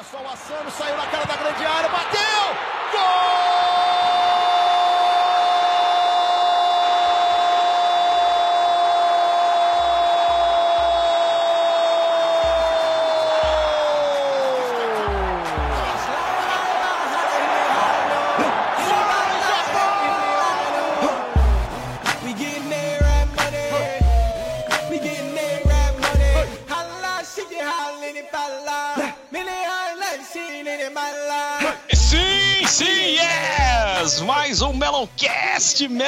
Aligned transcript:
Olha 0.00 0.08
só 0.10 0.16
o 0.16 0.32
Assano, 0.32 0.70
saiu 0.70 0.96
na 0.96 1.06
cara 1.08 1.26
da 1.26 1.36
grande 1.36 1.62
área, 1.62 1.90
bateu! 1.90 2.20
Gol! 2.90 3.49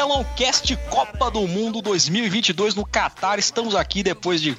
Meloncast 0.02 0.76
Copa 0.90 1.30
do 1.30 1.46
Mundo 1.46 1.80
2022 1.80 2.74
no 2.74 2.84
Catar. 2.84 3.38
Estamos 3.38 3.76
aqui 3.76 4.02
depois 4.02 4.42
de 4.42 4.56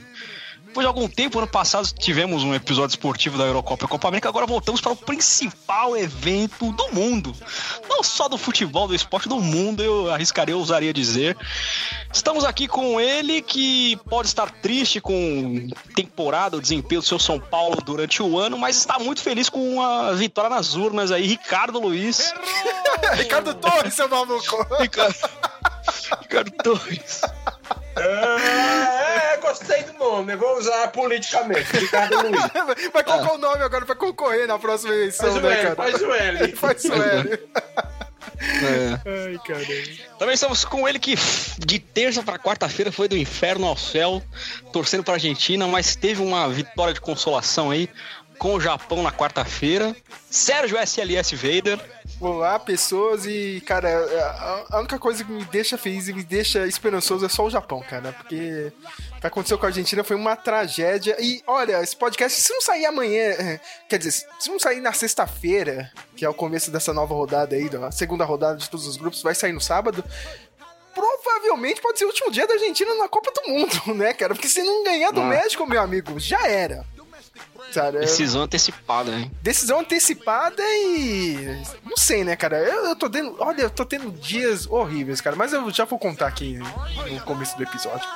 depois 0.65 0.85
de 0.85 0.87
algum 0.87 1.07
tempo, 1.07 1.37
ano 1.37 1.47
passado 1.47 1.87
tivemos 1.93 2.43
um 2.43 2.55
episódio 2.55 2.93
esportivo 2.93 3.37
da 3.37 3.43
Eurocopa 3.43 3.85
e 3.85 3.87
Copa 3.87 4.07
América, 4.07 4.27
agora 4.27 4.47
voltamos 4.47 4.81
para 4.81 4.93
o 4.93 4.95
principal 4.95 5.95
evento 5.95 6.71
do 6.71 6.91
mundo. 6.93 7.35
Não 7.87 8.01
só 8.01 8.27
do 8.27 8.39
futebol, 8.39 8.87
do 8.87 8.95
esporte 8.95 9.29
do 9.29 9.39
mundo, 9.39 9.83
eu 9.83 10.11
arriscaria, 10.11 10.53
eu 10.53 10.57
ousaria 10.57 10.91
dizer. 10.91 11.37
Estamos 12.13 12.45
aqui 12.45 12.67
com 12.67 13.01
ele 13.01 13.41
que 13.41 13.95
pode 14.07 14.27
estar 14.27 14.49
triste 14.61 15.01
com 15.01 15.67
temporada, 15.95 16.55
o 16.55 16.61
desempenho 16.61 17.01
do 17.01 17.07
seu 17.07 17.17
São 17.17 17.39
Paulo 17.39 17.77
durante 17.83 18.21
o 18.21 18.37
ano, 18.37 18.57
mas 18.57 18.77
está 18.77 18.99
muito 18.99 19.21
feliz 19.21 19.49
com 19.49 19.81
a 19.81 20.13
vitória 20.13 20.49
nas 20.49 20.75
urnas 20.75 21.11
aí, 21.11 21.25
Ricardo 21.25 21.79
Luiz. 21.79 22.31
Ricardo 23.13 23.53
Torres, 23.55 23.95
seu 23.95 24.07
maluco. 24.07 24.67
Ricardo, 24.79 25.15
Ricardo 26.21 26.51
Torres. 26.51 27.21
É, 27.95 29.37
gostei 29.37 29.83
do 29.83 29.93
nome. 29.93 30.35
Vou 30.35 30.57
usar 30.57 30.87
politicamente. 30.89 31.77
Ricardo 31.77 32.15
Luiz. 32.21 32.91
Vai 32.93 33.03
colocar 33.03 33.33
o 33.33 33.37
nome 33.39 33.63
agora 33.63 33.85
pra 33.85 33.95
concorrer 33.95 34.47
na 34.47 34.59
próxima 34.59 34.93
eleição, 34.93 35.31
Faz 35.31 35.37
o 35.37 35.41
né, 35.41 35.53
L, 35.59 35.63
cara? 35.63 35.75
faz 35.75 36.01
o 36.01 36.13
L. 36.13 36.51
Faz 36.55 36.85
o 36.85 36.93
L. 36.93 37.39
É. 38.43 39.27
Ai, 39.27 39.39
caramba. 39.45 40.17
Também 40.19 40.33
estamos 40.33 40.65
com 40.65 40.87
ele 40.87 40.99
que 40.99 41.15
de 41.59 41.79
terça 41.79 42.21
para 42.21 42.37
quarta-feira 42.37 42.91
foi 42.91 43.07
do 43.07 43.17
inferno 43.17 43.67
ao 43.67 43.77
céu, 43.77 44.21
torcendo 44.71 45.03
para 45.03 45.13
a 45.13 45.15
Argentina, 45.15 45.67
mas 45.67 45.95
teve 45.95 46.21
uma 46.21 46.47
vitória 46.49 46.93
de 46.93 47.01
consolação 47.01 47.71
aí 47.71 47.89
com 48.37 48.55
o 48.55 48.59
Japão 48.59 49.01
na 49.01 49.11
quarta-feira. 49.11 49.95
Sérgio 50.29 50.77
SLS 50.77 51.33
Vader. 51.35 51.79
Olá, 52.19 52.59
pessoas, 52.59 53.25
e, 53.25 53.61
cara, 53.65 53.89
a 54.69 54.79
única 54.79 54.99
coisa 54.99 55.23
que 55.23 55.31
me 55.31 55.45
deixa 55.45 55.77
feliz 55.77 56.07
e 56.07 56.13
me 56.13 56.23
deixa 56.23 56.65
esperançoso 56.67 57.25
é 57.25 57.29
só 57.29 57.45
o 57.45 57.49
Japão, 57.49 57.81
cara, 57.81 58.11
porque 58.11 58.71
que 59.29 59.33
aconteceu 59.33 59.57
com 59.57 59.65
a 59.65 59.69
Argentina 59.69 60.03
foi 60.03 60.15
uma 60.15 60.35
tragédia. 60.35 61.15
E, 61.19 61.41
olha, 61.47 61.81
esse 61.81 61.95
podcast, 61.95 62.39
se 62.39 62.53
não 62.53 62.61
sair 62.61 62.85
amanhã, 62.85 63.21
eh, 63.31 63.59
quer 63.89 63.97
dizer, 63.97 64.11
se 64.39 64.49
não 64.49 64.59
sair 64.59 64.81
na 64.81 64.93
sexta-feira, 64.93 65.91
que 66.15 66.23
é 66.25 66.29
o 66.29 66.33
começo 66.33 66.69
dessa 66.71 66.93
nova 66.93 67.13
rodada 67.13 67.55
aí, 67.55 67.69
da 67.69 67.91
segunda 67.91 68.25
rodada 68.25 68.57
de 68.57 68.69
todos 68.69 68.85
os 68.87 68.97
grupos, 68.97 69.21
vai 69.21 69.33
sair 69.35 69.53
no 69.53 69.61
sábado. 69.61 70.03
Provavelmente 70.93 71.81
pode 71.81 71.97
ser 71.97 72.05
o 72.05 72.09
último 72.09 72.31
dia 72.31 72.45
da 72.45 72.53
Argentina 72.53 72.93
na 72.95 73.07
Copa 73.09 73.31
do 73.31 73.49
Mundo, 73.49 73.81
né, 73.95 74.13
cara? 74.13 74.33
Porque 74.35 74.47
se 74.47 74.61
não 74.61 74.83
ganhar 74.83 75.11
do 75.11 75.21
Ah. 75.21 75.25
México, 75.25 75.65
meu 75.65 75.81
amigo, 75.81 76.19
já 76.19 76.45
era. 76.47 76.85
Sabe? 77.71 77.99
Decisão 77.99 78.43
antecipada, 78.43 79.11
hein? 79.11 79.31
Decisão 79.41 79.79
antecipada 79.79 80.61
e. 80.63 81.63
Não 81.83 81.97
sei, 81.97 82.23
né, 82.23 82.35
cara? 82.35 82.59
Eu, 82.59 82.85
eu 82.85 82.95
tô 82.95 83.09
tendo. 83.09 83.35
Olha, 83.39 83.63
eu 83.63 83.69
tô 83.69 83.83
tendo 83.83 84.11
dias 84.11 84.67
horríveis, 84.67 85.19
cara. 85.21 85.35
Mas 85.35 85.53
eu 85.53 85.71
já 85.71 85.83
vou 85.83 85.97
contar 85.97 86.27
aqui 86.27 86.59
no 87.09 87.21
começo 87.21 87.57
do 87.57 87.63
episódio. 87.63 88.07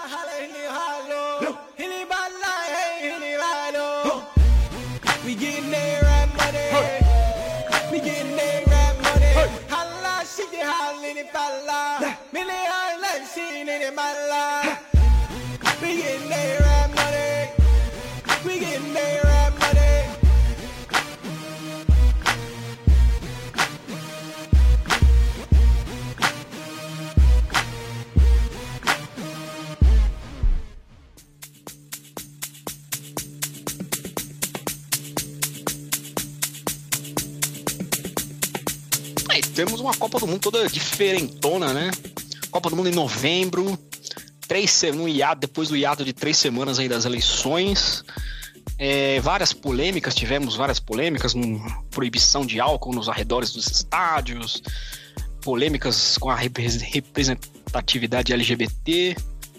in 11.09 11.17
it. 11.17 12.17
Million 12.33 13.01
life 13.01 13.25
seen 13.25 13.67
in 13.67 13.81
it, 13.81 13.95
my 13.95 14.13
life. 14.29 14.79
Be 15.81 16.01
in 16.01 16.29
there, 16.29 16.76
temos 39.57 39.79
uma 39.79 39.91
Copa 39.95 40.19
do 40.19 40.27
Mundo 40.27 40.39
toda 40.39 40.69
diferentona, 40.69 41.73
né? 41.73 41.89
Copa 42.51 42.69
do 42.69 42.75
Mundo 42.75 42.89
em 42.89 42.93
novembro, 42.93 43.75
três 44.47 44.83
no 44.93 45.09
hiato, 45.09 45.41
depois 45.41 45.67
do 45.69 45.75
hiato 45.75 46.05
de 46.05 46.13
três 46.13 46.37
semanas 46.37 46.77
aí 46.77 46.87
das 46.87 47.05
eleições. 47.05 48.03
É, 48.77 49.19
várias 49.19 49.53
polêmicas, 49.53 50.13
tivemos 50.13 50.55
várias 50.55 50.79
polêmicas, 50.79 51.33
proibição 51.89 52.45
de 52.45 52.59
álcool 52.59 52.93
nos 52.93 53.09
arredores 53.09 53.51
dos 53.51 53.65
estádios, 53.65 54.61
polêmicas 55.41 56.19
com 56.19 56.29
a 56.29 56.35
repre- 56.35 56.67
representatividade 56.67 58.31
LGBT. 58.31 59.15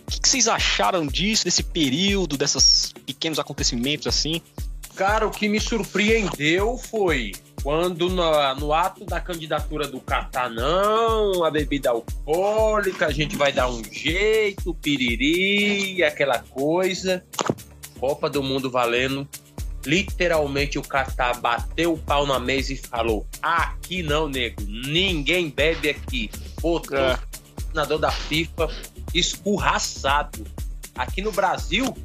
O 0.06 0.10
que, 0.12 0.20
que 0.20 0.28
vocês 0.28 0.47
acharam 0.47 1.08
disso, 1.08 1.44
desse 1.44 1.64
período, 1.64 2.38
desses 2.38 2.94
pequenos 3.04 3.41
acontecimentos 3.41 4.06
assim? 4.06 4.41
Cara, 4.94 5.26
o 5.26 5.32
que 5.32 5.48
me 5.48 5.58
surpreendeu 5.58 6.78
foi 6.78 7.32
quando 7.62 8.08
no, 8.08 8.54
no 8.56 8.72
ato 8.72 9.04
da 9.04 9.20
candidatura 9.20 9.86
do 9.86 10.00
Catar, 10.00 10.48
não, 10.50 11.44
a 11.44 11.50
bebida 11.50 11.91
alcoólica, 11.91 13.06
a 13.06 13.10
gente 13.12 13.36
vai 13.36 13.52
dar 13.52 13.69
um 13.69 13.82
jeito, 13.84 14.74
piriri, 14.74 16.02
aquela 16.02 16.38
coisa. 16.38 17.24
Copa 17.98 18.30
do 18.30 18.42
Mundo 18.42 18.70
valendo. 18.70 19.28
Literalmente 19.84 20.78
o 20.78 20.82
Catar 20.82 21.41
bateu 21.41 21.94
o 21.94 21.98
pau 21.98 22.26
na 22.26 22.38
mesa 22.38 22.72
e 22.72 22.76
falou: 22.76 23.26
aqui 23.41 24.02
não, 24.02 24.28
nego, 24.28 24.62
ninguém 24.66 25.50
bebe 25.50 25.90
aqui. 25.90 26.30
Botou 26.60 26.98
É. 26.98 27.19
treinador 27.70 27.98
da 27.98 28.10
FIFA 28.10 28.69
escurraçado. 29.14 30.44
Aqui 30.94 31.22
no 31.22 31.30
Brasil, 31.30 31.96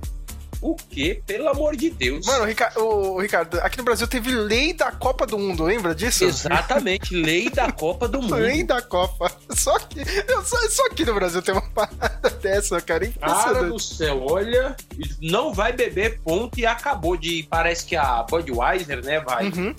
o 0.72 0.75
quê? 0.75 1.22
Pelo 1.25 1.50
amor 1.50 1.75
de 1.75 1.90
Deus. 1.90 2.25
Mano, 2.25 2.44
o 2.44 2.47
Ricardo, 2.47 2.79
o 2.81 3.19
Ricardo, 3.19 3.59
aqui 3.59 3.78
no 3.78 3.84
Brasil 3.84 4.07
teve 4.07 4.31
lei 4.31 4.74
da 4.74 4.91
Copa 4.91 5.25
do 5.28 5.38
Mundo, 5.38 5.63
lembra 5.63 5.94
disso? 5.94 6.24
Exatamente, 6.24 7.13
lei 7.16 7.50
da 7.50 7.72
Copa 7.72 8.07
do 8.07 8.22
Mundo. 8.24 8.35
Lei 8.35 8.63
da 8.63 8.81
Copa. 8.81 9.31
Só 9.51 9.78
que. 9.79 10.00
Só, 10.46 10.69
só 10.69 10.85
aqui 10.88 11.06
no 11.06 11.13
Brasil 11.13 11.41
tem 11.41 11.53
uma 11.53 11.62
parada 11.69 12.29
dessa, 12.41 12.79
cara. 12.81 13.07
Cara 13.19 13.63
do 13.66 13.79
céu, 13.79 14.24
olha, 14.28 14.75
não 15.22 15.53
vai 15.53 15.74
beber 15.74 16.19
ponto 16.22 16.59
e 16.59 16.66
acabou 16.66 17.18
de. 17.18 17.44
Parece 17.50 17.85
que 17.85 17.95
a 17.95 18.24
Budweiser, 18.24 19.03
né, 19.03 19.19
vai. 19.19 19.50
Uhum. 19.50 19.75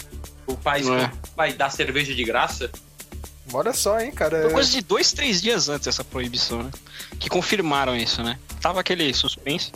O 0.47 0.57
país 0.57 0.87
É. 0.87 1.09
que 1.09 1.11
vai 1.35 1.53
dar 1.55 1.71
cerveja 1.71 2.15
de 2.15 2.23
graça. 2.25 2.71
Olha 3.53 3.73
só, 3.73 4.01
hein, 4.01 4.11
cara. 4.11 4.43
Foi 4.43 4.51
coisa 4.53 4.71
de 4.71 4.81
dois, 4.83 5.13
três 5.13 5.41
dias 5.41 5.69
antes 5.69 5.87
dessa 5.87 6.03
proibição, 6.03 6.63
né? 6.63 6.71
Que 7.19 7.29
confirmaram 7.29 7.97
isso, 7.97 8.23
né? 8.23 8.39
Tava 8.61 8.81
aquele 8.81 9.13
suspense. 9.15 9.71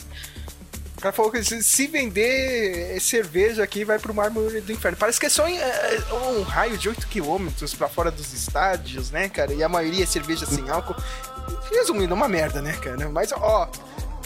O 0.99 1.01
cara 1.01 1.13
falou 1.13 1.31
que 1.31 1.41
se, 1.45 1.87
vender 1.87 3.01
cerveja 3.01 3.63
aqui, 3.63 3.85
vai 3.85 4.01
pro 4.01 4.13
mármore 4.13 4.61
do 4.61 4.73
inferno. 4.73 4.99
Parece 4.99 5.21
que 5.21 5.27
é 5.27 5.29
só 5.29 5.47
em, 5.47 5.57
é, 5.57 6.03
um 6.13 6.43
raio 6.43 6.77
de 6.77 6.89
8 6.89 7.07
km 7.07 7.47
pra 7.79 7.89
fora 7.89 8.11
dos 8.11 8.33
estádios, 8.33 9.13
né, 9.13 9.29
cara? 9.29 9.55
E 9.55 9.63
a 9.63 9.69
maioria 9.69 10.03
é 10.03 10.07
cerveja 10.07 10.45
sem 10.45 10.69
álcool. 10.69 10.97
Resumindo, 11.71 12.13
uma 12.15 12.27
merda, 12.27 12.61
né, 12.61 12.73
cara? 12.83 13.09
Mas, 13.11 13.31
ó, 13.31 13.71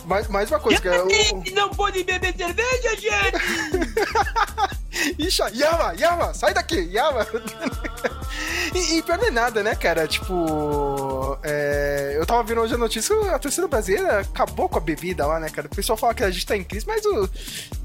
mais, 0.06 0.28
mais 0.28 0.50
uma 0.50 0.58
coisa, 0.58 0.80
cara. 0.80 1.04
O, 1.04 1.08
Não 1.52 1.68
pode 1.68 2.02
beber 2.04 2.34
cerveja, 2.34 2.96
gente! 2.96 3.36
Ixi, 5.20 5.42
Yama, 5.52 5.94
Yama, 6.00 6.32
sai 6.32 6.54
daqui, 6.54 6.88
Yama. 6.90 7.26
e, 8.74 8.96
e 8.96 9.02
pior 9.02 9.18
não 9.18 9.26
é 9.26 9.30
nada, 9.30 9.62
né, 9.62 9.74
cara? 9.74 10.08
Tipo, 10.08 11.11
é, 11.42 12.14
eu 12.16 12.26
tava 12.26 12.42
vendo 12.42 12.60
hoje 12.60 12.74
a 12.74 12.78
notícia 12.78 13.14
a 13.34 13.38
torcida 13.38 13.68
brasileira 13.68 14.20
acabou 14.20 14.68
com 14.68 14.78
a 14.78 14.80
bebida 14.80 15.26
lá, 15.26 15.38
né, 15.40 15.48
cara? 15.50 15.66
O 15.66 15.74
pessoal 15.74 15.96
fala 15.96 16.14
que 16.14 16.22
a 16.22 16.30
gente 16.30 16.46
tá 16.46 16.56
em 16.56 16.64
crise, 16.64 16.86
mas 16.86 17.04
o, 17.04 17.28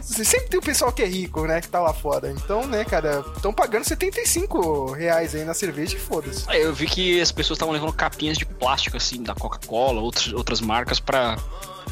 sempre 0.02 0.50
tem 0.50 0.60
o 0.60 0.64
pessoal 0.64 0.92
que 0.92 1.02
é 1.02 1.06
rico, 1.06 1.46
né, 1.46 1.62
que 1.62 1.68
tá 1.68 1.80
lá 1.80 1.94
fora. 1.94 2.32
Então, 2.32 2.66
né, 2.66 2.86
cara, 2.86 3.24
estão 3.36 3.54
pagando 3.54 3.84
75 3.84 4.92
reais 4.92 5.36
aí 5.36 5.44
na 5.44 5.54
cerveja 5.54 5.96
e 5.96 6.00
foda-se. 6.00 6.44
Aí 6.48 6.62
eu 6.62 6.74
vi 6.74 6.88
que 6.88 7.20
as 7.20 7.32
pessoas 7.32 7.58
estavam 7.58 7.74
levando 7.74 7.94
capinhas 7.94 8.38
de 8.38 8.46
plástico, 8.46 8.98
assim, 8.98 9.24
da 9.24 9.34
Coca-Cola, 9.34 10.02
outras, 10.02 10.32
outras 10.34 10.62
marcas, 10.62 11.00
pra 11.00 11.38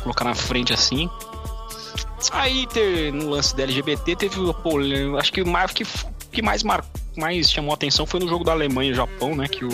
colocar 0.01 0.23
na 0.23 0.35
frente 0.35 0.73
assim. 0.73 1.09
Aí 2.31 2.65
ter, 2.67 3.11
no 3.13 3.29
lance 3.29 3.55
da 3.55 3.63
LGBT 3.63 4.15
teve 4.15 4.39
o. 4.39 5.17
Acho 5.17 5.31
que 5.31 5.41
o 5.41 5.45
que, 5.73 5.85
que 6.31 6.41
mais 6.41 6.63
mar, 6.63 6.83
mais 7.17 7.49
chamou 7.51 7.71
a 7.71 7.75
atenção 7.75 8.05
foi 8.05 8.19
no 8.19 8.27
jogo 8.27 8.43
da 8.43 8.51
Alemanha 8.51 8.91
e 8.91 8.93
Japão, 8.95 9.35
né? 9.35 9.47
Que 9.47 9.63
o, 9.65 9.69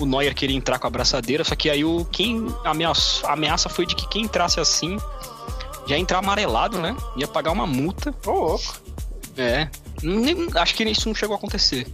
o 0.00 0.06
Neuer 0.06 0.34
queria 0.34 0.56
entrar 0.56 0.78
com 0.78 0.86
a 0.86 0.88
abraçadeira, 0.88 1.44
só 1.44 1.54
que 1.56 1.68
aí 1.70 1.84
o 1.84 2.04
quem 2.06 2.46
ameaça, 2.64 3.26
a 3.26 3.32
ameaça 3.32 3.68
foi 3.68 3.86
de 3.86 3.94
que 3.94 4.08
quem 4.08 4.22
entrasse 4.24 4.60
assim 4.60 4.96
já 5.86 5.96
ia 5.96 6.00
entrar 6.00 6.18
amarelado, 6.18 6.78
né? 6.78 6.94
Ia 7.16 7.26
pagar 7.26 7.52
uma 7.52 7.66
multa. 7.66 8.14
Ô, 8.26 8.30
louco. 8.30 8.80
É. 9.36 9.68
Nem- 10.02 10.48
acho 10.54 10.74
que 10.74 10.84
isso 10.84 11.08
não 11.08 11.14
chegou 11.14 11.34
a 11.34 11.38
acontecer. 11.38 11.86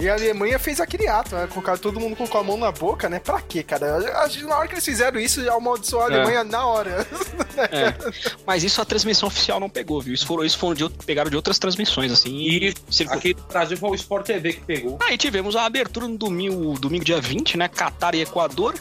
E 0.00 0.08
a 0.08 0.14
Alemanha 0.14 0.58
fez 0.58 0.80
aquele 0.80 1.06
ato, 1.06 1.34
né? 1.34 1.46
Colocaram 1.48 1.78
todo 1.78 2.00
mundo 2.00 2.16
com 2.16 2.38
a 2.38 2.42
mão 2.42 2.56
na 2.56 2.72
boca, 2.72 3.08
né? 3.08 3.18
Pra 3.18 3.40
quê, 3.40 3.62
cara? 3.62 3.96
Acho 4.24 4.38
que 4.38 4.44
na 4.44 4.56
hora 4.56 4.66
que 4.66 4.74
eles 4.74 4.84
fizeram 4.84 5.20
isso, 5.20 5.44
já 5.44 5.54
amaldiçoou 5.54 6.02
a 6.02 6.10
É. 6.10 6.14
Alemanha 6.14 6.44
na 6.44 6.66
hora. 6.66 7.06
É. 7.60 7.92
Mas 8.46 8.64
isso 8.64 8.80
a 8.80 8.86
transmissão 8.86 9.26
oficial 9.26 9.60
não 9.60 9.68
pegou, 9.68 10.00
viu? 10.00 10.14
Isso 10.14 10.24
foram, 10.26 10.44
isso 10.44 10.56
foram 10.56 10.72
de, 10.74 10.88
pegaram 11.04 11.28
de 11.28 11.36
outras 11.36 11.58
transmissões, 11.58 12.10
assim. 12.10 12.34
E 12.34 12.72
circu- 12.88 13.12
aqui 13.12 13.34
no 13.34 13.42
Brasil 13.52 13.76
foi 13.76 13.90
o 13.90 13.94
Sport 13.94 14.24
TV 14.24 14.54
que 14.54 14.60
pegou. 14.62 14.98
Aí 15.02 15.18
tivemos 15.18 15.54
a 15.54 15.66
abertura 15.66 16.08
no 16.08 16.16
domingo, 16.16 16.78
domingo 16.78 17.04
dia 17.04 17.20
20, 17.20 17.58
né? 17.58 17.68
Catar 17.68 18.14
e 18.14 18.22
Equador. 18.22 18.74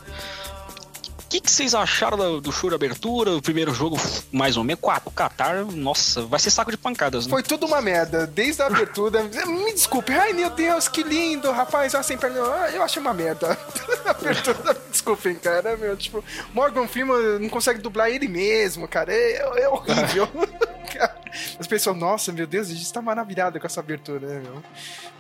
Que, 1.30 1.40
que 1.40 1.52
vocês 1.52 1.76
acharam 1.76 2.18
do, 2.18 2.42
do 2.42 2.52
show 2.52 2.70
de 2.70 2.76
abertura? 2.76 3.32
O 3.36 3.42
primeiro 3.42 3.72
jogo, 3.74 3.98
mais 4.32 4.58
ou 4.58 4.64
menos. 4.64 4.82
Qua- 4.82 5.02
O 5.06 5.12
Qatar, 5.12 5.64
nossa, 5.66 6.24
vai 6.24 6.40
ser 6.40 6.50
saco 6.50 6.72
de 6.72 6.78
pancadas, 6.78 7.26
né? 7.28 7.30
Foi 7.30 7.44
tudo 7.44 7.68
uma 7.68 7.82
merda, 7.82 8.26
desde 8.26 8.62
a 8.64 8.66
abertura. 8.66 9.24
Me 9.46 9.72
desculpe, 9.74 10.12
ai 10.12 10.34
meu 10.34 10.50
Deus, 10.50 10.88
que 10.88 11.04
lindo, 11.04 11.52
rapaz, 11.52 11.94
ó, 11.94 12.02
sem 12.02 12.18
perna. 12.18 12.38
Eu 12.74 12.82
achei 12.82 13.00
uma 13.02 13.14
merda. 13.14 13.56
A 14.06 14.12
abertura, 14.12 14.76
desculpem, 14.90 15.36
cara, 15.36 15.78
meu, 15.78 15.96
tipo, 15.96 16.24
Morgan 16.54 16.88
Freeman 16.88 17.38
não 17.40 17.50
consegue 17.50 17.80
dublar 17.80 18.10
ele 18.10 18.28
mesmo, 18.28 18.88
cara, 18.88 19.14
é, 19.14 19.62
é 19.62 19.70
horrível. 19.70 20.28
Cara, 20.90 21.16
As 21.60 21.68
pessoas, 21.68 21.98
nossa, 21.98 22.32
meu 22.32 22.48
Deus, 22.48 22.70
a 22.70 22.74
gente 22.74 22.92
tá 22.92 23.02
maravilhado 23.02 23.60
com 23.60 23.66
essa 23.66 23.80
abertura, 23.80 24.28
né, 24.28 24.42
meu? 24.44 24.64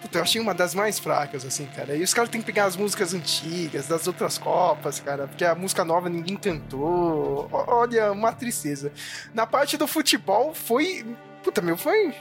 Puta, 0.01 0.17
eu 0.17 0.23
achei 0.23 0.41
uma 0.41 0.53
das 0.53 0.73
mais 0.73 0.99
fracas, 0.99 1.45
assim, 1.45 1.65
cara. 1.67 1.95
E 1.95 2.03
os 2.03 2.13
caras 2.13 2.29
têm 2.29 2.41
que 2.41 2.47
pegar 2.47 2.65
as 2.65 2.75
músicas 2.75 3.13
antigas, 3.13 3.87
das 3.87 4.07
outras 4.07 4.37
Copas, 4.37 4.99
cara, 4.99 5.27
porque 5.27 5.45
a 5.45 5.53
música 5.55 5.83
nova 5.85 6.09
ninguém 6.09 6.35
cantou. 6.37 7.47
Olha, 7.51 8.11
uma 8.11 8.31
tristeza. 8.31 8.91
Na 9.33 9.45
parte 9.45 9.77
do 9.77 9.87
futebol, 9.87 10.53
foi. 10.53 11.05
Puta, 11.43 11.61
meu, 11.61 11.77
foi 11.77 12.13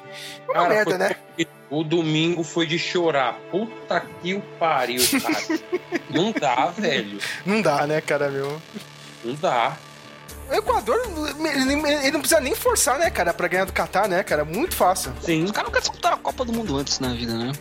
uma 0.45 0.55
Cara, 0.55 0.69
merda, 0.69 0.91
foi- 0.91 0.99
né? 0.99 1.17
O 1.71 1.85
domingo 1.85 2.43
foi 2.43 2.67
de 2.67 2.79
chorar. 2.79 3.35
Puta 3.51 4.01
que 4.23 4.33
o 4.33 4.41
pariu, 4.59 5.03
cara. 5.21 5.61
não 6.09 6.33
dá, 6.33 6.67
velho. 6.71 7.19
Não 7.45 7.61
dá, 7.61 7.87
né, 7.87 8.01
cara, 8.01 8.31
meu? 8.31 8.61
Não 9.23 9.35
dá. 9.35 9.77
O 10.49 10.55
Equador, 10.55 10.99
ele, 11.39 11.73
ele 11.75 12.11
não 12.11 12.21
precisa 12.21 12.41
nem 12.41 12.55
forçar, 12.55 12.99
né, 12.99 13.11
cara, 13.11 13.35
pra 13.35 13.49
ganhar 13.49 13.65
do 13.67 13.73
Catar, 13.73 14.09
né, 14.09 14.23
cara? 14.23 14.45
Muito 14.45 14.75
fácil. 14.75 15.13
Sim. 15.23 15.45
Os 15.45 15.51
caras 15.51 15.69
nunca 15.69 15.81
disputaram 15.81 16.17
a 16.17 16.21
Copa 16.21 16.45
do 16.45 16.53
Mundo 16.53 16.77
antes 16.77 16.99
na 17.01 17.13
vida, 17.13 17.35
né? 17.35 17.53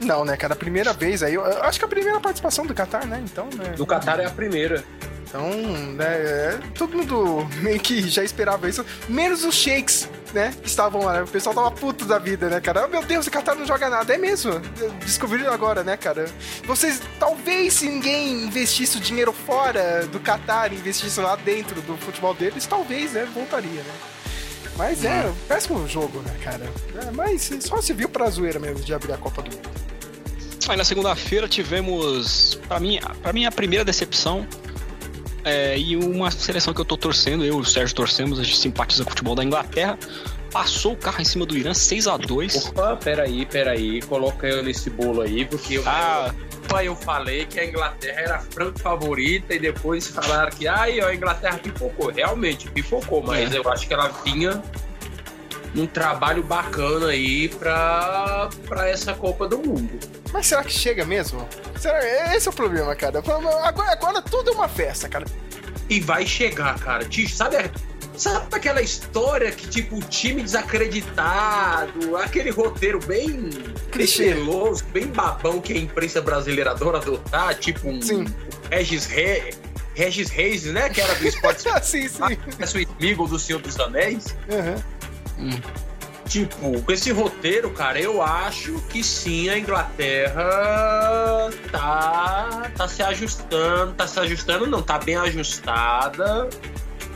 Não, 0.00 0.24
né, 0.24 0.36
cara? 0.36 0.54
A 0.54 0.56
primeira 0.56 0.92
vez 0.92 1.22
aí. 1.22 1.34
Eu 1.34 1.44
eu 1.44 1.62
acho 1.62 1.78
que 1.78 1.84
a 1.84 1.88
primeira 1.88 2.20
participação 2.20 2.66
do 2.66 2.74
Qatar, 2.74 3.06
né? 3.06 3.22
Então, 3.24 3.48
né? 3.54 3.74
Do 3.76 3.86
Qatar 3.86 4.20
é 4.20 4.26
a 4.26 4.30
primeira. 4.30 4.84
Então, 5.28 5.50
né, 5.50 6.06
é, 6.06 6.58
todo 6.78 6.96
mundo 6.96 7.46
meio 7.60 7.80
que 7.80 8.08
já 8.08 8.22
esperava 8.22 8.68
isso, 8.68 8.86
menos 9.08 9.44
os 9.44 9.54
sheiks, 9.56 10.08
né, 10.32 10.54
que 10.62 10.68
estavam 10.68 11.02
lá, 11.02 11.14
né? 11.14 11.22
o 11.22 11.26
pessoal 11.26 11.54
tava 11.54 11.70
puto 11.72 12.04
da 12.04 12.16
vida, 12.16 12.48
né, 12.48 12.60
cara? 12.60 12.84
Oh, 12.84 12.88
meu 12.88 13.02
Deus, 13.02 13.26
o 13.26 13.30
Qatar 13.30 13.56
não 13.56 13.66
joga 13.66 13.90
nada, 13.90 14.14
é 14.14 14.18
mesmo, 14.18 14.60
descobriram 15.00 15.52
agora, 15.52 15.82
né, 15.82 15.96
cara? 15.96 16.26
Vocês, 16.64 17.02
talvez 17.18 17.74
se 17.74 17.88
ninguém 17.88 18.44
investisse 18.44 18.98
o 18.98 19.00
dinheiro 19.00 19.32
fora 19.32 20.06
do 20.06 20.20
Qatar, 20.20 20.72
investisse 20.72 21.18
lá 21.20 21.34
dentro 21.34 21.82
do 21.82 21.96
futebol 21.96 22.32
deles, 22.32 22.64
talvez, 22.64 23.12
né, 23.12 23.28
voltaria, 23.34 23.82
né? 23.82 23.94
Mas 24.76 25.04
é, 25.04 25.32
péssimo 25.48 25.86
jogo, 25.88 26.20
né, 26.20 26.34
cara? 26.42 26.64
É, 27.06 27.10
mas 27.12 27.50
só 27.60 27.80
se 27.80 27.92
viu 27.92 28.08
pra 28.08 28.28
zoeira 28.28 28.58
mesmo 28.58 28.84
de 28.84 28.92
abrir 28.92 29.12
a 29.12 29.16
Copa 29.16 29.42
do 29.42 29.50
Mundo. 29.54 29.70
Aí 30.68 30.76
na 30.76 30.84
segunda-feira 30.84 31.48
tivemos, 31.48 32.58
pra 32.66 32.80
mim, 32.80 32.98
pra 33.22 33.32
mim 33.32 33.44
a 33.46 33.52
primeira 33.52 33.84
decepção 33.84 34.46
é, 35.44 35.78
e 35.78 35.96
uma 35.96 36.30
seleção 36.30 36.74
que 36.74 36.80
eu 36.80 36.84
tô 36.84 36.96
torcendo, 36.96 37.44
eu 37.44 37.58
e 37.58 37.60
o 37.60 37.64
Sérgio 37.64 37.94
torcemos, 37.94 38.40
a 38.40 38.42
gente 38.42 38.58
simpatiza 38.58 39.04
com 39.04 39.08
o 39.08 39.12
futebol 39.12 39.36
da 39.36 39.44
Inglaterra, 39.44 39.96
passou 40.50 40.94
o 40.94 40.96
carro 40.96 41.20
em 41.20 41.24
cima 41.24 41.46
do 41.46 41.56
Irã 41.56 41.72
6 41.72 42.08
a 42.08 42.16
2 42.16 42.66
Opa, 42.66 42.96
peraí, 42.96 43.46
peraí. 43.46 44.02
Coloca 44.02 44.46
eu 44.46 44.62
nesse 44.62 44.90
bolo 44.90 45.20
aí, 45.22 45.44
porque 45.44 45.74
eu, 45.74 45.84
Ah, 45.86 46.34
eu, 46.52 46.55
eu 46.84 46.94
falei 46.96 47.46
que 47.46 47.58
a 47.58 47.64
Inglaterra 47.64 48.20
era 48.20 48.36
a 48.36 48.40
franca 48.40 48.78
favorita 48.78 49.54
e 49.54 49.58
depois 49.58 50.06
falaram 50.08 50.50
que 50.50 50.66
ai, 50.68 51.00
a 51.00 51.14
Inglaterra 51.14 51.58
pipocou. 51.58 52.10
Realmente, 52.10 52.70
pipocou, 52.70 53.22
mas 53.22 53.54
É. 53.54 53.58
eu 53.58 53.68
acho 53.70 53.86
que 53.88 53.94
ela 53.94 54.08
vinha 54.24 54.62
num 55.74 55.86
trabalho 55.86 56.42
bacana 56.42 57.08
aí 57.08 57.48
pra, 57.48 58.48
pra 58.66 58.88
essa 58.88 59.14
Copa 59.14 59.46
do 59.46 59.58
Mundo. 59.58 59.98
Mas 60.32 60.46
será 60.46 60.62
que 60.64 60.72
chega 60.72 61.04
mesmo? 61.04 61.46
Será? 61.78 62.34
Esse 62.34 62.48
é 62.48 62.50
o 62.50 62.54
problema, 62.54 62.94
cara. 62.96 63.18
Agora, 63.18 63.92
agora 63.92 64.22
tudo 64.22 64.50
é 64.50 64.54
uma 64.54 64.68
festa, 64.68 65.08
cara. 65.08 65.24
E 65.88 66.00
vai 66.00 66.26
chegar, 66.26 66.78
cara. 66.78 67.06
Sabe, 67.28 67.56
sabe 68.16 68.46
aquela 68.52 68.82
história 68.82 69.50
que, 69.52 69.68
tipo, 69.68 69.96
o 69.96 70.00
time 70.00 70.42
desacreditado, 70.42 72.16
aquele 72.16 72.50
roteiro 72.50 72.98
bem 73.00 73.50
Clichê. 73.90 74.34
meloso, 74.34 74.84
bem 74.86 75.06
babão 75.06 75.60
que 75.60 75.72
a 75.72 75.76
imprensa 75.78 76.20
brasileira 76.20 76.70
adora 76.70 76.98
adotar, 76.98 77.54
tipo 77.54 77.88
um 77.88 78.00
Sim. 78.00 78.26
Regis, 78.70 79.06
Re... 79.06 79.54
Regis 79.94 80.28
Reis, 80.28 80.64
né? 80.64 80.88
Que 80.90 81.00
era 81.00 81.14
do 81.14 81.26
esporte 81.26 81.64
sim, 81.82 82.08
sim. 82.08 82.22
o 82.22 82.78
Smigol 82.78 83.26
do 83.26 83.38
Senhor 83.38 83.60
dos 83.60 83.78
Anéis. 83.80 84.36
Uhum. 84.48 85.60
Tipo, 86.28 86.82
com 86.82 86.92
esse 86.92 87.12
roteiro, 87.12 87.70
cara, 87.70 88.00
eu 88.00 88.20
acho 88.20 88.80
que 88.88 89.02
sim, 89.02 89.48
a 89.48 89.56
Inglaterra 89.58 90.44
tá, 91.70 92.70
tá 92.76 92.88
se 92.88 93.02
ajustando, 93.02 93.94
tá 93.94 94.06
se 94.08 94.18
ajustando, 94.18 94.66
não, 94.66 94.82
tá 94.82 94.98
bem 94.98 95.16
ajustada. 95.16 96.48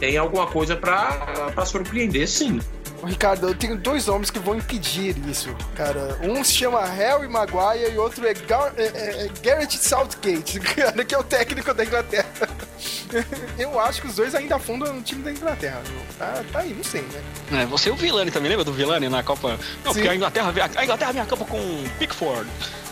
Tem 0.01 0.17
alguma 0.17 0.47
coisa 0.49 0.75
pra, 0.75 1.51
pra 1.55 1.65
surpreender, 1.65 2.27
sim. 2.27 2.59
Ricardo, 3.05 3.49
eu 3.49 3.55
tenho 3.55 3.79
dois 3.79 4.07
nomes 4.07 4.31
que 4.31 4.39
vão 4.39 4.57
impedir 4.57 5.17
isso, 5.27 5.55
cara. 5.75 6.19
Um 6.23 6.43
se 6.45 6.53
chama 6.53 6.85
Harry 6.85 7.27
Maguire 7.29 7.93
e 7.95 7.97
outro 7.99 8.27
é, 8.27 8.35
Gar 8.35 8.75
é, 8.77 8.83
é- 8.83 9.27
é 9.27 9.31
Garrett 9.43 9.79
Southgate, 9.79 10.61
cara, 10.75 11.03
que 11.05 11.15
é 11.15 11.19
o 11.19 11.23
técnico 11.23 11.73
da 11.73 11.83
Inglaterra. 11.85 12.27
Eu 13.59 13.79
acho 13.81 14.03
que 14.03 14.07
os 14.09 14.17
dois 14.17 14.35
ainda 14.35 14.57
afundam 14.57 14.93
no 14.93 15.03
time 15.03 15.23
da 15.23 15.33
Inglaterra. 15.33 15.81
viu? 15.85 15.97
Tá, 16.19 16.43
tá 16.53 16.59
aí, 16.61 16.75
não 16.75 16.85
sei, 16.85 17.01
né? 17.03 17.63
é, 17.63 17.67
você 17.67 17.89
e 17.89 17.93
o 17.93 17.97
Vilani 17.97 18.31
também, 18.31 18.51
lembra 18.51 18.65
do 18.65 18.73
Vilani 18.73 19.09
na 19.09 19.23
Copa? 19.23 19.59
Não, 19.85 19.93
Sim. 19.93 20.01
porque 20.01 20.09
a 20.09 20.15
Inglaterra, 20.15 20.53
a 20.77 20.85
Inglaterra 20.85 21.13
vem 21.13 21.23
a 21.23 21.27
campo 21.27 21.45
com 21.47 21.85
Pickford, 21.99 22.49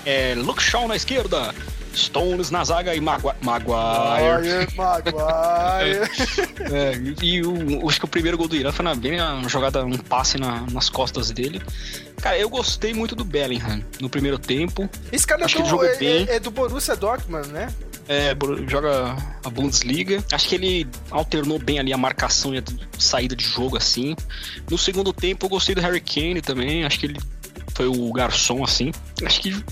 é, 0.07 0.35
Luke 0.37 0.63
Shaw 0.63 0.89
na 0.89 0.97
esquerda, 0.97 1.55
Stones 1.95 2.51
na 2.51 2.65
zaga 2.65 2.95
e 2.95 3.01
Magua- 3.01 3.37
Maguire. 3.41 4.67
Maguire, 4.77 4.77
Maguire. 4.77 6.49
É, 6.71 6.93
e 7.25 7.41
o, 7.43 7.89
acho 7.89 7.99
que 8.01 8.05
o 8.05 8.09
primeiro 8.09 8.37
gol 8.37 8.47
do 8.47 8.55
Irã 8.55 8.71
foi 8.71 8.85
na, 8.85 8.95
bem 8.95 9.19
uma 9.21 9.49
jogada, 9.49 9.83
um 9.85 9.97
passe 9.97 10.37
na- 10.39 10.67
nas 10.71 10.91
costas 10.91 11.31
dele. 11.31 11.63
Cara, 12.21 12.37
eu 12.39 12.49
gostei 12.51 12.93
muito 12.93 13.15
do 13.17 13.25
Bellingham 13.25 13.83
no 14.01 14.11
primeiro 14.11 14.39
tempo. 14.39 14.89
Esse 15.11 15.27
cara 15.27 15.43
é 15.43 15.45
Acho 15.47 15.57
ele 15.57 15.63
do, 15.65 15.71
jogou 15.71 15.87
é, 15.87 15.97
bem. 15.97 16.27
é- 16.29 16.35
é 16.37 16.41
do 16.41 16.51
Borussia 16.51 16.95
Dortmund, 16.97 17.49
né? 17.49 17.73
É, 18.09 18.35
joga 18.67 19.17
a 19.45 19.51
Bundesliga. 19.51 20.23
Acho 20.33 20.49
que 20.49 20.55
ele 20.57 20.87
alternou 21.11 21.59
bem 21.59 21.79
ali 21.79 21.93
a 21.93 21.97
marcação 21.97 22.55
e 22.55 22.59
a 22.59 22.63
saída 22.99 23.35
de 23.37 23.45
jogo, 23.45 23.77
assim. 23.77 24.15
No 24.71 24.77
segundo 24.77 25.13
tempo, 25.13 25.47
eu 25.47 25.51
gostei 25.51 25.75
do 25.75 25.81
Harry 25.81 26.01
Kane 26.01 26.41
também. 26.43 26.85
Acho 26.85 26.99
que 26.99 27.07
ele 27.07 27.21
foi 27.75 27.87
o 27.87 28.13
garçom, 28.13 28.63
assim. 28.65 28.93
Acho 29.25 29.41
que. 29.41 29.65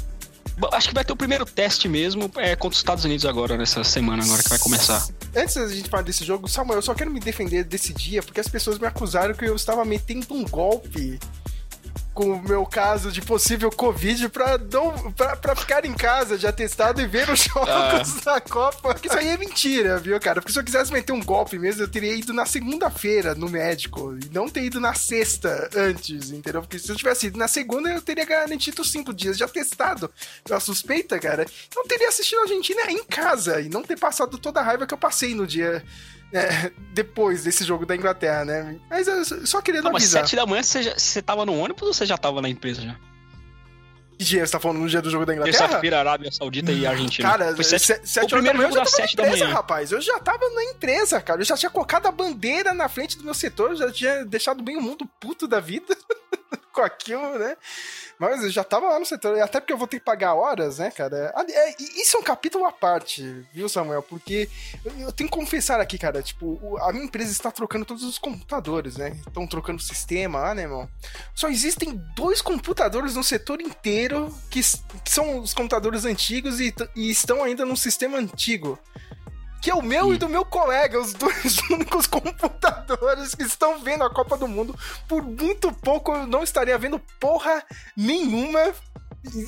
Acho 0.72 0.88
que 0.88 0.94
vai 0.94 1.04
ter 1.04 1.12
o 1.12 1.16
primeiro 1.16 1.44
teste 1.44 1.88
mesmo 1.88 2.30
é, 2.36 2.56
contra 2.56 2.74
os 2.74 2.78
Estados 2.78 3.04
Unidos 3.04 3.26
agora, 3.26 3.56
nessa 3.56 3.84
semana 3.84 4.24
agora 4.24 4.42
que 4.42 4.48
vai 4.48 4.58
começar. 4.58 5.06
Antes 5.34 5.54
da 5.54 5.68
gente 5.68 5.88
falar 5.90 6.02
desse 6.02 6.24
jogo, 6.24 6.48
Samuel, 6.48 6.78
eu 6.78 6.82
só 6.82 6.94
quero 6.94 7.10
me 7.10 7.20
defender 7.20 7.64
desse 7.64 7.92
dia, 7.92 8.22
porque 8.22 8.40
as 8.40 8.48
pessoas 8.48 8.78
me 8.78 8.86
acusaram 8.86 9.34
que 9.34 9.44
eu 9.44 9.54
estava 9.54 9.84
metendo 9.84 10.34
um 10.34 10.44
golpe 10.44 11.18
com 12.16 12.30
o 12.32 12.42
meu 12.42 12.64
caso 12.64 13.12
de 13.12 13.20
possível 13.20 13.70
Covid 13.70 14.30
pra, 14.30 14.56
não, 14.56 15.12
pra, 15.12 15.36
pra 15.36 15.54
ficar 15.54 15.84
em 15.84 15.92
casa 15.92 16.38
de 16.38 16.46
atestado 16.46 16.98
e 16.98 17.06
ver 17.06 17.28
os 17.28 17.40
jogos 17.44 18.22
da 18.24 18.40
Copa. 18.40 18.94
Porque 18.94 19.08
isso 19.08 19.18
aí 19.18 19.28
é 19.28 19.36
mentira, 19.36 19.98
viu, 19.98 20.18
cara? 20.18 20.40
Porque 20.40 20.50
se 20.50 20.58
eu 20.58 20.64
quisesse 20.64 20.90
meter 20.90 21.12
um 21.12 21.22
golpe 21.22 21.58
mesmo, 21.58 21.82
eu 21.82 21.88
teria 21.88 22.14
ido 22.14 22.32
na 22.32 22.46
segunda-feira 22.46 23.34
no 23.34 23.50
médico 23.50 24.16
e 24.16 24.34
não 24.34 24.48
ter 24.48 24.62
ido 24.62 24.80
na 24.80 24.94
sexta 24.94 25.68
antes, 25.76 26.30
entendeu? 26.30 26.62
Porque 26.62 26.78
se 26.78 26.90
eu 26.90 26.96
tivesse 26.96 27.26
ido 27.26 27.38
na 27.38 27.48
segunda, 27.48 27.90
eu 27.90 28.00
teria 28.00 28.24
garantido 28.24 28.82
cinco 28.82 29.12
dias 29.12 29.36
de 29.36 29.44
atestado 29.44 30.10
pela 30.42 30.58
suspeita, 30.58 31.18
cara. 31.18 31.44
Não 31.74 31.84
teria 31.84 32.08
assistido 32.08 32.38
a 32.38 32.42
Argentina 32.44 32.90
em 32.90 33.04
casa 33.04 33.60
e 33.60 33.68
não 33.68 33.82
ter 33.82 33.98
passado 33.98 34.38
toda 34.38 34.60
a 34.60 34.62
raiva 34.62 34.86
que 34.86 34.94
eu 34.94 34.98
passei 34.98 35.34
no 35.34 35.46
dia 35.46 35.84
é, 36.32 36.70
depois 36.92 37.44
desse 37.44 37.64
jogo 37.64 37.86
da 37.86 37.94
Inglaterra, 37.96 38.44
né? 38.44 38.76
Mas 38.90 39.06
eu 39.08 39.24
só 39.46 39.60
queria 39.62 39.80
Não, 39.82 39.92
mas 39.92 40.02
avisar. 40.02 40.22
sete 40.22 40.36
da 40.36 40.44
manhã 40.46 40.62
você, 40.62 40.82
já, 40.82 40.98
você 40.98 41.22
tava 41.22 41.46
no 41.46 41.56
ônibus 41.58 41.82
ou 41.82 41.94
você 41.94 42.04
já 42.06 42.18
tava 42.18 42.42
na 42.42 42.48
empresa 42.48 42.82
já? 42.82 42.96
Que 44.18 44.24
dia 44.24 44.46
você 44.46 44.52
tá 44.52 44.58
falando 44.58 44.78
no 44.78 44.88
dia 44.88 45.02
do 45.02 45.10
jogo 45.10 45.26
da 45.26 45.34
Inglaterra? 45.34 45.58
Terça-feira, 45.66 45.98
Arábia 45.98 46.32
Saudita 46.32 46.72
e 46.72 46.86
Argentina. 46.86 47.28
Cara, 47.30 47.54
Foi 47.54 47.62
sete- 47.62 47.84
se- 47.84 48.00
sete 48.04 48.24
o 48.26 48.28
primeiro 48.38 48.58
jogo 48.62 48.74
da 48.74 48.80
das 48.82 48.92
manhã 48.92 49.06
sete 49.06 49.14
da 49.16 49.22
na 49.24 49.28
empresa, 49.28 49.44
manhã. 49.44 49.56
rapaz. 49.56 49.92
Eu 49.92 50.00
já 50.00 50.18
tava 50.18 50.48
na 50.50 50.64
empresa, 50.64 51.20
cara. 51.20 51.40
Eu 51.40 51.44
já 51.44 51.54
tinha 51.54 51.68
colocado 51.68 52.06
a 52.06 52.10
bandeira 52.10 52.72
na 52.72 52.88
frente 52.88 53.18
do 53.18 53.24
meu 53.24 53.34
setor, 53.34 53.70
eu 53.72 53.76
já 53.76 53.92
tinha 53.92 54.24
deixado 54.24 54.62
bem 54.62 54.78
o 54.78 54.80
mundo 54.80 55.06
puto 55.20 55.46
da 55.46 55.60
vida 55.60 55.94
com 56.72 56.80
aquilo, 56.80 57.38
né? 57.38 57.56
Mas 58.18 58.42
eu 58.42 58.50
já 58.50 58.64
tava 58.64 58.88
lá 58.88 58.98
no 58.98 59.04
setor, 59.04 59.38
até 59.40 59.60
porque 59.60 59.72
eu 59.72 59.78
vou 59.78 59.86
ter 59.86 59.98
que 59.98 60.04
pagar 60.04 60.34
horas, 60.34 60.78
né, 60.78 60.90
cara? 60.90 61.32
Ali- 61.36 61.52
é, 61.52 61.74
isso 61.78 62.16
é 62.16 62.20
um 62.20 62.22
capítulo 62.22 62.64
à 62.64 62.72
parte, 62.72 63.46
viu, 63.52 63.68
Samuel? 63.68 64.02
Porque 64.02 64.48
eu, 64.84 65.12
tenho 65.12 65.28
que 65.28 65.36
confessar 65.36 65.80
aqui, 65.80 65.98
cara, 65.98 66.22
tipo, 66.22 66.78
a 66.78 66.92
minha 66.92 67.04
empresa 67.04 67.30
está 67.30 67.50
trocando 67.50 67.84
todos 67.84 68.02
os 68.02 68.16
computadores, 68.18 68.96
né? 68.96 69.20
Estão 69.26 69.46
trocando 69.46 69.78
o 69.78 69.84
sistema 69.84 70.40
lá, 70.40 70.54
né, 70.54 70.62
irmão? 70.62 70.88
Só 71.34 71.48
existem 71.48 72.00
dois 72.14 72.40
computadores 72.40 73.14
no 73.14 73.22
setor 73.22 73.60
inteiro 73.60 74.34
que, 74.50 74.60
que 75.04 75.10
são 75.10 75.38
os 75.38 75.52
computadores 75.52 76.04
antigos 76.04 76.58
e, 76.60 76.74
e 76.94 77.10
estão 77.10 77.44
ainda 77.44 77.64
num 77.66 77.76
sistema 77.76 78.16
antigo. 78.18 78.78
Que 79.60 79.70
é 79.70 79.74
o 79.74 79.82
meu 79.82 80.14
e 80.14 80.18
do 80.18 80.28
meu 80.28 80.44
colega, 80.44 81.00
os 81.00 81.12
dois 81.12 81.58
únicos 81.70 82.06
computadores 82.06 83.34
que 83.34 83.42
estão 83.42 83.80
vendo 83.80 84.04
a 84.04 84.10
Copa 84.12 84.36
do 84.36 84.46
Mundo. 84.46 84.78
Por 85.08 85.22
muito 85.22 85.72
pouco 85.72 86.12
eu 86.14 86.26
não 86.26 86.42
estaria 86.42 86.78
vendo 86.78 86.98
porra 87.20 87.64
nenhuma. 87.96 88.60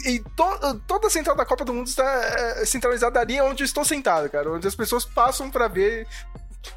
E, 0.04 0.14
e 0.14 0.20
to- 0.36 0.80
toda 0.88 1.06
a 1.06 1.10
central 1.10 1.36
da 1.36 1.44
Copa 1.46 1.64
do 1.64 1.72
Mundo 1.72 1.86
está 1.86 2.02
eh, 2.04 2.64
centralizada 2.66 3.20
ali 3.20 3.40
onde 3.40 3.62
eu 3.62 3.66
estou 3.66 3.84
sentado, 3.84 4.28
cara. 4.28 4.50
Onde 4.50 4.66
as 4.66 4.74
pessoas 4.74 5.04
passam 5.04 5.48
pra 5.50 5.68
ver, 5.68 6.04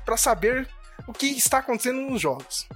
pra 0.05 0.15
saber 0.17 0.67
o 1.07 1.13
que 1.13 1.25
está 1.27 1.57
acontecendo 1.59 1.99
nos 2.01 2.21
jogos. 2.21 2.67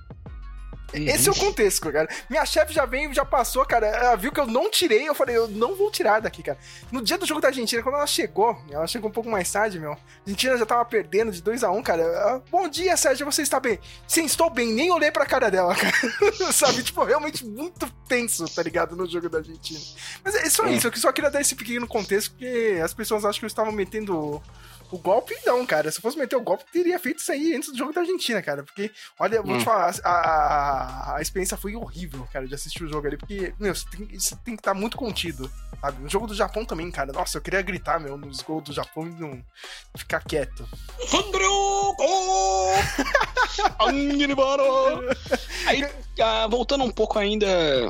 Esse 0.97 1.29
é 1.29 1.31
o 1.31 1.35
contexto, 1.35 1.91
cara. 1.91 2.07
Minha 2.29 2.45
chefe 2.45 2.73
já 2.73 2.85
veio, 2.85 3.13
já 3.13 3.25
passou, 3.25 3.65
cara. 3.65 3.87
Ela 3.87 4.15
viu 4.15 4.31
que 4.31 4.39
eu 4.39 4.47
não 4.47 4.69
tirei. 4.69 5.07
Eu 5.07 5.15
falei, 5.15 5.35
eu 5.35 5.47
não 5.47 5.75
vou 5.75 5.91
tirar 5.91 6.21
daqui, 6.21 6.43
cara. 6.43 6.57
No 6.91 7.01
dia 7.01 7.17
do 7.17 7.25
jogo 7.25 7.41
da 7.41 7.49
Argentina, 7.49 7.81
quando 7.83 7.95
ela 7.95 8.07
chegou, 8.07 8.57
ela 8.69 8.87
chegou 8.87 9.09
um 9.09 9.13
pouco 9.13 9.29
mais 9.29 9.51
tarde, 9.51 9.79
meu. 9.79 9.93
A 9.93 9.97
Argentina 10.25 10.57
já 10.57 10.65
tava 10.65 10.85
perdendo 10.85 11.31
de 11.31 11.41
2 11.41 11.63
a 11.63 11.71
1 11.71 11.77
um, 11.77 11.83
cara. 11.83 12.01
Ela, 12.01 12.43
Bom 12.49 12.67
dia, 12.67 12.95
Sérgio, 12.97 13.25
você 13.25 13.41
está 13.41 13.59
bem? 13.59 13.79
Sim, 14.07 14.25
estou 14.25 14.49
bem. 14.49 14.73
Nem 14.73 14.91
olhei 14.91 15.11
pra 15.11 15.25
cara 15.25 15.49
dela, 15.49 15.75
cara. 15.75 16.51
Sabe? 16.51 16.83
Tipo, 16.83 17.03
realmente 17.03 17.45
muito 17.45 17.91
tenso, 18.07 18.45
tá 18.53 18.61
ligado? 18.63 18.95
No 18.95 19.07
jogo 19.09 19.29
da 19.29 19.39
Argentina. 19.39 19.79
Mas 20.23 20.35
é 20.35 20.49
só 20.49 20.65
isso. 20.67 20.87
Eu 20.87 20.95
só 20.97 21.11
queria 21.11 21.29
dar 21.31 21.41
esse 21.41 21.55
pequeno 21.55 21.87
contexto, 21.87 22.31
porque 22.31 22.79
as 22.83 22.93
pessoas 22.93 23.25
acham 23.25 23.39
que 23.39 23.45
eu 23.45 23.47
estava 23.47 23.71
metendo. 23.71 24.41
O 24.91 24.99
golpe, 24.99 25.35
não, 25.43 25.65
cara. 25.65 25.91
Se 25.91 25.97
eu 25.97 26.01
fosse 26.03 26.17
meter 26.17 26.35
o 26.35 26.41
golpe, 26.41 26.63
teria 26.71 26.97
feito 26.99 27.17
isso 27.19 27.31
aí 27.31 27.55
antes 27.55 27.71
do 27.71 27.77
jogo 27.77 27.91
da 27.91 28.01
Argentina, 28.01 28.39
cara. 28.41 28.63
Porque, 28.63 28.91
olha, 29.19 29.41
vou 29.41 29.55
Hum. 29.55 29.57
te 29.57 29.65
falar, 29.65 29.93
a, 30.03 30.09
a, 30.11 31.15
a 31.17 31.21
experiência 31.21 31.57
foi 31.57 31.75
horrível, 31.75 32.25
cara, 32.31 32.47
de 32.47 32.53
assistir 32.53 32.83
o 32.83 32.87
jogo 32.87 33.07
ali. 33.07 33.17
Porque, 33.17 33.51
meu, 33.59 33.73
você 33.73 33.83
tem, 33.89 34.07
você 34.19 34.35
tem 34.45 34.55
que 34.55 34.61
estar 34.61 34.75
muito 34.75 34.95
contido, 34.95 35.51
sabe? 35.81 36.03
No 36.03 36.07
jogo 36.07 36.27
do 36.27 36.35
Japão 36.35 36.63
também, 36.63 36.89
cara. 36.91 37.11
Nossa, 37.11 37.39
eu 37.39 37.41
queria 37.41 37.63
gritar, 37.63 37.99
meu, 37.99 38.15
nos 38.15 38.41
gols 38.41 38.63
do 38.63 38.73
Japão 38.73 39.07
e 39.07 39.19
não 39.19 39.43
ficar 39.97 40.23
quieto. 40.23 40.69
Aí, 45.65 45.87
ah, 46.21 46.47
voltando 46.47 46.83
um 46.83 46.91
pouco 46.91 47.19
ainda, 47.19 47.47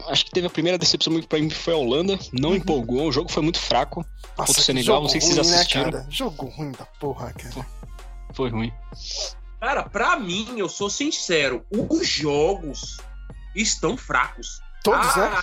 acho 0.07 0.25
que 0.25 0.31
teve 0.31 0.47
a 0.47 0.49
primeira 0.49 0.77
decepção 0.77 1.11
muito 1.13 1.27
pra 1.27 1.39
mim 1.39 1.49
que 1.49 1.55
foi 1.55 1.73
a 1.73 1.77
Holanda. 1.77 2.17
Não 2.33 2.55
empolgou, 2.55 3.07
o 3.07 3.11
jogo 3.11 3.31
foi 3.31 3.43
muito 3.43 3.59
fraco. 3.59 4.05
Nossa, 4.37 4.47
Contra 4.47 4.61
o 4.61 4.65
Senegal, 4.65 5.01
não 5.01 5.09
sei 5.09 5.21
se 5.21 5.33
vocês 5.33 5.49
né, 5.49 5.55
assistiram. 5.57 5.91
cara? 5.91 6.07
Jogo 6.09 6.47
ruim 6.47 6.71
da 6.71 6.85
porra, 6.85 7.33
cara. 7.33 7.65
Foi 8.33 8.49
ruim. 8.49 8.71
Cara, 9.59 9.83
pra 9.83 10.19
mim, 10.19 10.55
eu 10.57 10.67
sou 10.67 10.89
sincero, 10.89 11.65
os 11.71 12.07
jogos 12.07 12.97
estão 13.55 13.95
fracos. 13.97 14.61
Todos, 14.83 15.15
né? 15.15 15.41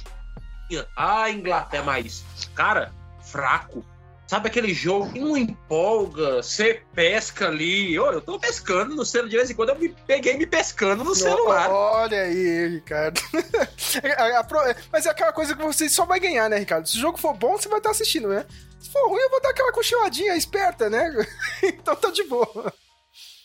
né? 0.70 0.84
A 0.96 1.30
Inglaterra, 1.30 1.84
mas, 1.84 2.24
cara, 2.54 2.92
fraco. 3.20 3.84
Sabe 4.32 4.48
aquele 4.48 4.72
jogo 4.72 5.12
que 5.12 5.20
não 5.20 5.36
empolga, 5.36 6.36
você 6.36 6.80
pesca 6.94 7.48
ali. 7.48 7.98
Ô, 8.00 8.12
eu 8.12 8.20
tô 8.22 8.38
pescando 8.40 8.96
no 8.96 9.04
celular 9.04 9.28
de 9.28 9.36
vez 9.36 9.50
em 9.50 9.54
quando, 9.54 9.68
eu 9.68 9.78
me 9.78 9.90
peguei 10.06 10.38
me 10.38 10.46
pescando 10.46 11.04
no 11.04 11.14
celular. 11.14 11.68
Olha 11.70 12.22
aí, 12.22 12.68
Ricardo. 12.68 13.20
Mas 14.90 15.04
é 15.04 15.10
aquela 15.10 15.34
coisa 15.34 15.54
que 15.54 15.62
você 15.62 15.86
só 15.86 16.06
vai 16.06 16.18
ganhar, 16.18 16.48
né, 16.48 16.56
Ricardo? 16.56 16.88
Se 16.88 16.96
o 16.96 17.00
jogo 17.02 17.18
for 17.18 17.34
bom, 17.34 17.58
você 17.58 17.68
vai 17.68 17.76
estar 17.76 17.90
assistindo, 17.90 18.28
né? 18.28 18.46
Se 18.80 18.90
for 18.90 19.06
ruim, 19.06 19.20
eu 19.20 19.28
vou 19.28 19.42
dar 19.42 19.50
aquela 19.50 19.70
cochiladinha 19.70 20.34
esperta, 20.34 20.88
né? 20.88 21.14
Então 21.62 21.94
tá 21.94 22.08
de 22.08 22.24
boa. 22.24 22.72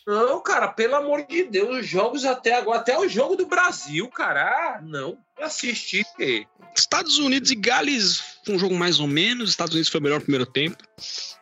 Não, 0.08 0.40
cara, 0.40 0.70
pelo 0.70 0.96
amor 0.96 1.26
de 1.28 1.44
Deus, 1.44 1.80
os 1.80 1.86
jogos 1.86 2.24
até 2.24 2.56
agora, 2.56 2.80
até 2.80 2.98
o 2.98 3.10
jogo 3.10 3.36
do 3.36 3.46
Brasil, 3.46 4.10
cara. 4.10 4.42
Ah, 4.42 4.82
não. 4.82 5.18
Eu 5.40 5.46
assisti. 5.46 6.06
Estados 6.76 7.18
Unidos 7.18 7.52
e 7.52 7.56
Gales 7.56 8.22
foi 8.46 8.56
um 8.56 8.60
jogo 8.60 8.76
mais 8.76 9.00
ou 9.00 9.08
menos. 9.08 9.50
Estados 9.50 9.74
Unidos 9.74 9.90
foi 9.90 10.00
o 10.00 10.04
melhor 10.04 10.22
primeiro 10.22 10.46
tempo. 10.46 10.78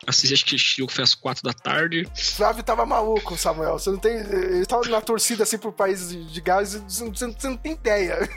Assisti, 0.08 0.34
acho 0.34 0.46
que 0.46 0.56
esse 0.56 0.76
jogo 0.78 0.92
foi 0.92 1.04
às 1.04 1.16
quatro 1.16 1.42
da 1.44 1.54
tarde. 1.54 2.08
Flávio 2.16 2.62
tava 2.64 2.86
maluco, 2.86 3.38
Samuel. 3.38 3.80
Você 3.80 3.90
não 3.90 3.98
tem. 3.98 4.14
Ele 4.18 4.66
tava 4.66 4.88
na 4.90 5.02
torcida 5.02 5.44
assim 5.44 5.58
pro 5.58 5.72
país 5.72 6.10
de 6.10 6.42
Gales, 6.42 6.74
você 6.88 7.04
não, 7.06 7.14
você 7.14 7.48
não- 7.48 7.58
tem 7.58 7.72
ideia. 7.74 8.30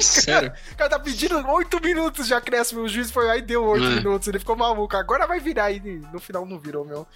Sério. 0.00 0.52
O 0.72 0.76
cara 0.76 0.90
tá 0.90 0.98
pedindo 0.98 1.36
oito 1.50 1.80
minutos 1.82 2.26
de 2.26 2.34
acréscimo. 2.34 2.82
O 2.82 2.88
juiz 2.88 3.10
foi 3.10 3.26
e 3.38 3.42
deu 3.42 3.64
oito 3.64 3.84
É. 3.84 3.96
minutos. 3.96 4.28
Ele 4.28 4.38
ficou 4.38 4.56
maluco. 4.56 4.96
Agora 4.96 5.26
vai 5.26 5.40
virar. 5.40 5.70
E 5.72 5.80
no 6.12 6.20
final 6.20 6.46
não 6.46 6.58
virou, 6.58 6.84
meu. 6.84 7.06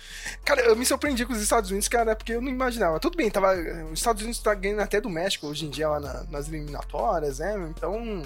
Cara, 0.44 0.60
eu 0.62 0.76
me 0.76 0.84
surpreendi 0.84 1.24
com 1.24 1.32
os 1.32 1.40
Estados 1.40 1.70
Unidos, 1.70 1.88
cara, 1.88 2.14
porque 2.14 2.32
eu 2.32 2.42
não 2.42 2.50
imaginava. 2.50 3.00
Tudo 3.00 3.16
bem, 3.16 3.30
tava. 3.30 3.54
Os 3.90 3.98
Estados 3.98 4.22
Unidos 4.22 4.40
tá 4.40 4.52
ganhando 4.54 4.80
até 4.80 5.00
do 5.00 5.08
México 5.08 5.46
hoje 5.46 5.64
em 5.64 5.70
dia 5.70 5.88
lá 5.88 6.00
na- 6.00 6.24
nas 6.24 6.48
eliminatórias, 6.48 7.38
né? 7.38 7.72
Então. 7.84 8.22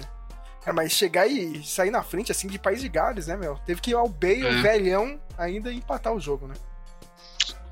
Cara, 0.61 0.73
mas 0.73 0.91
chegar 0.91 1.25
e 1.27 1.63
sair 1.63 1.89
na 1.89 2.03
frente, 2.03 2.31
assim, 2.31 2.47
de 2.47 2.59
país 2.59 2.81
de 2.81 2.89
Gales, 2.89 3.27
né, 3.27 3.37
meu? 3.37 3.55
Teve 3.65 3.79
que 3.81 3.91
ir 3.91 3.93
ao 3.93 4.09
Bale, 4.09 4.45
É. 4.45 4.61
velhão, 4.61 5.19
ainda 5.37 5.71
empatar 5.71 6.13
o 6.13 6.19
jogo, 6.19 6.47
né? 6.47 6.53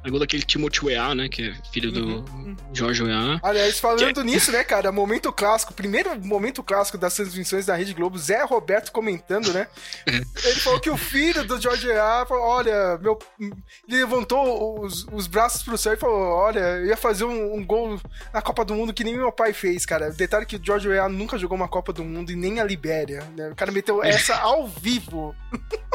É 0.06 0.10
gol 0.10 0.20
daquele 0.20 0.44
Timothy 0.44 0.86
Weah, 0.86 1.13
né? 1.13 1.27
Que 1.27 1.50
é 1.50 1.54
filho 1.72 1.92
do 1.92 2.06
Uhum. 2.06 2.56
George 2.74 3.04
Weah. 3.04 3.39
Aliás, 3.44 3.80
falando 3.80 4.24
nisso, 4.24 4.51
né, 4.51 4.63
cara, 4.63 4.92
momento 4.92 5.34
clássico, 5.34 5.74
primeiro 5.74 6.18
momento 6.24 6.63
clássico 6.63 6.98
das 6.98 7.13
transmissões 7.16 7.66
da 7.66 7.75
Rede 7.75 7.94
Globo, 7.94 8.18
Zé 8.18 8.44
Roberto 8.44 8.92
comentando, 8.92 9.51
né? 9.51 9.68
Ele 10.06 10.60
falou 10.62 10.80
que 10.80 10.89
o 10.89 10.96
filho 10.96 11.44
do 11.44 11.60
George 11.60 11.92
A. 11.92 12.25
falou: 12.27 12.44
olha, 12.44 12.98
meu. 13.00 13.18
Ele 13.39 13.98
levantou 14.00 14.82
os, 14.86 15.06
os 15.12 15.27
braços 15.27 15.63
pro 15.63 15.77
céu 15.77 15.94
e 15.94 15.98
falou: 15.98 16.20
olha, 16.36 16.60
eu 16.60 16.86
ia 16.86 16.98
fazer 16.98 17.25
um, 17.25 17.56
um 17.56 17.66
gol 17.66 18.00
na 18.34 18.42
Copa 18.42 18.63
do 18.63 18.75
Mundo 18.75 18.94
que 18.94 19.04
nem 19.04 19.18
meu 19.18 19.32
pai 19.32 19.51
fez, 19.51 19.86
cara. 19.86 20.12
Detalhe 20.12 20.46
que 20.46 20.56
o 20.56 20.62
George 20.63 20.89
A. 20.98 21.10
nunca 21.10 21.38
jogou 21.38 21.58
uma 21.58 21.68
Copa 21.68 21.92
do 21.92 22.04
Mundo 22.06 22.32
e 22.32 22.36
nem 22.36 22.60
a 22.62 22.63
Libéria, 22.63 23.24
né? 23.36 23.50
O 23.50 23.56
cara 23.56 23.72
meteu 23.72 24.01
essa 24.04 24.36
ao 24.36 24.68
vivo. 24.68 25.36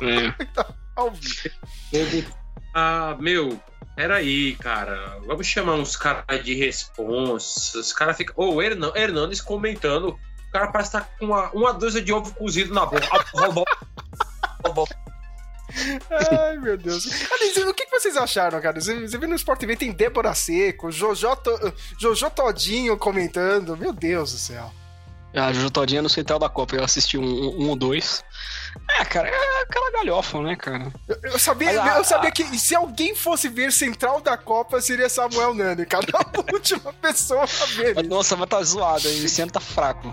É. 0.02 0.32
Ao 0.94 1.10
vivo. 1.10 2.34
Ah, 2.74 3.16
meu, 3.18 3.58
peraí, 3.96 4.56
cara. 4.56 5.18
Vamos 5.26 5.46
chamar 5.46 5.74
uns 5.74 5.96
caras 5.96 6.44
de 6.44 6.54
responsa. 6.54 7.78
Os 7.78 7.92
caras 7.92 8.16
ficam. 8.16 8.34
Ô, 8.36 8.54
o 8.54 8.62
Hernan- 8.62 8.92
Hernandes 8.94 9.40
comentando. 9.40 10.08
O 10.48 10.52
cara 10.52 10.68
parece 10.68 10.88
estar 10.96 11.08
com 11.18 11.26
uma, 11.26 11.50
uma 11.52 11.72
dúzia 11.72 12.02
de 12.02 12.12
ovo 12.12 12.34
cozido 12.34 12.74
na 12.74 12.84
boca. 12.84 13.06
Ai, 16.38 16.58
meu 16.58 16.76
Deus. 16.76 17.06
Aliás, 17.32 17.56
o 17.56 17.72
que 17.72 17.86
vocês 17.86 18.16
acharam, 18.16 18.60
cara? 18.60 18.78
Você, 18.78 19.06
viu 19.06 19.28
no 19.28 19.34
Sport 19.36 19.60
TV, 19.60 19.76
tem 19.76 19.92
Débora 19.92 20.34
Seco, 20.34 20.90
Jojo, 20.92 21.28
Jojo 21.98 22.30
Todinho 22.30 22.98
comentando. 22.98 23.76
Meu 23.76 23.92
Deus 23.92 24.32
do 24.32 24.38
céu. 24.38 24.70
A 25.34 25.50
Jojo 25.52 25.70
Todinha 25.70 26.02
no 26.02 26.10
Central 26.10 26.38
da 26.38 26.48
Copa, 26.48 26.76
eu 26.76 26.84
assisti 26.84 27.16
um, 27.16 27.24
um 27.24 27.70
ou 27.70 27.76
dois. 27.76 28.22
É, 28.98 29.04
cara, 29.04 29.28
é 29.28 29.62
aquela 29.62 29.90
galhofa, 29.92 30.40
né, 30.42 30.54
cara? 30.56 30.92
Eu, 31.08 31.16
eu 31.32 31.38
sabia, 31.38 31.82
a- 31.82 31.96
eu 31.96 32.04
sabia 32.04 32.30
que 32.30 32.44
se 32.58 32.74
alguém 32.74 33.14
fosse 33.14 33.48
ver 33.48 33.72
Central 33.72 34.20
da 34.20 34.36
Copa, 34.36 34.80
seria 34.82 35.08
Samuel 35.08 35.54
Nani, 35.54 35.86
cara. 35.86 36.06
A 36.14 36.26
última 36.52 36.92
pessoa 36.94 37.44
a 37.44 37.66
ver. 37.66 37.94
Mas, 37.94 38.08
nossa, 38.08 38.36
vai 38.36 38.46
tá 38.46 38.62
zoado, 38.62 39.08
esse 39.08 39.40
ano 39.40 39.50
tá 39.52 39.60
fraco. 39.60 40.12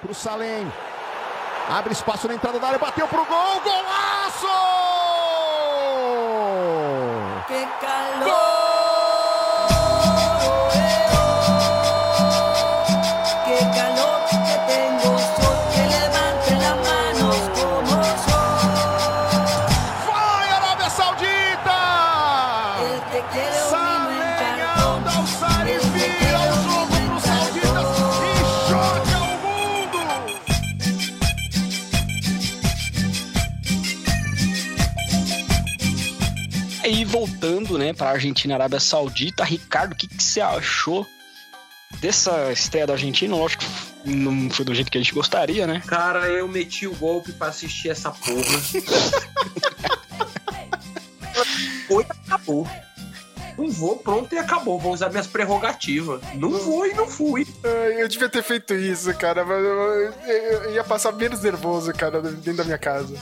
Pro 0.00 0.14
Salem. 0.14 0.66
Abre 1.72 1.94
espaço 1.94 2.28
na 2.28 2.34
entrada 2.34 2.58
da 2.58 2.66
área, 2.66 2.78
bateu 2.78 3.08
pro 3.08 3.24
gol, 3.24 3.60
golaço! 3.64 4.46
¡Qué 7.48 7.66
calor! 7.80 8.24
¡Qué 8.24 8.41
né, 37.82 37.92
pra 37.92 38.10
Argentina 38.10 38.52
e 38.52 38.56
Arábia 38.56 38.80
Saudita, 38.80 39.44
Ricardo, 39.44 39.92
o 39.92 39.96
que, 39.96 40.06
que 40.06 40.22
você 40.22 40.40
achou 40.40 41.06
dessa 42.00 42.50
estreia 42.52 42.86
da 42.86 42.94
Argentina? 42.94 43.34
Lógico 43.36 43.64
que 44.04 44.10
não 44.10 44.48
foi 44.50 44.64
do 44.64 44.74
jeito 44.74 44.90
que 44.90 44.98
a 44.98 45.00
gente 45.00 45.12
gostaria, 45.14 45.66
né? 45.66 45.82
Cara, 45.86 46.28
eu 46.28 46.48
meti 46.48 46.86
o 46.86 46.94
golpe 46.94 47.32
pra 47.32 47.48
assistir 47.48 47.90
essa 47.90 48.10
porra. 48.10 48.42
Foi, 51.88 52.06
acabou. 52.26 52.66
Não 53.58 53.70
vou, 53.70 53.96
pronto 53.98 54.34
e 54.34 54.38
acabou. 54.38 54.78
Vou 54.78 54.92
usar 54.94 55.10
minhas 55.10 55.26
prerrogativas. 55.26 56.20
Não 56.34 56.50
vou 56.50 56.86
e 56.86 56.94
não 56.94 57.06
fui. 57.06 57.46
Eu 57.98 58.08
devia 58.08 58.28
ter 58.28 58.42
feito 58.42 58.72
isso, 58.74 59.12
cara, 59.14 59.44
mas 59.44 59.58
eu, 59.58 59.70
eu- 59.70 60.12
eu 60.64 60.74
ia 60.74 60.82
passar 60.84 61.12
menos 61.12 61.42
nervoso, 61.42 61.92
cara, 61.92 62.20
dentro 62.22 62.54
da 62.56 62.64
minha 62.64 62.78
casa. 62.78 63.14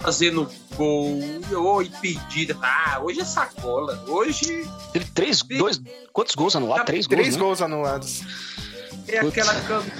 Fazendo 0.00 0.48
gol, 0.76 1.18
oi, 1.76 1.90
pedida. 2.00 2.56
Ah, 2.62 3.00
hoje 3.02 3.20
é 3.20 3.24
sacola. 3.24 4.02
Hoje 4.08 4.66
Teve 4.92 5.04
três, 5.06 5.42
dois, 5.42 5.80
quantos 6.12 6.34
gols 6.34 6.54
anulados? 6.56 6.86
Três 6.86 7.06
gols, 7.06 7.20
Três 7.20 7.36
né? 7.36 7.40
gols 7.42 7.62
anulados. 7.62 8.22
é 9.08 9.18
aquela 9.18 9.54
camisa 9.62 9.92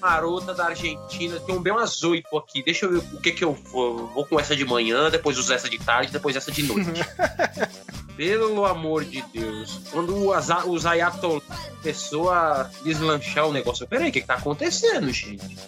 marota 0.00 0.54
da 0.54 0.66
Argentina. 0.66 1.38
Tem 1.40 1.60
bem 1.60 1.72
umas 1.72 2.02
oito 2.02 2.36
aqui. 2.36 2.62
Deixa 2.62 2.86
eu 2.86 2.92
ver 2.92 2.98
o 3.14 3.20
que 3.20 3.32
que 3.32 3.44
eu 3.44 3.52
vou. 3.52 4.06
Vou 4.08 4.24
com 4.26 4.40
essa 4.40 4.56
de 4.56 4.64
manhã, 4.64 5.10
depois 5.10 5.36
uso 5.38 5.52
essa 5.52 5.68
de 5.68 5.78
tarde, 5.78 6.10
depois 6.12 6.34
essa 6.36 6.50
de 6.50 6.62
noite. 6.62 6.88
Pelo 8.16 8.64
amor 8.66 9.04
de 9.04 9.22
Deus. 9.32 9.80
Quando 9.90 10.14
o, 10.16 10.32
Aza- 10.32 10.66
o 10.66 10.78
Zayatollah 10.78 11.40
começou 11.80 12.30
a 12.30 12.70
deslanchar 12.84 13.46
o 13.46 13.52
negócio, 13.52 13.84
eu, 13.84 13.88
peraí, 13.88 14.10
o 14.10 14.12
que, 14.12 14.20
que 14.20 14.26
tá 14.26 14.34
acontecendo, 14.34 15.10
gente? 15.12 15.58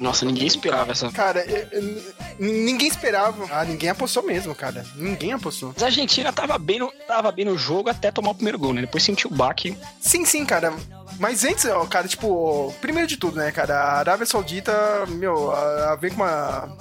Nossa, 0.00 0.24
ninguém 0.24 0.46
esperava 0.46 0.92
essa. 0.92 1.10
Cara, 1.12 1.44
eu- 1.44 1.68
eu- 1.80 2.02
ninguém 2.38 2.88
esperava. 2.88 3.46
Ah, 3.50 3.64
ninguém 3.64 3.90
apostou 3.90 4.22
mesmo, 4.22 4.54
cara. 4.54 4.84
Ninguém 4.96 5.32
apostou. 5.32 5.70
Mas 5.74 5.82
a 5.82 5.86
Argentina 5.86 6.32
tava 6.32 6.58
bem, 6.58 6.78
no, 6.80 6.90
tava 7.06 7.30
bem 7.30 7.44
no 7.44 7.56
jogo 7.56 7.88
até 7.88 8.10
tomar 8.10 8.30
o 8.30 8.34
primeiro 8.34 8.58
gol, 8.58 8.72
né? 8.72 8.80
Depois 8.82 9.02
sentiu 9.04 9.30
o 9.30 9.34
baque. 9.34 9.76
Sim, 10.00 10.24
sim, 10.24 10.44
cara. 10.44 10.72
Mas 11.18 11.44
antes, 11.44 11.64
ó, 11.66 11.84
cara, 11.86 12.08
tipo, 12.08 12.74
primeiro 12.80 13.06
de 13.08 13.16
tudo, 13.16 13.36
né, 13.38 13.52
cara, 13.52 13.74
a 13.78 13.98
Arábia 13.98 14.26
Saudita, 14.26 14.72
meu, 15.08 15.52
a- 15.52 15.92
a- 15.92 15.96
vem 15.96 16.10
com 16.10 16.16
uma 16.22 16.76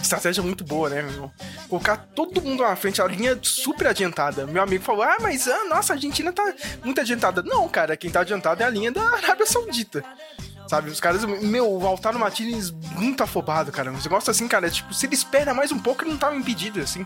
estratégia 0.00 0.42
muito 0.42 0.64
boa, 0.64 0.88
né, 0.88 1.02
meu? 1.02 1.30
Colocar 1.68 1.98
todo 2.14 2.40
mundo 2.40 2.62
na 2.62 2.74
frente, 2.74 3.02
a 3.02 3.06
linha 3.06 3.38
super 3.42 3.86
adiantada. 3.86 4.46
Meu 4.46 4.62
amigo 4.62 4.82
falou, 4.82 5.02
ah, 5.02 5.16
mas, 5.20 5.46
ah, 5.46 5.64
nossa, 5.66 5.92
a 5.92 5.96
Argentina 5.96 6.32
tá 6.32 6.54
muito 6.82 6.98
adiantada. 7.00 7.42
Não, 7.42 7.68
cara, 7.68 7.96
quem 7.98 8.10
tá 8.10 8.20
adiantado 8.20 8.62
é 8.62 8.66
a 8.66 8.70
linha 8.70 8.90
da 8.90 9.02
Arábia 9.02 9.44
Saudita. 9.44 10.02
Sabe, 10.70 10.88
os 10.88 11.00
caras, 11.00 11.24
meu, 11.24 11.68
o 11.68 11.84
Altaro 11.84 12.16
Martinez 12.16 12.70
muito 12.70 13.24
afobado, 13.24 13.72
cara. 13.72 13.90
Uns 13.90 14.04
negócios 14.04 14.28
assim, 14.28 14.46
cara, 14.46 14.70
tipo, 14.70 14.94
se 14.94 15.04
ele 15.04 15.16
espera 15.16 15.52
mais 15.52 15.72
um 15.72 15.80
pouco, 15.80 16.04
ele 16.04 16.12
não 16.12 16.16
tava 16.16 16.36
impedido, 16.36 16.78
assim. 16.80 17.04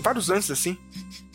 Vários 0.00 0.28
lances, 0.28 0.50
assim. 0.50 0.76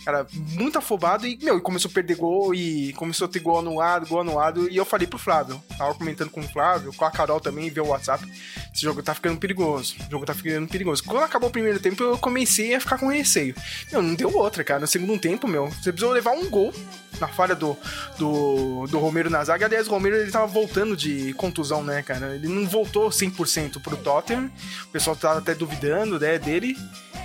Cara, 0.04 0.28
muito 0.34 0.78
afobado 0.78 1.26
e, 1.26 1.38
meu, 1.42 1.62
começou 1.62 1.90
a 1.90 1.94
perder 1.94 2.16
gol 2.16 2.54
e 2.54 2.92
começou 2.94 3.26
a 3.26 3.30
ter 3.30 3.40
gol 3.40 3.60
anulado, 3.60 4.08
gol 4.08 4.22
anulado. 4.22 4.70
E 4.70 4.76
eu 4.76 4.86
falei 4.86 5.08
pro 5.08 5.18
Flávio, 5.18 5.64
tava 5.78 5.94
comentando 5.94 6.30
com 6.30 6.42
o 6.42 6.48
Flávio, 6.48 6.94
com 6.94 7.06
a 7.06 7.12
Carol 7.12 7.40
também, 7.40 7.70
via 7.70 7.84
o 7.84 7.88
WhatsApp. 7.88 8.26
Esse 8.74 8.82
jogo 8.82 9.02
tá 9.02 9.14
ficando 9.14 9.40
perigoso. 9.40 9.96
O 10.08 10.12
jogo 10.12 10.26
tá 10.26 10.34
ficando 10.34 10.68
perigoso. 10.68 11.04
Quando 11.04 11.24
acabou 11.24 11.50
o 11.50 11.52
primeiro 11.52 11.80
tempo, 11.80 12.04
eu 12.04 12.18
comecei 12.18 12.76
a 12.76 12.80
ficar 12.80 12.98
com 12.98 13.08
receio. 13.08 13.56
Meu, 13.92 14.02
não 14.02 14.16
deu 14.16 14.36
outra, 14.36 14.64
cara. 14.64 14.82
No 14.82 14.88
segundo 14.88 15.20
tempo, 15.20 15.48
meu, 15.48 15.68
você 15.68 15.92
precisou 15.92 16.12
levar 16.12 16.32
um 16.32 16.50
gol 16.50 16.74
na 17.20 17.28
falha 17.28 17.56
do, 17.56 17.78
do, 18.18 18.88
do 18.88 19.00
Romero 19.00 19.30
na 19.30 19.44
zaga. 19.44 19.66
Aliás, 19.66 19.88
o 19.88 19.92
Romero 19.92 20.16
ele 20.16 20.32
tava 20.32 20.48
voltando 20.48 20.98
de 20.98 21.34
contusão, 21.36 21.84
né, 21.84 22.02
cara? 22.02 22.36
Ele 22.36 22.48
não 22.48 22.68
voltou 22.68 23.10
100% 23.10 23.82
pro 23.82 23.96
Tottenham. 23.98 24.52
O 24.86 24.88
pessoal 24.88 25.16
tava 25.16 25.40
até 25.40 25.56
duvidando 25.56 26.20
né, 26.20 26.38
dele. 26.38 26.76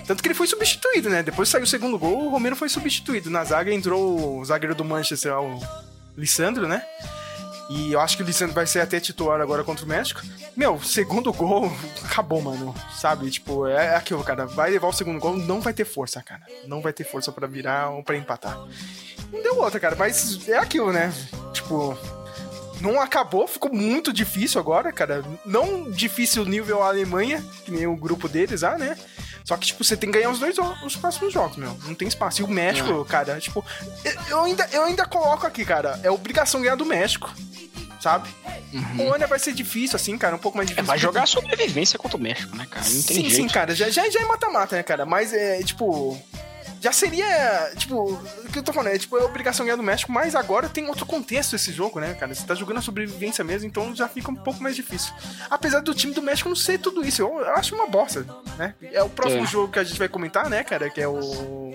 Tanto 0.08 0.22
que 0.22 0.28
ele 0.28 0.34
foi 0.34 0.46
substituído, 0.46 1.10
né? 1.10 1.22
Depois 1.22 1.50
saiu 1.50 1.64
o 1.64 1.66
segundo 1.66 1.98
gol, 1.98 2.24
o 2.24 2.30
Romero 2.30 2.56
foi 2.56 2.70
substituído. 2.70 3.28
Na 3.28 3.44
zaga 3.44 3.70
entrou 3.70 4.38
o 4.38 4.44
zagueiro 4.44 4.74
do 4.74 4.82
Manchester, 4.82 5.38
o 5.38 5.60
Lissandro, 6.16 6.66
né? 6.66 6.82
E 7.68 7.92
eu 7.92 8.00
acho 8.00 8.16
que 8.16 8.22
o 8.22 8.26
Lissandro 8.26 8.54
vai 8.54 8.66
ser 8.66 8.80
até 8.80 8.98
titular 8.98 9.38
agora 9.38 9.62
contra 9.62 9.84
o 9.84 9.88
México. 9.88 10.22
Meu, 10.56 10.82
segundo 10.82 11.30
gol, 11.30 11.70
acabou, 12.02 12.40
mano. 12.40 12.74
Sabe? 12.98 13.30
Tipo, 13.30 13.66
é 13.66 13.96
aquilo, 13.96 14.24
cara. 14.24 14.46
Vai 14.46 14.70
levar 14.70 14.88
o 14.88 14.94
segundo 14.94 15.20
gol, 15.20 15.36
não 15.36 15.60
vai 15.60 15.74
ter 15.74 15.84
força, 15.84 16.22
cara. 16.22 16.40
Não 16.66 16.80
vai 16.80 16.94
ter 16.94 17.04
força 17.04 17.30
pra 17.30 17.46
virar 17.46 17.90
ou 17.90 18.02
pra 18.02 18.16
empatar. 18.16 18.56
Não 19.30 19.42
deu 19.42 19.58
outra, 19.58 19.78
cara. 19.78 19.94
Mas 19.94 20.48
é 20.48 20.56
aquilo, 20.56 20.90
né? 20.90 21.12
Tipo, 21.52 21.94
não 22.80 22.98
acabou, 22.98 23.46
ficou 23.46 23.70
muito 23.70 24.10
difícil 24.10 24.58
agora, 24.58 24.90
cara. 24.90 25.22
Não 25.44 25.90
difícil 25.90 26.46
nível 26.46 26.82
Alemanha, 26.82 27.44
que 27.66 27.70
nem 27.70 27.86
o 27.86 27.94
grupo 27.94 28.26
deles 28.26 28.62
lá, 28.62 28.78
né? 28.78 28.96
Só 29.48 29.56
que, 29.56 29.66
tipo, 29.68 29.82
você 29.82 29.96
tem 29.96 30.10
que 30.12 30.18
ganhar 30.18 30.28
os 30.30 30.38
dois 30.38 30.54
os 30.84 30.94
próximos 30.94 31.32
jogos, 31.32 31.56
meu. 31.56 31.74
Não 31.86 31.94
tem 31.94 32.06
espaço. 32.06 32.42
E 32.42 32.44
o 32.44 32.48
México, 32.48 33.02
cara, 33.06 33.40
tipo, 33.40 33.64
eu- 34.28 34.44
ainda, 34.44 34.68
eu 34.72 34.84
ainda 34.84 35.06
coloco 35.06 35.46
aqui, 35.46 35.64
cara, 35.64 35.98
é 36.02 36.10
obrigação 36.10 36.60
ganhar 36.60 36.74
do 36.74 36.84
México. 36.84 37.32
Sabe? 37.98 38.28
O 39.00 39.12
Ana 39.14 39.26
vai 39.26 39.38
ser 39.38 39.52
difícil, 39.54 39.96
assim, 39.96 40.16
cara, 40.18 40.36
um 40.36 40.38
pouco 40.38 40.56
mais 40.58 40.68
É, 40.68 40.70
difícil. 40.70 40.86
vai 40.86 40.98
jogar 40.98 41.22
a 41.22 41.26
sobrevivência 41.26 41.98
contra 41.98 42.18
o 42.18 42.20
México, 42.20 42.54
né, 42.54 42.66
cara? 42.70 42.84
Não 42.84 42.92
tem 42.92 43.00
Sim, 43.02 43.14
jeito. 43.22 43.34
sim, 43.36 43.48
cara. 43.48 43.74
Já, 43.74 43.88
já, 43.88 44.08
já 44.10 44.20
é 44.20 44.24
mata-mata, 44.26 44.76
né, 44.76 44.82
cara? 44.82 45.06
Mas 45.06 45.32
é, 45.32 45.62
tipo. 45.62 46.20
Já 46.80 46.92
seria, 46.92 47.72
tipo, 47.76 48.12
o 48.12 48.48
que 48.52 48.58
eu 48.58 48.62
tô 48.62 48.72
falando, 48.72 48.94
é, 48.94 48.98
tipo, 48.98 49.16
é 49.18 49.24
obrigação 49.24 49.66
ganhar 49.66 49.76
do 49.76 49.82
México, 49.82 50.12
mas 50.12 50.34
agora 50.34 50.68
tem 50.68 50.86
outro 50.88 51.04
contexto 51.04 51.56
esse 51.56 51.72
jogo, 51.72 51.98
né, 51.98 52.14
cara? 52.14 52.34
Você 52.34 52.46
tá 52.46 52.54
jogando 52.54 52.78
a 52.78 52.82
sobrevivência 52.82 53.42
mesmo, 53.42 53.66
então 53.66 53.94
já 53.96 54.06
fica 54.08 54.30
um 54.30 54.34
pouco 54.36 54.62
mais 54.62 54.76
difícil. 54.76 55.12
Apesar 55.50 55.80
do 55.80 55.92
time 55.94 56.14
do 56.14 56.22
México 56.22 56.48
não 56.48 56.56
ser 56.56 56.78
tudo 56.78 57.04
isso, 57.04 57.20
eu, 57.22 57.40
eu 57.40 57.54
acho 57.56 57.74
uma 57.74 57.86
bosta, 57.88 58.24
né? 58.56 58.74
É 58.92 59.02
o 59.02 59.08
próximo 59.10 59.42
É. 59.42 59.46
jogo 59.46 59.72
que 59.72 59.78
a 59.78 59.84
gente 59.84 59.98
vai 59.98 60.08
comentar, 60.08 60.48
né, 60.48 60.62
cara? 60.62 60.88
Que 60.88 61.00
é 61.00 61.08
o. 61.08 61.72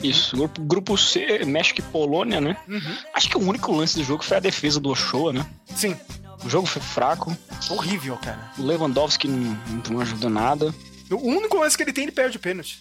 Isso, 0.00 0.36
grupo, 0.36 0.62
grupo 0.62 0.96
C, 0.96 1.44
México 1.44 1.80
e 1.80 1.82
Polônia, 1.82 2.40
né? 2.40 2.56
Uhum. 2.68 2.96
Acho 3.14 3.28
que 3.28 3.36
o 3.36 3.40
único 3.40 3.72
lance 3.72 3.96
do 3.96 4.04
jogo 4.04 4.22
foi 4.24 4.36
a 4.36 4.40
defesa 4.40 4.78
do 4.78 4.90
Ochoa, 4.90 5.32
né? 5.32 5.44
Sim, 5.74 5.96
O 6.44 6.48
jogo 6.48 6.68
foi 6.68 6.80
fraco, 6.80 7.36
horrível, 7.68 8.16
cara. 8.18 8.52
o 8.56 8.62
Lewandowski 8.62 9.26
não, 9.26 9.58
não 9.90 10.00
ajudou 10.00 10.30
nada. 10.30 10.72
O 11.10 11.16
único 11.26 11.56
lance 11.58 11.76
que 11.76 11.82
ele 11.82 11.92
tem, 11.92 12.04
ele 12.04 12.12
perde 12.12 12.36
o 12.36 12.40
pênalti. 12.40 12.78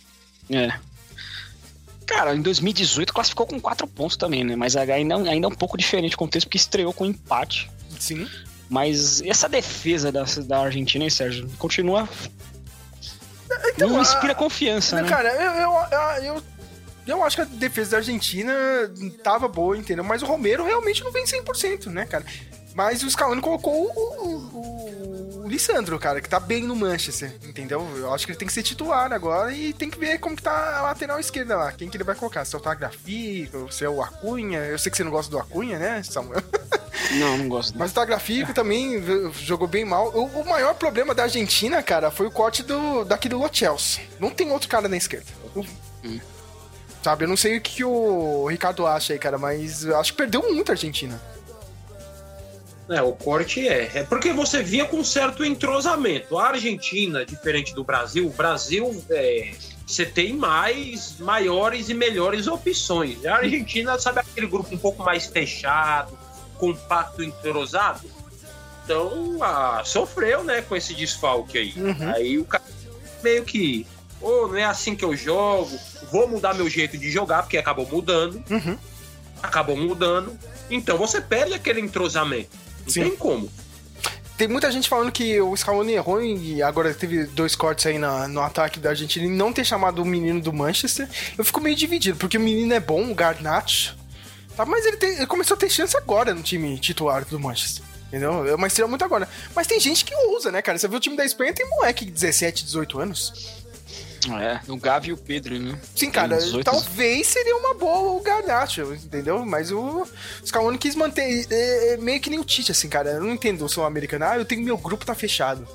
É. 0.47 0.71
Cara, 2.07 2.33
em 2.33 2.41
2018 2.41 3.13
classificou 3.13 3.45
com 3.45 3.59
quatro 3.59 3.85
pontos 3.85 4.15
também, 4.17 4.43
né? 4.43 4.55
Mas 4.55 4.75
ainda, 4.75 5.15
ainda 5.15 5.45
é 5.45 5.49
um 5.49 5.53
pouco 5.55 5.77
diferente 5.77 6.15
o 6.15 6.17
contexto, 6.17 6.47
porque 6.47 6.57
estreou 6.57 6.93
com 6.93 7.05
empate. 7.05 7.69
Sim. 7.99 8.27
Mas 8.69 9.21
essa 9.21 9.47
defesa 9.47 10.11
da, 10.11 10.23
da 10.23 10.59
Argentina, 10.61 11.03
hein, 11.03 11.09
Sérgio? 11.09 11.49
Continua. 11.59 12.07
Então, 13.75 13.89
não 13.89 13.99
a- 13.99 14.01
inspira 14.01 14.33
confiança, 14.33 15.01
né? 15.01 15.07
Cara, 15.07 15.29
eu, 15.29 15.51
eu, 15.51 16.35
eu, 16.35 16.43
eu 17.07 17.23
acho 17.23 17.35
que 17.35 17.41
a 17.41 17.45
defesa 17.45 17.91
da 17.91 17.97
Argentina 17.97 18.53
tava 19.23 19.47
boa, 19.47 19.77
entendeu? 19.77 20.03
Mas 20.03 20.21
o 20.21 20.25
Romero 20.25 20.65
realmente 20.65 21.03
não 21.03 21.11
vem 21.11 21.25
100%, 21.25 21.87
né, 21.87 22.05
cara? 22.05 22.25
Mas 22.77 23.01
o 23.01 23.09
Scaloni 23.09 23.41
colocou 23.41 23.73
o, 23.73 24.27
o, 24.27 25.43
o 25.43 25.47
Lissandro, 25.47 25.97
cara, 25.97 26.21
que 26.21 26.29
tá 26.29 26.39
bem 26.39 26.61
no 26.63 26.75
Manchester, 26.75 27.33
entendeu? 27.43 27.81
Eu 27.97 28.13
acho 28.13 28.23
que 28.23 28.31
ele 28.33 28.37
tem 28.37 28.47
que 28.47 28.53
ser 28.53 28.61
titular 28.61 29.11
agora 29.11 29.51
e 29.51 29.73
tem 29.73 29.89
que 29.89 29.97
ver 29.97 30.19
como 30.19 30.35
que 30.35 30.43
tá 30.43 30.77
a 30.77 30.81
lateral 30.83 31.19
esquerda 31.19 31.55
lá. 31.57 31.71
Quem 31.71 31.89
que 31.89 31.97
ele 31.97 32.03
vai 32.03 32.13
colocar? 32.13 32.45
Se 32.45 32.53
é 32.53 32.59
o 32.59 32.61
Tagrafico, 32.61 33.71
se 33.73 33.83
é 33.83 33.89
o 33.89 33.99
Acunha. 33.99 34.59
Eu 34.59 34.77
sei 34.77 34.91
que 34.91 34.97
você 34.97 35.03
não 35.03 35.09
gosta 35.09 35.31
do 35.31 35.39
Acunha, 35.39 35.79
né, 35.79 36.03
Samuel? 36.03 36.43
Não, 37.17 37.35
não 37.39 37.49
gosto. 37.49 37.73
Mas 37.79 37.89
o 37.89 37.93
Tagrafico 37.95 38.53
também 38.53 39.01
jogou 39.41 39.67
bem 39.67 39.83
mal. 39.83 40.09
O, 40.15 40.25
o 40.41 40.45
maior 40.47 40.75
problema 40.75 41.15
da 41.15 41.23
Argentina, 41.23 41.81
cara, 41.81 42.11
foi 42.11 42.27
o 42.27 42.31
corte 42.31 42.61
do, 42.61 43.03
daqui 43.05 43.27
do 43.27 43.39
Lo 43.39 43.49
Celso. 43.51 43.99
Não 44.19 44.29
tem 44.29 44.51
outro 44.51 44.69
cara 44.69 44.87
na 44.87 44.97
esquerda. 44.97 45.25
O- 45.55 45.65
Sabe, 47.03 47.23
eu 47.23 47.27
não 47.29 47.37
sei 47.37 47.57
o 47.57 47.61
que, 47.61 47.75
que 47.77 47.83
o 47.83 48.45
Ricardo 48.47 48.85
acha 48.85 49.13
aí, 49.13 49.19
cara, 49.19 49.37
mas 49.39 49.83
eu 49.83 49.97
acho 49.97 50.11
que 50.11 50.17
perdeu 50.17 50.43
muito 50.51 50.69
a 50.69 50.73
Argentina. 50.73 51.19
É, 52.89 53.01
o 53.01 53.11
corte 53.11 53.67
é. 53.67 53.91
É 53.95 54.03
porque 54.03 54.31
você 54.31 54.63
via 54.63 54.85
com 54.85 55.03
certo 55.03 55.43
entrosamento. 55.43 56.37
A 56.37 56.47
Argentina, 56.49 57.25
diferente 57.25 57.73
do 57.75 57.83
Brasil, 57.83 58.27
o 58.27 58.29
Brasil 58.29 59.03
é, 59.09 59.51
você 59.85 60.05
tem 60.05 60.33
mais, 60.33 61.17
maiores 61.19 61.89
e 61.89 61.93
melhores 61.93 62.47
opções. 62.47 63.25
A 63.25 63.37
Argentina, 63.37 63.99
sabe 63.99 64.19
aquele 64.19 64.47
grupo 64.47 64.73
um 64.73 64.77
pouco 64.77 65.03
mais 65.03 65.25
fechado, 65.25 66.17
compacto, 66.57 67.23
entrosado? 67.23 68.09
Então, 68.83 69.37
ah, 69.41 69.81
sofreu, 69.83 70.43
né, 70.45 70.61
com 70.61 70.75
esse 70.75 70.93
desfalque 70.93 71.57
aí. 71.57 71.73
Uhum. 71.75 72.13
Aí 72.15 72.37
o 72.39 72.45
cara 72.45 72.63
meio 73.21 73.43
que, 73.43 73.85
ô, 74.21 74.47
não 74.47 74.55
é 74.55 74.63
assim 74.63 74.95
que 74.95 75.03
eu 75.03 75.15
jogo, 75.15 75.77
vou 76.09 76.25
mudar 76.27 76.53
meu 76.53 76.69
jeito 76.69 76.97
de 76.97 77.11
jogar, 77.11 77.43
porque 77.43 77.57
acabou 77.57 77.85
mudando 77.85 78.41
Uhum. 78.49 78.77
acabou 79.43 79.75
mudando. 79.75 80.37
Então 80.69 80.97
você 80.97 81.19
perde 81.19 81.53
aquele 81.53 81.81
entrosamento. 81.81 82.66
Não 82.87 82.93
Sim. 82.93 83.01
tem 83.03 83.15
como. 83.15 83.49
Tem 84.37 84.47
muita 84.47 84.71
gente 84.71 84.87
falando 84.87 85.11
que 85.11 85.41
o 85.41 85.55
Scaloni 85.57 85.93
errou 85.93 86.21
e 86.23 86.61
agora 86.61 86.93
teve 86.93 87.25
dois 87.25 87.55
cortes 87.55 87.85
aí 87.87 87.97
na- 87.97 88.27
no 88.27 88.39
ataque 88.41 88.79
da 88.79 88.89
Argentina 88.89 89.25
e 89.25 89.29
não 89.29 89.51
ter 89.51 89.65
chamado 89.65 89.99
o 90.01 90.05
menino 90.05 90.39
do 90.39 90.53
Manchester. 90.53 91.09
Eu 91.37 91.43
fico 91.43 91.59
meio 91.59 91.75
dividido, 91.75 92.17
porque 92.19 92.37
o 92.37 92.41
menino 92.41 92.71
é 92.73 92.79
bom, 92.79 93.09
o 93.11 93.15
Garnacho, 93.15 93.97
tá? 94.55 94.63
mas 94.63 94.85
ele, 94.85 94.97
tem- 94.97 95.15
ele 95.17 95.25
começou 95.25 95.55
a 95.55 95.59
ter 95.59 95.69
chance 95.71 95.97
agora 95.97 96.35
no 96.35 96.43
time 96.43 96.77
titular 96.77 97.25
do 97.25 97.39
Manchester. 97.39 97.83
Entendeu? 98.09 98.47
É 98.47 98.55
uma 98.55 98.67
estrela 98.67 98.87
muito 98.87 99.03
agora. 99.03 99.27
Mas 99.55 99.67
tem 99.67 99.79
gente 99.81 100.05
que 100.05 100.15
usa, 100.29 100.49
né, 100.51 100.61
cara? 100.61 100.77
Você 100.77 100.87
viu 100.87 100.97
o 100.97 101.01
time 101.01 101.17
da 101.17 101.25
Espanha, 101.25 101.51
tem 101.51 101.67
moleque 101.69 102.05
de 102.05 102.11
17, 102.11 102.63
18 102.63 102.99
anos. 102.99 103.33
É, 104.41 104.59
o 104.71 104.77
Gavi 104.77 105.09
e 105.09 105.13
o 105.13 105.17
Pedro, 105.17 105.57
né? 105.57 105.79
Sim, 105.95 106.09
cara, 106.11 106.37
Tem 106.37 106.45
18. 106.45 106.65
talvez 106.65 107.27
seria 107.27 107.55
uma 107.55 107.73
boa 107.75 108.13
o 108.13 108.21
Garnacho, 108.21 108.93
entendeu? 108.93 109.45
Mas 109.45 109.71
o 109.71 110.05
Scaloni 110.45 110.77
quis 110.77 110.95
manter. 110.95 111.45
É, 111.49 111.93
é 111.93 111.97
meio 111.97 112.19
que 112.19 112.29
nem 112.29 112.39
o 112.39 112.43
Tite, 112.43 112.71
assim, 112.71 112.89
cara. 112.89 113.11
Eu 113.11 113.21
não 113.21 113.31
entendo 113.33 113.63
o 113.63 113.69
sul-americano. 113.69 114.25
Ah, 114.25 114.37
eu 114.37 114.45
tenho 114.45 114.63
meu 114.63 114.77
grupo 114.77 115.05
tá 115.05 115.15
fechado. 115.15 115.67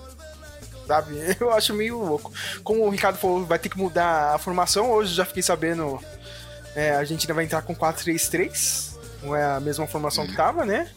Sabe? 0.87 1.15
Eu 1.41 1.53
acho 1.53 1.73
meio 1.73 1.97
louco. 1.99 2.33
Como 2.65 2.85
o 2.85 2.91
Ricardo 2.91 3.17
falou, 3.17 3.45
vai 3.47 3.59
ter 3.59 3.69
que 3.69 3.79
mudar 3.79 4.35
a 4.35 4.39
formação. 4.39 4.91
Hoje 4.91 5.15
já 5.15 5.25
fiquei 5.25 5.43
sabendo. 5.43 5.99
É, 6.75 6.91
a 6.91 6.99
Argentina 6.99 7.33
vai 7.33 7.45
entrar 7.45 7.63
com 7.63 7.75
4-3-3. 7.75 8.97
Não 9.23 9.37
é 9.37 9.45
a 9.45 9.61
mesma 9.61 9.87
formação 9.87 10.27
que 10.27 10.35
tava, 10.35 10.65
né? 10.67 10.91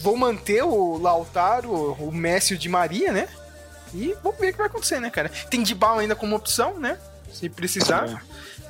Vou 0.00 0.16
manter 0.16 0.62
o 0.62 0.96
Lautaro, 0.98 1.70
o 1.70 2.12
Messi 2.12 2.54
e 2.54 2.56
o 2.56 2.58
Di 2.58 2.68
Maria, 2.68 3.12
né? 3.12 3.28
E 3.94 4.14
vamos 4.22 4.38
ver 4.38 4.48
o 4.48 4.52
que 4.52 4.58
vai 4.58 4.66
acontecer, 4.66 5.00
né, 5.00 5.08
cara? 5.08 5.30
Tem 5.48 5.62
de 5.62 5.74
bala 5.74 6.00
ainda 6.00 6.16
como 6.16 6.34
opção, 6.34 6.78
né? 6.78 6.98
Se 7.32 7.48
precisar. 7.48 8.24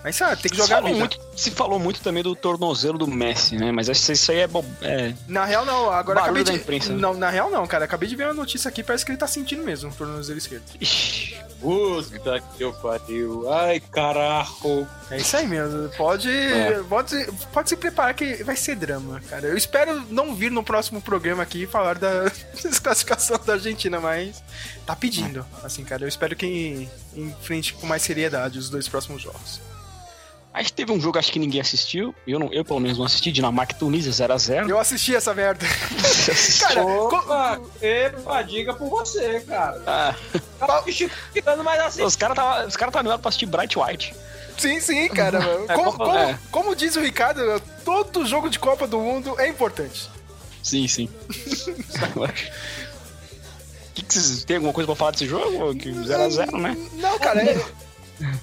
Mas 0.05 0.17
sabe, 0.17 0.43
tem 0.43 0.51
que 0.51 0.59
jogar 0.59 0.83
falou 0.83 0.95
muito, 0.95 1.19
se 1.35 1.51
falou 1.51 1.79
muito 1.79 2.01
também 2.03 2.23
do 2.23 2.37
tornozelo 2.37 2.99
do 2.99 3.07
Messi, 3.07 3.57
né? 3.57 3.73
Mas 3.73 3.89
acho 3.89 4.05
que 4.05 4.13
isso 4.13 4.31
aí 4.31 4.41
é, 4.41 4.47
bo... 4.47 4.63
é 4.83 5.15
Na 5.27 5.47
real, 5.47 5.65
não. 5.65 5.91
Agora 5.91 6.21
Barulho 6.21 6.43
acabei 6.43 6.45
da 6.45 6.53
de. 6.53 6.59
imprensa, 6.59 6.93
né? 6.93 7.01
Não, 7.01 7.15
na 7.15 7.31
real, 7.31 7.51
não, 7.51 7.67
cara. 7.67 7.87
Acabei 7.87 8.07
de 8.07 8.15
ver 8.15 8.25
uma 8.25 8.35
notícia 8.35 8.69
aqui, 8.69 8.83
parece 8.83 9.03
que 9.03 9.11
ele 9.13 9.17
tá 9.17 9.27
sentindo 9.27 9.65
mesmo 9.65 9.91
o 9.91 9.95
tornozelo 9.95 10.37
esquerdo. 10.37 10.63
Ixi, 10.79 11.39
Puta 11.59 12.39
que 12.55 12.63
eu 12.63 12.75
pariu. 12.75 13.51
Ai, 13.51 13.81
carajo. 13.81 14.87
É 15.11 15.17
isso 15.17 15.35
aí 15.39 15.47
mesmo. 15.47 15.89
Pode, 15.97 16.29
É. 16.29 16.83
pode, 16.87 17.27
pode 17.51 17.71
se 17.71 17.77
preparar 17.77 18.13
que 18.13 18.45
vai 18.45 18.57
ser 18.57 18.77
drama, 18.77 19.23
cara. 19.31 19.47
Eu 19.47 19.57
espero 19.57 20.05
não 20.11 20.35
vir 20.35 20.51
no 20.51 20.63
próximo 20.63 21.01
programa 21.01 21.43
aqui 21.43 21.67
falar 21.67 21.99
da 21.99 22.25
desclassificação 22.63 23.41
da 23.47 23.55
Argentina, 23.55 23.99
mas 23.99 24.45
tá 24.85 24.95
pedindo. 24.95 25.47
Assim, 25.63 25.83
cara, 25.83 26.05
eu 26.05 26.09
espero 26.09 26.37
que 26.37 26.87
enfrente 27.17 27.73
com 27.73 27.87
mais 27.87 28.03
seriedade 28.03 28.59
os 28.59 28.69
dois 28.69 28.87
próximos 28.87 29.23
jogos. 29.23 29.63
A 30.55 30.63
gente 30.63 30.73
teve 30.73 30.93
um 30.93 31.01
jogo, 31.01 31.19
acho 31.19 31.33
que 31.33 31.39
ninguém 31.41 31.61
assistiu. 31.61 32.15
Eu, 32.25 32.39
não, 32.39 32.53
eu 32.53 32.65
pelo 32.65 32.79
menos 32.79 32.97
não 32.97 33.05
assisti. 33.05 33.33
Dinamarca 33.33 33.75
e 33.75 33.79
Tunísia 33.79 34.13
0x0. 34.13 34.69
Eu 34.71 34.79
assisti 34.79 35.13
essa 35.15 35.35
merda. 35.35 35.67
Cara, 36.61 36.87
Opa, 36.87 37.61
epa, 37.83 38.43
diga 38.43 38.73
por 38.73 38.89
você, 38.89 39.41
cara. 39.41 39.83
Ah, 39.85 40.15
Tá 40.61 40.83
ficando 41.33 41.65
mais 41.65 41.81
assim. 41.81 42.05
os 42.05 42.15
caras 42.15 42.39
estavam 42.39 42.69
os 42.69 42.77
cara 42.77 42.93
tá 42.93 43.01
animados 43.01 43.21
pra 43.21 43.31
assistir 43.31 43.47
Bright 43.47 43.77
White. 43.77 44.15
Sim, 44.57 44.79
sim, 44.81 45.09
cara. 45.09 45.41
mano. 45.43 45.65
É, 45.69 45.75
como, 45.75 45.93
como- 45.93 46.15
é. 46.17 46.39
como 46.53 46.77
diz 46.77 46.95
o 46.95 47.01
Ricardo, 47.01 47.61
todo 47.85 48.25
jogo 48.25 48.49
de 48.49 48.61
Copa 48.61 48.87
do 48.87 49.01
Mundo 49.01 49.35
é 49.41 49.49
importante. 49.49 50.09
Sim, 50.63 50.87
sim. 50.87 51.09
que 53.95 54.03
que 54.05 54.15
vocês 54.15 54.45
tem 54.45 54.57
alguma 54.57 54.73
coisa 54.73 54.87
pra 54.87 54.95
falar 54.97 55.11
desse 55.11 55.27
jogo? 55.27 55.75
Que 55.77 55.91
0x0, 55.91 56.61
né? 56.61 56.77
Não, 56.95 57.19
cara, 57.19 57.43
é, 57.43 57.61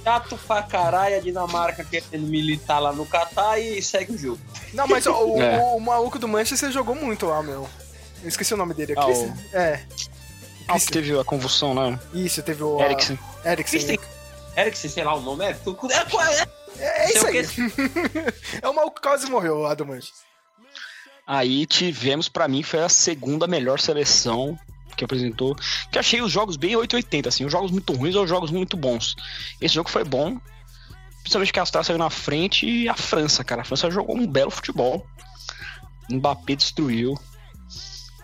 Chato 0.04 0.38
pra 0.48 0.64
caralho 0.64 1.16
a 1.18 1.20
Dinamarca 1.20 1.84
querendo 1.84 2.28
militar 2.28 2.80
lá 2.80 2.92
no 2.94 3.06
Catar 3.06 3.60
e 3.60 3.82
segue 3.82 4.14
o 4.14 4.18
jogo. 4.18 4.40
não, 4.74 4.88
mas 4.88 5.06
ó, 5.08 5.24
o, 5.26 5.40
É. 5.42 5.58
o, 5.58 5.78
o 5.78 5.80
maluco 5.82 6.18
do 6.20 6.28
Manchester 6.28 6.72
jogou 6.72 6.96
muito 6.96 7.26
lá, 7.26 7.42
meu. 7.44 7.68
Eu 8.22 8.28
esqueci 8.30 8.54
o 8.54 8.58
nome 8.58 8.74
dele. 8.74 8.94
Ah, 8.98 9.06
Chris- 9.06 9.18
o- 9.20 9.34
É. 9.58 9.86
Ah, 10.68 10.80
que 10.80 10.88
teve 10.92 11.18
a 11.20 11.24
convulsão, 11.24 11.74
né? 11.74 12.00
Isso, 12.14 12.42
teve 12.44 12.64
o. 12.64 12.80
a- 12.80 12.86
Eriksen. 12.86 13.20
Eriksen. 13.44 14.00
Eriksen, 14.56 14.90
sei 14.90 15.04
lá 15.04 15.16
o 15.16 15.22
nome, 15.22 15.44
é, 15.46 15.50
é, 15.50 15.54
é, 15.54 16.48
É, 16.80 17.04
é 17.06 17.10
isso 17.14 17.28
aí. 17.28 17.38
é 18.62 18.70
o 18.70 18.74
maluco 18.74 18.96
que 18.96 19.08
quase 19.08 19.30
morreu 19.30 19.58
lá 19.60 19.74
do 19.74 19.86
Manchester. 19.86 20.26
Aí 21.26 21.66
tivemos, 21.66 22.28
pra 22.28 22.48
mim, 22.48 22.62
foi 22.64 22.82
a 22.84 22.90
segunda 22.90 23.48
melhor 23.48 23.80
seleção 23.80 24.58
que 24.96 25.04
apresentou. 25.04 25.56
Que 25.92 26.00
achei 26.00 26.22
os 26.22 26.32
jogos 26.32 26.58
bem 26.58 26.76
880, 26.76 27.30
assim, 27.30 27.46
os 27.46 27.52
jogos 27.52 27.72
muito 27.72 27.94
ruins 27.94 28.16
ou 28.16 28.24
os 28.24 28.30
jogos 28.30 28.52
muito 28.52 28.78
bons. 28.78 29.16
Esse 29.60 29.76
jogo 29.76 29.90
foi 29.90 30.04
bom, 30.04 30.40
principalmente 31.22 31.54
que 31.54 31.60
a 31.60 31.62
Austrália 31.64 31.86
saiu 31.86 31.98
na 31.98 32.10
frente 32.10 32.68
e 32.68 32.90
a 32.90 32.96
França, 32.96 33.44
cara. 33.44 33.62
A 33.62 33.66
França 33.66 33.92
jogou 33.92 34.18
um 34.18 34.28
belo 34.28 34.52
futebol. 34.52 35.06
Mbappé 36.10 36.56
destruiu. 36.56 37.16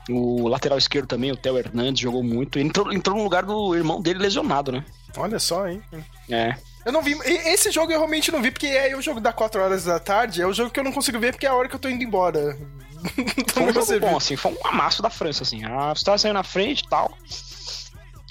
O 0.10 0.47
lateral 0.47 0.77
esquerdo 0.77 1.08
também, 1.08 1.32
o 1.32 1.36
Theo 1.36 1.58
Hernandes, 1.58 2.01
jogou 2.01 2.23
muito. 2.23 2.58
Entrou, 2.60 2.93
entrou 2.93 3.17
no 3.17 3.23
lugar 3.23 3.43
do 3.43 3.75
irmão 3.75 4.01
dele 4.01 4.19
lesionado, 4.19 4.71
né? 4.71 4.86
Olha 5.17 5.38
só, 5.38 5.67
hein? 5.67 5.82
É. 6.30 6.56
Eu 6.86 6.93
não 6.93 7.01
vi. 7.01 7.12
Esse 7.25 7.69
jogo 7.71 7.91
eu 7.91 7.97
realmente 7.97 8.32
não 8.32 8.41
vi, 8.41 8.49
porque 8.49 8.67
é 8.67 8.95
o 8.95 9.01
jogo 9.01 9.19
da 9.19 9.34
4 9.34 9.62
horas 9.62 9.84
da 9.84 9.99
tarde, 9.99 10.41
é 10.41 10.47
o 10.47 10.53
jogo 10.53 10.71
que 10.71 10.80
eu 10.80 10.84
não 10.84 10.93
consigo 10.93 11.19
ver 11.19 11.34
porque 11.34 11.45
é 11.45 11.49
a 11.49 11.53
hora 11.53 11.67
que 11.67 11.75
eu 11.75 11.80
tô 11.80 11.89
indo 11.89 12.03
embora. 12.03 12.58
Foi 13.53 13.63
um 13.63 13.73
jogo 13.73 13.99
bom, 13.99 14.17
assim, 14.17 14.36
foi 14.36 14.51
um 14.51 14.67
amasso 14.67 15.01
da 15.01 15.10
França, 15.10 15.43
assim. 15.43 15.63
A 15.63 15.89
Austrália 15.89 16.17
saiu 16.19 16.33
na 16.33 16.43
frente 16.43 16.81
e 16.83 16.88
tal. 16.89 17.12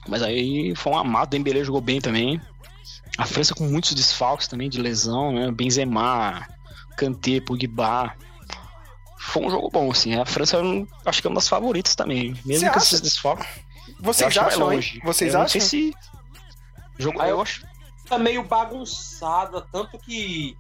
Mas 0.08 0.22
aí 0.22 0.74
foi 0.76 0.92
um 0.92 0.98
amasso, 0.98 1.26
o 1.26 1.30
Dembélé 1.30 1.64
jogou 1.64 1.80
bem 1.80 2.00
também. 2.00 2.40
A 3.18 3.24
França 3.24 3.54
com 3.54 3.64
muitos 3.64 3.92
desfalques 3.94 4.46
também 4.46 4.68
de 4.68 4.80
lesão, 4.80 5.32
né? 5.32 5.50
Benzema, 5.50 6.46
Kanté, 6.96 7.40
Pogba. 7.40 8.14
Foi 9.18 9.44
um 9.44 9.50
jogo 9.50 9.70
bom, 9.70 9.90
assim. 9.90 10.14
A 10.14 10.24
França, 10.24 10.56
eu 10.58 10.86
acho 11.04 11.20
que 11.20 11.26
é 11.26 11.30
uma 11.30 11.36
das 11.36 11.48
favoritas 11.48 11.94
também. 11.94 12.36
Mesmo 12.44 12.68
com 12.70 12.76
acha? 12.76 12.86
esses 12.86 13.00
desfalques. 13.00 13.46
Vocês 14.00 14.34
vai 14.34 14.46
acham, 14.46 14.60
longe. 14.60 15.00
Vocês 15.04 15.34
eu 15.34 15.40
acham? 15.40 15.42
Não 15.42 15.48
sei 15.48 15.60
se. 15.60 15.94
Jogo, 16.98 17.20
Ah, 17.20 17.28
eu 17.28 17.40
acho. 17.40 17.64
tá 18.08 18.18
meio 18.18 18.42
bagunçada, 18.44 19.62
tanto 19.72 19.98
que 19.98 20.56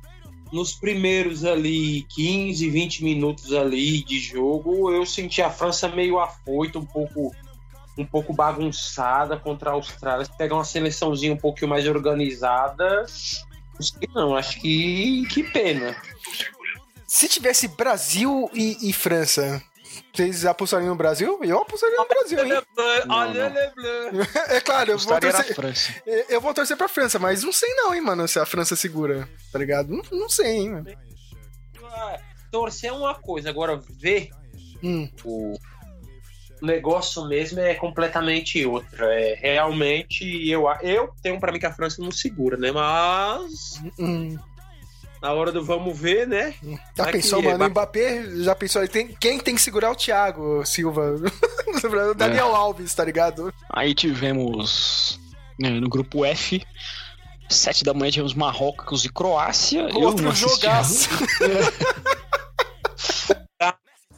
nos 0.52 0.74
primeiros 0.74 1.44
ali 1.44 2.02
15, 2.14 2.70
20 2.70 3.04
minutos 3.04 3.52
ali 3.52 4.02
de 4.02 4.18
jogo, 4.18 4.92
eu 4.92 5.04
senti 5.04 5.42
a 5.42 5.50
França 5.50 5.88
meio 5.88 6.18
afoita, 6.18 6.78
um 6.78 6.86
pouco 6.86 7.34
um 7.98 8.04
pouco 8.04 8.32
bagunçada 8.32 9.38
contra 9.38 9.70
a 9.70 9.72
Austrália. 9.72 10.24
Se 10.24 10.36
pegar 10.36 10.56
uma 10.56 10.64
seleçãozinha 10.64 11.32
um 11.32 11.38
pouquinho 11.38 11.70
mais 11.70 11.86
organizada, 11.88 13.06
não 14.14 14.36
acho 14.36 14.60
que 14.60 15.26
que 15.28 15.42
pena. 15.42 15.96
Se 17.06 17.26
tivesse 17.26 17.68
Brasil 17.68 18.50
e, 18.52 18.90
e 18.90 18.92
França, 18.92 19.62
vocês 20.12 20.44
apostariam 20.46 20.88
no 20.90 20.96
Brasil? 20.96 21.38
Eu 21.42 21.58
apostaria 21.58 21.96
no 21.96 22.06
Brasil, 22.06 22.38
hein? 22.44 22.52
Não, 23.06 23.32
não. 23.34 24.22
É 24.48 24.60
claro, 24.60 24.92
eu 24.92 24.98
vou, 24.98 25.20
torcer, 25.20 25.54
França. 25.54 25.94
eu 26.28 26.40
vou 26.40 26.54
torcer 26.54 26.76
pra 26.76 26.88
França, 26.88 27.18
mas 27.18 27.42
não 27.42 27.52
sei 27.52 27.68
não, 27.74 27.94
hein, 27.94 28.00
mano, 28.00 28.26
se 28.28 28.38
a 28.38 28.46
França 28.46 28.74
segura, 28.76 29.28
tá 29.52 29.58
ligado? 29.58 29.88
Não, 29.88 30.02
não 30.12 30.28
sei, 30.28 30.46
hein, 30.56 30.70
mano. 30.70 30.86
Ah, 31.84 32.18
Torcer 32.50 32.90
é 32.90 32.92
uma 32.92 33.14
coisa, 33.14 33.50
agora 33.50 33.80
ver 34.00 34.28
Hum. 34.82 35.08
o 35.24 35.54
negócio 36.62 37.26
mesmo 37.26 37.60
é 37.60 37.74
completamente 37.74 38.64
outra. 38.64 39.06
É, 39.14 39.34
realmente, 39.34 40.48
eu, 40.48 40.66
eu 40.82 41.12
tenho 41.22 41.38
pra 41.40 41.50
mim 41.52 41.58
que 41.58 41.66
a 41.66 41.72
França 41.72 42.00
não 42.02 42.10
segura, 42.10 42.56
né? 42.56 42.70
Mas 42.72 43.80
Hum. 43.98 44.36
Na 45.20 45.32
hora 45.32 45.50
do 45.50 45.64
vamos 45.64 45.98
ver, 45.98 46.26
né? 46.26 46.54
Já 46.96 47.04
Vai 47.04 47.12
pensou, 47.12 47.42
mano? 47.42 47.64
O 47.64 47.68
Mbappé 47.70 48.24
já 48.42 48.54
pensou. 48.54 48.82
ele 48.82 48.88
Tem, 48.88 49.08
quem 49.08 49.38
tem 49.38 49.54
que 49.54 49.60
segurar 49.60 49.88
é 49.88 49.90
o 49.90 49.96
Thiago 49.96 50.64
Silva? 50.64 51.16
o 52.10 52.14
Daniel 52.14 52.54
Alves, 52.54 52.94
tá 52.94 53.04
ligado? 53.04 53.52
Aí 53.70 53.94
tivemos 53.94 55.18
né, 55.58 55.70
no 55.70 55.88
grupo 55.88 56.24
F, 56.24 56.62
sete 57.48 57.84
da 57.84 57.94
manhã 57.94 58.10
tivemos 58.10 58.34
Marrocos 58.34 59.04
e 59.04 59.08
Croácia. 59.08 59.88
eu 59.88 60.00
Outro 60.00 60.32
jogaço. 60.32 61.08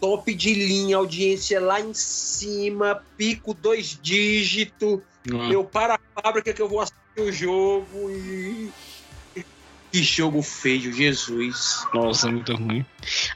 Top 0.01 0.33
de 0.33 0.55
linha, 0.55 0.97
audiência 0.97 1.61
lá 1.61 1.81
em 1.81 1.93
cima, 1.93 3.03
pico 3.17 3.53
dois 3.53 3.99
dígitos. 4.01 5.01
Não. 5.27 5.51
Eu 5.51 5.65
para 5.65 5.95
a 5.97 6.23
fábrica 6.23 6.53
que 6.53 6.63
eu 6.63 6.69
vou 6.69 6.81
assistir 6.81 7.21
o 7.21 7.33
jogo 7.33 8.11
e. 8.11 8.71
Que 9.93 10.03
jogo 10.03 10.43
feio, 10.43 10.93
Jesus. 10.93 11.87
Nossa, 11.95 12.29
muito 12.31 12.55
ruim. 12.55 12.85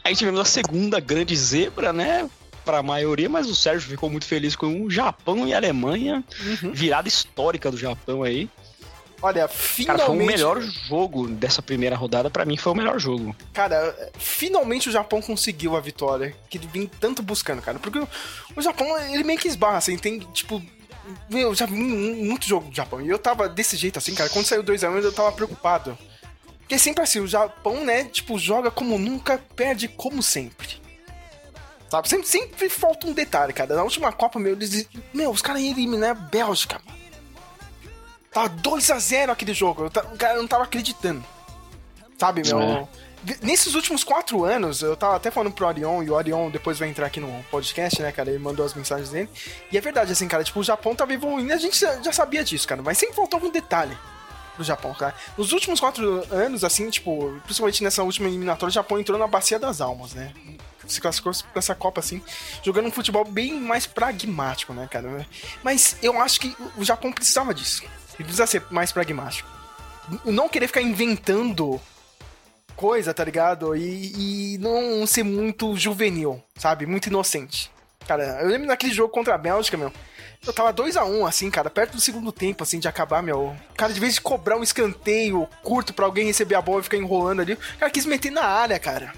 Aí 0.05 0.15
tivemos 0.15 0.41
a 0.41 0.45
segunda 0.45 1.01
grande 1.01 1.35
zebra, 1.37 1.93
né? 1.93 2.29
Pra 2.65 2.83
maioria, 2.83 3.29
mas 3.29 3.49
o 3.49 3.55
Sérgio 3.57 3.89
ficou 3.89 4.09
muito 4.11 4.27
feliz 4.27 4.55
com 4.55 4.83
o 4.85 4.91
Japão 4.91 5.49
e 5.49 5.53
a 5.55 5.57
Alemanha. 5.57 6.23
Uhum. 6.45 6.73
Virada 6.73 7.09
histórica 7.09 7.71
do 7.71 7.77
Japão 7.77 8.23
aí. 8.23 8.49
Olha, 9.21 9.47
Cara, 9.47 9.49
finalmente. 9.49 10.05
foi 10.07 10.15
o 10.17 10.27
melhor 10.27 10.61
jogo 10.61 11.29
dessa 11.29 11.63
primeira 11.63 11.97
rodada. 11.97 12.29
Pra 12.31 12.45
mim, 12.45 12.57
foi 12.57 12.73
o 12.73 12.75
melhor 12.77 12.99
jogo. 12.99 13.35
Cara, 13.53 13.97
finalmente 14.19 14.89
o 14.89 14.93
Japão 14.93 15.23
conseguiu 15.23 15.77
a 15.77 15.81
vitória 15.81 16.35
que 16.51 16.59
ele 16.59 16.69
vem 16.73 16.87
tanto 17.01 17.23
buscando, 17.23 17.63
cara. 17.63 17.79
Porque 17.79 17.99
o, 18.57 18.63
Japão, 18.63 18.87
ele 19.13 19.25
meio 19.25 19.39
que 19.39 19.49
esbarra, 19.49 19.79
assim, 19.79 19.97
tem, 19.97 20.19
tipo. 20.33 20.63
Meu, 21.31 21.49
eu 21.49 21.55
já 21.55 21.67
vi 21.67 21.75
mu- 21.75 22.25
muito 22.25 22.47
jogo 22.47 22.69
do 22.71 22.75
Japão. 22.77 23.01
E 23.01 23.09
eu 23.09 23.19
tava 23.19 23.49
desse 23.49 23.77
jeito, 23.77 23.99
assim, 23.99 24.15
cara. 24.15 24.29
Quando 24.31 24.47
saiu 24.47 24.63
2x1, 24.63 25.03
eu 25.03 25.13
tava 25.13 25.33
preocupado. 25.33 25.97
Porque 26.63 26.79
sempre 26.79 27.03
assim, 27.03 27.21
o 27.21 27.27
Japão, 27.27 27.85
né, 27.85 28.05
tipo, 28.05 28.39
joga 28.39 28.71
como 28.71 28.99
nunca, 28.99 29.39
perde 29.55 29.89
como 29.89 30.23
sempre. 30.23 30.81
Sabe? 31.91 32.09
Sempre, 32.09 32.27
sempre 32.27 32.69
falta 32.71 33.07
um 33.07 33.13
detalhe, 33.13 33.53
cara. 33.53 33.77
Na 33.77 33.83
última 33.83 34.11
Copa, 34.11 34.39
meu, 34.39 34.53
eles. 34.53 34.89
Meu, 35.13 35.31
os 35.31 35.43
caras 35.43 35.61
iam 35.61 35.73
eliminar 35.73 36.13
a 36.13 36.15
Bélgica, 36.15 36.81
mano. 36.87 36.99
Tava 38.33 38.49
2x0 38.49 39.29
aquele 39.29 39.53
jogo. 39.53 39.87
O 39.87 40.17
cara 40.17 40.39
não 40.39 40.49
tava 40.49 40.65
acreditando. 40.65 41.23
Sabe, 42.17 42.43
meu? 42.47 42.59
É. 42.59 42.89
Nesses 43.43 43.75
últimos 43.75 44.03
quatro 44.03 44.43
anos, 44.43 44.81
eu 44.81 44.97
tava 44.97 45.17
até 45.17 45.31
falando 45.31 45.53
pro 45.53 45.67
Orion, 45.67 46.03
e 46.03 46.11
o 46.11 46.15
Orion 46.15 46.51
depois 46.51 46.79
vai 46.79 46.89
entrar 46.89 47.07
aqui 47.07 47.21
no 47.21 47.45
podcast, 47.51 48.01
né, 48.01 48.11
cara? 48.11 48.31
Ele 48.31 48.39
mandou 48.39 48.65
as 48.65 48.75
mensagens 48.75 49.11
dele. 49.11 49.29
E 49.71 49.77
é 49.77 49.81
verdade, 49.81 50.11
assim, 50.13 50.27
cara, 50.27 50.43
tipo, 50.43 50.59
o 50.59 50.65
Japão 50.65 50.95
tava 50.95 51.13
evoluindo, 51.13 51.53
a 51.53 51.57
gente 51.57 51.79
já, 51.79 52.01
já 52.03 52.11
sabia 52.11 52.43
disso, 52.43 52.67
cara, 52.67 52.83
mas 52.83 52.99
sempre 52.99 53.15
faltava 53.15 53.47
um 53.47 53.51
detalhe. 53.51 53.97
Japão, 54.65 54.95
cara. 54.95 55.15
Nos 55.37 55.53
últimos 55.53 55.81
quatro 55.81 56.25
anos, 56.31 56.65
assim, 56.65 56.89
tipo, 56.91 57.41
principalmente 57.45 57.83
nessa 57.83 58.03
última 58.03 58.29
eliminatória, 58.29 58.71
o 58.71 58.75
Japão 58.75 58.99
entrou 58.99 59.19
na 59.19 59.27
bacia 59.27 59.59
das 59.59 59.81
almas, 59.81 60.15
né? 60.15 60.33
Se 60.87 61.01
classificou 61.01 61.33
pra 61.53 61.59
essa 61.59 61.75
Copa, 61.75 62.01
assim, 62.01 62.23
jogando 62.63 62.87
um 62.87 62.93
futebol 62.93 63.25
bem 63.25 63.59
mais 63.61 63.87
pragmático, 63.87 64.73
né, 64.73 64.89
cara? 64.91 65.27
Mas 65.63 65.97
eu 66.03 66.21
acho 66.21 66.41
que 66.41 66.57
o 66.77 66.85
Japão 66.85 67.13
precisava 67.13 67.55
disso. 67.55 67.83
Ele 68.15 68.25
precisa 68.25 68.47
ser 68.47 68.63
mais 68.71 68.93
pragmático. 68.93 69.49
Não 70.25 70.49
querer 70.49 70.67
ficar 70.67 70.83
inventando 70.83 71.81
coisa, 72.77 73.15
tá 73.15 73.25
ligado? 73.25 73.75
E, 73.77 74.55
e 74.55 74.59
não 74.59 75.07
ser 75.07 75.23
muito 75.23 75.77
juvenil, 75.77 76.43
sabe? 76.57 76.85
Muito 76.85 77.07
inocente. 77.07 77.72
Cara, 78.07 78.43
eu 78.43 78.49
lembro 78.49 78.69
daquele 78.69 78.93
jogo 78.93 79.13
contra 79.13 79.35
a 79.35 79.39
Bélgica, 79.39 79.77
meu. 79.77 79.93
Eu 80.45 80.53
tava 80.53 80.73
2 80.73 80.97
a 80.97 81.05
1 81.05 81.21
um, 81.21 81.27
assim, 81.27 81.51
cara, 81.51 81.71
perto 81.71 81.93
do 81.93 82.01
segundo 82.01 82.33
tempo, 82.33 82.65
assim, 82.65 82.81
de 82.81 82.89
acabar, 82.89 83.23
meu. 83.23 83.57
Cara, 83.77 83.93
de 83.93 84.01
vez 84.01 84.15
de 84.15 84.21
cobrar 84.21 84.57
um 84.57 84.63
escanteio 84.63 85.49
curto 85.63 85.95
pra 85.95 86.05
alguém 86.05 86.27
receber 86.27 86.57
a 86.57 86.63
bola 86.63 86.81
e 86.81 86.85
ficar 86.85 86.97
enrolando 86.97 87.41
ali, 87.41 87.53
o 87.53 87.79
cara 87.79 87.91
quis 87.91 88.05
meter 88.05 88.33
na 88.33 88.45
área, 88.45 88.79
cara. 88.79 89.13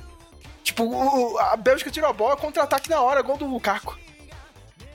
Tipo, 0.63 1.39
a 1.39 1.57
Bélgica 1.57 1.91
tirou 1.91 2.11
a 2.11 2.13
bola, 2.13 2.37
contra-ataque 2.37 2.91
na 2.91 3.01
hora, 3.01 3.23
gol 3.23 3.39
do 3.39 3.47
Lukaku. 3.47 3.99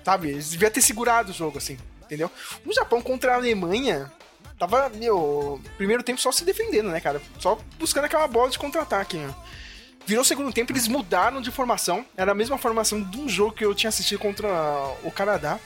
Sabe? 0.04 0.30
Eles 0.30 0.56
ter 0.56 0.82
segurado 0.82 1.32
o 1.32 1.34
jogo, 1.34 1.58
assim, 1.58 1.78
entendeu? 2.04 2.30
O 2.66 2.74
Japão 2.74 3.02
contra 3.02 3.34
a 3.34 3.36
Alemanha 3.36 4.12
tava, 4.58 4.90
meu, 4.90 5.60
primeiro 5.78 6.04
tempo 6.04 6.22
só 6.22 6.32
se 6.32 6.44
defendendo, 6.44 6.90
né, 6.90 7.00
cara? 7.00 7.22
Só 7.40 7.58
buscando 7.80 8.06
aquela 8.06 8.28
bola 8.28 8.50
de 8.50 8.60
contra-ataque, 8.60 9.18
né? 9.18 9.34
Virou 10.10 10.24
o 10.24 10.26
segundo 10.26 10.52
tempo, 10.52 10.72
eles 10.72 10.88
mudaram 10.88 11.40
de 11.40 11.52
formação. 11.52 12.04
Era 12.18 12.32
a 12.32 12.34
mesma 12.34 12.58
formação 12.58 13.00
de 13.00 13.16
um 13.20 13.30
jogo 13.30 13.52
que 13.52 13.64
eu 13.64 13.76
tinha 13.76 13.90
assistido 13.90 14.18
contra 14.18 14.48
o 15.04 15.12
Canadá. 15.12 15.60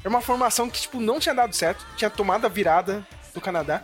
Era 0.00 0.08
uma 0.08 0.22
formação 0.22 0.70
que, 0.70 0.80
tipo, 0.80 0.98
não 0.98 1.20
tinha 1.20 1.34
dado 1.34 1.54
certo. 1.54 1.84
Tinha 1.98 2.08
tomado 2.08 2.46
a 2.46 2.48
virada 2.48 3.06
do 3.34 3.42
Canadá. 3.42 3.82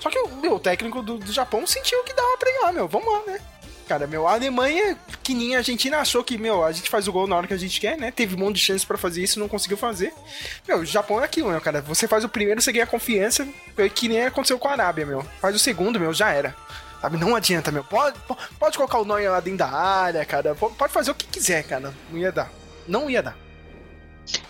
Só 0.00 0.08
que 0.08 0.18
o 0.20 0.36
meu 0.36 0.58
técnico 0.58 1.02
do, 1.02 1.18
do 1.18 1.30
Japão 1.30 1.66
sentiu 1.66 2.02
que 2.02 2.14
dava 2.14 2.38
pra 2.38 2.50
ganhar, 2.50 2.72
meu. 2.72 2.88
Vamos 2.88 3.12
lá, 3.12 3.22
né? 3.26 3.40
Cara, 3.86 4.06
meu, 4.06 4.26
a 4.26 4.32
Alemanha, 4.32 4.96
pequenininha, 5.10 5.58
a 5.58 5.60
Argentina 5.60 5.98
achou 5.98 6.24
que, 6.24 6.38
meu, 6.38 6.64
a 6.64 6.72
gente 6.72 6.88
faz 6.88 7.06
o 7.06 7.12
gol 7.12 7.26
na 7.26 7.36
hora 7.36 7.46
que 7.46 7.52
a 7.52 7.58
gente 7.58 7.78
quer, 7.78 7.98
né? 7.98 8.10
Teve 8.10 8.36
um 8.36 8.38
monte 8.38 8.54
de 8.54 8.62
chances 8.62 8.86
para 8.86 8.96
fazer 8.96 9.22
isso, 9.22 9.38
não 9.38 9.48
conseguiu 9.48 9.76
fazer. 9.76 10.14
Meu, 10.66 10.78
o 10.78 10.86
Japão 10.86 11.20
é 11.20 11.24
aquilo, 11.24 11.50
meu, 11.50 11.60
cara. 11.60 11.82
Você 11.82 12.08
faz 12.08 12.24
o 12.24 12.28
primeiro, 12.30 12.62
você 12.62 12.72
ganha 12.72 12.86
confiança, 12.86 13.46
que 13.94 14.08
nem 14.08 14.24
aconteceu 14.24 14.58
com 14.58 14.68
a 14.68 14.72
Arábia, 14.72 15.04
meu. 15.04 15.22
Faz 15.42 15.54
o 15.54 15.58
segundo, 15.58 16.00
meu, 16.00 16.14
já 16.14 16.30
era. 16.30 16.56
Sabe, 17.00 17.16
não 17.16 17.36
adianta, 17.36 17.70
meu. 17.70 17.84
Pode, 17.84 18.18
pode 18.58 18.76
colocar 18.76 18.98
o 18.98 19.04
Neuer 19.04 19.30
lá 19.30 19.40
dentro 19.40 19.58
da 19.58 19.70
área, 19.70 20.24
cara. 20.24 20.54
Pode 20.54 20.92
fazer 20.92 21.10
o 21.10 21.14
que 21.14 21.26
quiser, 21.26 21.62
cara. 21.62 21.94
Não 22.10 22.18
ia 22.18 22.32
dar. 22.32 22.50
Não 22.86 23.08
ia 23.08 23.22
dar. 23.22 23.36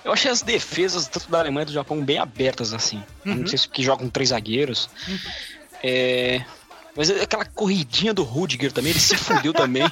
Eu 0.04 0.12
achei 0.12 0.30
as 0.30 0.42
defesas 0.42 1.06
tanto 1.06 1.30
da 1.30 1.38
Alemanha 1.38 1.62
e 1.62 1.66
do 1.66 1.72
Japão 1.72 2.02
bem 2.02 2.18
abertas, 2.18 2.72
assim. 2.72 3.02
Uhum. 3.24 3.36
Não 3.36 3.46
sei 3.46 3.58
se 3.58 3.68
porque 3.68 3.82
jogam 3.82 4.08
três 4.08 4.30
zagueiros. 4.30 4.88
Uhum. 5.06 5.18
É... 5.82 6.44
Mas 6.96 7.10
aquela 7.10 7.44
corridinha 7.44 8.12
do 8.12 8.24
Rudiger 8.24 8.72
também, 8.72 8.90
ele 8.90 8.98
se 8.98 9.16
fudeu 9.16 9.52
também. 9.52 9.88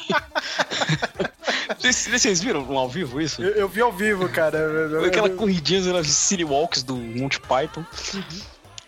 vocês, 1.78 2.08
vocês 2.08 2.40
viram 2.40 2.76
ao 2.76 2.88
vivo 2.88 3.20
isso? 3.20 3.40
Eu, 3.40 3.50
eu 3.50 3.68
vi 3.68 3.80
ao 3.80 3.92
vivo, 3.92 4.28
cara. 4.28 5.06
Aquela 5.06 5.30
corridinha 5.30 5.92
nas 5.92 6.08
City 6.08 6.42
Walks 6.42 6.82
do 6.82 6.96
Monty 6.96 7.38
Python. 7.40 7.84
Uhum. 8.14 8.40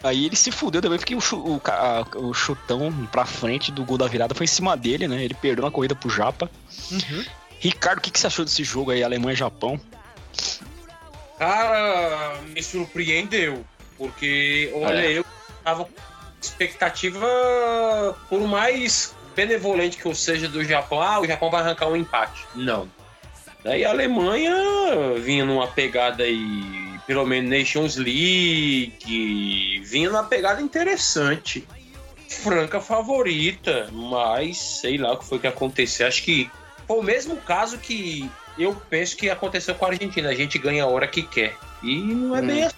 Aí 0.02 0.26
ele 0.26 0.36
se 0.36 0.52
fudeu 0.52 0.80
também, 0.80 0.98
porque 0.98 1.14
o, 1.14 1.18
o, 1.18 1.60
a, 1.64 2.06
o, 2.16 2.32
chutão 2.32 2.92
pra 3.10 3.26
frente 3.26 3.72
do 3.72 3.84
gol 3.84 3.98
da 3.98 4.06
virada 4.06 4.34
foi 4.34 4.44
em 4.44 4.48
cima 4.48 4.76
dele, 4.76 5.08
né? 5.08 5.24
Ele 5.24 5.34
perdeu 5.34 5.64
na 5.64 5.70
corrida 5.70 5.94
pro 5.94 6.08
Japa. 6.08 6.48
Uhum. 6.90 7.24
Ricardo, 7.58 7.98
o 7.98 8.00
que, 8.00 8.10
que 8.10 8.20
você 8.20 8.28
achou 8.28 8.44
desse 8.44 8.62
jogo 8.62 8.92
aí, 8.92 9.02
Alemanha 9.02 9.32
e 9.32 9.36
Japão? 9.36 9.80
Cara, 11.36 12.40
me 12.42 12.62
surpreendeu. 12.62 13.64
Porque, 13.96 14.70
olha, 14.74 15.04
é. 15.04 15.18
eu 15.18 15.24
tava 15.64 15.84
com 15.84 15.90
expectativa, 16.40 17.26
por 18.28 18.40
mais 18.46 19.16
benevolente 19.34 19.96
que 19.96 20.06
eu 20.06 20.14
seja 20.14 20.48
do 20.48 20.64
Japão, 20.64 21.02
ah, 21.02 21.20
o 21.20 21.26
Japão 21.26 21.50
vai 21.50 21.60
arrancar 21.60 21.88
um 21.88 21.96
empate. 21.96 22.44
Não. 22.54 22.88
Daí 23.64 23.84
a 23.84 23.90
Alemanha 23.90 24.54
vinha 25.20 25.44
numa 25.44 25.66
pegada 25.66 26.22
aí 26.22 26.87
pelo 27.08 27.24
menos 27.24 27.50
Nations 27.50 27.96
League, 27.96 29.82
vinha 29.82 30.10
numa 30.10 30.24
pegada 30.24 30.60
interessante. 30.60 31.66
Franca 32.28 32.82
favorita, 32.82 33.88
mas 33.90 34.58
sei 34.58 34.98
lá 34.98 35.14
o 35.14 35.16
que 35.16 35.24
foi 35.24 35.38
que 35.38 35.46
aconteceu. 35.46 36.06
Acho 36.06 36.22
que 36.22 36.50
foi 36.86 36.98
o 36.98 37.02
mesmo 37.02 37.38
caso 37.38 37.78
que 37.78 38.30
eu 38.58 38.74
penso 38.90 39.16
que 39.16 39.30
aconteceu 39.30 39.74
com 39.74 39.86
a 39.86 39.88
Argentina. 39.88 40.28
A 40.28 40.34
gente 40.34 40.58
ganha 40.58 40.84
a 40.84 40.86
hora 40.86 41.08
que 41.08 41.22
quer. 41.22 41.56
E 41.82 41.96
não 41.96 42.36
é 42.36 42.42
hum. 42.42 42.46
bem 42.46 42.64
assim. 42.64 42.76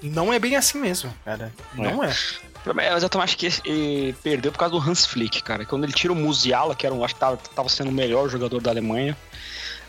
Não 0.00 0.32
é 0.32 0.38
bem 0.38 0.54
assim 0.54 0.78
mesmo, 0.78 1.12
cara. 1.24 1.52
Não 1.74 2.04
é. 2.04 2.10
é. 2.10 2.72
Mas 2.72 3.02
eu 3.02 3.08
também 3.08 3.24
acho 3.24 3.36
que 3.36 4.14
perdeu 4.22 4.52
por 4.52 4.58
causa 4.58 4.74
do 4.76 4.80
Hans 4.80 5.04
Flick, 5.04 5.42
cara. 5.42 5.64
Quando 5.64 5.82
ele 5.82 5.92
tira 5.92 6.12
o 6.12 6.16
Musiala, 6.16 6.76
que 6.76 6.86
era 6.86 6.94
um, 6.94 7.04
acho 7.04 7.14
que 7.14 7.20
tava, 7.20 7.36
tava 7.36 7.68
sendo 7.68 7.90
o 7.90 7.92
melhor 7.92 8.28
jogador 8.28 8.60
da 8.60 8.70
Alemanha, 8.70 9.16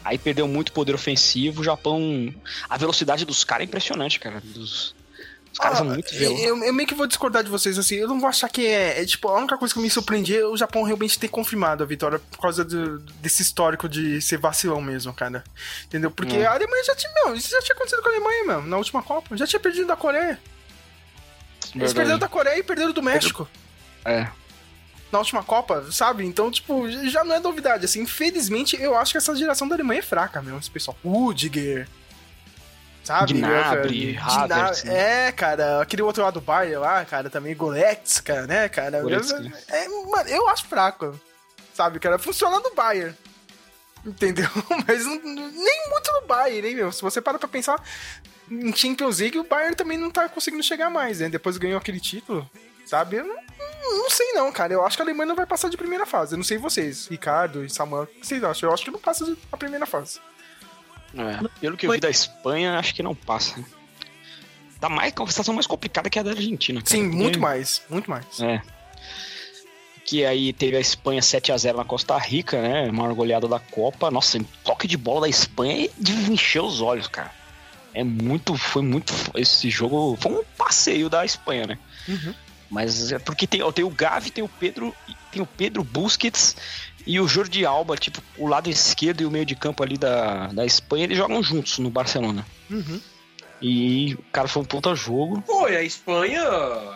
Aí 0.07 0.17
perdeu 0.17 0.47
muito 0.47 0.71
poder 0.71 0.95
ofensivo. 0.95 1.61
O 1.61 1.63
Japão. 1.63 2.33
A 2.69 2.77
velocidade 2.77 3.25
dos 3.25 3.43
caras 3.43 3.63
é 3.63 3.65
impressionante, 3.65 4.19
cara. 4.19 4.41
Dos, 4.41 4.95
os 5.51 5.59
caras 5.59 5.79
ah, 5.79 5.83
são 5.83 5.87
muito 5.87 6.15
velozes. 6.15 6.45
Eu, 6.45 6.63
eu, 6.63 6.73
meio 6.73 6.87
que 6.87 6.95
vou 6.95 7.05
discordar 7.05 7.43
de 7.43 7.49
vocês, 7.49 7.77
assim. 7.77 7.95
Eu 7.95 8.07
não 8.07 8.17
vou 8.17 8.29
achar 8.29 8.47
que 8.47 8.65
é, 8.65 9.01
é, 9.01 9.05
Tipo, 9.05 9.27
a 9.27 9.37
única 9.37 9.57
coisa 9.57 9.73
que 9.73 9.81
me 9.81 9.89
surpreendia 9.89 10.39
é 10.39 10.45
o 10.45 10.55
Japão 10.55 10.83
realmente 10.83 11.19
ter 11.19 11.27
confirmado 11.27 11.83
a 11.83 11.85
vitória 11.85 12.19
por 12.19 12.39
causa 12.39 12.63
do, 12.63 12.99
desse 13.21 13.41
histórico 13.41 13.89
de 13.89 14.21
ser 14.21 14.37
vacilão 14.37 14.79
mesmo, 14.81 15.13
cara. 15.13 15.43
Entendeu? 15.85 16.09
Porque 16.09 16.37
hum. 16.37 16.47
a 16.47 16.53
Alemanha 16.53 16.83
já 16.85 16.95
tinha. 16.95 17.11
Meu, 17.15 17.35
isso 17.35 17.49
já 17.49 17.61
tinha 17.61 17.75
acontecido 17.75 18.01
com 18.01 18.07
a 18.07 18.11
Alemanha 18.13 18.43
mesmo, 18.45 18.67
na 18.67 18.77
última 18.77 19.03
Copa. 19.03 19.35
Já 19.35 19.45
tinha 19.45 19.59
perdido 19.59 19.87
da 19.87 19.97
Coreia. 19.97 20.39
Verdade. 21.59 21.83
Eles 21.83 21.93
perderam 21.93 22.19
da 22.19 22.29
Coreia 22.29 22.57
e 22.57 22.63
perderam 22.63 22.93
do 22.93 23.03
México. 23.03 23.45
É 24.05 24.27
na 25.11 25.19
última 25.19 25.43
Copa, 25.43 25.85
sabe? 25.91 26.25
Então, 26.25 26.51
tipo, 26.51 26.89
já 27.09 27.23
não 27.23 27.35
é 27.35 27.39
novidade. 27.39 27.85
Assim, 27.85 28.01
infelizmente, 28.01 28.81
eu 28.81 28.95
acho 28.97 29.11
que 29.11 29.17
essa 29.17 29.35
geração 29.35 29.67
da 29.67 29.75
Alemanha 29.75 29.99
é 29.99 30.03
fraca 30.03 30.41
mesmo. 30.41 30.59
Esse 30.59 30.71
pessoal. 30.71 30.97
Rudiger. 31.03 31.87
Sabe? 33.03 33.33
Gnabry, 33.35 34.17
Havertz. 34.17 34.83
Né? 34.83 35.27
É, 35.27 35.31
cara. 35.31 35.81
Aquele 35.81 36.01
outro 36.01 36.23
lado 36.23 36.35
do 36.35 36.41
Bayern 36.41 36.77
lá, 36.77 37.05
cara, 37.05 37.29
também. 37.29 37.55
Goretzka, 37.55 38.45
né, 38.45 38.67
cara? 38.67 39.01
Goretzka. 39.01 39.41
É, 39.69 39.87
mano, 39.87 40.29
eu 40.29 40.49
acho 40.49 40.65
fraco. 40.65 41.17
Sabe, 41.73 41.99
cara? 41.99 42.19
Funciona 42.19 42.59
no 42.59 42.75
Bayern. 42.75 43.15
Entendeu? 44.05 44.49
Mas 44.85 45.05
não, 45.05 45.15
nem 45.23 45.89
muito 45.89 46.11
no 46.11 46.27
Bayern, 46.27 46.67
hein, 46.67 46.75
meu? 46.75 46.91
Se 46.91 47.01
você 47.01 47.21
para 47.21 47.39
pra 47.39 47.47
pensar 47.47 47.81
em 48.51 48.75
Champions 48.75 49.19
League, 49.19 49.39
o 49.39 49.43
Bayern 49.43 49.75
também 49.75 49.97
não 49.97 50.11
tá 50.11 50.27
conseguindo 50.27 50.63
chegar 50.63 50.89
mais, 50.89 51.19
né? 51.19 51.29
Depois 51.29 51.57
ganhou 51.57 51.77
aquele 51.77 51.99
título, 51.99 52.49
sabe? 52.87 53.17
Eu 53.17 53.25
não, 53.25 53.35
não 53.99 54.09
sei 54.09 54.33
não, 54.33 54.51
cara. 54.51 54.73
Eu 54.73 54.85
acho 54.85 54.95
que 54.95 55.01
a 55.01 55.05
Alemanha 55.05 55.27
não 55.27 55.35
vai 55.35 55.45
passar 55.45 55.69
de 55.69 55.77
primeira 55.77 56.05
fase. 56.05 56.33
Eu 56.33 56.37
não 56.37 56.43
sei 56.43 56.57
vocês, 56.57 57.07
Ricardo 57.07 57.63
e 57.63 57.69
Samuel. 57.69 58.03
O 58.03 58.07
que 58.07 58.25
vocês 58.25 58.43
acham? 58.43 58.69
Eu 58.69 58.73
acho 58.73 58.83
que 58.83 58.91
não 58.91 58.99
passa 58.99 59.37
a 59.51 59.57
primeira 59.57 59.85
fase. 59.85 60.19
É, 61.15 61.47
pelo 61.59 61.77
que 61.77 61.87
eu 61.87 61.91
vi 61.91 61.99
da 61.99 62.09
Espanha, 62.09 62.77
acho 62.77 62.93
que 62.93 63.03
não 63.03 63.15
passa. 63.15 63.63
Tá 64.79 64.89
mais, 64.89 65.13
uma 65.17 65.27
situação 65.27 65.53
mais 65.53 65.65
complicada 65.65 66.09
que 66.09 66.19
a 66.19 66.23
da 66.23 66.31
Argentina. 66.31 66.81
Cara. 66.81 66.89
Sim, 66.91 67.03
muito 67.07 67.39
mais. 67.39 67.81
Muito 67.89 68.09
mais. 68.09 68.39
É. 68.39 68.61
Que 70.05 70.23
aí 70.23 70.53
teve 70.53 70.77
a 70.77 70.79
Espanha 70.79 71.21
7 71.21 71.51
a 71.51 71.57
0 71.57 71.77
na 71.77 71.83
Costa 71.83 72.17
Rica, 72.17 72.61
né? 72.61 72.91
Maior 72.91 73.13
goleada 73.13 73.47
da 73.47 73.59
Copa. 73.59 74.11
Nossa, 74.11 74.39
toque 74.63 74.87
de 74.87 74.95
bola 74.95 75.21
da 75.21 75.29
Espanha 75.29 75.89
de 75.97 76.13
encher 76.31 76.61
os 76.61 76.79
olhos, 76.79 77.07
cara. 77.07 77.31
É 77.93 78.03
muito. 78.03 78.55
Foi 78.55 78.83
muito. 78.83 79.13
Esse 79.33 79.69
jogo 79.69 80.15
foi 80.21 80.31
um 80.31 80.43
passeio 80.57 81.09
da 81.09 81.25
Espanha, 81.25 81.67
né? 81.67 81.79
Uhum. 82.07 82.33
Mas 82.69 83.11
é 83.11 83.19
porque 83.19 83.47
tem, 83.47 83.61
tem 83.71 83.85
o 83.85 83.89
Gavi, 83.89 84.29
tem 84.29 84.43
o 84.43 84.49
Pedro, 84.49 84.93
tem 85.31 85.41
o 85.41 85.45
Pedro 85.45 85.83
Busquets 85.83 86.55
e 87.05 87.19
o 87.19 87.27
Jordi 87.27 87.65
Alba, 87.65 87.95
tipo, 87.95 88.21
o 88.37 88.47
lado 88.47 88.69
esquerdo 88.69 89.21
e 89.21 89.25
o 89.25 89.31
meio 89.31 89.45
de 89.45 89.55
campo 89.55 89.81
ali 89.81 89.97
da, 89.97 90.47
da 90.47 90.65
Espanha, 90.65 91.05
eles 91.05 91.17
jogam 91.17 91.41
juntos 91.41 91.79
no 91.79 91.89
Barcelona. 91.89 92.45
Uhum. 92.69 92.99
E, 93.61 94.17
cara, 94.31 94.47
foi 94.47 94.61
um 94.61 94.65
puta 94.65 94.93
jogo. 94.93 95.43
Foi, 95.45 95.75
a 95.75 95.81
Espanha 95.81 96.43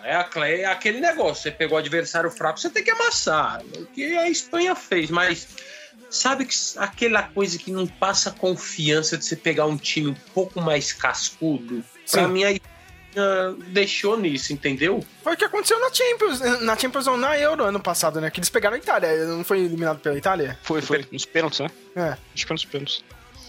é, 0.04 0.16
a, 0.16 0.30
é 0.48 0.66
aquele 0.66 1.00
negócio. 1.00 1.44
Você 1.44 1.52
pegou 1.52 1.78
o 1.78 1.80
adversário 1.80 2.30
fraco, 2.30 2.60
você 2.60 2.70
tem 2.70 2.84
que 2.84 2.92
amassar. 2.92 3.62
O 3.78 3.86
que 3.88 4.16
a 4.18 4.30
Espanha 4.30 4.76
fez, 4.76 5.10
mas 5.10 5.48
sabe 6.10 6.46
que 6.46 6.56
aquela 6.78 7.24
coisa 7.24 7.58
que 7.58 7.72
não 7.72 7.88
passa 7.88 8.32
confiança 8.32 9.18
de 9.18 9.26
você 9.26 9.36
pegar 9.36 9.66
um 9.66 9.78
time 9.78 10.12
um 10.12 10.16
pouco 10.34 10.62
mais 10.62 10.94
cascudo? 10.94 11.84
Sim. 12.06 12.18
Pra 12.18 12.28
mim, 12.28 12.44
a 12.44 12.52
deixou 13.68 14.18
nisso, 14.18 14.54
entendeu? 14.54 15.04
Foi 15.24 15.34
o 15.34 15.38
que 15.38 15.46
aconteceu 15.46 15.80
na 15.80 15.94
Champions, 15.94 16.62
na 16.62 16.78
Champions 16.78 17.08
ou 17.08 17.18
na 17.18 17.38
Euro 17.38 17.64
ano 17.64 17.80
passado, 17.80 18.22
né? 18.22 18.30
Que 18.30 18.40
eles 18.40 18.50
pegaram 18.50 18.76
a 18.76 18.80
Itália, 18.80 19.26
não 19.26 19.44
foi 19.44 19.60
eliminado 19.60 20.00
pela 20.00 20.18
Itália? 20.18 20.58
Foi, 20.64 20.82
foi, 20.82 21.06
nos 21.12 21.26
pênaltis, 21.26 21.60
né? 21.60 21.72
É. 21.96 22.10
Acho 22.10 22.18
que 22.34 22.46
foi 22.46 22.54
nos 22.54 22.66
pênaltis. 22.66 23.04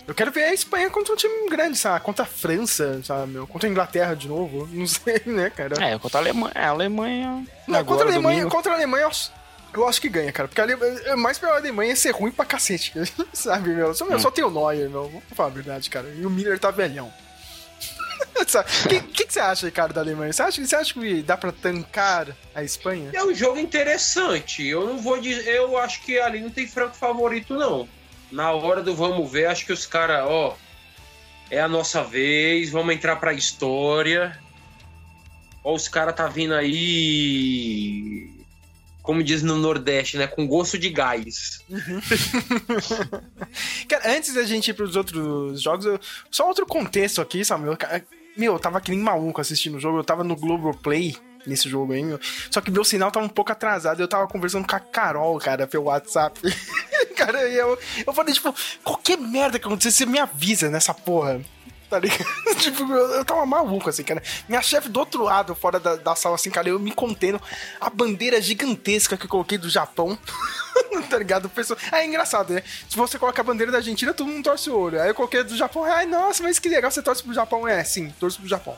Eu 0.06 0.14
quero 0.14 0.32
ver 0.32 0.44
a 0.44 0.54
Espanha 0.54 0.90
contra 0.90 1.12
um 1.12 1.16
time 1.16 1.48
grande, 1.48 1.78
sabe? 1.78 2.04
Contra 2.04 2.24
a 2.24 2.26
França, 2.26 3.00
sabe, 3.04 3.32
meu? 3.32 3.46
Contra 3.46 3.68
a 3.68 3.70
Inglaterra 3.70 4.14
de 4.14 4.28
novo. 4.28 4.68
Não 4.72 4.86
sei, 4.86 5.22
né, 5.26 5.48
cara? 5.50 5.82
É, 5.82 5.98
contra 5.98 6.18
a 6.18 6.22
Alemanha. 6.22 6.52
A 6.54 6.68
Alemanha. 6.68 7.46
Não, 7.68 7.78
agora, 7.78 7.84
contra 7.84 8.04
a 8.04 8.08
Alemanha, 8.08 8.38
domingo. 8.38 8.54
contra 8.54 8.72
a 8.72 8.74
Alemanha, 8.74 9.08
eu 9.74 9.88
acho 9.88 10.00
que 10.00 10.08
ganha, 10.08 10.32
cara. 10.32 10.48
Porque 10.48 10.60
a 10.60 10.64
Alemanha, 10.64 11.00
é 11.04 11.16
mais 11.16 11.38
pela 11.38 11.56
Alemanha 11.56 11.94
ser 11.94 12.10
ruim 12.10 12.32
pra 12.32 12.44
cacete. 12.44 12.92
Sabe, 13.32 13.70
meu? 13.70 13.94
Só, 13.94 14.04
hum. 14.04 14.18
só 14.18 14.30
tem 14.30 14.44
o 14.44 14.50
Neuer, 14.50 14.90
meu. 14.90 15.08
Vou 15.08 15.22
falar 15.34 15.48
a 15.48 15.52
verdade, 15.52 15.88
cara. 15.88 16.08
E 16.16 16.26
o 16.26 16.30
Miller 16.30 16.58
tá 16.58 16.70
velhão. 16.70 17.12
O 18.34 18.88
que, 18.88 19.00
que, 19.00 19.26
que 19.26 19.32
você 19.32 19.40
acha, 19.40 19.66
Ricardo, 19.66 19.94
da 19.94 20.00
Alemanha? 20.00 20.32
Você 20.32 20.42
acha, 20.42 20.64
você 20.64 20.74
acha 20.76 20.94
que 20.94 21.22
dá 21.22 21.36
pra 21.36 21.52
tancar 21.52 22.28
a 22.54 22.62
Espanha? 22.64 23.10
É 23.14 23.22
um 23.24 23.34
jogo 23.34 23.58
interessante. 23.58 24.66
Eu 24.66 24.86
não 24.86 24.98
vou 24.98 25.20
dizer. 25.20 25.46
Eu 25.48 25.76
acho 25.78 26.02
que 26.02 26.18
ali 26.18 26.40
não 26.40 26.50
tem 26.50 26.66
franco 26.66 26.96
favorito, 26.96 27.54
não. 27.54 27.88
Na 28.30 28.50
hora 28.52 28.82
do 28.82 28.94
vamos 28.94 29.30
ver, 29.30 29.46
acho 29.46 29.66
que 29.66 29.72
os 29.72 29.86
caras, 29.86 30.24
ó. 30.26 30.56
É 31.50 31.60
a 31.60 31.68
nossa 31.68 32.02
vez, 32.02 32.70
vamos 32.70 32.94
entrar 32.94 33.16
pra 33.16 33.34
história. 33.34 34.38
Ó, 35.62 35.74
os 35.74 35.86
caras 35.86 36.16
tá 36.16 36.26
vindo 36.26 36.54
aí. 36.54 38.30
Como 39.02 39.22
diz 39.22 39.42
no 39.42 39.56
Nordeste, 39.56 40.16
né? 40.16 40.26
Com 40.26 40.46
gosto 40.46 40.78
de 40.78 40.88
gás. 40.88 41.60
Cara, 43.88 44.16
antes 44.16 44.34
da 44.34 44.44
gente 44.44 44.68
ir 44.70 44.74
pros 44.74 44.96
outros 44.96 45.60
jogos, 45.60 45.84
eu- 45.86 46.00
só 46.30 46.46
outro 46.46 46.66
contexto 46.66 47.20
aqui, 47.20 47.44
Samuel. 47.44 47.76
Meu, 48.36 48.54
eu 48.54 48.58
tava 48.58 48.80
que 48.80 48.90
nem 48.90 49.00
maluco 49.00 49.40
assistindo 49.40 49.76
o 49.76 49.80
jogo, 49.80 49.98
eu 49.98 50.04
tava 50.04 50.24
no 50.24 50.36
Globoplay 50.36 51.16
nesse 51.46 51.68
jogo 51.68 51.92
aí, 51.92 52.02
meu. 52.02 52.18
Só 52.50 52.60
que 52.60 52.70
meu 52.70 52.84
sinal 52.84 53.10
tava 53.10 53.26
um 53.26 53.28
pouco 53.28 53.52
atrasado, 53.52 54.00
eu 54.00 54.08
tava 54.08 54.26
conversando 54.26 54.66
com 54.66 54.76
a 54.76 54.80
Carol, 54.80 55.38
cara, 55.38 55.66
pelo 55.66 55.84
WhatsApp. 55.84 56.40
cara, 57.16 57.40
eu, 57.48 57.78
eu 58.06 58.12
falei, 58.12 58.32
tipo, 58.32 58.54
qualquer 58.82 59.18
merda 59.18 59.58
que 59.58 59.66
acontecer, 59.66 59.90
você 59.90 60.06
me 60.06 60.18
avisa 60.18 60.70
nessa 60.70 60.94
porra. 60.94 61.40
Tá 61.92 61.98
ligado? 61.98 62.24
tipo, 62.56 62.90
eu, 62.90 63.16
eu 63.16 63.24
tava 63.24 63.44
maluco, 63.44 63.90
assim, 63.90 64.02
cara. 64.02 64.22
Minha 64.48 64.62
chefe 64.62 64.88
do 64.88 64.98
outro 64.98 65.22
lado, 65.22 65.54
fora 65.54 65.78
da, 65.78 65.94
da 65.94 66.16
sala, 66.16 66.36
assim, 66.36 66.48
cara, 66.48 66.66
eu 66.66 66.78
me 66.78 66.90
contendo. 66.90 67.38
A 67.78 67.90
bandeira 67.90 68.40
gigantesca 68.40 69.14
que 69.14 69.26
eu 69.26 69.28
coloquei 69.28 69.58
do 69.58 69.68
Japão. 69.68 70.18
tá 71.10 71.18
ligado? 71.18 71.50
Pessoa... 71.50 71.78
É 71.92 72.06
engraçado, 72.06 72.54
né? 72.54 72.62
Se 72.88 72.96
você 72.96 73.18
coloca 73.18 73.42
a 73.42 73.44
bandeira 73.44 73.70
da 73.70 73.76
Argentina, 73.76 74.14
todo 74.14 74.26
mundo 74.26 74.42
torce 74.42 74.70
o 74.70 74.78
olho. 74.78 75.02
Aí 75.02 75.10
eu 75.10 75.14
coloquei 75.14 75.44
do 75.44 75.54
Japão, 75.54 75.84
ai, 75.84 76.06
nossa, 76.06 76.42
mas 76.42 76.58
que 76.58 76.66
legal, 76.66 76.90
você 76.90 77.02
torce 77.02 77.22
pro 77.22 77.34
Japão. 77.34 77.68
É, 77.68 77.84
sim, 77.84 78.08
torço 78.18 78.38
pro 78.40 78.48
Japão. 78.48 78.74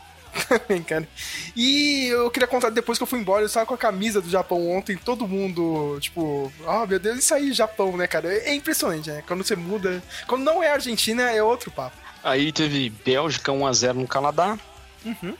Também, 0.46 0.82
cara. 0.82 1.08
E 1.56 2.08
eu 2.08 2.30
queria 2.30 2.46
contar 2.46 2.68
depois 2.68 2.98
que 2.98 3.02
eu 3.02 3.06
fui 3.06 3.18
embora, 3.18 3.40
eu 3.40 3.46
estava 3.46 3.64
com 3.64 3.72
a 3.72 3.78
camisa 3.78 4.20
do 4.20 4.28
Japão 4.28 4.70
ontem, 4.70 4.94
todo 4.94 5.26
mundo, 5.26 5.98
tipo, 6.00 6.52
ah, 6.66 6.84
meu 6.86 6.98
Deus, 6.98 7.18
isso 7.18 7.32
aí, 7.32 7.50
Japão, 7.50 7.96
né, 7.96 8.06
cara? 8.06 8.30
É 8.30 8.52
impressionante, 8.52 9.08
né? 9.08 9.24
Quando 9.26 9.42
você 9.42 9.56
muda. 9.56 10.02
Quando 10.26 10.44
não 10.44 10.62
é 10.62 10.70
Argentina, 10.70 11.30
é 11.30 11.42
outro 11.42 11.70
papo. 11.70 12.07
Aí 12.22 12.52
teve 12.52 12.90
Bélgica 12.90 13.52
1x0 13.52 13.94
no 13.94 14.06
Canadá. 14.08 14.58
Uhum. 15.04 15.34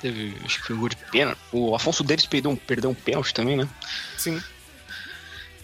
Teve, 0.00 0.36
acho 0.44 0.60
que 0.60 0.66
foi 0.66 0.76
um 0.76 0.80
gol 0.80 0.88
de 0.88 0.96
pênalti. 0.96 1.38
O 1.52 1.74
Afonso 1.74 2.02
Deles 2.02 2.26
perdeu 2.26 2.50
um, 2.50 2.56
perdeu 2.56 2.90
um 2.90 2.94
pênalti 2.94 3.32
também, 3.32 3.56
né? 3.56 3.68
Sim. 4.18 4.42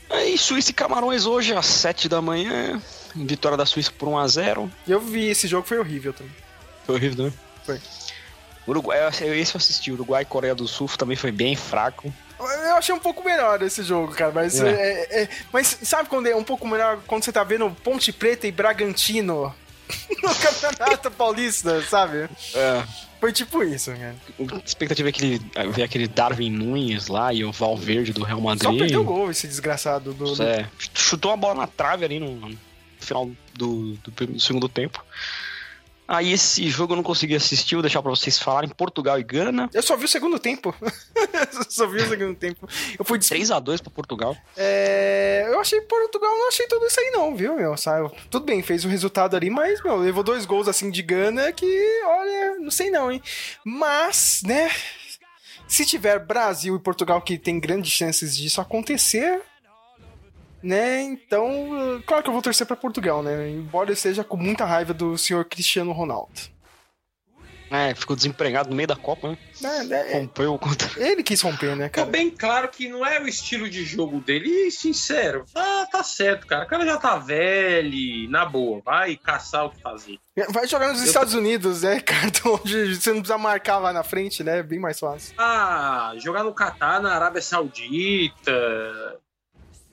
Aí 0.08 0.36
Suíça 0.38 0.70
e 0.70 0.74
Camarões 0.74 1.26
hoje 1.26 1.54
às 1.54 1.66
7 1.66 2.08
da 2.08 2.20
manhã. 2.22 2.80
Vitória 3.14 3.56
da 3.56 3.66
Suíça 3.66 3.90
por 3.96 4.08
1x0. 4.08 4.70
E 4.86 4.90
eu 4.92 5.00
vi 5.00 5.28
esse 5.28 5.46
jogo, 5.48 5.66
foi 5.66 5.78
horrível 5.78 6.12
também. 6.12 6.32
Foi 6.86 6.94
horrível, 6.94 7.26
né? 7.26 7.32
Foi. 7.64 7.80
Uruguai, 8.66 8.98
esse 9.08 9.54
eu 9.54 9.58
assisti. 9.58 9.90
Uruguai 9.90 10.22
e 10.22 10.26
Coreia 10.26 10.54
do 10.54 10.68
Sul 10.68 10.88
também 10.96 11.16
foi 11.16 11.32
bem 11.32 11.56
fraco. 11.56 12.12
Eu 12.38 12.76
achei 12.76 12.94
um 12.94 12.98
pouco 13.00 13.22
melhor 13.24 13.60
esse 13.62 13.82
jogo, 13.82 14.12
cara, 14.14 14.32
mas 14.32 14.60
É. 14.60 14.70
é, 14.70 15.22
é- 15.22 15.28
mas 15.52 15.78
sabe 15.82 16.08
quando 16.08 16.26
é 16.28 16.34
um 16.36 16.44
pouco 16.44 16.66
melhor 16.66 16.98
quando 17.06 17.24
você 17.24 17.32
tá 17.32 17.42
vendo 17.44 17.70
Ponte 17.82 18.12
Preta 18.12 18.46
e 18.46 18.52
Bragantino 18.52 19.54
no 20.22 20.34
Campeonato 20.34 21.10
Paulista, 21.10 21.82
sabe? 21.82 22.28
É. 22.54 22.84
Foi 23.20 23.32
tipo 23.32 23.62
isso, 23.62 23.92
cara. 23.92 24.16
A 24.38 24.64
expectativa 24.64 25.08
é 25.08 25.12
que 25.12 25.24
ele, 25.24 25.40
ver 25.72 25.82
aquele 25.82 26.08
Darwin 26.08 26.50
Nunes 26.50 27.08
lá 27.08 27.32
e 27.34 27.44
o 27.44 27.52
Valverde 27.52 28.12
do 28.12 28.24
Real 28.24 28.40
Madrid. 28.40 28.62
Só 28.62 28.78
perdeu 28.78 29.00
o 29.02 29.04
gol 29.04 29.30
esse 29.30 29.46
desgraçado 29.46 30.14
do, 30.14 30.42
É, 30.42 30.66
chutou 30.94 31.30
a 31.30 31.36
bola 31.36 31.54
na 31.54 31.66
trave 31.66 32.04
ali 32.04 32.18
no, 32.18 32.56
final 32.98 33.30
do, 33.54 33.94
do 33.96 34.26
do 34.26 34.40
segundo 34.40 34.68
tempo. 34.68 35.04
Aí 36.12 36.32
esse 36.32 36.68
jogo 36.68 36.92
eu 36.92 36.96
não 36.96 37.04
consegui 37.04 37.36
assistir, 37.36 37.76
vou 37.76 37.82
deixar 37.82 38.02
pra 38.02 38.10
vocês 38.10 38.36
falarem. 38.36 38.68
Portugal 38.68 39.16
e 39.20 39.22
Gana. 39.22 39.70
Eu 39.72 39.80
só 39.80 39.96
vi 39.96 40.06
o 40.06 40.08
segundo 40.08 40.40
tempo. 40.40 40.74
Eu 40.82 40.90
só 41.70 41.86
vi 41.86 41.98
o 42.02 42.08
segundo 42.08 42.34
tempo. 42.34 42.68
Eu 42.98 43.04
fui. 43.04 43.16
des- 43.16 43.30
3x2 43.30 43.80
pra 43.80 43.92
Portugal. 43.92 44.36
É, 44.56 45.44
eu 45.46 45.60
achei 45.60 45.80
Portugal, 45.82 46.30
não 46.36 46.48
achei 46.48 46.66
tudo 46.66 46.84
isso 46.84 46.98
aí, 46.98 47.10
não, 47.12 47.36
viu, 47.36 47.54
meu? 47.54 47.76
Sabe? 47.76 48.10
Tudo 48.28 48.44
bem, 48.44 48.60
fez 48.60 48.84
o 48.84 48.88
resultado 48.88 49.36
ali, 49.36 49.50
mas, 49.50 49.80
meu, 49.84 49.98
levou 49.98 50.24
dois 50.24 50.44
gols 50.44 50.66
assim 50.66 50.90
de 50.90 51.00
Gana 51.00 51.52
que, 51.52 52.02
olha, 52.04 52.58
não 52.58 52.72
sei 52.72 52.90
não, 52.90 53.12
hein? 53.12 53.22
Mas, 53.64 54.42
né? 54.44 54.68
Se 55.68 55.86
tiver 55.86 56.18
Brasil 56.18 56.74
e 56.74 56.80
Portugal 56.80 57.22
que 57.22 57.38
tem 57.38 57.60
grandes 57.60 57.92
chances 57.92 58.36
disso 58.36 58.60
acontecer, 58.60 59.40
né? 60.62 61.02
Então, 61.02 62.02
claro 62.06 62.22
que 62.22 62.28
eu 62.28 62.32
vou 62.32 62.42
torcer 62.42 62.66
pra 62.66 62.76
Portugal, 62.76 63.22
né? 63.22 63.50
Embora 63.50 63.90
eu 63.90 63.94
esteja 63.94 64.24
com 64.24 64.36
muita 64.36 64.64
raiva 64.64 64.92
do 64.94 65.16
senhor 65.16 65.44
Cristiano 65.44 65.92
Ronaldo. 65.92 66.32
É, 67.72 67.94
ficou 67.94 68.16
desempregado 68.16 68.68
no 68.68 68.74
meio 68.74 68.88
da 68.88 68.96
Copa, 68.96 69.28
né? 69.28 69.38
É, 69.62 69.84
né, 69.84 70.12
é, 70.12 70.18
Rompeu 70.18 70.58
contra. 70.58 70.90
ele 71.00 71.22
quis 71.22 71.40
romper, 71.40 71.76
né, 71.76 71.84
Ficou 71.84 72.02
cara? 72.02 72.10
bem 72.10 72.28
claro 72.28 72.68
que 72.68 72.88
não 72.88 73.06
é 73.06 73.20
o 73.20 73.28
estilo 73.28 73.70
de 73.70 73.84
jogo 73.84 74.18
dele. 74.20 74.48
E, 74.48 74.72
sincero, 74.72 75.44
tá, 75.54 75.86
tá 75.86 76.02
certo, 76.02 76.48
cara. 76.48 76.64
O 76.64 76.66
cara 76.66 76.84
já 76.84 76.96
tá 76.96 77.16
velho, 77.16 78.28
na 78.28 78.44
boa. 78.44 78.82
Vai 78.84 79.14
caçar 79.14 79.66
o 79.66 79.70
que 79.70 79.80
fazer. 79.80 80.18
Vai 80.48 80.66
jogar 80.66 80.88
nos 80.88 81.00
Estados 81.00 81.32
Unidos, 81.32 81.82
né, 81.82 82.00
cara? 82.02 82.32
Onde 82.44 82.96
você 82.96 83.10
não 83.10 83.20
precisa 83.20 83.38
marcar 83.38 83.78
lá 83.78 83.92
na 83.92 84.02
frente, 84.02 84.42
né? 84.42 84.64
Bem 84.64 84.80
mais 84.80 84.98
fácil. 84.98 85.32
Ah, 85.38 86.12
jogar 86.18 86.42
no 86.42 86.52
Catar, 86.52 87.00
na 87.00 87.14
Arábia 87.14 87.40
Saudita. 87.40 88.52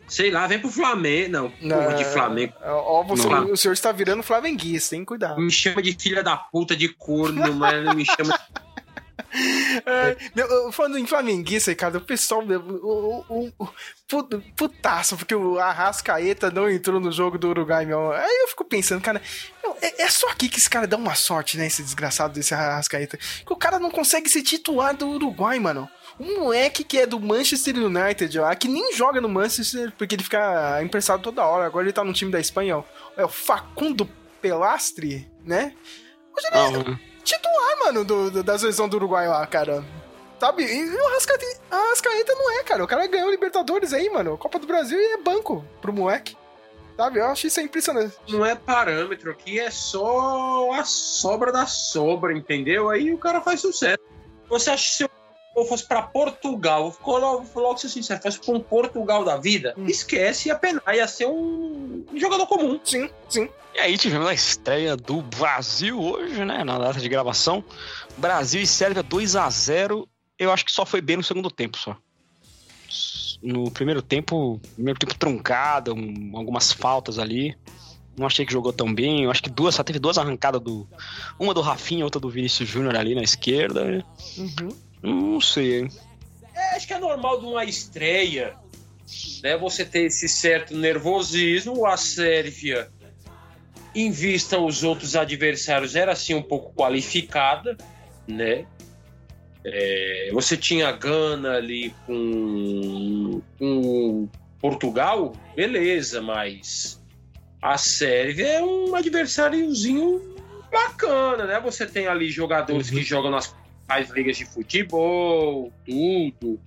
Sei 0.08 0.32
lá, 0.32 0.48
vem 0.48 0.60
pro 0.60 0.70
Flamengo. 0.70 1.52
Não, 1.62 1.84
porra 1.84 1.96
de 1.96 2.06
Flamengo. 2.06 2.54
É, 2.62 2.72
Ó, 2.72 3.04
você- 3.04 3.28
Não. 3.28 3.52
o 3.52 3.58
senhor 3.58 3.74
está 3.74 3.92
virando 3.92 4.24
flamenguista, 4.24 4.96
hein? 4.96 5.04
Cuidado. 5.04 5.40
Me 5.42 5.52
chama 5.52 5.82
de 5.82 5.94
filha 6.00 6.24
da 6.24 6.38
puta, 6.38 6.76
de 6.76 6.88
corno, 6.90 7.54
mas 7.54 7.84
não 7.84 7.94
me 7.94 8.06
chama. 8.06 8.40
É, 9.86 10.16
meu, 10.36 10.48
eu- 10.48 10.72
falando 10.72 10.98
em 10.98 11.06
flamenguista, 11.06 11.70
Ricardo, 11.70 11.98
o 11.98 12.02
pessoal, 12.02 12.46
meu, 12.46 12.60
o, 12.62 13.26
o, 13.28 13.54
o, 13.60 13.68
put- 14.08 14.38
putaço, 14.56 15.18
porque 15.18 15.36
o 15.36 15.60
Arrascaeta 15.60 16.50
não 16.50 16.70
entrou 16.70 17.00
no 17.00 17.12
jogo 17.12 17.38
do 17.38 17.50
Uruguai, 17.50 17.86
meu. 17.86 18.12
Aí 18.14 18.36
eu 18.44 18.48
fico 18.48 18.64
pensando, 18.64 19.02
cara, 19.02 19.22
meu, 19.62 19.78
é, 19.82 20.04
é 20.04 20.10
só 20.10 20.30
aqui 20.30 20.48
que 20.48 20.58
esse 20.58 20.70
cara 20.70 20.88
dá 20.88 20.96
uma 20.98 21.14
sorte, 21.14 21.58
né? 21.58 21.68
Esse 21.68 21.84
desgraçado 21.84 22.34
desse 22.34 22.54
Arrascaeta. 22.54 23.18
Que 23.18 23.52
o 23.54 23.58
cara 23.58 23.80
não 23.80 23.92
consegue 23.92 24.30
ser 24.30 24.42
titular 24.44 24.96
do 24.96 25.08
Uruguai, 25.10 25.60
mano. 25.60 25.90
Um 26.20 26.40
moleque 26.42 26.84
que 26.84 26.98
é 26.98 27.06
do 27.06 27.20
Manchester 27.20 27.76
United, 27.78 28.40
ó, 28.40 28.54
que 28.56 28.68
nem 28.68 28.94
joga 28.94 29.22
no 29.22 29.30
Manchester 29.30 29.92
porque 29.98 30.16
ele 30.16 30.24
fica 30.24 30.82
emprestado 30.82 31.22
toda 31.22 31.46
hora. 31.46 31.66
Agora 31.66 31.86
ele 31.86 31.94
tá 31.94 32.04
no 32.04 32.14
time 32.14 32.32
da 32.32 32.40
Espanha, 32.40 32.78
ó. 32.78 32.84
É 33.16 33.24
o 33.24 33.30
Facundo 33.30 34.10
Pelastre, 34.42 35.30
né? 35.46 35.74
Hoje 36.36 36.48
ele 36.52 36.58
é 36.58 36.72
Não, 36.72 37.00
titular, 37.24 37.80
mano, 37.86 38.04
do, 38.04 38.32
do- 38.32 38.44
da 38.44 38.58
seleção 38.58 38.88
do 38.90 38.98
Uruguai 38.98 39.28
lá, 39.28 39.46
cara. 39.46 39.84
Sabe? 40.40 40.64
E 40.64 40.90
o 40.96 41.08
Arrascaeta, 41.08 41.46
Arrascaeta 41.70 42.34
não 42.36 42.52
é, 42.60 42.64
cara. 42.64 42.84
O 42.84 42.88
cara 42.88 43.06
ganhou 43.08 43.30
Libertadores 43.30 43.94
aí, 43.94 44.10
mano. 44.10 44.38
Copa 44.38 44.58
do 44.60 44.68
Brasil 44.68 44.98
e 45.00 45.14
é 45.14 45.18
banco 45.18 45.66
pro 45.82 45.94
moleque. 45.94 46.36
Sabe? 46.96 47.20
Eu 47.20 47.28
acho 47.28 47.46
isso 47.48 47.60
impressionante. 47.60 48.16
Não 48.28 48.44
é 48.46 48.56
parâmetro 48.56 49.30
aqui, 49.32 49.60
é 49.60 49.70
só 49.70 50.72
a 50.74 50.84
sobra 50.84 51.52
da 51.52 51.66
sobra, 51.68 52.36
entendeu? 52.36 52.90
Aí 52.90 53.14
o 53.14 53.18
cara 53.20 53.40
faz 53.42 53.62
sucesso. 53.62 54.00
Você 54.50 54.70
acha 54.72 54.84
que 54.84 54.90
se 54.96 55.04
eu 55.04 55.10
fosse 55.66 55.86
pra 55.88 56.02
Portugal, 56.02 56.96
vou 57.04 57.18
logo, 57.18 57.44
vou 57.44 57.64
logo 57.64 57.78
ser 57.78 57.90
sincero, 57.90 58.22
fosse 58.22 58.40
pra 58.40 58.54
um 58.54 58.60
Portugal 58.60 59.24
da 59.26 59.38
vida, 59.38 59.74
Hum. 59.78 59.86
esquece, 59.88 60.50
ia 60.50 60.56
penar, 60.56 60.96
ia 60.96 61.08
ser 61.08 61.26
um, 61.28 62.06
um 62.14 62.20
jogador 62.20 62.46
comum. 62.48 62.80
Sim, 62.84 63.10
sim. 63.30 63.50
E 63.76 63.80
aí 63.80 63.98
tivemos 63.98 64.28
a 64.28 64.34
estreia 64.34 64.96
do 64.98 65.22
Brasil 65.22 66.00
hoje, 66.02 66.44
né? 66.44 66.64
Na 66.64 66.78
data 66.80 67.00
de 67.00 67.08
gravação. 67.08 67.64
Brasil 68.18 68.62
e 68.62 68.68
Sérvia 68.68 69.04
2 69.04 69.36
a 69.36 69.48
0 69.50 70.08
Eu 70.40 70.52
acho 70.52 70.66
que 70.66 70.72
só 70.72 70.86
foi 70.86 71.00
bem 71.02 71.18
no 71.18 71.24
segundo 71.24 71.50
tempo, 71.50 71.78
só. 71.78 71.96
No 73.42 73.70
primeiro 73.70 74.02
tempo, 74.02 74.60
primeiro 74.76 75.00
tempo 75.00 75.14
truncado, 75.16 75.94
um- 75.94 76.32
algumas 76.36 76.72
faltas 76.72 77.20
ali. 77.20 77.56
Não 78.18 78.26
achei 78.26 78.46
que 78.46 78.52
jogou 78.54 78.74
tão 78.74 78.92
bem. 78.94 79.24
Eu 79.26 79.32
acho 79.32 79.44
que 79.44 79.50
duas, 79.50 79.76
só 79.76 79.84
teve 79.84 80.00
duas 80.00 80.18
arrancadas 80.18 80.60
do. 80.60 80.88
Uma 81.40 81.54
do 81.54 81.62
Rafinha, 81.62 82.04
outra 82.04 82.20
do 82.20 82.30
Vinícius 82.32 82.68
Júnior 82.68 82.96
ali 82.96 83.14
na 83.14 83.22
esquerda. 83.22 84.04
Uhum. 84.38 84.70
Não 85.02 85.40
sei. 85.40 85.82
hein? 85.82 85.88
É, 86.56 86.76
acho 86.76 86.88
que 86.88 86.94
é 86.94 87.00
normal 87.00 87.40
de 87.40 87.46
uma 87.46 87.64
estreia, 87.64 88.56
né? 89.44 89.58
Você 89.58 89.86
ter 89.86 90.06
esse 90.06 90.28
certo 90.28 90.76
nervosismo. 90.76 91.86
A 91.86 91.96
Sérvia, 91.98 92.90
em 93.94 94.12
vista 94.12 94.58
aos 94.58 94.84
outros 94.84 95.16
adversários, 95.16 95.96
era 95.96 96.12
assim 96.12 96.34
um 96.34 96.42
pouco 96.42 96.74
qualificada, 96.74 97.78
né? 98.28 98.66
É, 99.64 100.30
você 100.32 100.56
tinha 100.56 100.92
Gana 100.92 101.56
ali 101.58 101.94
com, 102.06 103.42
com 103.60 104.30
Portugal, 104.62 105.34
beleza, 105.56 106.22
mas 106.22 107.02
a 107.62 107.78
Sérvia 107.78 108.48
é 108.48 108.64
um 108.64 108.96
adversáriozinho 108.96 110.36
bacana, 110.72 111.46
né? 111.46 111.60
Você 111.60 111.86
tem 111.86 112.08
ali 112.08 112.30
jogadores 112.30 112.90
que 112.90 113.04
jogam 113.04 113.32
nas 113.32 113.54
as 113.88 114.10
ligas 114.10 114.38
de 114.38 114.46
futebol, 114.46 115.72
tudo. 115.86 116.60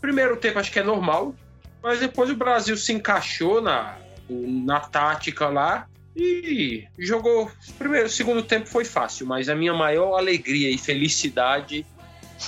Primeiro 0.00 0.36
tempo 0.36 0.58
acho 0.58 0.72
que 0.72 0.78
é 0.78 0.82
normal, 0.82 1.34
mas 1.82 2.00
depois 2.00 2.30
o 2.30 2.36
Brasil 2.36 2.76
se 2.76 2.92
encaixou 2.92 3.60
na, 3.60 3.98
na 4.28 4.80
tática 4.80 5.48
lá 5.48 5.86
E 6.16 6.86
jogou. 6.98 7.50
Primeiro, 7.78 8.08
segundo 8.08 8.42
tempo 8.42 8.66
foi 8.66 8.84
fácil, 8.84 9.26
mas 9.26 9.48
a 9.48 9.54
minha 9.54 9.74
maior 9.74 10.16
alegria 10.16 10.70
e 10.70 10.78
felicidade 10.78 11.84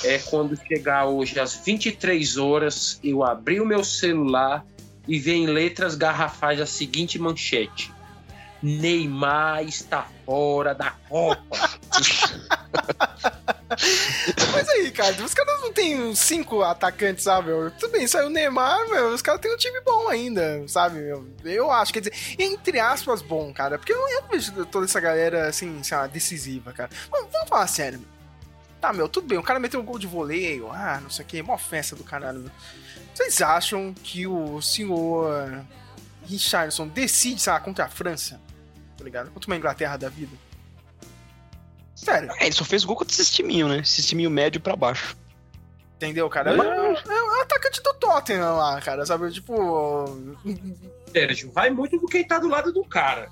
é 0.04 0.18
quando 0.18 0.56
chegar 0.56 1.06
hoje 1.06 1.38
às 1.38 1.56
23 1.56 2.36
horas, 2.36 3.00
eu 3.02 3.24
abrir 3.24 3.60
o 3.60 3.66
meu 3.66 3.82
celular 3.82 4.64
e 5.06 5.18
ver 5.18 5.34
em 5.34 5.46
letras 5.46 5.94
garrafais 5.96 6.60
a 6.60 6.66
seguinte 6.66 7.18
manchete: 7.18 7.92
Neymar 8.62 9.64
está 9.64 10.06
fora 10.24 10.74
da 10.74 10.90
Copa. 11.08 11.80
Mas 14.52 14.68
aí, 14.68 14.90
cara, 14.90 15.22
os 15.22 15.32
caras 15.32 15.60
não 15.60 15.72
tem 15.72 16.14
cinco 16.14 16.62
atacantes, 16.62 17.24
sabe? 17.24 17.50
Tudo 17.78 17.92
bem, 17.92 18.06
saiu 18.06 18.26
o 18.26 18.30
Neymar, 18.30 18.88
meu, 18.88 19.08
os 19.08 19.22
caras 19.22 19.40
têm 19.40 19.52
um 19.52 19.56
time 19.56 19.80
bom 19.82 20.08
ainda, 20.08 20.66
sabe? 20.66 20.98
Meu? 20.98 21.26
Eu 21.44 21.70
acho, 21.70 21.92
quer 21.92 22.00
dizer, 22.00 22.14
entre 22.38 22.78
aspas, 22.80 23.22
bom, 23.22 23.52
cara, 23.52 23.78
porque 23.78 23.92
eu 23.92 23.98
não, 23.98 24.28
vejo 24.28 24.64
toda 24.66 24.86
essa 24.86 25.00
galera, 25.00 25.48
assim, 25.48 25.82
sei 25.82 25.96
lá, 25.96 26.06
decisiva, 26.06 26.72
cara. 26.72 26.90
Vamos, 27.10 27.30
vamos 27.32 27.48
falar 27.48 27.66
sério. 27.66 28.00
Tá, 28.80 28.92
meu, 28.92 29.08
tudo 29.08 29.28
bem, 29.28 29.38
o 29.38 29.42
cara 29.42 29.60
meteu 29.60 29.78
um 29.78 29.84
gol 29.84 29.98
de 29.98 30.06
voleio, 30.06 30.70
ah, 30.72 30.98
não 31.02 31.10
sei 31.10 31.24
o 31.24 31.28
que, 31.28 31.42
mó 31.42 31.56
festa 31.56 31.94
do 31.94 32.02
caralho, 32.02 32.40
meu. 32.40 32.50
Vocês 33.14 33.42
acham 33.42 33.92
que 33.92 34.26
o 34.26 34.62
senhor 34.62 35.64
Richardson 36.26 36.88
decide, 36.88 37.40
sei 37.40 37.52
lá, 37.52 37.60
contra 37.60 37.84
a 37.84 37.88
França? 37.88 38.40
Tá 38.96 39.04
ligado? 39.04 39.30
Contra 39.30 39.50
uma 39.50 39.56
Inglaterra 39.56 39.96
da 39.96 40.08
vida? 40.08 40.36
Sério. 42.04 42.30
É, 42.38 42.46
ele 42.46 42.54
só 42.54 42.64
fez 42.64 42.84
gol 42.84 42.96
contra 42.96 43.14
esse 43.14 43.30
timinho, 43.32 43.68
né? 43.68 43.78
Esse 43.80 44.02
timinho 44.02 44.30
médio 44.30 44.60
pra 44.60 44.74
baixo. 44.74 45.16
Entendeu, 45.96 46.28
cara? 46.30 46.50
É, 46.52 46.54
é, 46.56 47.14
é 47.14 47.22
o 47.22 47.42
atacante 47.42 47.82
do 47.82 47.92
Tottenham 47.94 48.56
lá, 48.56 48.80
cara, 48.80 49.04
sabe? 49.04 49.30
Tipo. 49.30 50.06
Sérgio, 51.12 51.52
vai 51.52 51.68
muito 51.68 51.98
do 51.98 52.06
quem 52.06 52.26
tá 52.26 52.38
do 52.38 52.48
lado 52.48 52.72
do 52.72 52.82
cara. 52.84 53.28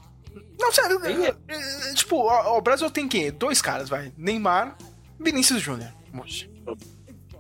Não, 0.60 0.70
sério. 0.70 1.00
Tem- 1.00 1.24
é, 1.26 1.34
é, 1.48 1.94
tipo, 1.94 2.16
ó, 2.16 2.58
o 2.58 2.60
Brasil 2.60 2.90
tem 2.90 3.08
quem? 3.08 3.30
Dois 3.32 3.62
caras, 3.62 3.88
vai. 3.88 4.12
Neymar, 4.18 4.76
Vinícius 5.18 5.62
Júnior. 5.62 5.90
Moça. 6.12 6.44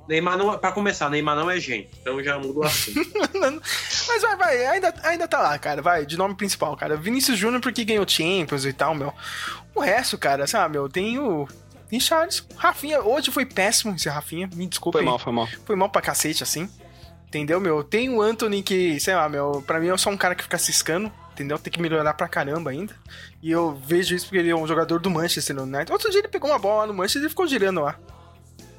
Neymar 0.08 0.38
não, 0.38 0.58
pra 0.58 0.72
começar, 0.72 1.10
Neymar 1.10 1.36
não 1.36 1.50
é 1.50 1.60
gente, 1.60 1.90
então 2.00 2.22
já 2.24 2.38
mudou 2.38 2.64
assim. 2.64 2.94
Mas 4.08 4.22
vai, 4.22 4.36
vai, 4.36 4.66
ainda, 4.66 4.94
ainda 5.02 5.28
tá 5.28 5.42
lá, 5.42 5.58
cara, 5.58 5.82
vai, 5.82 6.06
de 6.06 6.16
nome 6.16 6.34
principal, 6.34 6.74
cara. 6.76 6.96
Vinícius 6.96 7.38
Júnior 7.38 7.60
porque 7.60 7.84
ganhou 7.84 8.08
Champions 8.08 8.64
e 8.64 8.72
tal, 8.72 8.94
meu. 8.94 9.12
O 9.74 9.80
resto, 9.80 10.16
cara, 10.16 10.46
sabe, 10.46 10.78
meu, 10.78 10.88
tem 10.88 11.18
o 11.18 11.46
Richards, 11.90 12.46
Rafinha, 12.56 13.02
hoje 13.02 13.30
foi 13.30 13.44
péssimo 13.44 13.94
esse 13.94 14.08
Rafinha, 14.08 14.48
me 14.54 14.66
desculpa 14.66 14.98
Foi 14.98 15.04
mal, 15.04 15.18
foi 15.18 15.32
mal. 15.32 15.48
Foi 15.66 15.76
mal 15.76 15.90
pra 15.90 16.00
cacete, 16.00 16.42
assim. 16.42 16.70
Entendeu, 17.26 17.60
meu? 17.60 17.84
Tem 17.84 18.08
o 18.08 18.22
Anthony 18.22 18.62
que, 18.62 18.98
sei 18.98 19.14
lá, 19.14 19.28
meu, 19.28 19.62
pra 19.66 19.78
mim 19.78 19.88
é 19.88 19.96
só 19.98 20.08
um 20.08 20.16
cara 20.16 20.34
que 20.34 20.42
fica 20.42 20.56
ciscando, 20.56 21.12
entendeu? 21.32 21.58
Tem 21.58 21.70
que 21.70 21.80
melhorar 21.80 22.14
pra 22.14 22.26
caramba 22.26 22.70
ainda. 22.70 22.96
E 23.42 23.50
eu 23.50 23.74
vejo 23.74 24.14
isso 24.14 24.24
porque 24.24 24.38
ele 24.38 24.48
é 24.48 24.56
um 24.56 24.66
jogador 24.66 24.98
do 24.98 25.10
Manchester 25.10 25.60
United. 25.60 25.92
Outro 25.92 26.10
dia 26.10 26.20
ele 26.20 26.28
pegou 26.28 26.48
uma 26.48 26.58
bola 26.58 26.80
lá 26.80 26.86
no 26.86 26.94
Manchester 26.94 27.26
e 27.26 27.28
ficou 27.28 27.46
girando 27.46 27.82
lá. 27.82 27.98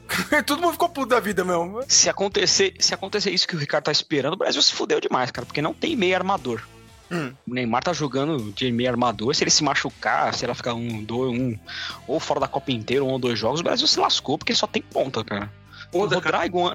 Todo 0.45 0.61
mundo 0.61 0.73
ficou 0.73 0.89
puto 0.89 1.07
da 1.07 1.19
vida, 1.19 1.43
meu. 1.43 1.83
Se 1.87 2.09
acontecer, 2.09 2.73
se 2.79 2.93
acontecer 2.93 3.31
isso 3.31 3.47
que 3.47 3.55
o 3.55 3.59
Ricardo 3.59 3.85
tá 3.85 3.91
esperando, 3.91 4.33
o 4.33 4.37
Brasil 4.37 4.61
se 4.61 4.73
fudeu 4.73 4.99
demais, 4.99 5.31
cara, 5.31 5.45
porque 5.45 5.61
não 5.61 5.73
tem 5.73 5.95
meio 5.95 6.15
armador. 6.15 6.61
Hum. 7.11 7.33
O 7.47 7.53
Neymar 7.53 7.83
tá 7.83 7.91
jogando 7.91 8.51
de 8.51 8.71
meio 8.71 8.89
armador. 8.89 9.33
Se 9.33 9.43
ele 9.43 9.51
se 9.51 9.63
machucar, 9.63 10.33
se 10.33 10.45
ela 10.45 10.53
ficar 10.53 10.75
um, 10.75 11.03
dois, 11.03 11.39
um, 11.39 11.57
ou 12.07 12.19
fora 12.19 12.39
da 12.39 12.47
Copa 12.47 12.71
inteira, 12.71 13.03
um 13.03 13.09
ou 13.09 13.19
dois 13.19 13.37
jogos, 13.37 13.61
o 13.61 13.63
Brasil 13.63 13.87
se 13.87 13.99
lascou, 13.99 14.37
porque 14.37 14.53
só 14.53 14.67
tem 14.67 14.81
ponta, 14.81 15.23
cara. 15.23 15.51
Foda, 15.91 16.21
cara. 16.21 16.37
Rodrigo, 16.37 16.69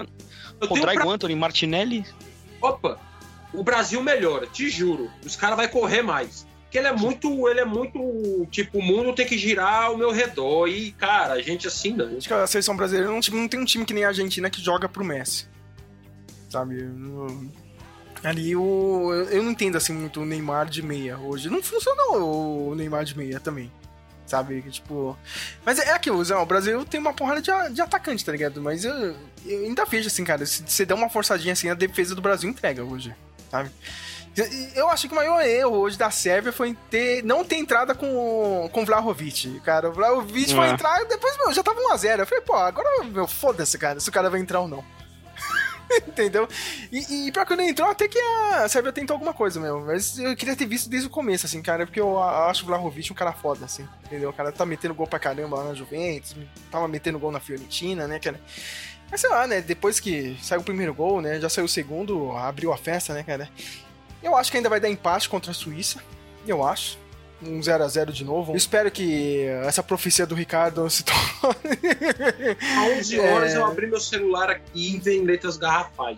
tenho 0.59 0.69
Rodrigo 0.69 1.03
pra... 1.03 1.11
Anthony, 1.11 1.35
Martinelli. 1.35 2.05
Opa, 2.61 2.99
o 3.53 3.63
Brasil 3.63 4.01
melhora, 4.01 4.47
te 4.47 4.69
juro. 4.69 5.09
Os 5.25 5.35
caras 5.35 5.57
vão 5.57 5.67
correr 5.67 6.01
mais. 6.01 6.45
Ele 6.77 6.87
é 6.87 6.93
muito, 6.93 7.47
ele 7.47 7.59
é 7.59 7.65
muito, 7.65 8.47
tipo, 8.51 8.79
o 8.79 8.81
mundo 8.81 9.13
tem 9.13 9.25
que 9.25 9.37
girar 9.37 9.85
ao 9.85 9.97
meu 9.97 10.11
redor. 10.11 10.67
E, 10.67 10.91
cara, 10.91 11.33
a 11.33 11.41
gente 11.41 11.67
assim 11.67 11.93
não. 11.93 12.17
Acho 12.17 12.27
que 12.27 12.33
a 12.33 12.47
seleção 12.47 12.75
brasileira 12.75 13.09
não, 13.09 13.19
não 13.31 13.47
tem 13.47 13.59
um 13.59 13.65
time 13.65 13.85
que 13.85 13.93
nem 13.93 14.03
a 14.03 14.09
Argentina 14.09 14.49
que 14.49 14.61
joga 14.61 14.87
pro 14.87 15.03
Messi. 15.03 15.47
Sabe? 16.49 16.87
Ali 18.23 18.55
o. 18.55 19.13
Eu 19.29 19.43
não 19.43 19.51
entendo 19.51 19.77
assim 19.77 19.93
muito 19.93 20.21
o 20.21 20.25
Neymar 20.25 20.67
de 20.67 20.81
meia 20.81 21.17
hoje. 21.17 21.49
Não 21.49 21.61
funcionou 21.61 22.69
o 22.69 22.75
Neymar 22.75 23.03
de 23.03 23.17
meia 23.17 23.39
também. 23.39 23.71
Sabe? 24.25 24.61
Tipo. 24.63 25.17
Mas 25.63 25.77
é 25.77 25.91
aquilo, 25.91 26.23
Zé, 26.23 26.35
o 26.35 26.45
Brasil 26.45 26.83
tem 26.85 26.99
uma 26.99 27.13
porrada 27.13 27.41
de, 27.41 27.51
de 27.73 27.81
atacante, 27.81 28.25
tá 28.25 28.31
ligado? 28.31 28.61
Mas 28.61 28.83
eu, 28.83 29.15
eu 29.45 29.65
ainda 29.65 29.85
vejo 29.85 30.07
assim, 30.07 30.23
cara. 30.23 30.45
Se 30.45 30.63
você 30.65 30.85
der 30.85 30.95
uma 30.95 31.09
forçadinha 31.09 31.53
assim, 31.53 31.69
a 31.69 31.75
defesa 31.75 32.15
do 32.15 32.21
Brasil 32.21 32.49
entrega 32.49 32.83
hoje. 32.83 33.13
Sabe? 33.51 33.69
Eu 34.75 34.89
acho 34.89 35.07
que 35.07 35.13
o 35.13 35.15
maior 35.15 35.41
erro 35.45 35.77
hoje 35.77 35.97
da 35.97 36.11
Sérvia 36.11 36.51
foi 36.51 36.75
ter, 36.89 37.23
não 37.23 37.45
ter 37.45 37.55
entrada 37.55 37.95
com, 37.95 38.69
com 38.71 38.81
o 38.81 38.85
Vlahovic. 38.85 39.59
Cara, 39.61 39.89
o 39.89 39.93
Vlahovic 39.93 40.53
foi 40.53 40.67
É. 40.67 40.71
entrar 40.71 41.01
e 41.01 41.05
depois, 41.05 41.37
meu, 41.37 41.53
já 41.53 41.63
tava 41.63 41.79
1x0. 41.79 42.19
Eu 42.19 42.25
falei, 42.27 42.41
pô, 42.41 42.53
agora, 42.55 43.03
meu, 43.05 43.27
foda-se, 43.27 43.77
cara, 43.77 43.99
se 43.99 44.09
o 44.09 44.11
cara 44.11 44.29
vai 44.29 44.39
entrar 44.41 44.59
ou 44.59 44.67
não. 44.67 44.83
Entendeu? 46.07 46.49
E, 46.91 47.27
e 47.27 47.31
pra 47.31 47.45
quando 47.45 47.61
ele 47.61 47.69
entrou, 47.69 47.89
até 47.89 48.07
que 48.07 48.19
a 48.19 48.67
Sérvia 48.67 48.91
tentou 48.91 49.13
alguma 49.13 49.33
coisa, 49.33 49.59
meu. 49.59 49.79
Mas 49.81 50.17
eu 50.19 50.35
queria 50.35 50.55
ter 50.55 50.65
visto 50.65 50.89
desde 50.89 51.07
o 51.07 51.11
começo, 51.11 51.45
assim, 51.45 51.61
cara, 51.61 51.85
porque 51.85 51.99
eu 52.01 52.21
acho 52.21 52.63
o 52.63 52.65
Vlahovic 52.67 53.11
um 53.11 53.15
cara 53.15 53.31
foda, 53.31 53.63
assim. 53.65 53.87
Entendeu? 54.05 54.29
O 54.29 54.33
cara 54.33 54.51
tá 54.51 54.65
metendo 54.65 54.93
gol 54.95 55.07
pra 55.07 55.19
caramba 55.19 55.57
lá 55.57 55.63
na 55.65 55.73
Juventus, 55.73 56.35
tava 56.69 56.87
metendo 56.87 57.19
gol 57.19 57.31
na 57.31 57.39
Fiorentina, 57.39 58.07
né, 58.07 58.19
cara? 58.19 58.39
Mas 59.09 59.21
sei 59.21 59.29
lá, 59.29 59.45
né? 59.47 59.61
Depois 59.61 59.99
que 59.99 60.35
saiu 60.41 60.61
o 60.61 60.63
primeiro 60.63 60.93
gol, 60.93 61.21
né? 61.21 61.39
Já 61.39 61.47
saiu 61.47 61.65
o 61.65 61.69
segundo, 61.69 62.31
abriu 62.35 62.73
a 62.73 62.77
festa, 62.77 63.13
né, 63.13 63.23
cara? 63.23 63.47
Eu 64.25 64.35
acho 64.35 64.49
que 64.49 64.57
ainda 64.57 64.69
vai 64.69 64.79
dar 64.79 64.89
empate 64.89 65.29
contra 65.29 65.51
a 65.51 65.53
Suíça. 65.53 65.99
Eu 66.47 66.63
acho. 66.65 66.97
Um 67.43 67.59
0x0 67.59 68.11
de 68.11 68.23
novo. 68.23 68.53
Eu 68.53 68.57
espero 68.57 68.89
que 68.89 69.45
essa 69.65 69.83
profecia 69.83 70.25
do 70.25 70.33
Ricardo 70.33 70.89
se 70.89 71.03
torne. 71.03 71.77
Há 72.75 72.97
11 72.97 73.19
horas 73.19 73.53
É. 73.53 73.57
eu 73.57 73.65
abri 73.65 73.87
meu 73.87 73.99
celular 73.99 74.49
aqui 74.49 74.95
e 74.95 74.99
vem 74.99 75.21
letras 75.23 75.57
garrafais. 75.57 76.17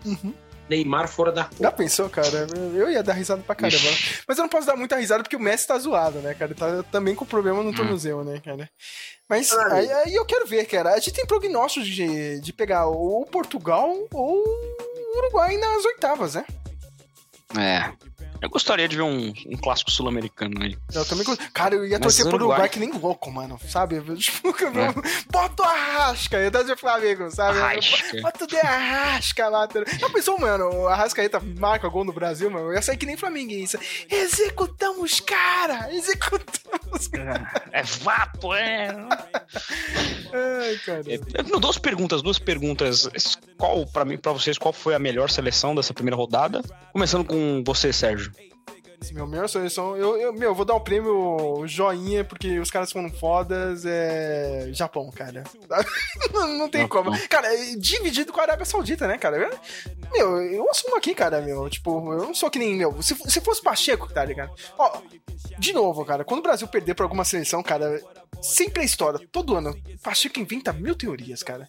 Neymar 0.70 1.08
fora 1.08 1.32
da 1.32 1.43
Já 1.43 1.49
Copa. 1.49 1.72
pensou, 1.72 2.10
cara? 2.10 2.45
Eu 2.76 2.89
ia 2.89 3.01
dar 3.01 3.14
risada 3.14 3.41
pra 3.41 3.55
caramba. 3.55 3.89
Mas 4.28 4.38
eu 4.38 4.41
não 4.43 4.49
posso 4.49 4.68
dar 4.68 4.76
muita 4.76 4.95
risada 4.97 5.24
porque 5.24 5.36
o 5.36 5.39
Messi 5.39 5.66
tá 5.68 5.78
zoado, 5.80 6.20
né, 6.20 6.34
cara? 6.34 6.53
Tá 6.53 6.84
também 6.91 7.16
com 7.16 7.26
problema 7.26 7.64
no 7.64 7.74
tornozelo, 7.74 8.24
né, 8.24 8.39
cara? 8.43 8.70
Mas 9.30 9.51
aí, 9.51 9.91
aí 9.91 10.14
eu 10.14 10.26
quero 10.26 10.45
ver, 10.45 10.66
cara. 10.66 10.93
A 10.93 10.99
gente 10.99 11.14
tem 11.14 11.26
prognósticos 11.26 11.88
de, 11.89 12.39
de 12.41 12.53
pegar 12.53 12.88
ou 12.88 13.26
Portugal 13.26 13.93
ou 14.14 14.43
Uruguai 15.18 15.58
nas 15.58 15.86
oitavas, 15.86 16.36
né? 16.36 16.45
É. 17.56 17.93
Eu 18.42 18.50
gostaria 18.50 18.88
de 18.88 18.96
ver 18.96 19.02
um, 19.02 19.34
um 19.48 19.58
clássico 19.58 19.90
sul-americano 19.92 20.62
aí. 20.62 20.78
Eu 20.94 21.06
também. 21.06 21.26
Cara, 21.54 21.76
eu 21.76 21.86
ia 21.86 21.92
Mas 21.98 22.02
torcer 22.16 22.26
pro 22.28 22.36
Uruguai- 22.36 22.70
que 22.70 22.80
nem 22.80 22.92
louco, 22.92 23.32
mano. 23.32 23.60
Sabe? 23.68 24.00
Tipo, 24.18 24.48
eu- 24.50 25.04
bota 25.32 25.64
o 25.64 25.66
Arrasca, 25.66 26.38
eu 26.38 26.52
de 26.64 26.76
Flamengo, 26.76 27.30
sabe? 27.32 27.60
Arrasca. 27.60 28.22
Bota 28.22 28.44
o 28.44 28.48
de 28.48 28.58
Arrasca 28.58 29.48
lá. 29.50 29.68
tá- 29.68 29.84
Já 30.00 30.10
pensou, 30.10 30.40
mano? 30.40 30.70
O 30.74 30.88
Arrascaeta 30.88 31.40
marca 31.60 31.88
gol 31.90 32.04
no 32.06 32.14
Brasil, 32.14 32.50
mano? 32.50 32.68
Eu 32.68 32.74
ia 32.74 32.82
sair 32.82 32.98
que 32.98 33.06
nem 33.06 33.18
flamenguista. 33.18 33.80
Executamos, 34.10 35.20
cara! 35.20 35.92
Executamos, 35.94 37.08
cara! 37.08 37.52
É 37.72 37.84
vapo, 37.84 38.54
é. 38.54 38.88
Ai, 40.34 40.76
cara. 40.86 41.02
É, 41.08 41.44
duas 41.60 41.78
perguntas, 41.78 42.22
duas 42.22 42.40
perguntas. 42.40 43.10
Qual, 43.58 43.86
pra 43.88 44.06
mim, 44.06 44.18
para 44.18 44.32
vocês, 44.34 44.58
qual 44.58 44.74
foi 44.74 44.94
a 44.94 45.00
melhor 45.00 45.30
seleção 45.30 45.74
dessa 45.76 45.94
primeira 45.94 46.16
rodada? 46.16 46.62
Começando 46.92 47.26
com 47.26 47.64
você, 47.66 47.92
Sérgio. 47.94 48.32
Esse 49.02 49.14
meu 49.14 49.28
melhor 49.28 49.48
seleção. 49.48 49.95
Eu, 49.95 50.18
eu, 50.18 50.34
meu, 50.34 50.50
eu 50.50 50.56
vou 50.56 50.66
dar 50.66 50.74
o 50.74 50.82
prêmio 50.82 51.64
joinha, 51.68 52.24
porque 52.26 52.60
os 52.60 52.72
caras 52.72 52.91
foram 52.91 53.10
fodas. 53.12 53.86
É. 53.86 54.70
Japão, 54.74 55.10
cara. 55.12 55.43
não, 56.34 56.48
não 56.58 56.70
tem 56.70 56.82
Japão. 56.82 57.04
como. 57.04 57.28
Cara, 57.30 57.54
é 57.54 57.76
dividido 57.76 58.34
com 58.34 58.39
a 58.39 58.43
Arábia 58.43 58.66
Saudita, 58.66 59.08
né, 59.08 59.18
cara? 59.18 59.38
Eu- 59.38 59.60
Meu, 60.12 60.41
eu 60.41 60.70
assumo 60.72 60.95
aqui, 60.98 61.14
cara, 61.14 61.41
meu. 61.41 61.70
Tipo, 61.70 62.14
eu 62.14 62.26
não 62.26 62.34
sou 62.34 62.50
que 62.50 62.58
nem, 62.60 62.76
meu. 62.76 63.00
Se, 63.02 63.14
se 63.30 63.39
fosse 63.41 63.62
Pacheco, 63.62 64.12
tá 64.12 64.26
ligado? 64.26 64.52
Ó, 64.78 65.00
de 65.60 65.74
novo, 65.74 66.04
cara, 66.04 66.24
quando 66.26 66.39
o 66.39 66.43
Brasil 66.43 66.68
perder 66.68 66.95
pra 66.95 67.06
alguma 67.06 67.24
seleção, 67.26 67.62
cara, 67.62 68.02
sempre 68.41 68.82
é 68.82 68.86
história. 68.86 69.20
Todo 69.32 69.56
ano, 69.56 69.76
Pacheco 70.02 70.39
inventa 70.39 70.74
mil 70.74 70.95
teorias, 70.95 71.43
cara. 71.43 71.68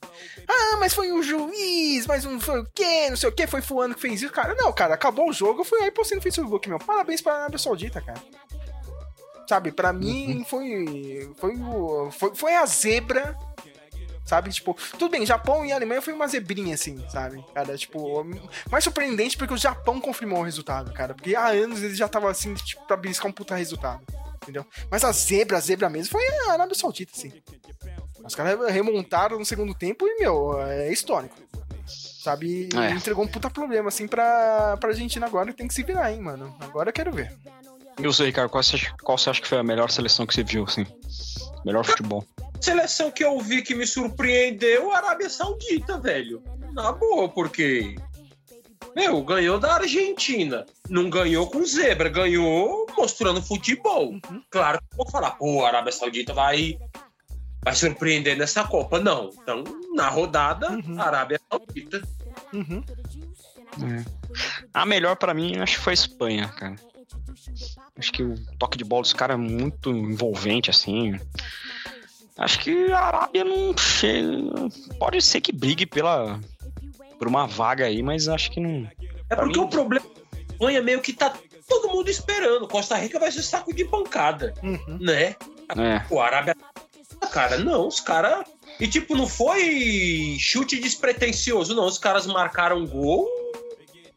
Ah, 0.49 0.77
mas 0.79 0.95
foi 0.95 1.13
o 1.13 1.23
juiz, 1.23 2.07
mas 2.07 2.25
não 2.25 2.41
foi 2.41 2.61
o 2.61 2.67
quê, 2.75 3.11
não 3.11 3.17
sei 3.17 3.29
o 3.29 3.33
quê, 3.33 3.47
foi 3.47 3.61
fulano 3.61 3.95
que 3.95 4.01
fez 4.01 4.23
isso. 4.23 4.33
Cara, 4.33 4.55
não, 4.55 4.73
cara, 4.73 4.95
acabou 4.95 5.29
o 5.29 5.33
jogo, 5.33 5.61
eu 5.61 5.65
fui 5.65 5.79
aí 5.83 5.91
postei 5.91 6.17
no 6.17 6.23
Facebook, 6.23 6.69
meu. 6.69 6.79
Parabéns 6.79 7.18
pra 7.23 7.35
Arábia 7.35 7.59
Saudita, 7.59 8.01
cara. 8.01 8.21
Sabe, 9.49 9.73
pra 9.73 9.93
mim 9.93 10.45
foi, 10.47 11.33
foi, 11.39 11.57
o, 11.57 12.11
foi. 12.11 12.35
Foi 12.35 12.55
a 12.55 12.67
zebra. 12.67 13.37
Sabe, 14.25 14.51
tipo, 14.51 14.77
tudo 14.99 15.11
bem, 15.11 15.25
Japão 15.25 15.65
e 15.65 15.73
Alemanha 15.73 16.03
foi 16.03 16.13
uma 16.13 16.29
zebrinha, 16.29 16.75
assim, 16.75 17.03
sabe? 17.09 17.43
Cara, 17.55 17.79
tipo, 17.79 18.23
mais 18.71 18.85
surpreendente 18.85 19.39
porque 19.39 19.55
o 19.55 19.57
Japão 19.57 19.99
confirmou 19.99 20.41
o 20.41 20.45
resultado, 20.45 20.93
cara. 20.93 21.15
Porque 21.15 21.35
há 21.35 21.47
anos 21.47 21.83
eles 21.83 21.97
já 21.97 22.05
estavam 22.05 22.29
assim, 22.29 22.53
tipo, 22.53 22.87
pra 22.87 22.95
beliscar 22.95 23.27
um 23.27 23.33
puta 23.33 23.57
resultado. 23.57 24.03
Entendeu? 24.43 24.67
Mas 24.91 25.03
a 25.03 25.13
zebra, 25.13 25.57
a 25.57 25.61
zebra 25.61 25.89
mesmo, 25.89 26.13
foi 26.13 26.23
a 26.47 26.53
Arábia 26.53 26.75
Saudita, 26.75 27.13
assim. 27.17 27.33
Os 28.23 28.35
caras 28.35 28.71
remontaram 28.71 29.39
no 29.39 29.47
segundo 29.47 29.75
tempo 29.75 30.07
e, 30.07 30.21
meu, 30.21 30.61
é 30.61 30.93
histórico. 30.93 31.35
Sabe? 32.19 32.69
E 32.73 32.77
É. 32.77 32.91
entregou 32.91 33.25
um 33.25 33.29
puta 33.29 33.49
problema, 33.49 33.89
assim, 33.89 34.09
pra, 34.09 34.77
pra 34.79 34.91
Argentina 34.91 35.25
agora 35.25 35.53
que 35.53 35.57
tem 35.57 35.69
que 35.69 35.75
se 35.75 35.85
virar, 35.85 36.13
hein, 36.13 36.21
mano. 36.21 36.55
Agora 36.61 36.89
eu 36.89 36.93
quero 36.93 37.13
ver. 37.13 37.33
E 37.97 38.03
você, 38.03 38.25
Ricardo, 38.27 38.51
qual 38.51 38.63
você, 38.63 38.75
acha, 38.75 38.95
qual 39.03 39.17
você 39.17 39.31
acha 39.31 39.41
que 39.41 39.47
foi 39.47 39.59
a 39.59 39.63
melhor 39.63 39.89
seleção 39.91 40.27
que 40.27 40.35
você 40.35 40.43
viu, 40.43 40.65
assim? 40.65 40.85
Melhor 41.65 41.85
futebol? 41.85 42.25
Seleção 42.61 43.11
que 43.11 43.25
eu 43.25 43.39
vi 43.39 43.63
que 43.63 43.75
me 43.75 43.87
surpreendeu, 43.87 44.93
a 44.93 44.97
Arábia 44.99 45.31
Saudita, 45.31 45.99
velho. 45.99 46.43
Na 46.73 46.91
boa, 46.91 47.29
porque. 47.29 47.95
Meu, 48.97 49.23
ganhou 49.23 49.61
da 49.61 49.75
Argentina. 49.75 50.67
Não 50.89 51.09
ganhou 51.09 51.49
com 51.49 51.65
zebra, 51.65 52.09
ganhou 52.09 52.87
mostrando 52.97 53.41
futebol. 53.41 54.15
Claro 54.51 54.79
que 54.79 54.85
eu 54.93 55.05
vou 55.05 55.11
falar, 55.11 55.33
pô, 55.33 55.65
a 55.65 55.69
Arábia 55.69 55.93
Saudita 55.93 56.33
vai, 56.33 56.77
vai 57.65 57.75
surpreender 57.75 58.37
nessa 58.37 58.65
Copa. 58.65 58.99
Não. 58.99 59.31
Então, 59.43 59.65
na 59.95 60.09
rodada, 60.09 60.71
Uhum. 60.73 61.01
Arábia 61.01 61.41
Saudita. 61.51 62.03
Uhum. 62.53 62.83
A 64.73 64.85
melhor 64.87 65.17
pra 65.17 65.35
mim, 65.35 65.57
acho 65.59 65.77
que 65.77 65.83
foi 65.85 65.93
a 65.93 65.95
Espanha, 65.95 66.49
cara. 66.49 66.77
Acho 67.97 68.13
que 68.13 68.23
o 68.23 68.35
toque 68.59 68.79
de 68.79 68.85
bola 68.85 69.03
dos 69.03 69.13
caras 69.13 69.35
é 69.35 69.39
muito 69.39 69.91
envolvente, 69.91 70.71
assim. 70.71 71.19
Acho 72.37 72.61
que 72.61 72.93
a 72.93 72.99
Arábia 73.01 73.45
não 73.45 73.77
chega. 73.77 74.29
Pode 74.99 75.21
ser 75.23 75.41
que 75.41 75.53
brigue 75.53 75.87
pela. 75.87 76.39
por 77.19 77.27
uma 77.27 77.49
vaga 77.49 77.85
aí, 77.87 78.01
mas 78.01 78.29
acho 78.29 78.51
que 78.53 78.61
não. 78.61 78.89
É 79.29 79.35
Pra 79.35 79.39
porque 79.45 79.59
mim- 79.59 79.65
o 79.65 79.69
problema 79.69 80.07
da 80.07 80.41
Espanha 80.53 80.81
meio 80.83 81.01
que 81.01 81.13
tá 81.13 81.35
todo 81.67 81.89
mundo 81.89 82.09
esperando. 82.09 82.69
Costa 82.69 82.97
Rica 82.97 83.19
vai 83.19 83.33
ser 83.33 83.43
saco 83.43 83.75
de 83.75 83.85
pancada, 83.85 84.55
Uhum. 84.63 84.99
né? 85.01 85.35
É. 85.77 86.01
O 86.11 86.21
Arábia. 86.21 86.57
Cara, 87.33 87.59
não, 87.59 87.87
os 87.89 88.01
caras. 88.01 88.45
E 88.81 88.87
tipo, 88.87 89.17
não 89.17 89.27
foi 89.27 90.37
chute 90.39 90.79
despretensioso, 90.79 91.75
não. 91.75 91.87
Os 91.87 91.99
caras 91.99 92.27
marcaram 92.27 92.87
gol, 92.87 93.29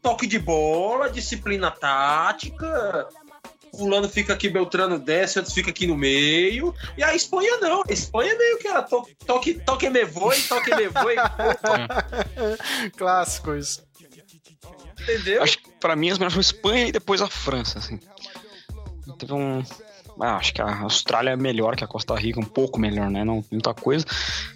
toque 0.00 0.26
de 0.26 0.38
bola, 0.38 1.10
disciplina 1.10 1.70
tática. 1.70 3.08
Fulano 3.74 4.06
fica 4.08 4.34
aqui, 4.34 4.50
Beltrano 4.50 4.98
desce, 4.98 5.38
outros 5.38 5.54
fica 5.54 5.70
aqui 5.70 5.86
no 5.86 5.96
meio. 5.96 6.74
E 6.96 7.02
a 7.02 7.14
Espanha 7.14 7.56
não. 7.58 7.82
A 7.88 7.92
Espanha 7.92 8.36
meio 8.36 8.58
que 8.58 8.68
era 8.68 8.82
to- 8.82 9.06
toque, 9.26 9.54
toque 9.54 9.88
me 9.88 10.04
voe, 10.04 10.38
toque 10.42 10.74
me 10.74 10.88
voe, 10.88 11.14
Clássico 12.96 13.54
isso. 13.54 13.82
entendeu? 15.00 15.42
Acho 15.42 15.58
que 15.58 15.70
pra 15.80 15.96
mim 15.96 16.10
as 16.10 16.18
melhores 16.18 16.34
foram 16.34 16.40
a 16.40 16.50
Espanha 16.52 16.86
e 16.88 16.92
depois 16.92 17.22
a 17.22 17.28
França, 17.28 17.78
assim. 17.78 17.98
Teve 19.18 19.32
um. 19.32 19.62
Ah, 20.22 20.36
acho 20.36 20.54
que 20.54 20.62
a 20.62 20.82
Austrália 20.82 21.30
é 21.30 21.36
melhor 21.36 21.74
que 21.74 21.82
a 21.82 21.86
Costa 21.88 22.14
Rica, 22.14 22.38
um 22.38 22.44
pouco 22.44 22.78
melhor, 22.78 23.10
né? 23.10 23.24
Não 23.24 23.44
muita 23.50 23.74
coisa. 23.74 24.06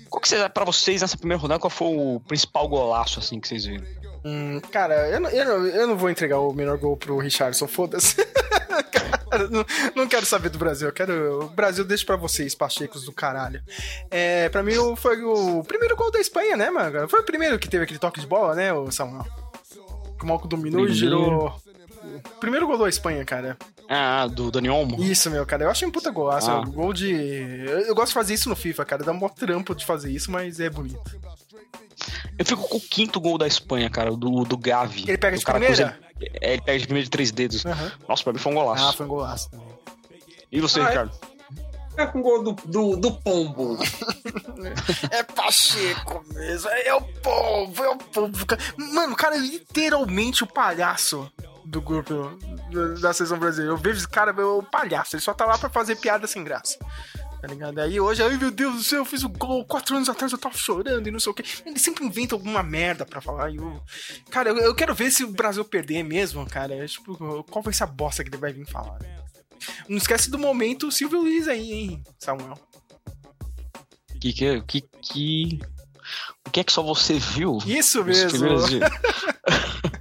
Qual 0.09 0.21
que 0.21 0.29
você, 0.29 0.49
pra 0.49 0.65
vocês 0.65 1.03
nessa 1.03 1.17
primeira 1.17 1.43
rodada, 1.43 1.59
qual 1.59 1.69
foi 1.69 1.89
o 1.89 2.21
principal 2.21 2.69
golaço, 2.69 3.19
assim, 3.19 3.41
que 3.41 3.49
vocês 3.49 3.65
viram? 3.65 3.85
Hum, 4.25 4.61
cara, 4.71 5.09
eu 5.09 5.21
não, 5.21 5.29
eu, 5.29 5.45
não, 5.45 5.67
eu 5.67 5.87
não 5.89 5.97
vou 5.97 6.09
entregar 6.09 6.39
o 6.39 6.53
melhor 6.53 6.79
gol 6.79 6.97
pro 6.97 7.19
Richardson, 7.19 7.67
foda-se. 7.67 8.15
Cara, 9.31 9.49
não, 9.49 9.65
não 9.95 10.07
quero 10.07 10.25
saber 10.25 10.51
do 10.51 10.59
Brasil, 10.59 10.89
eu 10.89 10.93
quero. 10.93 11.45
O 11.45 11.49
Brasil 11.49 11.85
deixa 11.85 12.05
pra 12.05 12.17
vocês, 12.17 12.55
pachecos 12.55 13.05
do 13.05 13.13
caralho. 13.13 13.61
É, 14.11 14.49
pra 14.51 14.63
mim 14.63 14.75
foi 14.97 15.23
o 15.23 15.65
primeiro 15.65 15.97
gol 15.97 16.11
da 16.11 16.21
Espanha, 16.21 16.57
né, 16.57 16.71
mano? 16.71 17.09
Foi 17.09 17.21
o 17.21 17.25
primeiro 17.25 17.59
que 17.59 17.69
teve 17.69 17.85
aquele 17.85 17.99
toque 17.99 18.21
de 18.21 18.27
bola, 18.27 18.55
né, 18.55 18.73
o 18.73 18.91
Samuel? 18.93 19.27
Que 20.19 20.25
o 20.25 20.27
Malco 20.27 20.47
dominou 20.47 20.87
e 20.87 20.93
girou. 20.93 21.55
Primeiro 22.39 22.67
gol 22.67 22.79
da 22.79 22.89
Espanha, 22.89 23.25
cara. 23.25 23.57
Ah, 23.89 24.27
do 24.27 24.51
Dani 24.51 24.69
Olmo? 24.69 25.03
Isso, 25.03 25.31
meu, 25.31 25.47
cara. 25.47 25.65
Eu 25.65 25.71
achei 25.71 25.87
um 25.87 25.91
puta 25.93 26.11
golaço. 26.11 26.51
Ah. 26.51 26.61
um 26.61 26.71
Gol 26.73 26.93
de. 26.93 27.11
Eu, 27.13 27.81
eu 27.81 27.95
gosto 27.95 28.09
de 28.09 28.15
fazer 28.15 28.35
isso 28.35 28.49
no 28.49 28.57
FIFA, 28.57 28.85
cara. 28.85 29.05
Dá 29.05 29.13
um 29.13 29.17
mó 29.17 29.29
trampo 29.29 29.75
de 29.75 29.85
fazer 29.87 30.11
isso, 30.11 30.31
mas 30.31 30.59
é 30.61 30.69
bonito. 30.69 31.01
Eu 32.39 32.45
fico 32.45 32.69
com 32.69 32.77
o 32.77 32.81
quinto 32.81 33.21
gol 33.21 33.39
da 33.39 33.47
Espanha, 33.47 33.89
cara, 33.89 34.11
do, 34.11 34.45
do 34.45 34.57
Gavi. 34.59 35.05
Ele 35.09 35.17
pega 35.19 35.37
de 35.39 35.45
cara 35.45 35.59
primeira? 35.59 35.91
cruza- 35.93 36.07
é, 36.41 36.53
ele 36.55 36.63
pega 36.63 36.79
de 36.79 36.85
primeira 36.87 37.05
de 37.05 37.11
três 37.11 37.31
dedos. 37.31 37.65
Aham. 37.65 37.93
Nossa, 38.09 38.23
pra 38.25 38.33
mim 38.33 38.39
foi 38.39 38.53
um 38.53 38.55
golaço. 38.57 38.85
Ah, 38.89 38.93
foi 38.93 39.07
um 39.07 39.09
golaço 39.09 39.51
também. 39.51 39.67
E 40.53 40.61
você, 40.61 40.81
Ah, 40.81 40.85
é? 40.85 40.89
Ricardo? 40.89 41.13
Fica 41.91 42.07
com 42.09 42.19
o 42.19 42.23
gol 42.23 42.43
do, 42.43 42.53
do, 42.67 42.97
do 42.97 43.13
pombo. 43.13 43.79
É 45.11 45.23
Pacheco 45.23 46.25
mesmo, 46.35 46.69
é 46.71 46.95
o 46.95 47.01
povo, 47.01 47.83
é 47.85 47.89
o 47.89 47.97
povo. 47.97 48.47
Mano, 48.77 49.15
o 49.15 49.17
cara 49.17 49.37
é 49.37 49.39
literalmente 49.39 50.45
o 50.45 50.47
palhaço 50.47 51.31
do 51.67 51.81
grupo 51.81 52.39
da 53.01 53.13
seleção 53.13 53.39
brasileira. 53.39 53.73
Eu 53.73 53.77
vejo 53.77 53.99
esse 53.99 54.09
cara, 54.09 54.33
o 54.47 54.63
palhaço, 54.63 55.17
ele 55.17 55.23
só 55.23 55.35
tá 55.35 55.45
lá 55.45 55.59
pra 55.59 55.69
fazer 55.69 55.97
piada 55.97 56.27
sem 56.27 56.45
graça. 56.45 56.79
Tá 57.41 57.49
ligado? 57.49 57.79
Aí 57.81 58.01
hoje, 58.01 58.23
ai 58.23 58.37
meu 58.37 58.51
Deus 58.51 58.75
do 58.75 58.83
céu, 58.83 59.01
eu 59.01 59.05
fiz 59.05 59.23
o 59.23 59.29
gol, 59.29 59.65
quatro 59.65 59.97
anos 59.97 60.09
atrás 60.09 60.33
eu 60.33 60.39
tava 60.39 60.57
chorando 60.57 61.07
e 61.07 61.11
não 61.11 61.21
sei 61.21 61.31
o 61.31 61.35
que. 61.35 61.45
Ele 61.67 61.79
sempre 61.79 62.05
inventa 62.05 62.35
alguma 62.35 62.63
merda 62.63 63.05
pra 63.05 63.21
falar. 63.21 63.55
Eu... 63.55 63.83
Cara, 64.31 64.51
eu, 64.51 64.57
eu 64.59 64.75
quero 64.75 64.95
ver 64.95 65.11
se 65.11 65.25
o 65.25 65.33
Brasil 65.33 65.65
perder 65.65 66.03
mesmo, 66.03 66.47
cara. 66.47 66.75
É, 66.75 66.87
tipo, 66.87 67.45
qual 67.45 67.63
vai 67.63 67.75
ser 67.75 67.85
a 67.85 67.87
bosta 67.87 68.25
que 68.25 68.31
ele 68.31 68.39
vai 68.39 68.53
vir 68.53 68.67
falar. 68.67 68.99
né? 69.01 69.17
Não 69.89 69.97
esquece 69.97 70.31
do 70.31 70.39
momento 70.39 70.91
Silvio 70.91 71.21
Luiz 71.21 71.49
aí, 71.49 71.73
hein, 71.73 72.03
Samuel. 72.19 72.59
Que, 74.21 74.33
que, 74.33 74.61
que, 74.63 74.81
que... 74.81 75.61
O 76.47 76.51
que 76.51 76.61
é 76.61 76.65
que 76.65 76.73
só 76.73 76.83
você 76.83 77.19
viu? 77.19 77.59
Isso 77.67 78.03
mesmo. 78.05 78.39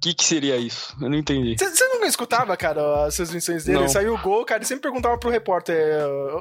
que, 0.00 0.14
que 0.14 0.24
seria 0.24 0.56
isso? 0.56 0.96
Eu 1.00 1.08
não 1.08 1.18
entendi. 1.18 1.56
Você 1.58 1.88
nunca 1.88 2.06
escutava, 2.06 2.56
cara, 2.56 3.06
as 3.06 3.16
transmissões 3.16 3.64
dele? 3.64 3.80
Não. 3.80 3.88
Saiu 3.88 4.14
o 4.14 4.18
gol, 4.20 4.44
cara, 4.44 4.58
ele 4.58 4.66
sempre 4.66 4.82
perguntava 4.82 5.18
pro 5.18 5.30
repórter: 5.30 5.76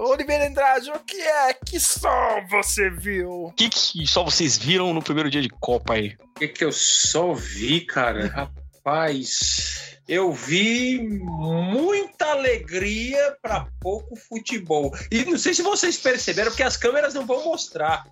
Oliveira 0.10 0.48
Andrade, 0.48 0.92
o 0.92 1.00
que 1.00 1.22
é 1.22 1.54
que 1.54 1.80
só 1.80 2.42
você 2.50 2.90
viu? 2.90 3.46
O 3.46 3.52
que, 3.52 3.70
que 3.70 4.06
só 4.08 4.24
vocês 4.24 4.58
viram 4.58 4.94
no 4.94 5.02
primeiro 5.02 5.30
dia 5.30 5.42
de 5.42 5.50
Copa 5.50 5.94
aí? 5.94 6.16
O 6.36 6.40
que, 6.40 6.48
que 6.48 6.64
eu 6.64 6.72
só 6.72 7.34
vi, 7.34 7.82
cara? 7.82 8.28
Rapaz, 8.86 9.98
eu 10.08 10.32
vi 10.32 11.02
muita 11.02 12.26
alegria 12.28 13.36
pra 13.42 13.68
pouco 13.80 14.16
futebol. 14.16 14.94
E 15.12 15.26
não 15.26 15.38
sei 15.38 15.54
se 15.54 15.64
vocês 15.64 15.98
perceberam, 15.98 16.52
porque 16.52 16.62
as 16.62 16.78
câmeras 16.78 17.14
não 17.14 17.26
vão 17.26 17.44
mostrar. 17.44 18.06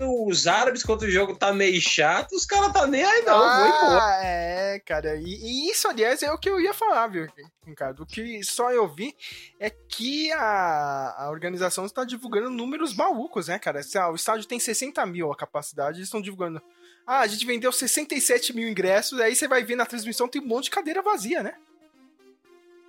Os 0.00 0.48
árabes, 0.48 0.82
quando 0.82 1.02
o 1.02 1.10
jogo 1.10 1.36
tá 1.36 1.52
meio 1.52 1.80
chato, 1.80 2.32
os 2.32 2.44
caras 2.44 2.72
tá 2.72 2.84
nem 2.84 3.04
aí, 3.04 3.22
não. 3.22 3.38
vou 3.38 3.66
embora. 3.66 4.02
ah, 4.02 4.20
é, 4.24 4.80
cara. 4.80 5.16
E, 5.16 5.22
e 5.22 5.70
isso, 5.70 5.86
aliás, 5.86 6.20
é 6.22 6.32
o 6.32 6.38
que 6.38 6.50
eu 6.50 6.60
ia 6.60 6.74
falar, 6.74 7.06
viu, 7.06 7.28
Ricardo? 7.64 8.02
O 8.02 8.06
que 8.06 8.42
só 8.42 8.72
eu 8.72 8.88
vi 8.88 9.14
é 9.60 9.70
que 9.70 10.32
a, 10.32 11.14
a 11.16 11.30
organização 11.30 11.86
está 11.86 12.04
divulgando 12.04 12.50
números 12.50 12.92
malucos, 12.94 13.46
né, 13.46 13.56
cara? 13.58 13.84
Se, 13.84 13.96
o 13.96 14.16
estádio 14.16 14.48
tem 14.48 14.58
60 14.58 15.06
mil 15.06 15.30
a 15.30 15.36
capacidade, 15.36 15.98
eles 15.98 16.08
estão 16.08 16.20
divulgando. 16.20 16.60
Ah, 17.06 17.20
a 17.20 17.26
gente 17.28 17.46
vendeu 17.46 17.70
67 17.70 18.52
mil 18.52 18.68
ingressos, 18.68 19.20
aí 19.20 19.36
você 19.36 19.46
vai 19.46 19.62
ver 19.62 19.76
na 19.76 19.86
transmissão 19.86 20.26
tem 20.26 20.42
um 20.42 20.46
monte 20.46 20.64
de 20.64 20.70
cadeira 20.70 21.02
vazia, 21.02 21.42
né? 21.42 21.54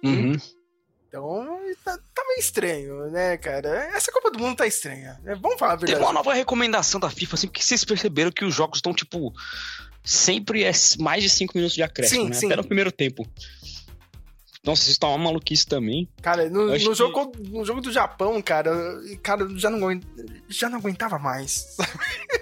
Uhum. 0.03 0.38
Então, 1.18 1.59
tá, 1.84 1.97
tá 2.13 2.24
meio 2.28 2.39
estranho, 2.39 3.09
né, 3.09 3.38
cara? 3.38 3.89
Essa 3.95 4.11
Copa 4.11 4.30
do 4.32 4.38
Mundo 4.39 4.57
tá 4.57 4.68
estranha. 4.68 5.18
Vamos 5.41 5.57
falar 5.57 5.74
a 5.74 5.78
Teve 5.78 5.91
verdade. 5.93 6.05
uma 6.05 6.13
nova 6.13 6.34
recomendação 6.34 6.99
da 6.99 7.09
FIFA, 7.09 7.36
assim, 7.36 7.47
porque 7.47 7.63
vocês 7.63 7.86
perceberam 7.86 8.32
que 8.32 8.43
os 8.43 8.53
jogos 8.53 8.80
estão, 8.80 8.93
tipo, 8.93 9.34
sempre 10.03 10.63
é 10.66 10.72
mais 10.99 11.24
de 11.24 11.30
5 11.30 11.53
minutos 11.55 11.74
de 11.76 11.82
acréscimo, 11.84 12.24
Sim, 12.24 12.30
né? 12.30 12.36
sim. 12.36 12.45
Até 12.47 12.57
no 12.57 12.66
primeiro 12.66 12.91
tempo. 12.91 13.26
Nossa, 14.61 14.89
isso 14.89 14.99
tá 14.99 15.07
uma 15.07 15.20
maluquice 15.20 15.66
também. 15.66 16.09
Cara, 16.22 16.49
no, 16.49 16.66
no 16.68 16.74
que- 16.74 16.93
jogo, 16.95 17.32
no 17.38 17.63
jogo 17.63 17.82
do 17.82 17.91
Japão, 17.93 18.41
cara, 18.41 18.74
cara, 19.22 19.47
já 19.55 19.70
não, 19.70 20.01
já 20.49 20.68
não 20.70 20.80
aguentava 20.80 21.18
mais. 21.20 21.78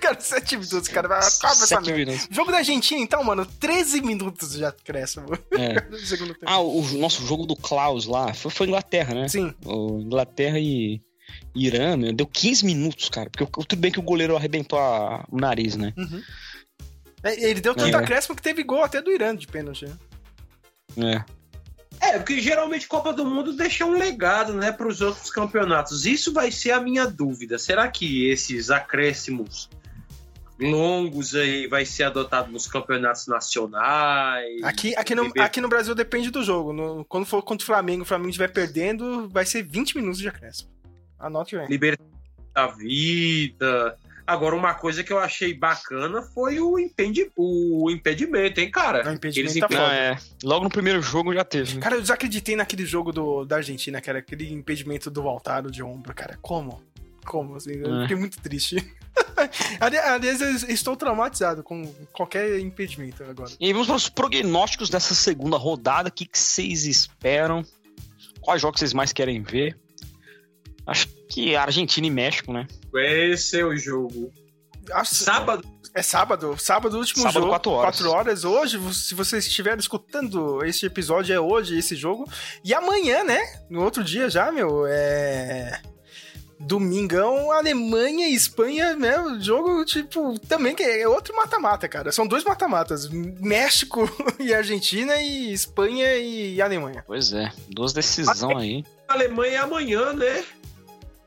Cara, 0.04 0.20
7 0.20 0.58
minutos, 0.58 0.88
cara, 0.88 1.08
vai 1.08 1.18
acaba 1.20 1.54
essa 1.54 1.82
merda. 1.82 2.14
Jogo 2.30 2.51
da 2.51 2.58
Argentina, 2.58 3.01
então, 3.01 3.24
mano, 3.24 3.45
13 3.45 4.01
minutos 4.01 4.54
já 4.54 4.72
cresce, 4.72 5.18
mano. 5.20 5.38
É. 5.51 5.74
Ah, 6.45 6.60
o 6.60 6.82
nosso 6.97 7.26
jogo 7.26 7.45
do 7.45 7.56
Klaus 7.56 8.06
lá 8.06 8.34
foi, 8.34 8.51
foi 8.51 8.68
Inglaterra, 8.68 9.14
né? 9.16 9.28
Sim. 9.30 9.54
O 9.66 9.99
Inglaterra 10.01 10.60
e 10.60 11.01
Irã, 11.56 11.95
meu, 11.97 12.12
deu 12.14 12.28
15 12.28 12.66
minutos, 12.66 13.10
cara. 13.10 13.30
Porque 13.30 13.45
tudo 13.68 13.80
bem 13.80 13.91
que 13.91 13.99
o 13.99 14.04
goleiro 14.04 14.36
arrebentou 14.36 14.78
a- 14.78 15.26
o 15.32 15.39
nariz, 15.39 15.76
né? 15.76 15.93
É, 17.24 17.49
Ele 17.49 17.62
deu 17.62 17.74
tanto 17.74 17.95
É. 17.95 17.99
acréscimo 17.99 18.36
que 18.36 18.41
teve 18.41 18.64
gol 18.64 18.84
até 18.84 19.01
do 19.01 19.12
Irã 19.12 19.36
de 19.36 19.47
pênalti. 19.47 19.86
né? 20.95 21.24
É. 21.99 22.08
É, 22.10 22.18
porque 22.20 22.41
geralmente 22.41 22.88
Copa 22.88 23.14
do 23.14 23.24
Mundo 23.26 23.54
deixa 23.54 23.86
um 23.86 23.93
legado, 23.97 24.54
né, 24.54 24.72
para 24.72 24.88
os 24.88 24.99
outros 24.99 25.30
campeonatos. 25.32 26.06
Isso 26.06 26.34
vai 26.34 26.51
ser 26.51 26.72
a 26.72 26.82
minha 26.82 27.06
dúvida. 27.06 27.58
Será 27.58 27.88
que 27.88 28.28
esses 28.30 28.70
acréscimos 28.70 29.70
longos 30.60 31.34
aí 31.36 31.68
vai 31.68 31.86
ser 31.86 32.04
adotado 32.04 32.51
nos 32.51 32.68
campeonatos 32.68 33.28
nacionais? 33.28 34.62
Aqui, 34.64 34.95
aqui, 34.95 35.16
no, 35.16 35.32
aqui 35.39 35.60
no 35.62 35.68
Brasil 35.68 35.95
depende 35.95 36.30
do 36.30 36.43
jogo. 36.43 36.72
No- 36.74 37.06
quando 37.06 37.26
for 37.26 37.41
contra 37.41 37.64
o 37.64 37.66
Flamengo, 37.66 38.04
o 38.04 38.06
Flamengo 38.06 38.30
estiver 38.30 38.51
perdendo, 38.51 39.28
vai 39.30 39.45
ser 39.45 39.64
20 39.64 39.95
minutos 39.97 40.20
de 40.20 40.28
acréscimo. 40.28 40.70
Anote 41.20 41.56
bem. 41.58 41.68
Libertadores 41.68 42.14
da 42.54 42.68
vida. 42.68 43.97
Agora, 44.26 44.56
uma 44.56 44.74
coisa 44.74 45.04
que 45.04 45.12
eu 45.12 45.20
achei 45.20 45.54
bacana 45.54 46.22
foi 46.22 46.58
o, 46.60 46.80
impendi 46.80 47.30
o 47.36 47.89
impedimento, 47.91 48.62
hein, 48.62 48.72
cara? 48.72 49.10
O 49.10 49.14
impedimento 49.14 49.58
Eles 49.58 49.68
tá 49.70 49.93
é. 49.93 50.18
Logo 50.43 50.64
no 50.64 50.70
primeiro 50.70 51.01
jogo 51.01 51.34
já 51.34 51.43
teve. 51.43 51.76
né? 51.76 51.82
Cara, 51.82 51.95
eu 51.95 52.01
desacreditei 52.01 52.56
naquele 52.56 52.86
jogo 52.86 53.12
do, 53.12 53.43
da 53.43 53.58
Argentina, 53.58 53.99
cara. 53.99 54.20
Aquele 54.20 54.54
impedimento 54.54 55.12
do 55.12 55.28
Altaro 55.28 55.70
de 55.70 55.84
ombro, 55.84 56.14
cara. 56.16 56.38
Como? 56.41 56.82
Como? 57.26 57.56
Assim, 57.56 57.74
eu 57.74 57.95
É. 57.97 58.01
fiquei 58.04 58.16
muito 58.16 58.39
triste. 58.39 58.78
Ali- 59.80 59.97
Aliás, 59.97 60.41
eu 60.41 60.70
estou 60.70 60.95
traumatizado 60.95 61.64
com 61.64 61.86
qualquer 62.11 62.59
impedimento 62.59 63.24
agora. 63.24 63.51
E 63.59 63.66
aí 63.68 63.74
vamos 63.74 63.88
para 63.88 63.95
os 63.95 64.09
prognósticos 64.09 64.89
dessa 64.89 65.14
segunda 65.14 65.57
rodada. 65.57 66.09
O 66.09 66.11
que, 66.11 66.26
que 66.26 66.38
vocês 66.38 66.86
esperam? 66.86 67.64
Quais 68.41 68.61
jogos 68.61 68.80
vocês 68.80 68.93
mais 68.93 69.14
querem 69.14 69.41
ver? 69.41 69.78
Acho 70.86 71.07
que 71.30 71.55
Argentina 71.55 72.05
e 72.07 72.09
México, 72.09 72.51
né? 72.51 72.68
Esse 72.95 73.59
é 73.59 73.66
o 73.66 73.76
jogo. 73.78 74.32
Acho- 74.91 75.16
Sábado, 75.16 75.64
É 75.95 76.01
sábado. 76.01 76.55
Sábado, 76.59 76.97
último 76.97 77.22
Sábado, 77.22 77.34
jogo. 77.41 77.49
quatro 77.49 77.72
horas. 77.72 77.95
Quatro 77.95 78.11
horas. 78.11 78.43
Hoje, 78.43 78.78
se 78.93 79.14
vocês 79.16 79.45
estiverem 79.45 79.80
escutando 79.80 80.64
esse 80.66 80.86
episódio, 80.86 81.34
é 81.34 81.39
hoje 81.39 81.78
esse 81.78 81.95
jogo. 81.95 82.30
E 82.66 82.74
amanhã, 82.74 83.24
né? 83.24 83.39
No 83.70 83.84
outro 83.84 84.03
dia 84.03 84.30
já, 84.30 84.51
meu, 84.51 84.86
é. 84.88 85.82
Domingão, 86.60 87.51
Alemanha 87.51 88.28
e 88.28 88.34
Espanha, 88.34 88.95
né? 88.95 89.20
O 89.20 89.39
jogo, 89.41 89.84
tipo, 89.86 90.39
também 90.47 90.74
que 90.76 90.84
é 90.84 91.08
outro 91.08 91.36
mata-mata, 91.36 91.88
cara. 91.88 92.12
São 92.12 92.26
dois 92.28 92.43
mata-matas: 92.43 93.10
México 93.10 94.10
e 94.39 94.54
Argentina, 94.54 95.16
e 95.22 95.51
Espanha 95.54 96.16
e 96.18 96.62
Alemanha. 96.62 97.04
Pois 97.06 97.34
é, 97.34 97.51
duas 97.70 97.93
decisão 97.93 98.58
aí. 98.58 98.84
Alemanha 99.08 99.54
é 99.54 99.58
amanhã, 99.58 100.14
né? 100.14 100.43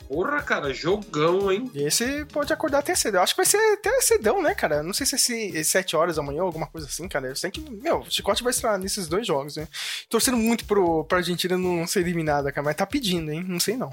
Porra, 0.08 0.40
cara, 0.40 0.72
jogão, 0.72 1.50
hein? 1.50 1.68
E 1.74 1.82
esse 1.82 2.24
pode 2.26 2.52
acordar 2.52 2.78
até 2.78 2.94
cedo. 2.94 3.16
Eu 3.16 3.22
acho 3.22 3.34
que 3.34 3.38
vai 3.38 3.46
ser 3.46 3.58
até 3.72 3.90
cedão, 4.00 4.40
né, 4.40 4.54
cara? 4.54 4.80
Não 4.80 4.92
sei 4.92 5.04
se 5.04 5.16
é 5.16 5.18
se- 5.18 5.64
sete 5.64 5.96
horas 5.96 6.14
da 6.14 6.22
manhã 6.22 6.42
ou 6.42 6.46
alguma 6.46 6.68
coisa 6.68 6.86
assim, 6.86 7.08
cara. 7.08 7.26
Eu 7.26 7.34
sei 7.34 7.50
que, 7.50 7.60
meu, 7.60 7.98
o 7.98 8.10
Chicote 8.10 8.44
vai 8.44 8.52
estar 8.52 8.78
nesses 8.78 9.08
dois 9.08 9.26
jogos, 9.26 9.56
né? 9.56 9.66
Torcendo 10.08 10.36
muito 10.36 10.64
pro, 10.64 11.02
pra 11.04 11.18
Argentina 11.18 11.58
não 11.58 11.84
ser 11.88 12.00
eliminada, 12.02 12.52
cara. 12.52 12.64
Mas 12.64 12.76
tá 12.76 12.86
pedindo, 12.86 13.32
hein? 13.32 13.44
Não 13.48 13.58
sei 13.58 13.76
não. 13.76 13.92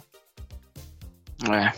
É. 1.52 1.74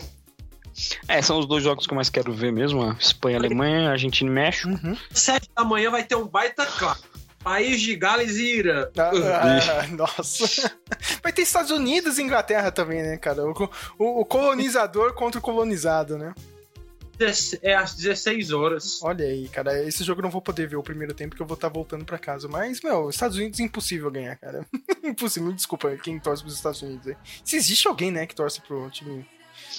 É, 1.08 1.22
são 1.22 1.38
os 1.38 1.46
dois 1.46 1.64
jogos 1.64 1.86
que 1.86 1.92
eu 1.92 1.96
mais 1.96 2.10
quero 2.10 2.32
ver 2.34 2.52
mesmo: 2.52 2.82
a 2.82 2.92
Espanha, 3.00 3.38
Alemanha, 3.38 3.90
Argentina 3.90 4.30
e 4.30 4.32
México. 4.34 4.68
Uhum. 4.68 4.96
Sete 5.10 5.48
da 5.56 5.64
manhã 5.64 5.90
vai 5.90 6.04
ter 6.04 6.16
um 6.16 6.26
baita 6.26 6.66
clássico. 6.66 7.16
País 7.42 7.80
de 7.80 7.94
Gales 7.94 8.36
e 8.36 8.58
Irã. 8.58 8.88
Ah, 8.98 9.10
ah, 9.14 9.80
ah, 9.82 9.86
nossa. 9.94 10.70
Vai 11.22 11.32
ter 11.32 11.42
Estados 11.42 11.70
Unidos 11.70 12.18
e 12.18 12.22
Inglaterra 12.22 12.72
também, 12.72 13.02
né, 13.02 13.16
cara? 13.16 13.44
O, 13.44 13.70
o- 13.98 14.20
o 14.20 14.24
colonizador 14.24 15.14
contra 15.14 15.38
o 15.38 15.42
colonizado, 15.42 16.18
né? 16.18 16.34
É 17.62 17.74
às 17.74 17.94
16 17.94 18.50
horas. 18.52 19.00
Olha 19.02 19.24
aí, 19.24 19.48
cara. 19.48 19.82
Esse 19.84 20.04
jogo 20.04 20.20
eu 20.20 20.24
não 20.24 20.30
vou 20.30 20.42
poder 20.42 20.66
ver 20.68 20.76
o 20.76 20.82
primeiro 20.82 21.14
tempo 21.14 21.30
porque 21.30 21.42
eu 21.42 21.46
vou 21.46 21.54
estar 21.54 21.68
voltando 21.68 22.04
pra 22.04 22.18
casa. 22.18 22.46
Mas, 22.48 22.82
meu, 22.82 23.08
Estados 23.08 23.38
Unidos 23.38 23.58
é 23.60 23.62
impossível 23.62 24.10
ganhar, 24.10 24.36
cara. 24.36 24.66
impossível. 25.02 25.48
Me 25.48 25.54
desculpa 25.54 25.96
quem 25.96 26.18
torce 26.18 26.42
pros 26.42 26.54
Estados 26.56 26.82
Unidos 26.82 27.06
aí. 27.06 27.16
Se 27.44 27.56
existe 27.56 27.88
alguém, 27.88 28.10
né, 28.10 28.26
que 28.26 28.34
torce 28.34 28.60
pro 28.60 28.90
time 28.90 29.24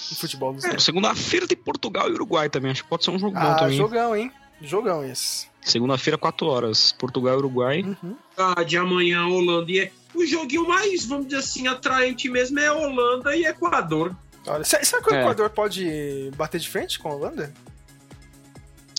de 0.08 0.14
futebol 0.16 0.54
Estados 0.54 0.84
Segunda-feira 0.84 1.46
tem 1.46 1.56
Portugal 1.56 2.08
e 2.08 2.12
Uruguai 2.12 2.48
também. 2.48 2.70
Acho 2.70 2.82
que 2.84 2.88
pode 2.88 3.04
ser 3.04 3.10
um 3.10 3.18
jogo 3.18 3.34
bom 3.34 3.40
Ah, 3.46 3.54
também. 3.54 3.76
jogão, 3.76 4.16
hein? 4.16 4.32
Jogão 4.60 5.04
esse. 5.04 5.46
Segunda-feira, 5.60 6.16
4 6.18 6.46
horas. 6.46 6.92
Portugal 6.92 7.34
e 7.34 7.38
Uruguai. 7.38 7.82
Uhum. 7.82 8.16
Ah, 8.36 8.62
de 8.62 8.76
amanhã, 8.76 9.26
Holanda 9.26 9.70
e. 9.70 9.90
O 10.14 10.24
joguinho 10.26 10.66
mais, 10.66 11.04
vamos 11.04 11.26
dizer 11.26 11.38
assim, 11.40 11.66
atraente 11.68 12.28
mesmo 12.28 12.58
é 12.58 12.72
Holanda 12.72 13.36
e 13.36 13.44
Equador. 13.44 14.16
Olha, 14.46 14.64
será 14.64 15.02
que 15.02 15.10
o 15.12 15.14
É. 15.14 15.20
Equador 15.20 15.50
pode 15.50 16.30
bater 16.36 16.58
de 16.58 16.68
frente 16.68 16.98
com 16.98 17.08
a 17.10 17.14
Holanda? 17.14 17.52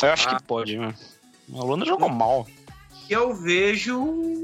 Eu 0.01 0.09
acho 0.09 0.29
Ah. 0.29 0.35
que 0.35 0.43
pode, 0.43 0.77
né? 0.77 0.93
A 1.53 1.57
Holanda 1.63 1.85
jogou 1.85 2.07
mal. 2.09 2.47
E 3.09 3.13
eu 3.13 3.33
vejo. 3.33 4.43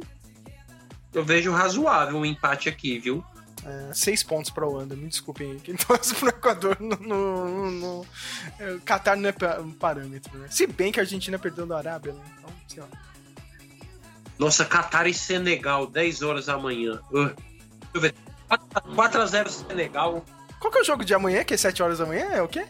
Eu 1.13 1.23
vejo 1.23 1.51
razoável 1.51 2.17
um 2.17 2.25
empate 2.25 2.67
aqui, 2.67 2.97
viu? 2.99 3.23
É, 3.65 3.93
seis 3.93 4.21
pontos 4.21 4.51
pra 4.51 4.65
Holanda, 4.67 4.95
me 4.95 5.07
desculpem 5.07 5.51
aí. 5.53 5.59
Quem 5.59 5.73
torce 5.75 6.13
pro 6.15 6.29
Equador 6.29 6.77
no. 6.79 6.95
no, 6.97 7.47
no, 7.47 7.71
no- 7.71 8.05
é, 8.59 8.73
o 8.73 8.81
Qatar 8.81 9.17
não 9.17 9.27
é 9.29 9.59
um 9.59 9.71
parâmetro, 9.71 10.37
né? 10.37 10.47
Se 10.51 10.67
bem 10.67 10.91
que 10.91 10.99
a 10.99 11.03
Argentina 11.03 11.39
perdeu 11.39 11.65
da 11.65 11.77
Arábia, 11.77 12.13
né? 12.13 12.21
Então, 12.37 12.49
sei 12.67 12.81
lá. 12.83 12.87
Nossa, 14.37 14.65
Catar 14.65 15.07
e 15.07 15.13
Senegal, 15.13 15.87
10 15.87 16.21
horas 16.21 16.45
da 16.45 16.57
manhã. 16.57 17.01
Uh, 17.11 17.25
deixa 17.25 17.35
eu 17.95 18.01
ver. 18.01 18.15
4x0 18.49 19.49
Senegal. 19.49 20.23
Qual 20.59 20.71
que 20.71 20.77
é 20.77 20.81
o 20.81 20.85
jogo 20.85 21.03
de 21.05 21.13
amanhã, 21.13 21.43
que 21.43 21.53
é 21.53 21.57
7 21.57 21.81
horas 21.81 21.97
da 21.99 22.05
manhã? 22.05 22.25
É 22.31 22.41
o 22.41 22.47
quê? 22.47 22.65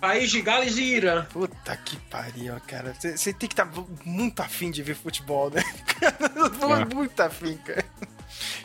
País 0.00 0.30
de 0.30 0.40
Gales 0.40 0.76
e 0.76 0.82
Irã. 0.82 1.24
Puta 1.26 1.76
que 1.76 1.96
pariu, 2.08 2.54
cara. 2.66 2.94
Você 3.00 3.32
tem 3.32 3.48
que 3.48 3.52
estar 3.52 3.68
muito 4.04 4.40
afim 4.40 4.70
de 4.70 4.82
ver 4.82 4.94
futebol, 4.94 5.50
né? 5.50 5.62
É. 6.80 6.94
muito 6.94 7.20
afim, 7.20 7.56
cara. 7.58 7.84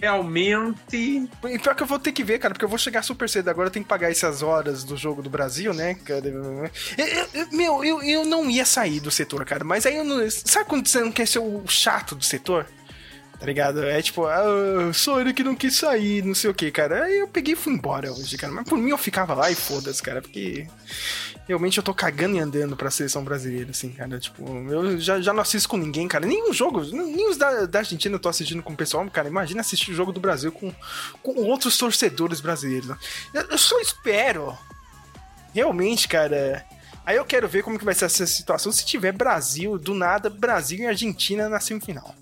Realmente. 0.04 1.30
E 1.46 1.60
pior 1.60 1.74
que 1.74 1.82
eu 1.82 1.88
vou 1.88 1.98
ter 1.98 2.12
que 2.12 2.26
ver, 2.26 2.38
cara, 2.38 2.54
porque 2.54 2.66
eu 2.66 2.70
vou 2.70 2.78
chegar 2.78 3.02
super 3.04 3.30
cedo 3.30 3.48
agora, 3.48 3.68
eu 3.68 3.72
tenho 3.72 3.86
que 3.86 3.90
pagar 3.90 4.12
essas 4.12 4.44
horas 4.44 4.84
do 4.84 4.98
jogo 4.98 5.22
do 5.22 5.30
Brasil, 5.30 5.74
né, 5.74 5.96
meu, 7.54 7.86
eu, 7.86 8.04
eu 8.04 8.26
não 8.26 8.50
ia 8.50 8.66
sair 8.66 9.00
do 9.00 9.10
setor, 9.10 9.46
cara, 9.46 9.64
mas 9.64 9.86
aí 9.86 9.96
eu 9.96 10.04
não. 10.04 10.30
Sabe 10.30 10.66
quando 10.68 10.88
você 10.90 11.00
não 11.00 11.12
quer 11.12 11.26
ser 11.26 11.40
o 11.40 11.64
chato 11.70 12.16
do 12.16 12.24
setor? 12.26 12.68
Tá 13.40 13.46
ligado? 13.46 13.82
É 13.86 14.02
tipo, 14.02 14.26
ah, 14.26 14.92
sou 14.94 15.22
ele 15.22 15.34
que 15.34 15.44
não 15.44 15.56
quis 15.56 15.76
sair, 15.78 16.22
não 16.22 16.36
sei 16.36 16.50
o 16.50 16.54
que, 16.54 16.70
cara. 16.70 17.06
Aí 17.06 17.20
eu 17.20 17.28
peguei 17.28 17.54
e 17.54 17.58
fui 17.58 17.72
embora 17.72 18.12
hoje, 18.12 18.38
cara. 18.38 18.52
Mas 18.52 18.68
por 18.68 18.78
mim 18.78 18.90
eu 18.90 18.98
ficava 18.98 19.34
lá 19.34 19.50
e 19.50 19.56
foda-se, 19.56 20.04
cara, 20.04 20.22
porque 20.22 20.68
realmente 21.48 21.78
eu 21.78 21.84
tô 21.84 21.94
cagando 21.94 22.36
e 22.36 22.40
andando 22.40 22.76
pra 22.76 22.90
seleção 22.90 23.24
brasileira, 23.24 23.72
assim, 23.72 23.92
cara. 23.92 24.20
Tipo, 24.20 24.44
eu 24.70 24.98
já, 25.00 25.20
já 25.22 25.34
não 25.34 25.42
assisto 25.42 25.68
com 25.68 25.78
ninguém, 25.78 26.08
cara. 26.08 26.26
Nenhum 26.26 26.54
jogo, 26.54 26.82
nem 26.84 27.30
os 27.30 27.38
da, 27.38 27.66
da 27.66 27.80
Argentina 27.80 28.16
eu 28.16 28.20
tô 28.20 28.30
assistindo 28.30 28.64
com 28.64 28.74
o 28.74 28.78
pessoal, 28.78 29.08
cara. 29.10 29.28
Imagina 29.28 29.62
assistir 29.62 29.92
o 29.92 29.96
jogo 29.96 30.12
do 30.12 30.20
Brasil 30.20 30.52
com, 30.52 30.74
com 31.22 31.34
outros 31.42 31.78
torcedores 31.78 32.40
brasileiros. 32.40 32.88
né? 32.88 32.98
Eu, 33.34 33.58
só 33.58 33.80
espero, 33.80 34.58
realmente, 35.54 36.08
cara. 36.08 36.66
Aí 37.06 37.18
eu 37.18 37.26
quero 37.26 37.50
ver 37.50 37.64
como 37.64 37.78
que 37.78 37.86
vai 37.86 37.94
ser 37.94 38.06
essa 38.06 38.26
situação 38.26 38.72
se 38.72 38.86
tiver 38.86 39.12
Brasil, 39.12 39.78
do 39.78 39.94
nada, 39.94 40.30
Brasil 40.30 40.80
e 40.80 40.88
Argentina 40.88 41.50
na 41.50 41.60
semifinal. 41.60 42.16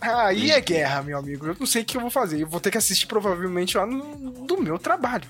Aí 0.00 0.52
é 0.52 0.60
guerra, 0.60 1.02
meu 1.02 1.18
amigo. 1.18 1.46
Eu 1.46 1.56
não 1.58 1.66
sei 1.66 1.82
o 1.82 1.84
que 1.84 1.96
eu 1.96 2.00
vou 2.00 2.10
fazer. 2.10 2.40
Eu 2.40 2.46
vou 2.46 2.60
ter 2.60 2.70
que 2.70 2.78
assistir 2.78 3.06
provavelmente 3.06 3.76
lá 3.76 3.84
no, 3.84 4.46
do 4.46 4.62
meu 4.62 4.78
trabalho. 4.78 5.28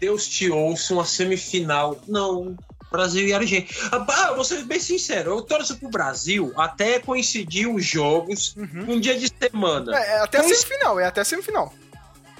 Deus 0.00 0.26
te 0.28 0.50
ouça 0.50 0.92
uma 0.94 1.04
semifinal. 1.04 1.98
Não. 2.06 2.56
Brasil 2.90 3.26
e 3.26 3.34
Argentina. 3.34 3.88
Ah, 3.90 3.98
bah, 3.98 4.32
vou 4.34 4.44
ser 4.44 4.62
bem 4.62 4.78
sincero, 4.78 5.32
eu 5.32 5.42
torço 5.42 5.76
pro 5.76 5.88
Brasil 5.88 6.52
até 6.56 7.00
coincidir 7.00 7.68
os 7.68 7.84
jogos 7.84 8.54
um 8.88 9.00
dia 9.00 9.18
de 9.18 9.28
semana. 9.28 9.94
É, 9.98 10.12
é 10.12 10.20
até 10.20 10.38
Coinc- 10.40 10.54
semifinal, 10.54 11.00
é 11.00 11.04
até 11.04 11.20
a 11.20 11.24
semifinal. 11.24 11.74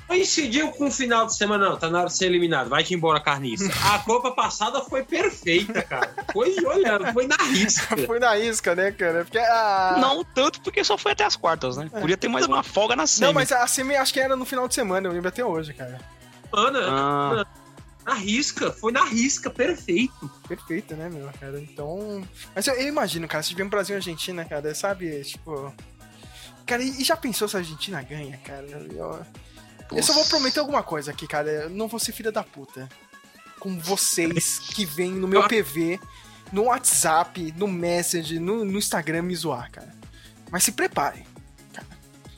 Coincidiu 0.06 0.70
com 0.70 0.86
o 0.86 0.90
final 0.90 1.26
de 1.26 1.34
semana, 1.36 1.68
não, 1.70 1.76
tá 1.76 1.90
na 1.90 1.98
hora 1.98 2.06
de 2.06 2.16
ser 2.16 2.26
eliminado, 2.26 2.68
vai-te 2.68 2.94
embora, 2.94 3.18
carniça. 3.18 3.68
A 3.92 3.98
Copa 3.98 4.30
passada 4.30 4.80
foi 4.82 5.02
perfeita, 5.02 5.82
cara. 5.82 6.14
Foi, 6.32 6.54
olha, 6.64 7.12
foi 7.12 7.26
na 7.26 7.36
risca. 7.36 7.96
Foi 8.06 8.20
na 8.20 8.38
isca, 8.38 8.74
né, 8.76 8.92
cara? 8.92 9.24
Porque 9.24 9.38
a... 9.38 9.96
Não 10.00 10.22
tanto 10.22 10.60
porque 10.60 10.84
só 10.84 10.96
foi 10.96 11.10
até 11.12 11.24
as 11.24 11.34
quartas, 11.34 11.76
né? 11.76 11.90
Podia 12.00 12.16
ter 12.16 12.28
mais 12.28 12.46
uma 12.46 12.62
folga 12.62 12.94
na 12.94 13.04
semi. 13.06 13.26
Não, 13.26 13.32
mas 13.34 13.50
a 13.50 13.66
semi 13.66 13.96
acho 13.96 14.12
que 14.12 14.20
era 14.20 14.36
no 14.36 14.44
final 14.44 14.68
de 14.68 14.74
semana, 14.74 15.08
eu 15.08 15.12
lembro 15.12 15.28
até 15.28 15.44
hoje, 15.44 15.74
cara. 15.74 15.98
Ana, 16.52 16.78
Ah, 16.88 17.46
na 18.04 18.14
risca, 18.14 18.70
foi 18.72 18.92
na 18.92 19.04
risca, 19.04 19.50
perfeito. 19.50 20.30
Perfeito, 20.48 20.94
né, 20.94 21.08
meu, 21.08 21.28
cara? 21.40 21.60
Então. 21.60 22.26
Mas 22.54 22.66
eu, 22.66 22.74
eu 22.74 22.88
imagino, 22.88 23.26
cara, 23.26 23.42
se 23.42 23.50
tiver 23.50 23.64
um 23.64 23.68
Brasil 23.68 23.94
e 23.94 23.98
Argentina, 23.98 24.44
cara, 24.44 24.74
sabe? 24.74 25.22
Tipo. 25.24 25.74
Cara, 26.64 26.82
e 26.82 27.00
e 27.00 27.04
já 27.04 27.16
pensou 27.16 27.48
se 27.48 27.56
a 27.56 27.60
Argentina 27.60 28.02
ganha, 28.02 28.36
cara? 28.38 28.66
Eu, 28.66 29.24
eu 29.92 30.02
só 30.02 30.12
vou 30.12 30.24
prometer 30.26 30.60
alguma 30.60 30.82
coisa 30.82 31.10
aqui, 31.10 31.26
cara. 31.26 31.48
Eu 31.50 31.70
não 31.70 31.88
vou 31.88 31.98
ser 31.98 32.12
filha 32.12 32.30
da 32.32 32.42
puta. 32.42 32.88
Com 33.58 33.78
vocês 33.78 34.58
que 34.58 34.84
vêm 34.84 35.12
no 35.12 35.26
meu 35.26 35.46
PV, 35.48 35.98
no 36.52 36.64
WhatsApp, 36.64 37.52
no 37.56 37.66
Messenger, 37.66 38.40
no, 38.40 38.64
no 38.64 38.78
Instagram 38.78 39.22
me 39.22 39.34
zoar, 39.34 39.70
cara. 39.70 39.92
Mas 40.50 40.62
se 40.62 40.72
preparem. 40.72 41.25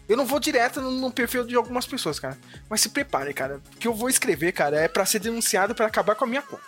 Eu 0.09 0.17
não 0.17 0.25
vou 0.25 0.41
direto 0.41 0.81
no, 0.81 0.91
no 0.91 1.11
perfil 1.11 1.45
de 1.45 1.55
algumas 1.55 1.87
pessoas, 1.87 2.19
cara. 2.19 2.39
Mas 2.69 2.81
se 2.81 2.89
preparem, 2.89 3.35
cara. 3.35 3.61
O 3.75 3.77
que 3.77 3.87
eu 3.87 3.95
vou 3.95 4.09
escrever, 4.09 4.53
cara, 4.53 4.81
é 4.81 4.89
pra 4.89 5.05
ser 5.05 5.19
denunciado 5.19 5.75
pra 5.75 5.87
acabar 5.87 6.15
com 6.15 6.25
a 6.25 6.29
minha 6.29 6.43
conta. 6.43 6.63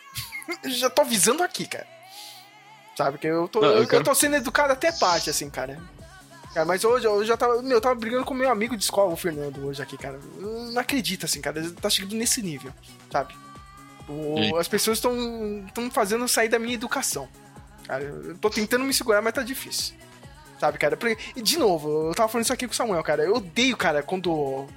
Já 0.66 0.88
tô 0.88 1.02
avisando 1.02 1.42
aqui, 1.42 1.66
cara. 1.66 1.86
Sabe? 2.96 3.18
Que 3.18 3.26
eu 3.26 3.48
tô, 3.48 3.60
Não, 3.60 3.68
eu 3.68 3.82
eu, 3.82 3.88
quero- 3.88 4.04
tô 4.04 4.14
sendo 4.14 4.36
educado 4.36 4.72
até 4.72 4.90
parte, 4.92 5.30
assim, 5.30 5.48
cara. 5.50 5.78
Cara, 6.54 6.66
mas 6.66 6.82
hoje 6.84 7.06
eu 7.06 7.24
já 7.24 7.36
tava. 7.36 7.62
Meu, 7.62 7.76
eu 7.76 7.80
tava 7.80 7.94
brigando 7.94 8.24
com 8.24 8.34
meu 8.34 8.50
amigo 8.50 8.76
de 8.76 8.82
escola, 8.82 9.12
o 9.12 9.16
Fernando, 9.16 9.64
hoje 9.66 9.80
aqui, 9.80 9.96
cara. 9.96 10.18
Eu 10.38 10.64
não 10.72 10.80
acredito, 10.80 11.24
assim, 11.24 11.40
cara. 11.40 11.62
Tá 11.80 11.88
chegando 11.88 12.16
nesse 12.16 12.42
nível, 12.42 12.72
sabe? 13.10 13.34
O- 14.08 14.56
as 14.58 14.66
pessoas 14.66 14.98
estão 14.98 15.90
fazendo 15.92 16.26
sair 16.26 16.48
da 16.48 16.58
minha 16.58 16.74
educação. 16.74 17.28
Cara, 17.86 18.02
eu 18.02 18.36
tô 18.38 18.50
tentando 18.50 18.84
me 18.84 18.92
segurar, 18.92 19.22
mas 19.22 19.32
tá 19.32 19.42
difícil. 19.44 19.94
Sabe, 20.60 20.76
cara? 20.76 20.98
E 21.34 21.40
de 21.40 21.58
novo, 21.58 22.08
eu 22.08 22.14
tava 22.14 22.28
falando 22.28 22.44
isso 22.44 22.52
aqui 22.52 22.66
com 22.66 22.72
o 22.74 22.76
Samuel, 22.76 23.02
cara. 23.02 23.22
Eu 23.24 23.36
odeio, 23.36 23.74
cara, 23.78 24.02
quando. 24.02 24.68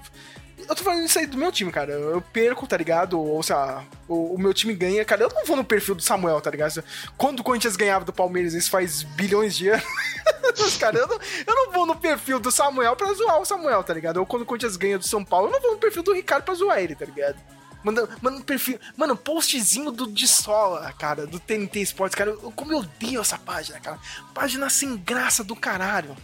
Eu 0.57 0.73
tô 0.73 0.81
falando 0.81 1.03
isso 1.03 1.19
aí 1.19 1.27
do 1.27 1.37
meu 1.37 1.51
time, 1.51 1.73
cara. 1.73 1.91
Eu 1.91 2.21
perco, 2.21 2.65
tá 2.65 2.77
ligado? 2.77 3.19
Ou, 3.19 3.43
sei 3.43 3.53
lá, 3.53 3.83
o, 4.07 4.35
o 4.35 4.39
meu 4.39 4.53
time 4.53 4.73
ganha, 4.73 5.03
cara. 5.03 5.23
Eu 5.23 5.29
não 5.29 5.45
vou 5.45 5.57
no 5.57 5.63
perfil 5.65 5.93
do 5.93 6.01
Samuel, 6.01 6.39
tá 6.39 6.49
ligado? 6.49 6.81
Quando 7.17 7.41
o 7.41 7.43
Corinthians 7.43 7.75
ganhava 7.75 8.05
do 8.05 8.13
Palmeiras, 8.13 8.53
isso 8.53 8.71
faz 8.71 9.03
bilhões 9.03 9.57
de 9.57 9.67
anos. 9.67 9.83
Cara, 10.79 10.99
eu 10.99 11.07
não, 11.07 11.19
eu 11.47 11.55
não 11.55 11.71
vou 11.71 11.85
no 11.85 11.95
perfil 11.95 12.39
do 12.39 12.51
Samuel 12.51 12.95
pra 12.95 13.11
zoar 13.13 13.41
o 13.41 13.45
Samuel, 13.45 13.83
tá 13.83 13.93
ligado? 13.93 14.17
Ou 14.17 14.25
quando 14.25 14.43
o 14.43 14.45
Corinthians 14.45 14.77
ganha 14.77 14.97
do 14.97 15.05
São 15.05 15.25
Paulo, 15.25 15.47
eu 15.47 15.51
não 15.51 15.61
vou 15.61 15.71
no 15.73 15.79
perfil 15.79 16.03
do 16.03 16.13
Ricardo 16.13 16.45
pra 16.45 16.53
zoar 16.53 16.79
ele, 16.79 16.95
tá 16.95 17.05
ligado? 17.05 17.35
Manda, 17.83 18.07
manda 18.21 18.37
um 18.37 18.41
perfil. 18.41 18.79
Mano, 18.95 19.15
postzinho 19.15 19.91
do 19.91 20.09
de 20.11 20.27
sola, 20.27 20.91
cara, 20.93 21.27
do 21.27 21.39
TNT 21.39 21.81
Esportes, 21.81 22.15
cara. 22.15 22.31
Eu, 22.31 22.51
como 22.51 22.71
eu 22.71 22.79
odeio 22.79 23.21
essa 23.21 23.37
página, 23.37 23.79
cara. 23.79 23.99
Página 24.33 24.69
sem 24.69 24.95
graça 24.97 25.43
do 25.43 25.55
caralho. 25.55 26.15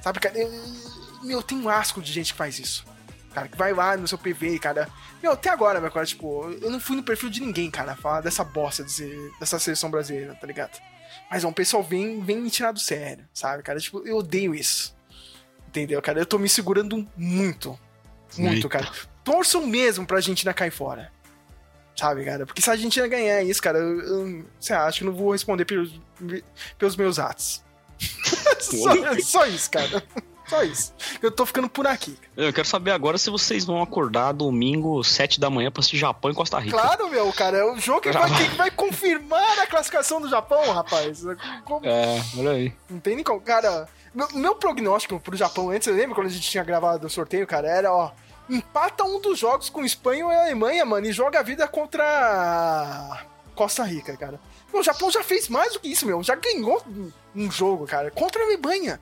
Sabe, 0.00 0.20
cara? 0.20 0.38
Eu, 0.38 0.50
meu, 1.22 1.38
eu 1.38 1.42
tenho 1.42 1.68
asco 1.68 2.00
de 2.00 2.12
gente 2.12 2.32
que 2.32 2.38
faz 2.38 2.58
isso. 2.58 2.84
Cara, 3.34 3.48
que 3.48 3.58
vai 3.58 3.72
lá 3.72 3.96
no 3.96 4.06
seu 4.08 4.16
PV, 4.16 4.58
cara. 4.58 4.88
Meu, 5.22 5.32
até 5.32 5.50
agora, 5.50 5.80
meu 5.80 5.90
cara, 5.90 6.06
tipo, 6.06 6.48
eu 6.62 6.70
não 6.70 6.80
fui 6.80 6.96
no 6.96 7.02
perfil 7.02 7.28
de 7.28 7.40
ninguém, 7.40 7.70
cara, 7.70 7.96
falar 7.96 8.20
dessa 8.20 8.44
bosta 8.44 8.84
desse, 8.84 9.32
dessa 9.40 9.58
seleção 9.58 9.90
brasileira, 9.90 10.34
tá 10.34 10.46
ligado? 10.46 10.80
Mas 11.30 11.44
ó, 11.44 11.48
um 11.48 11.52
pessoal 11.52 11.82
vem, 11.82 12.22
vem 12.22 12.40
me 12.40 12.50
tirar 12.50 12.72
do 12.72 12.78
sério, 12.78 13.26
sabe, 13.34 13.62
cara? 13.62 13.80
Tipo, 13.80 14.06
eu 14.06 14.18
odeio 14.18 14.54
isso. 14.54 14.96
Entendeu, 15.68 16.00
cara? 16.00 16.20
Eu 16.20 16.26
tô 16.26 16.38
me 16.38 16.48
segurando 16.48 17.06
muito. 17.16 17.78
Muito, 18.36 18.56
Eita. 18.56 18.68
cara. 18.68 18.90
Torçam 19.30 19.66
mesmo 19.66 20.06
pra 20.06 20.16
Argentina 20.18 20.52
cair 20.54 20.70
fora. 20.70 21.10
Sabe, 21.96 22.24
cara? 22.24 22.46
Porque 22.46 22.62
se 22.62 22.70
a 22.70 22.74
Argentina 22.74 23.06
ganhar 23.08 23.42
isso, 23.42 23.60
cara, 23.60 23.78
eu, 23.78 24.00
eu 24.00 24.44
você 24.60 24.72
acha 24.72 24.98
que 24.98 25.04
eu 25.04 25.10
não 25.10 25.16
vou 25.18 25.32
responder 25.32 25.64
pelos, 25.64 26.00
pelos 26.78 26.96
meus 26.96 27.18
atos. 27.18 27.62
só, 28.60 28.90
só 29.20 29.46
isso, 29.46 29.70
cara. 29.70 30.02
Só 30.46 30.62
isso. 30.62 30.94
Eu 31.20 31.30
tô 31.30 31.44
ficando 31.44 31.68
por 31.68 31.86
aqui. 31.86 32.16
Eu 32.36 32.52
quero 32.52 32.66
saber 32.66 32.92
agora 32.92 33.18
se 33.18 33.28
vocês 33.28 33.64
vão 33.64 33.82
acordar 33.82 34.32
domingo, 34.32 35.02
7 35.04 35.38
da 35.40 35.50
manhã, 35.50 35.70
pra 35.70 35.80
assistir 35.80 35.98
Japão 35.98 36.30
e 36.30 36.34
Costa 36.34 36.58
Rica. 36.58 36.78
Claro, 36.78 37.10
meu, 37.10 37.30
cara. 37.32 37.58
É 37.58 37.64
o 37.64 37.76
jogo 37.78 38.00
que 38.00 38.12
vai, 38.12 38.30
que 38.30 38.56
vai 38.56 38.70
confirmar 38.70 39.58
a 39.58 39.66
classificação 39.66 40.20
do 40.22 40.28
Japão, 40.28 40.72
rapaz. 40.72 41.22
Como- 41.64 41.84
É, 41.84 42.22
olha 42.38 42.50
aí. 42.52 42.72
Não 42.88 42.98
tem 43.00 43.16
nem 43.16 43.24
como. 43.24 43.40
Cara, 43.40 43.86
meu, 44.14 44.28
meu 44.34 44.54
prognóstico 44.54 45.20
pro 45.20 45.36
Japão 45.36 45.68
antes, 45.70 45.84
você 45.86 45.92
lembra 45.92 46.14
quando 46.14 46.28
a 46.28 46.30
gente 46.30 46.48
tinha 46.48 46.64
gravado 46.64 47.06
o 47.06 47.10
sorteio, 47.10 47.46
cara? 47.46 47.68
Era, 47.68 47.92
ó. 47.92 48.12
Empata 48.48 49.04
um 49.04 49.20
dos 49.20 49.38
jogos 49.38 49.68
com 49.68 49.84
Espanha 49.84 50.24
ou 50.26 50.32
Alemanha, 50.32 50.84
mano, 50.84 51.06
e 51.06 51.12
joga 51.12 51.38
a 51.40 51.42
vida 51.42 51.68
contra 51.68 53.26
Costa 53.54 53.82
Rica, 53.84 54.16
cara. 54.16 54.40
O 54.72 54.82
Japão 54.82 55.10
já 55.10 55.22
fez 55.22 55.48
mais 55.48 55.72
do 55.74 55.80
que 55.80 55.88
isso, 55.88 56.06
meu. 56.06 56.22
Já 56.22 56.34
ganhou 56.34 56.82
um- 57.34 57.50
jogo, 57.50 57.86
cara, 57.86 58.10
contra 58.10 58.40
a 58.42 58.44
Alemanha. 58.46 59.00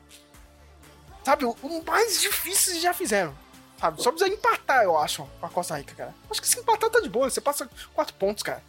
Sabe, 1.24 1.44
o, 1.44 1.57
mais 1.86 2.20
difícil 2.20 2.72
eles 2.72 2.82
já 2.82 2.92
fizeram. 2.94 3.34
Sabe, 3.80 4.03
só 4.03 4.11
precisa 4.11 4.32
empatar, 4.32 4.84
eu 4.84 4.97
acho, 4.97 5.28
com 5.40 5.47
a 5.47 5.49
Costa 5.51 5.76
Rica, 5.76 5.94
cara. 5.94 6.14
Acho 6.30 6.40
que 6.40 6.49
se 6.49 6.59
empatar 6.59 6.88
tá 6.88 7.01
de 7.01 7.09
boa, 7.09 7.28
você 7.28 7.40
passa 7.40 7.68
quatro 7.94 8.14
pontos, 8.14 8.42
cara. 8.42 8.62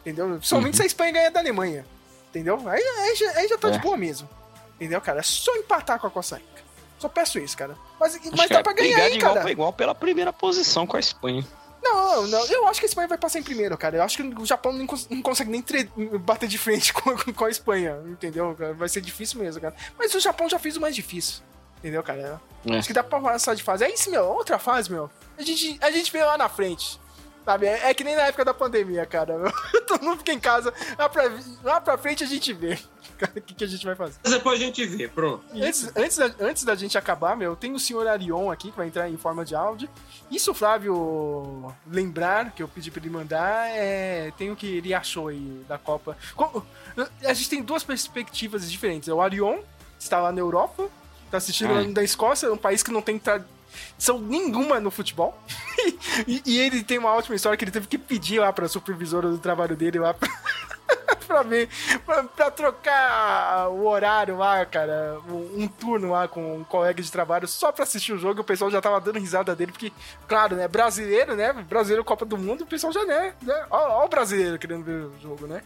Entendeu? 0.00 0.40
Somente 0.42 0.76
se 0.76 0.82
a 0.82 0.86
Espanha 0.86 1.12
ganhar 1.12 1.30
da 1.30 1.40
Alemanha. 1.40 1.86
Entendeu? 2.28 2.56
Aí, 2.68 2.82
aí, 2.82 3.14
já, 3.16 3.30
aí 3.32 3.48
já 3.48 3.56
tá 3.58 3.68
É. 3.68 3.70
de 3.72 3.78
boa 3.78 3.96
mesmo. 3.96 4.28
Entendeu, 4.74 5.00
cara? 5.00 5.20
É 5.20 5.22
só 5.22 5.54
empatar 5.56 5.98
com 5.98 6.06
a 6.06 6.10
Costa 6.10 6.36
Rica. 6.36 6.55
Só 6.98 7.08
peço 7.08 7.38
isso, 7.38 7.56
cara. 7.56 7.76
Mas, 8.00 8.18
mas 8.36 8.48
dá 8.48 8.58
é 8.58 8.62
pra 8.62 8.72
ganhar, 8.72 9.04
hein, 9.06 9.10
de 9.12 9.18
igual 9.18 9.32
cara? 9.32 9.42
pra 9.42 9.52
igual 9.52 9.72
pela 9.72 9.94
primeira 9.94 10.32
posição 10.32 10.86
com 10.86 10.96
a 10.96 11.00
Espanha. 11.00 11.44
Não, 11.82 12.26
não, 12.26 12.44
eu 12.46 12.66
acho 12.66 12.80
que 12.80 12.86
a 12.86 12.88
Espanha 12.88 13.06
vai 13.06 13.18
passar 13.18 13.38
em 13.38 13.42
primeiro, 13.44 13.76
cara. 13.78 13.98
Eu 13.98 14.02
acho 14.02 14.16
que 14.16 14.22
o 14.42 14.46
Japão 14.46 14.72
não, 14.72 14.86
cons- 14.86 15.08
não 15.08 15.22
consegue 15.22 15.50
nem 15.50 15.62
bater 16.20 16.48
de 16.48 16.58
frente 16.58 16.92
com, 16.94 17.16
com 17.32 17.44
a 17.44 17.50
Espanha, 17.50 17.98
entendeu? 18.06 18.56
cara? 18.58 18.74
Vai 18.74 18.88
ser 18.88 19.00
difícil 19.00 19.38
mesmo, 19.40 19.60
cara. 19.60 19.74
Mas 19.96 20.12
o 20.14 20.18
Japão 20.20 20.48
já 20.48 20.58
fez 20.58 20.76
o 20.76 20.80
mais 20.80 20.96
difícil, 20.96 21.42
entendeu, 21.78 22.02
cara? 22.02 22.40
É. 22.66 22.76
Acho 22.78 22.88
que 22.88 22.94
dá 22.94 23.04
pra 23.04 23.20
passar 23.20 23.54
de 23.54 23.62
fase. 23.62 23.84
É 23.84 23.92
isso, 23.92 24.10
meu. 24.10 24.24
Outra 24.24 24.58
fase, 24.58 24.90
meu. 24.90 25.08
A 25.38 25.42
gente, 25.42 25.78
a 25.80 25.90
gente 25.90 26.10
vê 26.10 26.24
lá 26.24 26.36
na 26.36 26.48
frente. 26.48 27.00
Sabe? 27.44 27.66
É, 27.66 27.90
é 27.90 27.94
que 27.94 28.02
nem 28.02 28.16
na 28.16 28.22
época 28.22 28.44
da 28.44 28.52
pandemia, 28.52 29.06
cara. 29.06 29.36
Todo 29.86 30.02
mundo 30.02 30.18
fica 30.18 30.32
em 30.32 30.40
casa. 30.40 30.74
Lá 30.98 31.08
pra, 31.08 31.22
lá 31.62 31.80
pra 31.80 31.96
frente 31.96 32.24
a 32.24 32.26
gente 32.26 32.52
vê. 32.52 32.76
Cara, 33.16 33.32
O 33.36 33.40
que, 33.40 33.54
que 33.54 33.64
a 33.64 33.66
gente 33.66 33.84
vai 33.84 33.94
fazer? 33.94 34.16
Mas 34.22 34.32
depois 34.32 34.60
a 34.60 34.64
gente 34.64 34.84
vê, 34.86 35.08
pronto. 35.08 35.44
Antes, 35.54 35.90
antes, 35.96 36.16
da, 36.16 36.30
antes 36.40 36.64
da 36.64 36.74
gente 36.74 36.96
acabar, 36.98 37.36
meu, 37.36 37.56
tem 37.56 37.72
o 37.72 37.78
senhor 37.78 38.06
Arion 38.06 38.50
aqui 38.50 38.70
que 38.70 38.76
vai 38.76 38.86
entrar 38.86 39.08
em 39.08 39.16
forma 39.16 39.44
de 39.44 39.54
áudio. 39.54 39.88
Isso 40.30 40.50
o 40.50 40.54
Flávio 40.54 41.74
lembrar, 41.86 42.50
que 42.52 42.62
eu 42.62 42.68
pedi 42.68 42.90
pra 42.90 43.00
ele 43.00 43.10
mandar, 43.10 43.68
é, 43.70 44.32
tem 44.36 44.50
o 44.50 44.56
que 44.56 44.66
ele 44.66 44.92
achou 44.94 45.28
aí 45.28 45.64
da 45.68 45.78
Copa. 45.78 46.16
Co- 46.34 46.64
A 47.24 47.32
gente 47.32 47.48
tem 47.48 47.62
duas 47.62 47.82
perspectivas 47.84 48.70
diferentes. 48.70 49.08
É 49.08 49.14
O 49.14 49.20
Arion 49.20 49.58
está 49.98 50.20
lá 50.20 50.30
na 50.32 50.40
Europa, 50.40 50.88
tá 51.30 51.38
assistindo 51.38 51.72
lá 51.74 51.82
da 51.82 52.02
Escócia, 52.02 52.52
um 52.52 52.56
país 52.56 52.82
que 52.82 52.90
não 52.90 53.00
tem 53.02 53.18
tradição 53.18 54.18
nenhuma 54.20 54.78
no 54.80 54.90
futebol. 54.90 55.38
e, 56.26 56.42
e 56.44 56.58
ele 56.58 56.82
tem 56.82 56.98
uma 56.98 57.12
ótima 57.14 57.34
história 57.36 57.56
que 57.56 57.64
ele 57.64 57.70
teve 57.70 57.86
que 57.86 57.98
pedir 57.98 58.40
lá 58.40 58.52
pra 58.52 58.68
supervisora 58.68 59.28
do 59.28 59.38
trabalho 59.38 59.76
dele 59.76 59.98
lá 59.98 60.12
pra, 60.14 60.28
pra 61.26 61.42
ver, 61.42 61.68
pra, 62.04 62.24
pra 62.24 62.50
trocar 62.50 63.68
o 63.70 63.86
horário 63.86 64.36
lá, 64.38 64.64
cara, 64.64 65.18
um, 65.28 65.66
turno 65.68 66.10
lá 66.12 66.28
com 66.28 66.58
um 66.58 66.64
colega 66.64 67.02
de 67.02 67.10
trabalho 67.10 67.46
só 67.48 67.72
pra 67.72 67.82
assistir 67.84 68.12
o 68.12 68.18
jogo. 68.18 68.40
O 68.40 68.44
pessoal 68.44 68.70
já 68.70 68.80
tava 68.80 69.00
dando 69.00 69.18
risada 69.18 69.54
dele, 69.54 69.72
porque, 69.72 69.92
claro, 70.28 70.56
né, 70.56 70.68
brasileiro, 70.68 71.34
né, 71.34 71.52
brasileiro 71.52 72.04
Copa 72.04 72.24
do 72.24 72.38
Mundo, 72.38 72.62
o 72.62 72.66
pessoal 72.66 72.92
já, 72.92 73.04
né, 73.04 73.34
né 73.42 73.66
ó, 73.70 74.02
ó 74.02 74.04
o 74.04 74.08
brasileiro 74.08 74.58
querendo 74.58 74.84
ver 74.84 75.04
o 75.06 75.12
jogo, 75.20 75.46
né. 75.46 75.62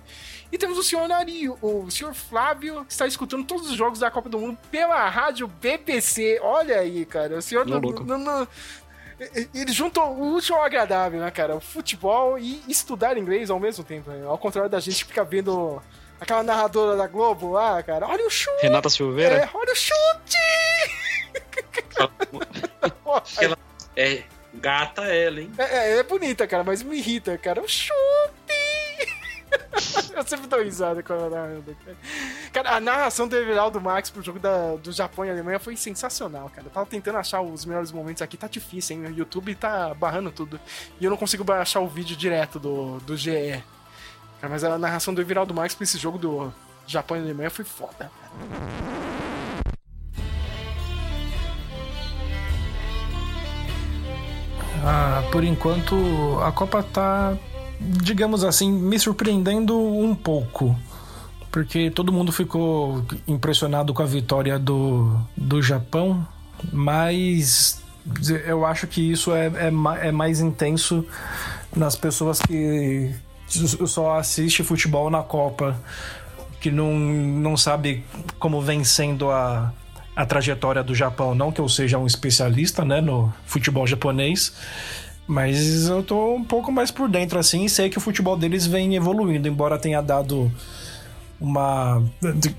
E 0.53 0.59
temos 0.59 0.79
o 0.79 0.83
senhor 0.83 1.11
Ari, 1.13 1.49
o 1.49 1.89
senhor 1.91 2.13
Flávio, 2.13 2.85
que 2.85 2.93
está 2.93 3.07
escutando 3.07 3.45
todos 3.45 3.71
os 3.71 3.77
jogos 3.77 4.01
da 4.01 4.11
Copa 4.11 4.29
do 4.29 4.39
Mundo 4.39 4.59
pela 4.71 5.09
rádio 5.09 5.47
BBC. 5.47 6.41
Olha 6.43 6.81
aí, 6.81 7.05
cara, 7.05 7.37
o 7.39 7.43
senhor 7.43 7.65
não, 7.65 7.81
não- 7.81 8.19
não- 8.19 8.49
ele 9.55 9.73
junta 9.73 10.01
o 10.03 10.35
útil 10.35 10.55
ao 10.57 10.63
agradável, 10.63 11.21
né, 11.21 11.31
cara? 11.31 11.55
O 11.57 11.61
futebol 11.61 12.39
e 12.39 12.63
estudar 12.69 13.17
inglês 13.19 13.51
ao 13.51 13.61
mesmo 13.61 13.85
tempo. 13.85 14.11
Né? 14.11 14.27
Ao 14.27 14.39
contrário 14.39 14.71
da 14.71 14.81
gente 14.81 15.05
que 15.05 15.11
fica 15.13 15.25
vendo 15.25 15.83
aquela 16.21 16.43
narradora 16.43 16.97
da 16.97 17.07
Globo 17.07 17.53
lá, 17.53 17.83
cara. 17.83 18.07
Olha 18.09 18.27
o 18.27 18.31
chute! 18.31 18.63
Renata 18.63 18.89
Silveira? 18.89 19.37
É, 19.37 19.49
olha 19.53 19.73
o 19.73 19.77
chute! 19.77 20.39
Ela- 23.41 23.59
É, 23.97 24.23
gata 24.55 25.03
ela, 25.05 25.41
hein? 25.41 25.51
É, 25.59 25.63
é, 25.93 25.99
é 25.99 26.03
bonita, 26.03 26.47
cara, 26.47 26.65
mas 26.65 26.83
me 26.83 26.97
irrita, 26.97 27.37
cara. 27.37 27.61
O 27.61 27.69
chute! 27.69 27.91
Eu 30.15 30.25
sempre 30.25 30.47
dou 30.47 30.63
risada 30.63 31.03
com 31.03 31.13
ela 31.13 31.31
narrando, 31.31 31.77
cara. 32.53 32.77
A 32.77 32.81
narração 32.81 33.27
do 33.27 33.37
Everaldo 33.37 33.81
Max 33.81 34.11
pro 34.11 34.23
jogo 34.23 34.39
da, 34.39 34.77
do 34.77 34.93
Japão 34.93 35.25
e 35.25 35.31
Alemanha 35.31 35.59
foi 35.59 35.77
sensacional, 35.77 36.51
cara. 36.51 36.67
Eu 36.67 36.71
tava 36.71 36.87
tentando 36.87 37.19
achar 37.19 37.41
os 37.41 37.65
melhores 37.65 37.91
momentos 37.91 38.23
aqui, 38.23 38.37
tá 38.37 38.47
difícil, 38.47 38.97
hein? 38.97 39.07
O 39.07 39.17
YouTube 39.17 39.55
tá 39.55 39.95
barrando 39.95 40.31
tudo. 40.31 40.61
E 41.01 41.05
eu 41.05 41.11
não 41.11 41.17
consigo 41.17 41.45
baixar 41.45 41.81
o 41.81 41.89
vídeo 41.89 42.17
direto 42.17 42.59
do, 42.59 42.99
do 43.01 43.17
GE. 43.17 43.63
Cara, 44.41 44.53
mas 44.53 44.65
a 44.65 44.79
narração 44.79 45.15
do 45.15 45.21
Everaldo 45.21 45.55
Max 45.55 45.75
pra 45.75 45.85
esse 45.85 45.99
jogo 45.99 46.19
do 46.19 46.53
Japão 46.87 47.17
e 47.17 47.21
Alemanha 47.21 47.51
foi 47.51 47.65
foda. 47.65 48.11
Ah, 54.83 55.23
por 55.31 55.45
enquanto 55.45 55.95
a 56.43 56.51
Copa 56.53 56.83
tá, 56.83 57.37
digamos 57.81 58.45
assim, 58.45 58.71
me 58.71 58.99
surpreendendo 58.99 59.79
um 59.79 60.15
pouco. 60.15 60.77
Porque 61.51 61.91
todo 61.91 62.13
mundo 62.13 62.31
ficou 62.31 63.05
impressionado 63.27 63.93
com 63.93 64.03
a 64.03 64.07
vitória 64.07 64.59
do, 64.59 65.19
do 65.37 65.61
Japão, 65.61 66.25
mas 66.73 67.83
eu 68.47 68.65
acho 68.65 68.87
que 68.87 69.11
isso 69.11 69.35
é, 69.35 69.47
é, 69.47 70.09
é 70.09 70.13
mais 70.13 70.41
intenso 70.41 71.05
nas 71.75 71.97
pessoas 71.97 72.41
que 72.41 73.13
só 73.49 74.17
assistem 74.17 74.65
futebol 74.65 75.11
na 75.11 75.23
Copa, 75.23 75.77
que 76.61 76.71
não, 76.71 76.95
não 76.95 77.57
sabe 77.57 78.05
como 78.39 78.61
vem 78.61 78.85
sendo 78.85 79.31
a, 79.31 79.73
a 80.15 80.27
trajetória 80.27 80.85
do 80.85 80.95
Japão. 80.95 81.35
Não 81.35 81.51
que 81.51 81.61
eu 81.61 81.69
seja 81.69 81.99
um 81.99 82.07
especialista 82.07 82.85
né, 82.85 83.01
no 83.01 83.33
futebol 83.45 83.87
japonês, 83.87 84.53
mas 85.31 85.89
eu 85.89 86.03
tô 86.03 86.35
um 86.35 86.43
pouco 86.43 86.73
mais 86.73 86.91
por 86.91 87.09
dentro 87.09 87.39
assim 87.39 87.65
e 87.65 87.71
sei 87.71 87.89
que 87.89 87.97
o 87.97 88.01
futebol 88.01 88.37
deles 88.37 88.67
vem 88.67 88.97
evoluindo, 88.97 89.47
embora 89.47 89.79
tenha 89.79 90.03
dado 90.03 90.51
uma. 91.41 92.03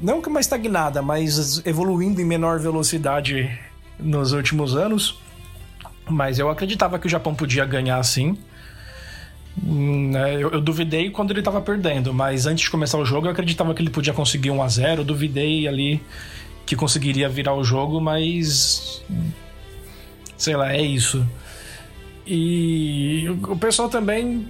Não 0.01 0.21
que 0.21 0.29
uma 0.29 0.39
estagnada, 0.39 1.01
mas 1.01 1.61
evoluindo 1.65 2.21
em 2.21 2.25
menor 2.25 2.59
velocidade 2.59 3.59
nos 3.99 4.31
últimos 4.31 4.73
anos. 4.73 5.19
Mas 6.09 6.39
eu 6.39 6.49
acreditava 6.49 6.97
que 6.97 7.07
o 7.07 7.09
Japão 7.09 7.35
podia 7.35 7.65
ganhar 7.65 8.01
sim. 8.03 8.37
Né, 9.61 10.35
Eu, 10.35 10.51
eu 10.51 10.61
duvidei 10.61 11.09
quando 11.09 11.31
ele 11.31 11.41
tava 11.41 11.59
perdendo, 11.59 12.13
mas 12.13 12.45
antes 12.45 12.63
de 12.63 12.71
começar 12.71 12.97
o 12.97 13.03
jogo 13.03 13.27
eu 13.27 13.31
acreditava 13.31 13.73
que 13.73 13.81
ele 13.81 13.89
podia 13.89 14.13
conseguir 14.13 14.49
1 14.49 14.63
a 14.63 14.67
0 14.69 15.01
Eu 15.01 15.05
duvidei 15.05 15.67
ali 15.67 16.01
que 16.65 16.73
conseguiria 16.73 17.27
virar 17.27 17.53
o 17.53 17.65
jogo, 17.65 17.99
mas. 17.99 19.03
Sei 20.37 20.55
lá, 20.55 20.73
é 20.73 20.81
isso. 20.81 21.27
E 22.25 23.25
o 23.47 23.55
pessoal 23.57 23.89
também 23.89 24.47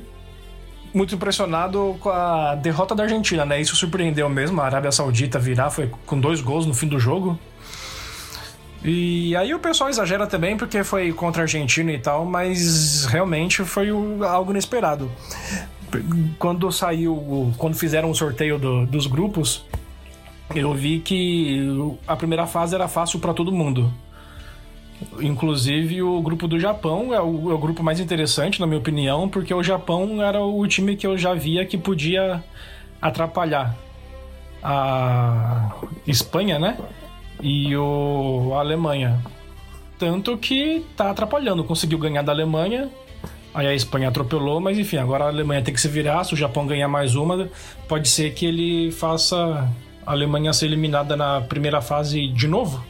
muito 0.94 1.16
impressionado 1.16 1.96
com 2.02 2.10
a 2.10 2.56
derrota 2.56 2.94
da 2.94 3.04
Argentina, 3.04 3.46
né? 3.46 3.62
Isso 3.62 3.76
surpreendeu 3.76 4.28
mesmo, 4.30 4.60
a 4.62 4.66
Arábia 4.66 4.92
Saudita 4.92 5.40
virar, 5.40 5.70
foi 5.70 5.90
com 6.06 6.20
dois 6.20 6.42
gols 6.42 6.66
no 6.66 6.74
fim 6.74 6.88
do 6.88 7.00
jogo. 7.00 7.40
E 8.84 9.36
aí 9.36 9.54
o 9.54 9.60
pessoal 9.60 9.90
exagera 9.90 10.26
também 10.28 10.58
porque 10.58 10.84
foi 10.84 11.14
contra 11.14 11.42
a 11.42 11.46
Argentina 11.46 11.92
e 11.92 12.00
tal, 12.00 12.26
mas 12.26 13.06
realmente 13.06 13.64
foi 13.64 13.90
algo 14.28 14.52
inesperado. 14.52 15.10
Quando 16.40 16.72
saiu, 16.72 17.54
quando 17.58 17.76
fizeram 17.76 18.10
o 18.10 18.16
sorteio 18.16 18.58
do- 18.58 18.86
dos 18.86 19.08
grupos, 19.08 19.64
eu 20.56 20.74
vi 20.74 21.00
que 21.00 21.60
a 22.08 22.16
primeira 22.16 22.48
fase 22.48 22.74
era 22.74 22.88
fácil 22.88 23.20
para 23.20 23.34
todo 23.34 23.52
mundo. 23.52 23.94
Inclusive 25.20 26.02
o 26.02 26.22
grupo 26.22 26.48
do 26.48 26.60
Japão 26.60 27.14
é 27.14 27.22
o, 27.22 27.52
é 27.52 27.54
o, 27.54 27.58
grupo 27.58 27.84
mais 27.84 28.00
interessante, 28.00 28.60
na 28.60 28.68
minha 28.68 28.80
opinião, 28.80 29.28
porque 29.28 29.54
o 29.54 29.64
Japão 29.64 30.22
era 30.22 30.42
o 30.42 30.66
time 30.68 30.96
que 30.96 31.08
eu 31.08 31.18
já 31.18 31.34
via 31.34 31.66
que 31.66 31.78
podia 31.78 32.44
atrapalhar 33.02 33.76
a 34.64 35.72
Espanha, 36.06 36.60
né? 36.60 36.78
E 37.42 37.76
o 37.76 38.52
a 38.54 38.60
Alemanha. 38.60 39.20
Tanto 39.98 40.38
que 40.38 40.86
tá 40.96 41.10
atrapalhando. 41.10 41.64
Conseguiu 41.64 41.98
ganhar 41.98 42.22
da 42.22 42.32
Alemanha. 42.32 42.90
Aí 43.54 43.68
a 43.68 43.74
Espanha 43.74 44.08
atropelou, 44.08 44.62
mas 44.62 44.78
enfim, 44.78 44.98
agora 44.98 45.26
a 45.26 45.28
Alemanha 45.28 45.62
tem 45.62 45.74
que 45.74 45.82
se 45.82 45.88
virar. 45.88 46.24
Se 46.24 46.34
o 46.34 46.38
Japão 46.38 46.66
ganhar 46.66 46.88
mais 46.88 47.16
uma, 47.16 47.50
pode 47.88 48.08
ser 48.08 48.34
que 48.34 48.46
ele 48.46 48.92
faça 48.92 49.68
a 50.06 50.12
Alemanha 50.12 50.54
ser 50.54 50.68
eliminada 50.68 51.16
na 51.16 51.42
primeira 51.42 51.82
fase 51.82 52.28
de 52.28 52.48
novo, 52.48 52.84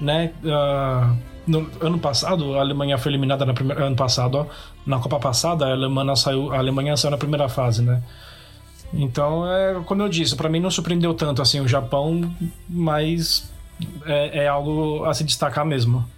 né? 0.00 0.32
Uh, 0.44 1.35
no 1.46 1.70
ano 1.80 1.98
passado, 1.98 2.56
a 2.56 2.60
Alemanha 2.60 2.98
foi 2.98 3.12
eliminada 3.12 3.46
na 3.46 3.54
primeira 3.54 3.84
ano 3.84 3.96
passado, 3.96 4.38
ó, 4.38 4.46
na 4.84 4.98
Copa 4.98 5.18
passada, 5.20 5.66
a 5.66 5.72
Alemanha 5.72 6.16
saiu, 6.16 6.52
a 6.52 6.58
Alemanha 6.58 6.96
saiu 6.96 7.12
na 7.12 7.18
primeira 7.18 7.48
fase, 7.48 7.82
né? 7.82 8.02
Então, 8.92 9.46
é, 9.50 9.80
como 9.84 10.02
eu 10.02 10.08
disse, 10.08 10.34
para 10.36 10.48
mim 10.48 10.60
não 10.60 10.70
surpreendeu 10.70 11.14
tanto 11.14 11.42
assim 11.42 11.60
o 11.60 11.68
Japão, 11.68 12.34
mas 12.68 13.50
é, 14.04 14.44
é, 14.44 14.48
algo 14.48 15.04
a 15.04 15.14
se 15.14 15.24
destacar 15.24 15.64
mesmo. 15.64 16.08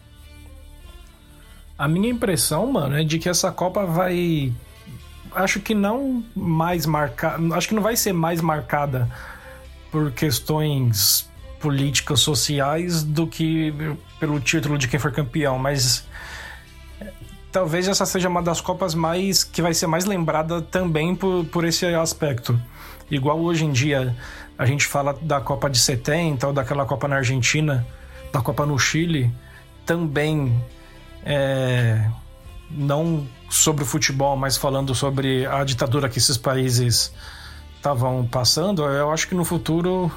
A 1.77 1.87
minha 1.89 2.09
impressão, 2.09 2.71
mano, 2.71 2.97
é 2.97 3.05
de 3.05 3.19
que 3.19 3.29
essa 3.29 3.53
Copa 3.53 3.87
vai. 3.87 4.53
Acho 5.33 5.61
que 5.61 5.75
não 5.75 6.25
mais 6.35 6.87
marcada. 6.87 7.55
Acho 7.55 7.69
que 7.69 7.75
não 7.75 7.83
vai 7.83 7.97
ser 7.97 8.13
mais 8.13 8.41
marcada 8.41 9.09
por 9.91 10.11
questões 10.11 11.31
políticas 11.61 12.21
sociais 12.21 13.03
do 13.03 13.27
que 13.27 13.73
pelo 14.19 14.41
título 14.41 14.77
de 14.77 14.89
quem 14.89 14.99
for 14.99 15.13
campeão, 15.13 15.59
mas 15.59 16.07
talvez 17.53 17.89
essa 17.89 18.05
seja 18.05 18.29
uma 18.29 18.43
das 18.43 18.61
copas 18.61 18.95
mais 18.95 19.45
que 19.45 19.63
vai 19.63 19.75
ser 19.75 19.87
mais 19.87 20.05
lembrada 20.05 20.61
também 20.61 21.15
por, 21.15 21.45
por 21.47 21.65
esse 21.65 21.87
aspecto. 21.87 22.61
Igual 23.11 23.41
hoje 23.41 23.65
em 23.65 23.73
dia 23.73 24.15
a 24.59 24.67
gente 24.67 24.87
fala 24.87 25.17
da 25.23 25.41
Copa 25.41 25.71
de 25.71 25.79
70 25.79 26.47
ou 26.47 26.53
daquela 26.53 26.85
Copa 26.85 27.07
na 27.07 27.17
Argentina, 27.17 27.87
da 28.33 28.41
Copa 28.41 28.67
no 28.67 28.79
Chile, 28.79 29.33
também 29.87 30.63
é, 31.25 32.11
não 32.71 33.27
sobre 33.49 33.85
o 33.85 33.87
futebol, 33.87 34.37
mas 34.37 34.57
falando 34.57 34.95
sobre 34.95 35.47
a 35.47 35.65
ditadura 35.65 36.09
que 36.09 36.19
esses 36.19 36.37
países 36.37 37.13
estavam 37.77 38.27
passando, 38.27 38.83
eu 38.85 39.11
acho 39.11 39.29
que 39.29 39.35
no 39.35 39.45
futuro, 39.45 40.11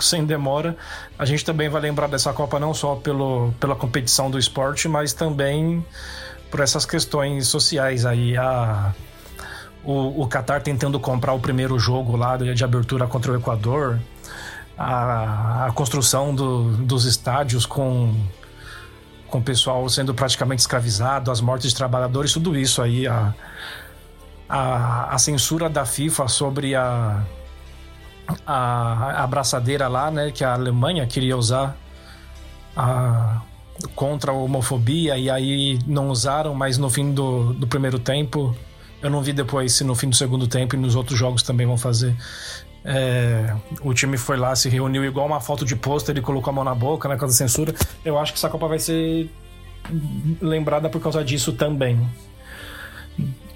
sem 0.00 0.24
demora, 0.24 0.76
a 1.18 1.24
gente 1.24 1.44
também 1.44 1.68
vai 1.68 1.80
lembrar 1.80 2.06
dessa 2.06 2.32
Copa 2.32 2.58
não 2.58 2.72
só 2.72 2.96
pelo, 2.96 3.52
pela 3.60 3.74
competição 3.74 4.30
do 4.30 4.38
esporte, 4.38 4.88
mas 4.88 5.12
também 5.12 5.84
por 6.50 6.60
essas 6.60 6.86
questões 6.86 7.48
sociais 7.48 8.06
aí. 8.06 8.36
A, 8.36 8.92
o, 9.84 10.22
o 10.22 10.28
Qatar 10.28 10.62
tentando 10.62 10.98
comprar 10.98 11.32
o 11.32 11.40
primeiro 11.40 11.78
jogo 11.78 12.16
lá 12.16 12.36
de, 12.36 12.64
abertura 12.64 13.06
contra 13.06 13.32
o 13.32 13.36
Equador, 13.36 13.98
a, 14.76 15.66
a 15.66 15.72
construção 15.72 16.34
do, 16.34 16.76
dos 16.76 17.04
estádios 17.04 17.64
com 17.64 18.14
com 19.28 19.38
o 19.38 19.42
pessoal 19.42 19.86
sendo 19.88 20.14
praticamente 20.14 20.60
escravizado, 20.60 21.30
as 21.30 21.40
mortes 21.40 21.70
de 21.70 21.76
trabalhadores, 21.76 22.32
tudo 22.32 22.56
isso 22.56 22.80
aí, 22.80 23.06
a, 23.06 23.34
a, 24.48 25.14
a 25.14 25.18
censura 25.18 25.68
da 25.68 25.84
FIFA 25.84 26.28
sobre 26.28 26.74
a, 26.74 27.22
a, 28.46 29.22
abraçadeira 29.22 29.88
lá, 29.88 30.10
né, 30.10 30.30
que 30.30 30.44
a 30.44 30.54
Alemanha 30.54 31.06
queria 31.06 31.36
usar 31.36 31.76
a, 32.76 33.42
contra 33.94 34.32
a 34.32 34.34
homofobia 34.34 35.16
e 35.16 35.30
aí 35.30 35.78
não 35.86 36.08
usaram, 36.08 36.54
mas 36.54 36.78
no 36.78 36.90
fim 36.90 37.12
do, 37.12 37.52
do 37.54 37.66
primeiro 37.66 37.98
tempo, 37.98 38.56
eu 39.02 39.10
não 39.10 39.22
vi 39.22 39.32
depois 39.32 39.72
se 39.72 39.84
no 39.84 39.94
fim 39.94 40.08
do 40.08 40.16
segundo 40.16 40.46
tempo 40.46 40.74
e 40.74 40.78
nos 40.78 40.94
outros 40.94 41.18
jogos 41.18 41.42
também 41.42 41.66
vão 41.66 41.78
fazer. 41.78 42.14
É, 42.84 43.54
o 43.82 43.92
time 43.92 44.16
foi 44.16 44.36
lá, 44.36 44.54
se 44.56 44.68
reuniu 44.68 45.04
igual 45.04 45.26
uma 45.26 45.40
foto 45.40 45.64
de 45.64 45.76
pôster 45.76 46.16
e 46.16 46.20
colocou 46.20 46.50
a 46.50 46.54
mão 46.54 46.64
na 46.64 46.74
boca, 46.74 47.08
né, 47.08 47.16
com 47.16 47.24
a 47.24 47.28
censura. 47.28 47.74
Eu 48.04 48.18
acho 48.18 48.32
que 48.32 48.38
essa 48.38 48.48
Copa 48.48 48.66
vai 48.66 48.78
ser 48.78 49.30
lembrada 50.40 50.88
por 50.88 51.00
causa 51.00 51.24
disso 51.24 51.52
também. 51.52 51.98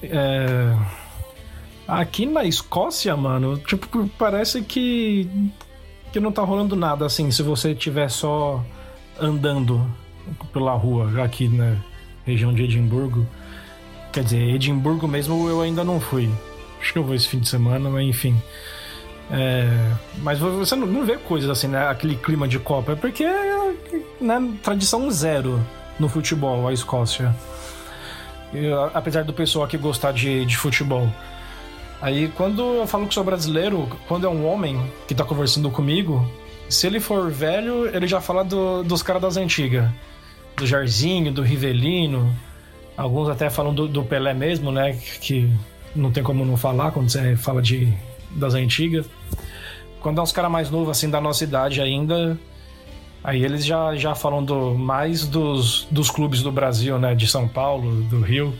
É... 0.02 0.76
Aqui 1.86 2.26
na 2.26 2.44
Escócia, 2.44 3.16
mano, 3.16 3.58
tipo, 3.58 4.08
parece 4.18 4.62
que, 4.62 5.28
que 6.12 6.20
não 6.20 6.30
tá 6.30 6.42
rolando 6.42 6.76
nada 6.76 7.04
assim, 7.04 7.30
se 7.30 7.42
você 7.42 7.72
estiver 7.72 8.08
só 8.08 8.64
andando 9.20 9.84
pela 10.52 10.72
rua 10.74 11.22
aqui 11.22 11.48
na 11.48 11.76
região 12.24 12.52
de 12.52 12.62
Edimburgo. 12.62 13.26
Quer 14.12 14.24
dizer, 14.24 14.54
Edimburgo 14.54 15.08
mesmo 15.08 15.48
eu 15.48 15.60
ainda 15.60 15.82
não 15.82 16.00
fui. 16.00 16.30
Acho 16.80 16.92
que 16.92 16.98
eu 16.98 17.04
vou 17.04 17.14
esse 17.14 17.28
fim 17.28 17.38
de 17.38 17.48
semana, 17.48 17.88
mas 17.88 18.04
enfim. 18.04 18.40
É, 19.30 19.66
mas 20.18 20.38
você 20.38 20.76
não, 20.76 20.86
não, 20.86 21.04
vê 21.06 21.16
coisas 21.16 21.48
assim, 21.48 21.68
né? 21.68 21.88
Aquele 21.88 22.16
clima 22.16 22.46
de 22.46 22.58
Copa. 22.58 22.92
É 22.92 22.96
porque 22.96 23.24
é 23.24 23.72
né, 24.20 24.52
tradição 24.62 25.10
zero 25.10 25.60
no 25.98 26.08
futebol, 26.08 26.68
a 26.68 26.72
Escócia. 26.72 27.34
Eu, 28.52 28.84
apesar 28.92 29.24
do 29.24 29.32
pessoal 29.32 29.64
aqui 29.64 29.78
gostar 29.78 30.12
de, 30.12 30.44
de 30.44 30.56
futebol. 30.56 31.08
Aí 32.02 32.28
quando 32.36 32.60
eu 32.60 32.86
falo 32.86 33.06
que 33.06 33.14
sou 33.14 33.22
brasileiro, 33.22 33.88
quando 34.08 34.26
é 34.26 34.28
um 34.28 34.44
homem 34.44 34.78
que 35.06 35.14
tá 35.14 35.24
conversando 35.24 35.70
comigo, 35.70 36.28
se 36.68 36.86
ele 36.86 36.98
for 36.98 37.30
velho, 37.30 37.86
ele 37.94 38.08
já 38.08 38.20
fala 38.20 38.44
do, 38.44 38.82
dos 38.82 39.02
caras 39.02 39.22
das 39.22 39.36
antigas. 39.36 39.88
Do 40.56 40.66
Jarzinho, 40.66 41.32
do 41.32 41.42
Rivelino. 41.42 42.34
Alguns 42.96 43.28
até 43.28 43.48
falam 43.48 43.72
do, 43.72 43.86
do, 43.86 44.02
Pelé 44.02 44.34
mesmo, 44.34 44.72
né? 44.72 44.98
Que 45.20 45.50
não 45.94 46.10
tem 46.10 46.22
como 46.22 46.44
não 46.44 46.56
falar 46.56 46.90
quando 46.90 47.08
você 47.08 47.36
fala 47.36 47.62
de, 47.62 47.94
das 48.32 48.54
antigas. 48.54 49.06
Quando 50.00 50.18
é 50.18 50.22
uns 50.22 50.32
caras 50.32 50.50
mais 50.50 50.70
novos, 50.70 50.90
assim, 50.90 51.08
da 51.08 51.20
nossa 51.20 51.44
idade 51.44 51.80
ainda, 51.80 52.36
Aí 53.24 53.44
eles 53.44 53.64
já, 53.64 53.94
já 53.94 54.14
falam 54.14 54.44
do, 54.44 54.74
mais 54.74 55.24
dos, 55.26 55.86
dos 55.90 56.10
clubes 56.10 56.42
do 56.42 56.50
Brasil, 56.50 56.98
né? 56.98 57.14
De 57.14 57.28
São 57.28 57.46
Paulo, 57.46 58.02
do 58.02 58.20
Rio. 58.20 58.52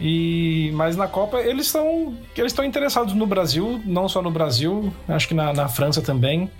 E 0.00 0.70
mas 0.74 0.96
na 0.96 1.08
Copa 1.08 1.38
eles 1.40 1.66
estão 1.66 2.14
eles 2.36 2.52
estão 2.52 2.64
interessados 2.64 3.14
no 3.14 3.26
Brasil, 3.26 3.80
não 3.84 4.08
só 4.08 4.22
no 4.22 4.30
Brasil, 4.30 4.92
acho 5.08 5.26
que 5.26 5.34
na, 5.34 5.52
na 5.52 5.68
França 5.68 6.00
também. 6.00 6.50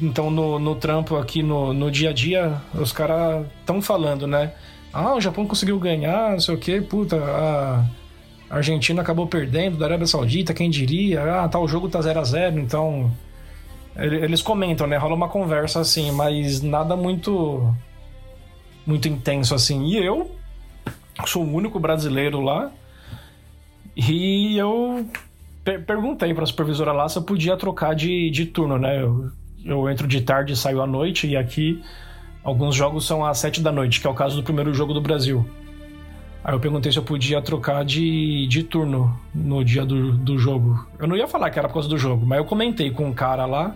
Então 0.00 0.30
no, 0.30 0.58
no 0.58 0.74
trampo 0.76 1.16
aqui 1.16 1.42
no, 1.42 1.72
no 1.72 1.90
dia 1.90 2.10
a 2.10 2.12
dia 2.12 2.60
os 2.74 2.92
caras 2.92 3.46
estão 3.60 3.82
falando, 3.82 4.26
né? 4.26 4.52
Ah, 4.92 5.14
o 5.14 5.20
Japão 5.20 5.46
conseguiu 5.46 5.78
ganhar, 5.78 6.32
não 6.32 6.40
sei 6.40 6.54
o 6.54 6.58
que, 6.58 6.80
puta, 6.80 7.16
a 7.16 7.84
Argentina 8.48 9.02
acabou 9.02 9.26
perdendo 9.26 9.76
da 9.76 9.86
Arábia 9.86 10.06
Saudita, 10.06 10.54
quem 10.54 10.70
diria? 10.70 11.42
Ah, 11.42 11.48
tal 11.48 11.66
jogo 11.66 11.88
tá 11.88 12.00
0 12.00 12.20
a 12.20 12.24
0 12.24 12.60
então 12.60 13.10
eles 13.98 14.42
comentam, 14.42 14.86
né? 14.86 14.96
Rola 14.96 15.14
uma 15.14 15.28
conversa 15.28 15.80
assim, 15.80 16.10
mas 16.12 16.60
nada 16.60 16.94
muito. 16.94 17.74
muito 18.86 19.08
intenso 19.08 19.54
assim. 19.54 19.84
E 19.86 19.96
eu 19.96 20.30
sou 21.24 21.44
o 21.44 21.52
único 21.52 21.78
brasileiro 21.78 22.40
lá. 22.40 22.70
E 23.96 24.56
eu 24.58 25.06
per 25.64 25.84
perguntei 25.84 26.34
pra 26.34 26.44
supervisora 26.44 26.92
lá 26.92 27.08
se 27.08 27.18
eu 27.18 27.22
podia 27.22 27.56
trocar 27.56 27.94
de, 27.94 28.30
de 28.30 28.46
turno, 28.46 28.78
né? 28.78 29.00
Eu, 29.00 29.30
eu 29.64 29.88
entro 29.88 30.06
de 30.06 30.20
tarde 30.20 30.52
e 30.52 30.56
saio 30.56 30.82
à 30.82 30.86
noite, 30.86 31.26
e 31.26 31.36
aqui 31.36 31.82
alguns 32.44 32.74
jogos 32.74 33.06
são 33.06 33.24
às 33.24 33.38
sete 33.38 33.60
da 33.60 33.72
noite, 33.72 34.00
que 34.00 34.06
é 34.06 34.10
o 34.10 34.14
caso 34.14 34.36
do 34.36 34.42
primeiro 34.42 34.72
jogo 34.74 34.92
do 34.92 35.00
Brasil. 35.00 35.48
Aí 36.44 36.54
eu 36.54 36.60
perguntei 36.60 36.92
se 36.92 36.98
eu 36.98 37.02
podia 37.02 37.42
trocar 37.42 37.84
de, 37.84 38.46
de 38.46 38.62
turno 38.62 39.18
no 39.34 39.64
dia 39.64 39.84
do, 39.84 40.12
do 40.12 40.38
jogo. 40.38 40.86
Eu 40.96 41.08
não 41.08 41.16
ia 41.16 41.26
falar 41.26 41.50
que 41.50 41.58
era 41.58 41.66
por 41.66 41.74
causa 41.74 41.88
do 41.88 41.98
jogo, 41.98 42.24
mas 42.24 42.38
eu 42.38 42.44
comentei 42.44 42.88
com 42.90 43.06
um 43.06 43.12
cara 43.12 43.46
lá. 43.46 43.74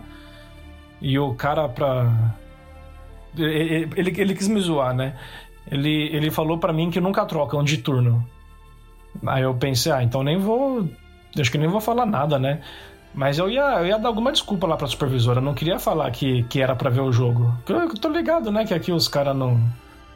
E 1.01 1.19
o 1.19 1.33
cara 1.33 1.67
pra. 1.67 2.33
Ele, 3.37 3.89
ele, 3.97 4.21
ele 4.21 4.33
quis 4.33 4.47
me 4.47 4.61
zoar, 4.61 4.93
né? 4.93 5.17
Ele, 5.71 6.13
ele 6.13 6.29
falou 6.29 6.57
para 6.57 6.73
mim 6.73 6.91
que 6.91 6.99
nunca 6.99 7.25
trocam 7.25 7.63
de 7.63 7.77
turno. 7.77 8.27
Aí 9.25 9.43
eu 9.43 9.53
pensei, 9.55 9.91
ah, 9.91 10.03
então 10.03 10.21
nem 10.21 10.37
vou. 10.37 10.87
Acho 11.39 11.49
que 11.49 11.57
nem 11.57 11.69
vou 11.69 11.79
falar 11.79 12.05
nada, 12.05 12.37
né? 12.37 12.59
Mas 13.13 13.37
eu 13.37 13.49
ia, 13.49 13.79
eu 13.79 13.87
ia 13.87 13.97
dar 13.97 14.09
alguma 14.09 14.31
desculpa 14.31 14.67
lá 14.67 14.75
pra 14.75 14.87
supervisora. 14.87 15.39
Eu 15.39 15.43
não 15.43 15.53
queria 15.53 15.79
falar 15.79 16.11
que, 16.11 16.43
que 16.43 16.61
era 16.61 16.75
para 16.75 16.89
ver 16.89 17.01
o 17.01 17.11
jogo. 17.11 17.53
Eu, 17.67 17.79
eu 17.79 17.93
tô 17.95 18.09
ligado, 18.09 18.51
né? 18.51 18.65
Que 18.65 18.73
aqui 18.73 18.91
os 18.91 19.07
caras 19.07 19.35
não. 19.35 19.59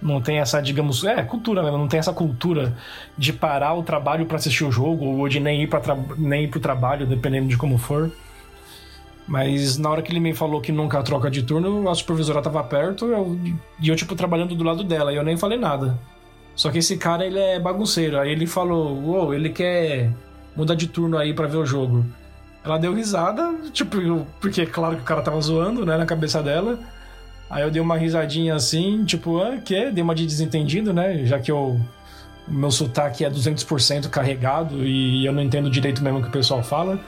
Não 0.02 0.22
tem 0.22 0.40
essa, 0.40 0.62
digamos, 0.62 1.04
é, 1.06 1.24
cultura 1.24 1.64
mesmo, 1.64 1.78
não 1.78 1.88
tem 1.88 2.00
essa 2.00 2.14
cultura 2.14 2.76
de 3.18 3.32
parar 3.32 3.74
o 3.74 3.82
trabalho 3.82 4.26
para 4.26 4.36
assistir 4.36 4.64
o 4.66 4.72
jogo 4.72 5.06
ou 5.06 5.28
de 5.28 5.40
nem 5.40 5.64
ir, 5.64 5.68
pra 5.68 5.82
nem 6.18 6.44
ir 6.44 6.48
pro 6.50 6.60
trabalho, 6.60 7.08
dependendo 7.08 7.48
de 7.48 7.58
como 7.58 7.78
for. 7.78 8.12
Mas 9.28 9.78
na 9.78 9.90
hora 9.90 10.02
que 10.02 10.12
ele 10.12 10.20
me 10.20 10.34
falou 10.34 10.62
que 10.62 10.72
nunca 10.72 11.02
troca 11.02 11.32
de 11.32 11.42
turno, 11.42 11.90
a 11.90 11.96
supervisora 11.96 12.42
tava 12.42 12.64
perto 12.64 13.06
eu, 13.06 13.40
e 13.80 13.90
eu, 13.90 13.96
tipo, 13.96 14.16
trabalhando 14.16 14.56
do 14.56 14.64
lado 14.64 14.84
dela, 14.84 15.12
e 15.12 15.16
eu 15.16 15.24
nem 15.24 15.36
falei 15.36 15.58
nada. 15.58 15.98
Só 16.56 16.72
que 16.72 16.78
esse 16.78 16.96
cara, 16.98 17.26
ele 17.26 17.40
é 17.40 17.60
bagunceiro. 17.60 18.20
Aí 18.20 18.32
ele 18.32 18.46
falou, 18.46 18.96
uou, 19.02 19.34
ele 19.34 19.50
quer 19.50 20.12
mudar 20.56 20.76
de 20.76 20.88
turno 20.88 21.18
aí 21.18 21.34
para 21.34 21.48
ver 21.48 21.58
o 21.58 21.66
jogo. 21.66 22.06
Ela 22.64 22.78
deu 22.78 22.94
risada, 22.94 23.54
tipo, 23.72 24.26
porque 24.40 24.66
claro 24.66 24.96
que 24.96 25.02
o 25.02 25.06
cara 25.06 25.22
tava 25.22 25.40
zoando, 25.42 25.86
né, 25.86 25.98
na 25.98 26.06
cabeça 26.06 26.42
dela. 26.42 26.80
Aí 27.50 27.62
eu 27.64 27.70
dei 27.70 27.82
uma 27.82 27.98
risadinha 27.98 28.56
assim, 28.56 29.06
tipo, 29.06 29.40
ah, 29.42 29.58
que? 29.58 29.92
Dei 29.92 30.04
uma 30.04 30.16
de 30.16 30.26
desentendido, 30.26 30.92
né? 30.94 31.26
Já 31.26 31.40
que 31.40 31.52
eu, 31.52 31.80
o 32.48 32.52
meu 32.52 32.72
sotaque 32.72 33.24
é 33.24 33.30
200% 33.30 34.10
carregado 34.10 34.84
e 34.84 35.26
eu 35.26 35.34
não 35.34 35.44
entendo 35.44 35.70
direito 35.70 36.04
mesmo 36.04 36.20
o 36.20 36.22
que 36.24 36.30
o 36.30 36.32
pessoal 36.32 36.64
fala. 36.64 37.00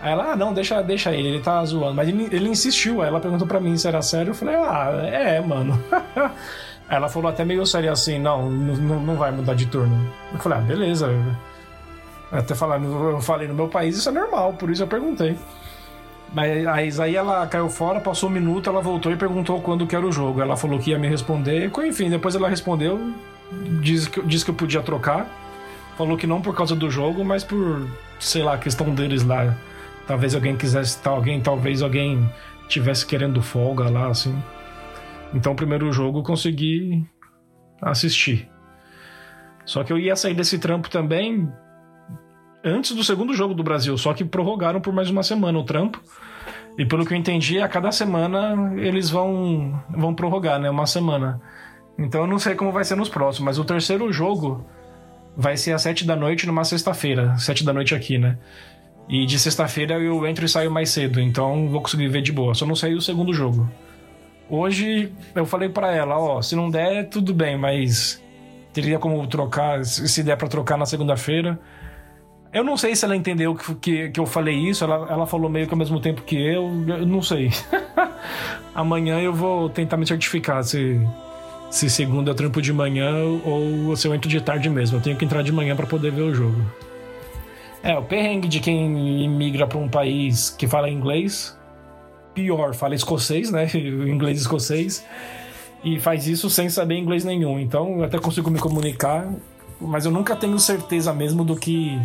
Aí 0.00 0.12
ela, 0.12 0.32
ah, 0.32 0.36
não, 0.36 0.52
deixa, 0.52 0.82
deixa 0.82 1.12
ele, 1.12 1.28
ele 1.28 1.40
tá 1.40 1.64
zoando. 1.64 1.94
Mas 1.94 2.08
ele, 2.08 2.28
ele 2.30 2.48
insistiu, 2.48 3.00
aí 3.00 3.08
ela 3.08 3.20
perguntou 3.20 3.46
pra 3.46 3.60
mim 3.60 3.76
se 3.76 3.88
era 3.88 4.02
sério. 4.02 4.30
Eu 4.30 4.34
falei, 4.34 4.54
ah, 4.54 4.90
é, 5.04 5.40
mano. 5.40 5.82
Aí 6.86 6.96
ela 6.96 7.08
falou 7.08 7.30
até 7.30 7.46
meio 7.46 7.64
sério 7.64 7.90
assim, 7.90 8.18
não, 8.18 8.50
não, 8.50 9.00
não 9.00 9.16
vai 9.16 9.30
mudar 9.30 9.54
de 9.54 9.64
turno. 9.64 10.06
Eu 10.32 10.38
falei, 10.38 10.58
ah, 10.58 10.60
beleza. 10.60 11.08
Até 12.30 12.54
falar, 12.54 12.78
eu 12.82 13.20
falei, 13.22 13.48
no 13.48 13.54
meu 13.54 13.68
país 13.68 13.96
isso 13.96 14.08
é 14.08 14.12
normal, 14.12 14.52
por 14.52 14.68
isso 14.68 14.82
eu 14.82 14.86
perguntei. 14.86 15.34
Mas 16.34 16.98
aí 16.98 17.14
ela 17.14 17.46
caiu 17.46 17.70
fora, 17.70 18.00
passou 18.00 18.28
um 18.28 18.32
minuto, 18.32 18.68
ela 18.68 18.80
voltou 18.80 19.12
e 19.12 19.16
perguntou 19.16 19.60
quando 19.60 19.86
que 19.86 19.94
era 19.94 20.04
o 20.04 20.10
jogo. 20.10 20.42
Ela 20.42 20.56
falou 20.56 20.80
que 20.80 20.90
ia 20.90 20.98
me 20.98 21.08
responder. 21.08 21.70
Enfim, 21.86 22.10
depois 22.10 22.34
ela 22.34 22.48
respondeu, 22.48 23.12
disse 23.80 24.10
que, 24.10 24.20
disse 24.22 24.44
que 24.44 24.50
eu 24.50 24.54
podia 24.54 24.82
trocar. 24.82 25.28
Falou 25.96 26.16
que 26.16 26.26
não 26.26 26.42
por 26.42 26.54
causa 26.54 26.74
do 26.74 26.90
jogo, 26.90 27.24
mas 27.24 27.44
por, 27.44 27.88
sei 28.18 28.42
lá, 28.42 28.58
questão 28.58 28.92
deles 28.92 29.22
lá. 29.22 29.54
Talvez 30.06 30.34
alguém 30.34 30.56
quisesse 30.56 30.98
alguém, 31.06 31.40
talvez 31.40 31.82
alguém 31.82 32.28
tivesse 32.68 33.06
querendo 33.06 33.40
folga 33.40 33.88
lá, 33.88 34.08
assim. 34.08 34.36
Então, 35.32 35.52
o 35.52 35.56
primeiro 35.56 35.90
jogo 35.92 36.18
eu 36.18 36.22
consegui 36.22 37.04
assistir. 37.82 38.48
Só 39.64 39.82
que 39.82 39.92
eu 39.92 39.98
ia 39.98 40.14
sair 40.14 40.34
desse 40.34 40.58
trampo 40.58 40.90
também 40.90 41.48
antes 42.64 42.92
do 42.92 43.04
segundo 43.04 43.34
jogo 43.34 43.54
do 43.54 43.62
Brasil, 43.62 43.96
só 43.98 44.14
que 44.14 44.24
prorrogaram 44.24 44.80
por 44.80 44.92
mais 44.92 45.10
uma 45.10 45.22
semana 45.22 45.58
o 45.58 45.64
trampo. 45.64 46.00
E 46.78 46.84
pelo 46.84 47.06
que 47.06 47.14
eu 47.14 47.18
entendi, 47.18 47.60
a 47.60 47.68
cada 47.68 47.92
semana 47.92 48.74
eles 48.76 49.10
vão 49.10 49.80
vão 49.90 50.14
prorrogar, 50.14 50.58
né, 50.58 50.68
uma 50.68 50.86
semana. 50.86 51.40
Então 51.98 52.22
eu 52.22 52.26
não 52.26 52.38
sei 52.38 52.54
como 52.54 52.72
vai 52.72 52.84
ser 52.84 52.96
nos 52.96 53.08
próximos, 53.08 53.44
mas 53.46 53.58
o 53.58 53.64
terceiro 53.64 54.12
jogo 54.12 54.66
vai 55.36 55.56
ser 55.56 55.72
às 55.72 55.82
sete 55.82 56.04
da 56.04 56.16
noite 56.16 56.46
numa 56.46 56.64
sexta-feira, 56.64 57.36
sete 57.38 57.64
da 57.64 57.72
noite 57.72 57.94
aqui, 57.94 58.18
né? 58.18 58.38
E 59.08 59.26
de 59.26 59.38
sexta-feira 59.38 59.98
eu 59.98 60.26
entro 60.26 60.44
e 60.44 60.48
saio 60.48 60.70
mais 60.70 60.90
cedo, 60.90 61.20
então 61.20 61.68
vou 61.68 61.80
conseguir 61.80 62.08
ver 62.08 62.22
de 62.22 62.32
boa. 62.32 62.54
Só 62.54 62.66
não 62.66 62.74
sair 62.74 62.94
o 62.94 63.00
segundo 63.00 63.32
jogo. 63.32 63.68
Hoje 64.48 65.12
eu 65.34 65.46
falei 65.46 65.68
para 65.68 65.94
ela, 65.94 66.18
ó, 66.18 66.40
se 66.40 66.54
não 66.54 66.70
der, 66.70 67.08
tudo 67.08 67.34
bem, 67.34 67.56
mas 67.56 68.22
teria 68.72 68.98
como 68.98 69.26
trocar, 69.26 69.84
se 69.84 70.22
der 70.22 70.36
para 70.36 70.48
trocar 70.48 70.76
na 70.76 70.86
segunda-feira. 70.86 71.58
Eu 72.52 72.62
não 72.62 72.76
sei 72.76 72.94
se 72.94 73.04
ela 73.04 73.16
entendeu 73.16 73.54
que, 73.54 73.74
que, 73.74 74.08
que, 74.10 74.20
eu 74.20 74.26
falei 74.26 74.54
isso, 74.54 74.84
ela, 74.84 75.10
ela 75.10 75.26
falou 75.26 75.50
meio 75.50 75.66
que 75.66 75.74
ao 75.74 75.78
mesmo 75.78 75.98
tempo 75.98 76.22
que 76.22 76.36
eu, 76.36 76.70
eu 76.86 77.06
não 77.06 77.20
sei. 77.20 77.50
Amanhã 78.74 79.20
eu 79.20 79.32
vou 79.32 79.68
tentar 79.68 79.96
me 79.96 80.06
certificar 80.06 80.62
se, 80.62 81.00
se 81.70 81.90
segunda 81.90 82.30
eu 82.30 82.34
trampo 82.34 82.62
de 82.62 82.72
manhã 82.72 83.12
ou 83.44 83.96
se 83.96 84.06
eu 84.06 84.14
entro 84.14 84.28
de 84.28 84.40
tarde 84.40 84.70
mesmo. 84.70 84.98
Eu 84.98 85.02
tenho 85.02 85.16
que 85.16 85.24
entrar 85.24 85.42
de 85.42 85.50
manhã 85.50 85.74
para 85.74 85.86
poder 85.86 86.12
ver 86.12 86.22
o 86.22 86.34
jogo. 86.34 86.64
É, 87.84 87.98
o 87.98 88.02
perrengue 88.02 88.48
de 88.48 88.60
quem 88.60 89.22
imigra 89.22 89.66
para 89.66 89.76
um 89.76 89.90
país 89.90 90.48
que 90.48 90.66
fala 90.66 90.88
inglês 90.88 91.54
pior, 92.32 92.74
fala 92.74 92.94
escocês, 92.94 93.50
né? 93.50 93.70
inglês 93.76 94.40
escocês. 94.40 95.04
E 95.84 96.00
faz 96.00 96.26
isso 96.26 96.48
sem 96.48 96.70
saber 96.70 96.96
inglês 96.96 97.24
nenhum. 97.26 97.60
Então 97.60 97.98
eu 97.98 98.04
até 98.04 98.18
consigo 98.18 98.50
me 98.50 98.58
comunicar, 98.58 99.30
mas 99.78 100.06
eu 100.06 100.10
nunca 100.10 100.34
tenho 100.34 100.58
certeza 100.58 101.12
mesmo 101.12 101.44
do 101.44 101.54
que 101.54 102.00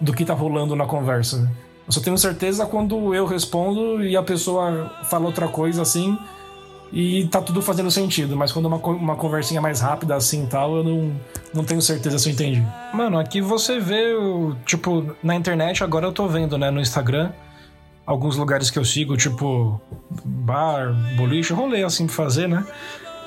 do 0.00 0.14
que 0.14 0.24
tá 0.24 0.32
rolando 0.32 0.74
na 0.74 0.86
conversa. 0.86 1.52
Eu 1.86 1.92
só 1.92 2.00
tenho 2.00 2.16
certeza 2.16 2.64
quando 2.64 3.14
eu 3.14 3.26
respondo 3.26 4.02
e 4.02 4.16
a 4.16 4.22
pessoa 4.22 4.90
fala 5.04 5.26
outra 5.26 5.48
coisa 5.48 5.82
assim 5.82 6.16
e 6.92 7.26
tá 7.26 7.40
tudo 7.40 7.62
fazendo 7.62 7.90
sentido. 7.90 8.36
Mas 8.36 8.52
quando 8.52 8.66
uma, 8.66 8.76
uma 8.76 9.16
conversinha 9.16 9.60
mais 9.60 9.80
rápida 9.80 10.14
assim 10.16 10.46
tal, 10.46 10.76
eu 10.76 10.84
não, 10.84 11.12
não 11.54 11.64
tenho 11.64 11.80
certeza 11.80 12.18
se 12.18 12.28
eu 12.28 12.32
entendi. 12.32 12.66
Mano, 12.92 13.18
aqui 13.18 13.40
você 13.40 13.78
vê, 13.78 14.12
tipo, 14.66 15.14
na 15.22 15.34
internet 15.34 15.84
agora 15.84 16.06
eu 16.06 16.12
tô 16.12 16.26
vendo, 16.26 16.58
né, 16.58 16.70
no 16.70 16.80
Instagram 16.80 17.30
alguns 18.10 18.36
lugares 18.36 18.70
que 18.70 18.78
eu 18.78 18.84
sigo, 18.84 19.16
tipo 19.16 19.80
bar, 20.24 20.92
boliche, 21.16 21.52
rolê 21.52 21.84
assim 21.84 22.06
pra 22.06 22.14
fazer, 22.16 22.48
né? 22.48 22.66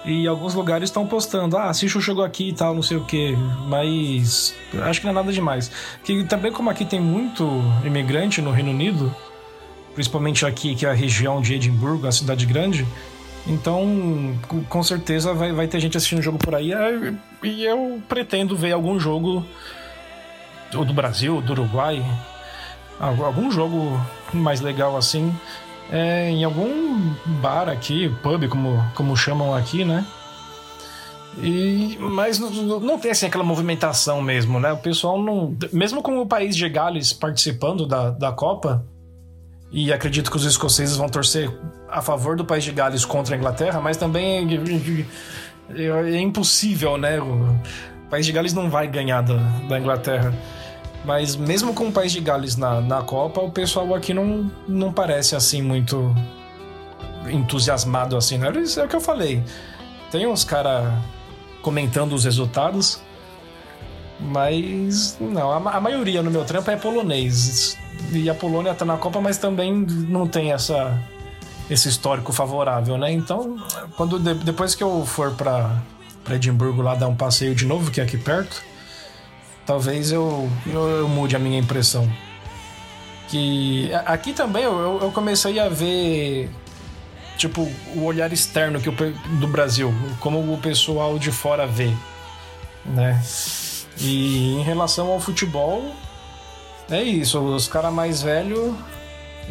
E 0.05 0.28
alguns 0.28 0.53
lugares 0.53 0.89
estão 0.89 1.07
postando, 1.07 1.55
ah, 1.55 1.70
assiste 1.70 1.97
o 1.97 2.01
jogo 2.01 2.22
aqui 2.22 2.49
e 2.49 2.53
tal, 2.53 2.76
não 2.76 2.82
sei 2.82 2.97
o 2.97 3.05
que. 3.05 3.34
Mas 3.70 4.53
acho 4.84 4.99
que 4.99 5.05
não 5.05 5.11
é 5.11 5.16
nada 5.16 5.32
demais. 5.32 5.72
Que 6.03 6.26
também 6.26 6.51
como 6.51 6.70
aqui 6.70 6.84
tem 6.84 6.99
muito 6.99 7.47
imigrante 7.86 8.41
no 8.41 8.51
Reino 8.51 8.72
Unido, 8.72 9.16
principalmente 9.93 10.45
aqui 10.45 10.76
que 10.76 10.86
é 10.86 10.89
a 10.89 10.93
região 10.93 11.41
de 11.41 11.53
Edimburgo, 11.53 12.05
a 12.05 12.11
cidade 12.11 12.45
grande, 12.45 12.86
então 13.47 14.37
com 14.69 14.83
certeza 14.83 15.33
vai, 15.33 15.51
vai 15.51 15.67
ter 15.67 15.79
gente 15.79 15.97
assistindo 15.97 16.19
o 16.19 16.23
jogo 16.23 16.37
por 16.37 16.55
aí. 16.55 16.73
É, 16.73 17.13
e 17.43 17.63
eu 17.63 18.01
pretendo 18.07 18.55
ver 18.55 18.71
algum 18.71 18.99
jogo 18.99 19.45
do 20.71 20.93
Brasil, 20.93 21.41
do 21.41 21.51
Uruguai, 21.51 22.03
algum 22.99 23.51
jogo 23.51 23.99
mais 24.33 24.61
legal 24.61 24.97
assim 24.97 25.33
é 25.91 26.29
em 26.29 26.43
algum 26.43 27.13
bar 27.41 27.69
aqui, 27.69 28.09
pub, 28.21 28.47
como, 28.47 28.83
como 28.95 29.15
chamam 29.15 29.53
aqui, 29.53 29.83
né? 29.83 30.05
E, 31.41 31.97
mas 31.99 32.39
não, 32.39 32.79
não 32.79 32.99
tem 32.99 33.11
assim 33.11 33.25
aquela 33.25 33.43
movimentação 33.43 34.21
mesmo, 34.21 34.59
né? 34.59 34.71
O 34.71 34.77
pessoal 34.77 35.21
não. 35.21 35.55
Mesmo 35.71 36.01
com 36.01 36.19
o 36.19 36.27
país 36.27 36.55
de 36.55 36.67
Gales 36.69 37.11
participando 37.11 37.87
da, 37.87 38.11
da 38.11 38.31
Copa, 38.31 38.85
e 39.74 39.91
acredito 39.91 40.30
que 40.30 40.38
os 40.38 40.45
escoceses 40.45 40.95
vão 40.95 41.09
torcer 41.09 41.51
a 41.89 41.99
favor 41.99 42.36
do 42.36 42.45
país 42.45 42.63
de 42.63 42.71
Gales 42.71 43.03
contra 43.03 43.36
a 43.36 43.38
Inglaterra, 43.38 43.82
mas 43.82 43.97
também 43.97 44.47
é, 45.69 46.21
impossível, 46.21 46.95
né? 46.95 47.19
O 47.19 47.57
país 48.07 48.24
de 48.24 48.32
Gales 48.32 48.53
não 48.53 48.69
vai 48.69 48.88
ganhar 48.88 49.21
da, 49.21 49.36
da 49.67 49.80
Inglaterra. 49.80 50.32
Mas 51.03 51.36
mesmo 51.36 51.74
com 51.74 51.88
o 51.88 51.91
país 51.91 52.11
de 52.11 52.21
Gales 52.21 52.55
na, 52.55 52.80
na 52.82 53.01
Copa, 53.01 53.41
o 53.41 53.51
pessoal 53.51 53.95
aqui 53.95 54.13
não, 54.13 54.49
não 54.67 54.93
parece 54.93 55.36
assim 55.36 55.61
muito 55.63 56.15
entusiasmado 57.28 58.15
assim, 58.15 58.38
né? 58.38 58.51
Isso 58.59 58.80
é 58.80 58.86
o 58.86 58.88
que 58.88 58.95
eu 58.95 59.01
falei. 59.01 59.43
Tem 60.11 60.28
uns 60.28 60.43
caras 60.43 60.93
comentando 61.63 62.13
os 62.13 62.26
resultados, 62.26 63.01
mas 64.24 65.17
não, 65.19 65.51
a, 65.51 65.76
a, 65.78 65.82
maioria 65.82 66.21
no 66.24 66.32
meu 66.32 66.45
trampo 66.45 66.71
é 66.71 66.76
polonês. 66.76 67.78
E 68.11 68.30
a 68.30 68.34
Polônia 68.34 68.74
tá 68.74 68.86
na 68.86 68.97
Copa, 68.97 69.19
mas 69.19 69.38
também 69.38 69.74
não 69.74 70.28
tem 70.28 70.51
essa 70.51 70.99
esse 71.69 71.88
histórico 71.88 72.32
favorável, 72.34 72.97
né? 72.97 73.11
Então, 73.11 73.57
quando 73.95 74.19
depois 74.19 74.76
que 74.76 74.84
eu 74.84 75.05
for 75.05 75.32
para 75.32 75.82
Edimburgo 76.30 76.82
lá 76.82 76.93
dar 76.93 77.07
um 77.07 77.15
passeio 77.15 77.55
de 77.55 77.65
novo, 77.65 77.89
que 77.89 78.01
é 78.01 78.03
aqui 78.03 78.17
perto, 78.17 78.61
talvez 79.65 80.11
eu, 80.11 80.49
eu, 80.67 80.89
eu, 80.89 81.07
mude 81.07 81.36
a 81.36 81.39
minha 81.39 81.57
impressão. 81.57 82.09
Que 83.30 83.91
aqui 84.05 84.34
também 84.34 84.63
eu, 84.63 84.99
eu 85.01 85.11
comecei 85.11 85.59
a 85.59 85.69
ver 85.69 86.49
tipo 87.38 87.61
o 87.95 88.03
olhar 88.03 88.32
externo 88.32 88.80
que 88.80 88.89
o, 88.89 88.93
do 89.39 89.47
Brasil, 89.47 89.93
como 90.19 90.53
o 90.53 90.57
pessoal 90.57 91.17
de 91.17 91.32
fora 91.32 91.65
vê, 91.65 91.91
né? 92.86 93.21
E 93.99 94.53
em 94.55 94.63
relação 94.63 95.11
ao 95.11 95.19
futebol, 95.19 95.93
é 96.89 97.01
isso. 97.01 97.39
Os 97.39 97.67
caras 97.67 97.93
mais 97.93 98.21
velhos 98.21 98.73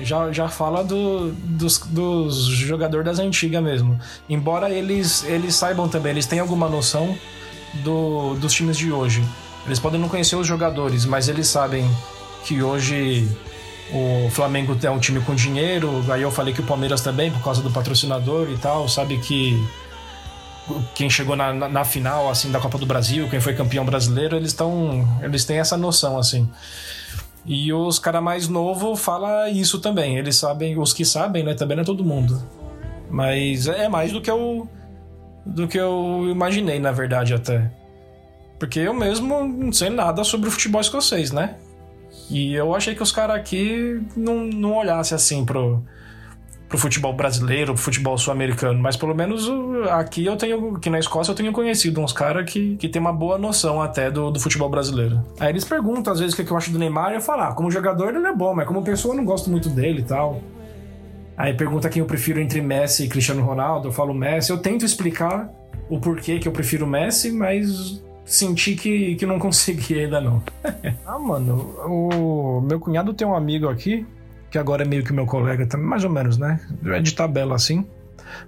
já, 0.01 0.33
já 0.33 0.49
fala 0.49 0.83
do, 0.83 1.33
dos, 1.33 1.79
dos 1.79 2.47
jogadores 2.47 3.05
das 3.05 3.19
antigas 3.19 3.63
mesmo. 3.63 3.99
Embora 4.29 4.71
eles, 4.71 5.25
eles 5.25 5.55
saibam 5.55 5.89
também, 5.89 6.13
eles 6.13 6.27
têm 6.27 6.39
alguma 6.39 6.69
noção 6.69 7.17
do, 7.85 8.35
dos 8.35 8.53
times 8.53 8.77
de 8.77 8.93
hoje. 8.93 9.23
Eles 9.67 9.79
podem 9.79 10.01
não 10.01 10.09
conhecer 10.09 10.37
os 10.37 10.47
jogadores, 10.47 11.05
mas 11.05 11.29
eles 11.29 11.47
sabem 11.47 11.89
que 12.45 12.63
hoje 12.63 13.29
o 13.93 14.31
Flamengo 14.31 14.77
é 14.83 14.91
um 14.91 14.99
time 14.99 15.21
com 15.21 15.35
dinheiro. 15.35 16.05
Aí 16.11 16.23
eu 16.23 16.31
falei 16.31 16.53
que 16.53 16.61
o 16.61 16.65
Palmeiras 16.65 17.01
também, 17.01 17.31
por 17.31 17.43
causa 17.43 17.63
do 17.63 17.71
patrocinador 17.71 18.51
e 18.51 18.57
tal, 18.57 18.89
sabe 18.89 19.19
que 19.19 19.63
quem 20.95 21.11
chegou 21.11 21.37
na, 21.37 21.53
na, 21.53 21.69
na 21.69 21.85
final 21.85 22.31
assim 22.31 22.51
da 22.51 22.61
Copa 22.61 22.79
do 22.79 22.87
Brasil, 22.87 23.29
quem 23.29 23.41
foi 23.41 23.55
campeão 23.55 23.85
brasileiro, 23.85 24.37
eles 24.37 24.49
estão, 24.49 25.07
eles 25.23 25.45
têm 25.45 25.59
essa 25.59 25.77
noção 25.77 26.19
assim. 26.19 26.49
E 27.45 27.73
os 27.73 27.99
cara 27.99 28.21
mais 28.21 28.49
novo 28.49 28.95
fala 28.95 29.49
isso 29.49 29.81
também. 29.81 30.17
Eles 30.17 30.37
sabem, 30.37 30.79
os 30.79 30.93
que 30.93 31.05
sabem, 31.05 31.43
né? 31.43 31.55
Também 31.55 31.77
não 31.77 31.83
é 31.83 31.87
todo 31.87 32.05
mundo. 32.05 32.41
Mas 33.11 33.67
é 33.67 33.89
mais 33.89 34.13
do 34.13 34.21
que 34.21 34.31
eu 34.31 34.69
do 35.45 35.67
que 35.67 35.79
eu 35.79 36.29
imaginei, 36.31 36.79
na 36.79 36.93
verdade, 36.93 37.35
até. 37.35 37.71
Porque 38.61 38.79
eu 38.79 38.95
mesmo 38.95 39.45
não 39.45 39.73
sei 39.73 39.91
nada 39.91 40.23
sobre 40.23 40.49
o 40.49 40.53
futebol 40.53 40.81
escocês, 40.81 41.33
né? 41.33 41.57
E 42.31 42.55
eu 42.55 42.75
achei 42.75 42.95
que 42.95 43.03
os 43.03 43.11
caras 43.11 43.37
aqui 43.37 44.01
não, 44.17 44.45
não 44.45 44.77
olhassem 44.77 45.17
assim 45.17 45.45
pro, 45.45 45.85
pro 46.73 46.79
futebol 46.79 47.13
brasileiro, 47.13 47.75
pro 47.75 47.83
futebol 47.83 48.17
sul-americano. 48.17 48.81
Mas 48.81 48.97
pelo 48.97 49.15
menos 49.15 49.47
aqui 49.91 50.25
eu 50.25 50.37
tenho, 50.37 50.77
aqui 50.77 50.89
na 50.89 50.99
Escócia 50.99 51.31
eu 51.31 51.37
tenho 51.37 51.53
conhecido 51.53 52.01
uns 52.01 52.15
caras 52.15 52.51
que, 52.51 52.77
que 52.77 52.89
tem 52.89 52.99
uma 52.99 53.13
boa 53.13 53.37
noção 53.37 53.83
até 53.83 54.11
do, 54.11 54.31
do 54.31 54.41
futebol 54.41 54.71
brasileiro. 54.71 55.23
Aí 55.39 55.51
eles 55.51 55.65
perguntam 55.65 56.11
às 56.11 56.19
vezes 56.19 56.33
o 56.35 56.43
que 56.43 56.51
eu 56.51 56.57
acho 56.57 56.73
do 56.73 56.79
Neymar 56.79 57.13
e 57.13 57.17
eu 57.17 57.21
falo, 57.21 57.43
ah, 57.43 57.53
como 57.53 57.71
jogador 57.71 58.15
ele 58.15 58.27
é 58.27 58.35
bom, 58.35 58.55
mas 58.55 58.67
como 58.67 58.83
pessoa 58.83 59.13
eu 59.13 59.19
não 59.19 59.25
gosto 59.27 59.51
muito 59.51 59.69
dele 59.69 60.01
e 60.01 60.05
tal. 60.05 60.41
Aí 61.37 61.53
pergunta 61.53 61.91
quem 61.91 62.01
eu 62.01 62.07
prefiro 62.07 62.41
entre 62.41 62.63
Messi 62.63 63.05
e 63.05 63.09
Cristiano 63.09 63.43
Ronaldo. 63.43 63.89
Eu 63.89 63.93
falo 63.93 64.15
Messi. 64.15 64.51
Eu 64.51 64.59
tento 64.59 64.87
explicar 64.87 65.51
o 65.91 66.01
porquê 66.01 66.39
que 66.39 66.49
eu 66.49 66.53
prefiro 66.53 66.87
Messi, 66.87 67.31
mas 67.31 68.03
senti 68.25 68.75
que, 68.77 69.15
que 69.17 69.27
não 69.27 69.37
consegui 69.39 70.01
ainda 70.01 70.23
não. 70.23 70.43
ah, 71.05 71.19
mano, 71.19 71.75
o 71.85 72.63
meu 72.63 72.81
cunhado 72.81 73.13
tem 73.13 73.27
um 73.27 73.35
amigo 73.35 73.69
aqui, 73.69 74.07
que 74.53 74.59
agora 74.59 74.83
é 74.83 74.87
meio 74.87 75.03
que 75.03 75.15
meu 75.15 75.25
colega 75.25 75.67
também, 75.67 75.87
mais 75.87 76.05
ou 76.05 76.11
menos, 76.11 76.37
né? 76.37 76.61
É 76.85 77.01
de 77.01 77.15
tabela 77.15 77.57
assim. 77.57 77.87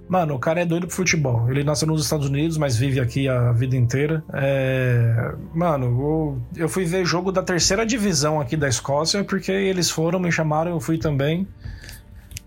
Mano, 0.07 0.35
o 0.35 0.39
cara 0.39 0.61
é 0.61 0.65
doido 0.65 0.85
pro 0.85 0.95
futebol. 0.95 1.49
Ele 1.49 1.63
nasceu 1.63 1.87
nos 1.87 2.03
Estados 2.03 2.27
Unidos, 2.27 2.59
mas 2.59 2.77
vive 2.77 2.99
aqui 2.99 3.27
a 3.27 3.51
vida 3.51 3.75
inteira. 3.75 4.23
É... 4.31 5.33
Mano, 5.53 6.39
eu 6.55 6.69
fui 6.69 6.85
ver 6.85 7.03
jogo 7.05 7.31
da 7.31 7.41
terceira 7.41 7.83
divisão 7.85 8.39
aqui 8.39 8.55
da 8.55 8.69
Escócia, 8.69 9.23
porque 9.23 9.51
eles 9.51 9.89
foram, 9.89 10.19
me 10.19 10.31
chamaram, 10.31 10.71
eu 10.71 10.79
fui 10.79 10.99
também. 10.99 11.47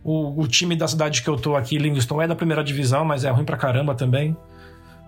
O, 0.04 0.40
o 0.40 0.46
time 0.46 0.76
da 0.76 0.86
cidade 0.86 1.22
que 1.22 1.28
eu 1.28 1.36
tô 1.36 1.56
aqui, 1.56 1.78
Livingston, 1.78 2.22
é 2.22 2.28
da 2.28 2.36
primeira 2.36 2.62
divisão, 2.62 3.04
mas 3.04 3.24
é 3.24 3.30
ruim 3.30 3.44
pra 3.44 3.56
caramba 3.56 3.92
também. 3.94 4.36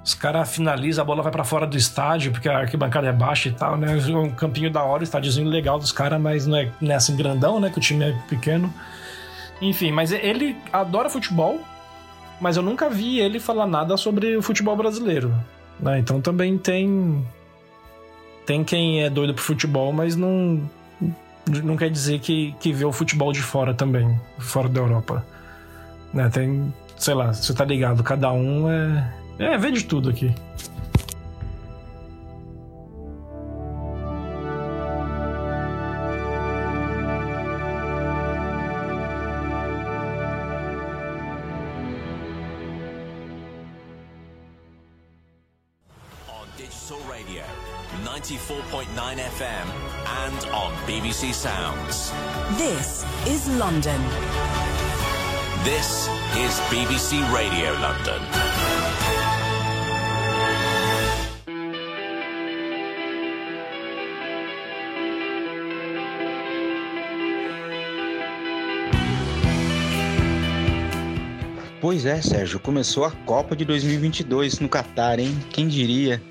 Os 0.02 0.14
caras 0.14 0.50
finalizam, 0.50 1.02
a 1.02 1.04
bola 1.04 1.22
vai 1.22 1.30
para 1.30 1.44
fora 1.44 1.66
do 1.66 1.76
estádio, 1.76 2.32
porque 2.32 2.48
a 2.48 2.58
arquibancada 2.58 3.06
é 3.06 3.12
baixa 3.12 3.48
e 3.48 3.52
tal, 3.52 3.76
né? 3.76 3.94
Um 4.08 4.30
campinho 4.30 4.70
da 4.70 4.82
hora, 4.82 5.04
estádiozinho 5.04 5.46
legal 5.46 5.78
dos 5.78 5.92
caras, 5.92 6.20
mas 6.20 6.46
não 6.46 6.56
é, 6.56 6.70
não 6.80 6.92
é 6.92 6.94
assim 6.94 7.14
grandão, 7.14 7.60
né? 7.60 7.68
Que 7.70 7.78
o 7.78 7.80
time 7.80 8.04
é 8.04 8.12
pequeno. 8.28 8.72
Enfim, 9.60 9.92
mas 9.92 10.10
ele 10.10 10.56
adora 10.72 11.10
futebol, 11.10 11.60
mas 12.40 12.56
eu 12.56 12.62
nunca 12.62 12.88
vi 12.88 13.20
ele 13.20 13.38
falar 13.38 13.66
nada 13.66 13.96
sobre 13.96 14.36
o 14.36 14.42
futebol 14.42 14.74
brasileiro. 14.74 15.34
Né? 15.78 15.98
Então 15.98 16.20
também 16.20 16.56
tem. 16.56 17.24
Tem 18.46 18.64
quem 18.64 19.02
é 19.02 19.10
doido 19.10 19.34
pro 19.34 19.42
futebol, 19.42 19.92
mas 19.92 20.16
não. 20.16 20.62
Não 21.46 21.76
quer 21.76 21.90
dizer 21.90 22.20
que, 22.20 22.54
que 22.60 22.72
vê 22.72 22.84
o 22.84 22.92
futebol 22.92 23.32
de 23.32 23.42
fora 23.42 23.74
também, 23.74 24.18
fora 24.38 24.68
da 24.68 24.80
Europa. 24.80 25.26
Né? 26.12 26.28
Tem, 26.28 26.72
sei 26.96 27.14
lá, 27.14 27.32
você 27.32 27.52
tá 27.52 27.64
ligado, 27.64 28.02
cada 28.02 28.30
um 28.30 28.70
é, 28.70 29.12
é, 29.40 29.56
vê 29.58 29.70
de 29.70 29.84
tudo 29.84 30.10
aqui. 30.10 30.34
Digital 46.56 46.98
Radio, 47.08 47.42
94.9 48.04 49.18
FM, 49.18 49.66
and 50.26 50.52
on 50.52 50.72
BBC 50.86 51.32
Sounds. 51.32 52.12
This 52.58 53.04
is 53.26 53.48
London. 53.58 54.00
This 55.64 56.08
is 56.36 56.58
BBC 56.70 57.20
Radio 57.32 57.72
London. 57.80 58.20
Pois 71.80 72.04
é, 72.04 72.20
Sérgio, 72.20 72.60
começou 72.60 73.06
a 73.06 73.10
Copa 73.10 73.56
de 73.56 73.64
2022 73.64 74.60
no 74.60 74.68
Catar, 74.68 75.18
hein? 75.18 75.34
Quem 75.48 75.66
diria 75.66 76.22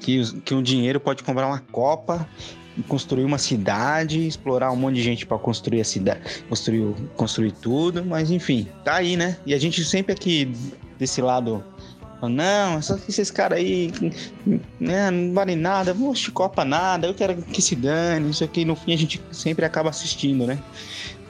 que, 0.00 0.20
que 0.40 0.52
um 0.52 0.60
dinheiro 0.60 0.98
pode 0.98 1.22
comprar 1.22 1.46
uma 1.46 1.60
Copa, 1.60 2.28
construir 2.88 3.24
uma 3.24 3.38
cidade, 3.38 4.26
explorar 4.26 4.72
um 4.72 4.76
monte 4.76 4.96
de 4.96 5.02
gente 5.02 5.24
para 5.24 5.38
construir 5.38 5.80
a 5.80 5.84
cidade, 5.84 6.42
construir, 6.48 6.92
construir 7.14 7.52
tudo, 7.52 8.04
mas 8.04 8.32
enfim, 8.32 8.66
tá 8.82 8.96
aí, 8.96 9.16
né? 9.16 9.36
E 9.46 9.54
a 9.54 9.58
gente 9.60 9.84
sempre 9.84 10.12
aqui 10.12 10.52
desse 10.98 11.22
lado 11.22 11.62
não, 12.20 12.82
só 12.82 12.96
que 12.96 13.08
esses 13.08 13.30
caras 13.30 13.60
aí 13.60 13.92
né, 14.80 15.08
não 15.12 15.32
vale 15.32 15.54
nada, 15.54 15.94
poxa, 15.94 16.32
Copa 16.32 16.64
nada, 16.64 17.06
eu 17.06 17.14
quero 17.14 17.40
que 17.42 17.62
se 17.62 17.76
dane, 17.76 18.30
isso 18.30 18.42
aqui 18.42 18.64
no 18.64 18.74
fim 18.74 18.92
a 18.92 18.98
gente 18.98 19.22
sempre 19.30 19.64
acaba 19.64 19.88
assistindo, 19.88 20.48
né? 20.48 20.58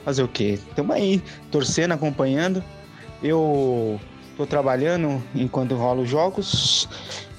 Fazer 0.02 0.22
o 0.22 0.28
quê? 0.28 0.58
Estamos 0.66 0.96
aí, 0.96 1.22
torcendo, 1.50 1.92
acompanhando. 1.92 2.64
Eu 3.22 4.00
tô 4.36 4.46
trabalhando 4.46 5.22
enquanto 5.34 5.74
rolo 5.74 6.02
os 6.02 6.08
jogos 6.08 6.88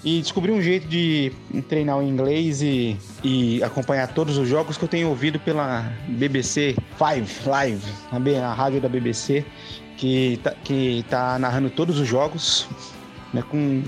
e 0.04 0.22
descobri 0.22 0.52
um 0.52 0.62
jeito 0.62 0.88
de 0.88 1.32
treinar 1.68 1.98
o 1.98 2.04
inglês 2.04 2.62
e, 2.62 2.98
e 3.24 3.62
acompanhar 3.64 4.08
todos 4.08 4.38
os 4.38 4.48
jogos 4.48 4.78
que 4.78 4.84
eu 4.84 4.88
tenho 4.88 5.10
ouvido 5.10 5.40
pela 5.40 5.92
BBC 6.08 6.76
Five 6.98 7.30
Live, 7.46 7.84
a 8.12 8.54
rádio 8.54 8.80
da 8.80 8.88
BBC, 8.88 9.46
que 9.98 10.40
tá, 10.44 10.52
que 10.64 11.04
tá 11.10 11.38
narrando 11.38 11.70
todos 11.70 12.00
os 12.00 12.08
jogos, 12.08 12.68
né, 13.34 13.44
com 13.50 13.84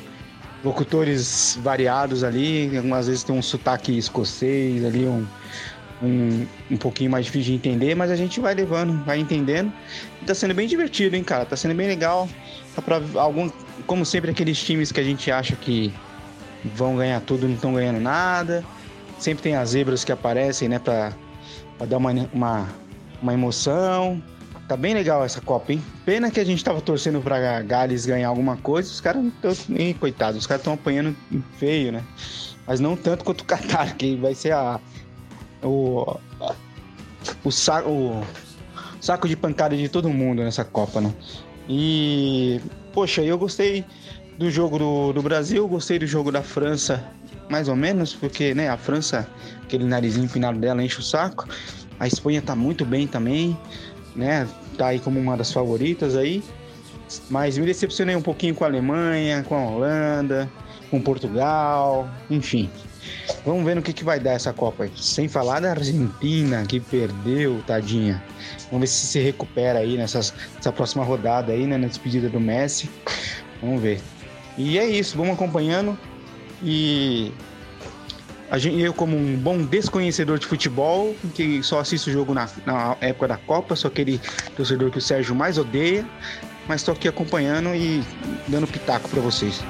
locutores 0.64 1.58
variados 1.62 2.24
ali, 2.24 2.76
algumas 2.76 3.08
vezes 3.08 3.24
tem 3.24 3.36
um 3.36 3.42
sotaque 3.42 3.98
escocês 3.98 4.84
ali, 4.84 5.06
um, 5.06 5.26
um, 6.02 6.46
um 6.72 6.78
pouquinho 6.78 7.12
mais 7.12 7.26
difícil 7.26 7.52
de 7.52 7.56
entender, 7.56 7.96
mas 7.96 8.12
a 8.12 8.16
gente 8.16 8.40
vai 8.40 8.54
levando, 8.54 9.04
vai 9.06 9.20
entendendo. 9.20 9.72
Tá 10.26 10.34
sendo 10.34 10.54
bem 10.54 10.68
divertido, 10.68 11.16
hein, 11.16 11.24
cara? 11.24 11.46
Tá 11.46 11.56
sendo 11.56 11.76
bem 11.76 11.88
legal. 11.88 12.28
Tá 12.76 12.82
pra 12.82 13.02
algum, 13.16 13.50
como 13.86 14.06
sempre, 14.06 14.32
aqueles 14.32 14.62
times 14.62 14.92
que 14.92 15.00
a 15.00 15.04
gente 15.04 15.32
acha 15.32 15.56
que 15.56 15.94
vão 16.76 16.98
ganhar 16.98 17.22
tudo 17.22 17.48
não 17.48 17.56
estão 17.56 17.74
ganhando 17.74 18.00
nada. 18.00 18.64
Sempre 19.18 19.44
tem 19.44 19.56
as 19.56 19.70
zebras 19.70 20.04
que 20.04 20.12
aparecem, 20.12 20.70
né, 20.70 20.80
pra, 20.80 21.14
pra 21.78 21.86
dar 21.86 21.98
uma, 21.98 22.12
uma, 22.34 22.70
uma 23.22 23.34
emoção. 23.34 24.22
Tá 24.68 24.78
bem 24.78 24.94
legal 24.94 25.26
essa 25.26 25.42
Copa, 25.42 25.74
hein? 25.74 25.84
Pena 26.06 26.30
que 26.30 26.40
a 26.40 26.44
gente 26.44 26.64
tava 26.64 26.80
torcendo 26.80 27.20
pra 27.22 27.62
Gales 27.64 28.06
ganhar 28.06 28.28
alguma 28.30 28.56
coisa. 28.56 28.88
Os 28.90 29.02
caras 29.02 29.24
não 29.24 29.30
estão. 29.30 29.76
Coitados, 30.00 30.40
os 30.40 30.46
caras 30.46 30.62
estão 30.62 30.74
apanhando 30.74 31.16
feio, 31.58 31.92
né? 31.92 32.04
Mas 32.68 32.80
não 32.80 32.96
tanto 32.96 33.26
quanto 33.26 33.42
o 33.42 33.46
Qatar, 33.46 33.96
que 33.98 34.16
vai 34.18 34.36
ser 34.36 34.54
a, 34.54 34.80
o, 35.64 36.18
o, 37.44 37.52
saco, 37.52 37.90
o 37.90 38.24
saco 39.00 39.28
de 39.28 39.36
pancada 39.36 39.76
de 39.76 39.90
todo 39.90 40.10
mundo 40.10 40.44
nessa 40.44 40.64
Copa, 40.64 41.02
né? 41.02 41.14
E, 41.68 42.60
poxa, 42.94 43.22
eu 43.22 43.38
gostei 43.38 43.86
do 44.38 44.50
jogo 44.50 44.80
do, 44.80 45.14
do 45.14 45.22
Brasil, 45.22 45.68
gostei 45.68 46.00
do 46.00 46.08
jogo 46.08 46.32
da 46.32 46.42
França, 46.42 47.06
mais 47.50 47.68
ou 47.68 47.76
menos, 47.76 48.14
porque, 48.14 48.54
né, 48.54 48.70
a 48.70 48.78
França, 48.78 49.28
aquele 49.64 49.84
narizinho 49.84 50.26
empinado 50.26 50.58
dela 50.60 50.84
enche 50.84 51.00
o 51.00 51.04
saco. 51.04 51.48
A 52.00 52.08
Espanha 52.08 52.42
tá 52.42 52.56
muito 52.56 52.86
bem 52.86 53.06
também, 53.06 53.58
né? 54.16 54.48
Tá 54.78 54.88
aí 54.88 55.00
como 55.00 55.20
uma 55.20 55.36
das 55.36 55.52
favoritas 55.52 56.16
aí. 56.16 56.44
Mas 57.30 57.58
me 57.58 57.66
decepcionei 57.66 58.16
um 58.16 58.22
pouquinho 58.22 58.56
com 58.56 58.64
a 58.64 58.68
Alemanha, 58.68 59.44
com 59.44 59.56
a 59.56 59.62
Holanda, 59.62 60.50
com 60.90 61.02
Portugal, 61.02 62.10
enfim. 62.30 62.70
Vamos 63.46 63.64
ver 63.64 63.76
no 63.76 63.82
que, 63.82 63.94
que 63.94 64.04
vai 64.04 64.20
dar 64.20 64.34
essa 64.34 64.54
Copa 64.54 64.84
aí. 64.84 64.92
Sem 64.96 65.28
falar 65.28 65.60
da 65.60 65.72
Argentina, 65.72 66.66
que 66.66 66.80
perdeu, 66.80 67.62
tadinha. 67.66 68.24
Vamos 68.72 68.82
ver 68.82 68.88
se 68.88 69.08
se 69.08 69.20
recupera 69.20 69.80
aí 69.80 69.98
nessas, 69.98 70.34
nessa 70.56 70.72
próxima 70.72 71.04
rodada 71.04 71.52
aí, 71.52 71.66
né? 71.66 71.78
Na 71.78 71.88
despedida 71.88 72.30
do 72.30 72.40
Messi. 72.40 72.90
Vamos 73.62 73.82
ver. 73.82 74.02
E 74.58 74.78
é 74.78 74.86
isso, 74.86 75.18
vamos 75.18 75.34
acompanhando. 75.34 75.98
E 76.62 77.32
gente, 78.58 78.82
eu, 78.82 78.94
como 78.94 79.16
um 79.16 79.38
bom 79.38 79.64
desconhecedor 79.64 80.40
de 80.40 80.48
futebol, 80.48 81.16
que 81.36 81.62
só 81.62 81.80
assisto 81.80 82.10
o 82.10 82.14
jogo 82.14 82.34
na, 82.34 82.50
na 82.66 82.98
época 83.00 83.28
da 83.28 83.38
Copa, 83.38 83.76
sou 83.76 83.90
aquele 83.90 84.20
torcedor 84.56 84.90
que 84.92 84.98
o 84.98 85.02
Sérgio 85.02 85.36
mais 85.36 85.58
odeia, 85.58 86.06
mas 86.68 86.82
estou 86.82 86.94
aqui 86.94 87.08
acompanhando 87.08 87.76
e 87.76 88.04
dando 88.48 88.68
pitaco 88.68 89.08
para 89.10 89.22
vocês. 89.22 89.64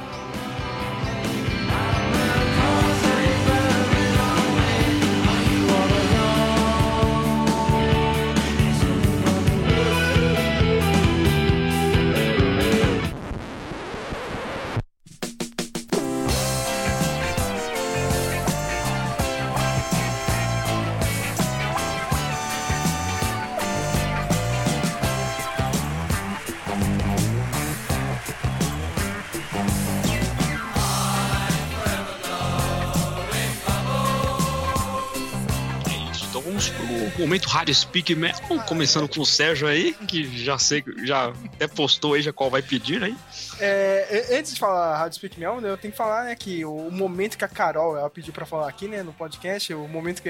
Speak 37.74 38.16
Metal, 38.16 38.60
começando 38.66 39.08
com 39.08 39.22
o 39.22 39.26
Sérgio 39.26 39.68
aí, 39.68 39.94
que 39.94 40.24
já 40.44 40.58
sei, 40.58 40.84
já 41.04 41.28
até 41.28 41.68
postou 41.68 42.14
aí 42.14 42.22
já 42.22 42.34
qual 42.34 42.50
vai 42.50 42.62
pedir 42.62 43.04
aí. 43.04 43.16
É, 43.60 44.38
antes 44.38 44.54
de 44.54 44.60
falar 44.60 44.98
Rádio 44.98 45.18
Speak 45.18 45.40
Metal, 45.40 45.62
eu 45.62 45.78
tenho 45.78 45.92
que 45.92 45.98
falar 45.98 46.26
né, 46.26 46.36
que 46.36 46.64
o 46.66 46.90
momento 46.92 47.38
que 47.38 47.46
a 47.46 47.48
Carol 47.50 47.98
ela 47.98 48.10
pediu 48.10 48.34
pra 48.34 48.46
falar 48.46 48.68
aqui, 48.68 48.88
né, 48.88 49.04
no 49.04 49.14
podcast, 49.14 49.74
o 49.74 49.88
momento 49.88 50.22
que 50.22 50.30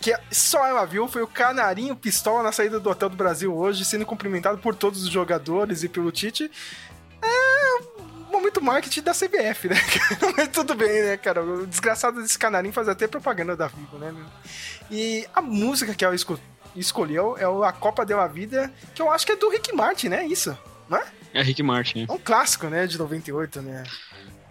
que 0.00 0.12
só 0.32 0.66
ela 0.66 0.84
viu 0.84 1.06
foi 1.06 1.22
o 1.22 1.28
Canarinho 1.28 1.94
Pistola 1.94 2.42
na 2.42 2.50
saída 2.50 2.80
do 2.80 2.90
Hotel 2.90 3.08
do 3.08 3.16
Brasil 3.16 3.56
hoje, 3.56 3.84
sendo 3.84 4.04
cumprimentado 4.04 4.58
por 4.58 4.74
todos 4.74 5.04
os 5.04 5.08
jogadores 5.08 5.84
e 5.84 5.88
pelo 5.88 6.10
Tite. 6.10 6.50
É 7.22 7.91
momento 8.42 8.62
marketing 8.62 9.02
da 9.02 9.12
CBF, 9.12 9.68
né? 9.68 9.76
Mas 10.36 10.48
tudo 10.48 10.74
bem, 10.74 11.02
né, 11.02 11.16
cara? 11.16 11.42
O 11.42 11.66
desgraçado 11.66 12.20
desse 12.22 12.38
Canarinho 12.38 12.72
faz 12.74 12.88
até 12.88 13.06
propaganda 13.08 13.56
da 13.56 13.66
Vivo, 13.68 13.98
né? 13.98 14.14
E 14.90 15.26
a 15.34 15.40
música 15.40 15.94
que 15.94 16.04
ela 16.04 16.14
esco- 16.14 16.38
escolheu 16.76 17.36
é 17.38 17.48
o 17.48 17.64
A 17.64 17.72
Copa 17.72 18.04
Deu 18.04 18.20
a 18.20 18.26
Vida, 18.26 18.72
que 18.94 19.00
eu 19.00 19.10
acho 19.10 19.24
que 19.24 19.32
é 19.32 19.36
do 19.36 19.48
Rick 19.48 19.74
Martin, 19.74 20.08
né? 20.08 20.26
Isso, 20.26 20.56
não 20.88 20.98
é? 20.98 21.04
É 21.34 21.42
Rick 21.42 21.62
Martin. 21.62 22.06
É 22.08 22.12
um 22.12 22.18
clássico, 22.18 22.66
né? 22.66 22.86
De 22.86 22.98
98, 22.98 23.62
né? 23.62 23.84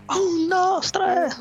Um, 0.10 0.50
dois, 0.50 0.92
três. 0.92 1.38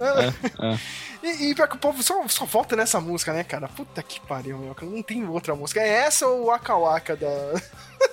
É, 0.00 0.78
E, 1.22 1.50
e 1.50 1.54
pior 1.54 1.68
que 1.68 1.76
o 1.76 1.78
povo 1.78 2.02
só, 2.02 2.26
só 2.28 2.44
volta 2.44 2.76
nessa 2.76 3.00
música, 3.00 3.32
né, 3.32 3.42
cara? 3.44 3.66
Puta 3.68 4.02
que 4.02 4.20
pariu, 4.20 4.58
meu. 4.58 4.76
Não 4.82 5.02
tem 5.02 5.26
outra 5.26 5.54
música. 5.54 5.80
É 5.80 5.88
essa 5.88 6.26
ou 6.26 6.42
o 6.42 6.46
Waka 6.46 6.74
Waka 6.76 7.16
da, 7.16 7.26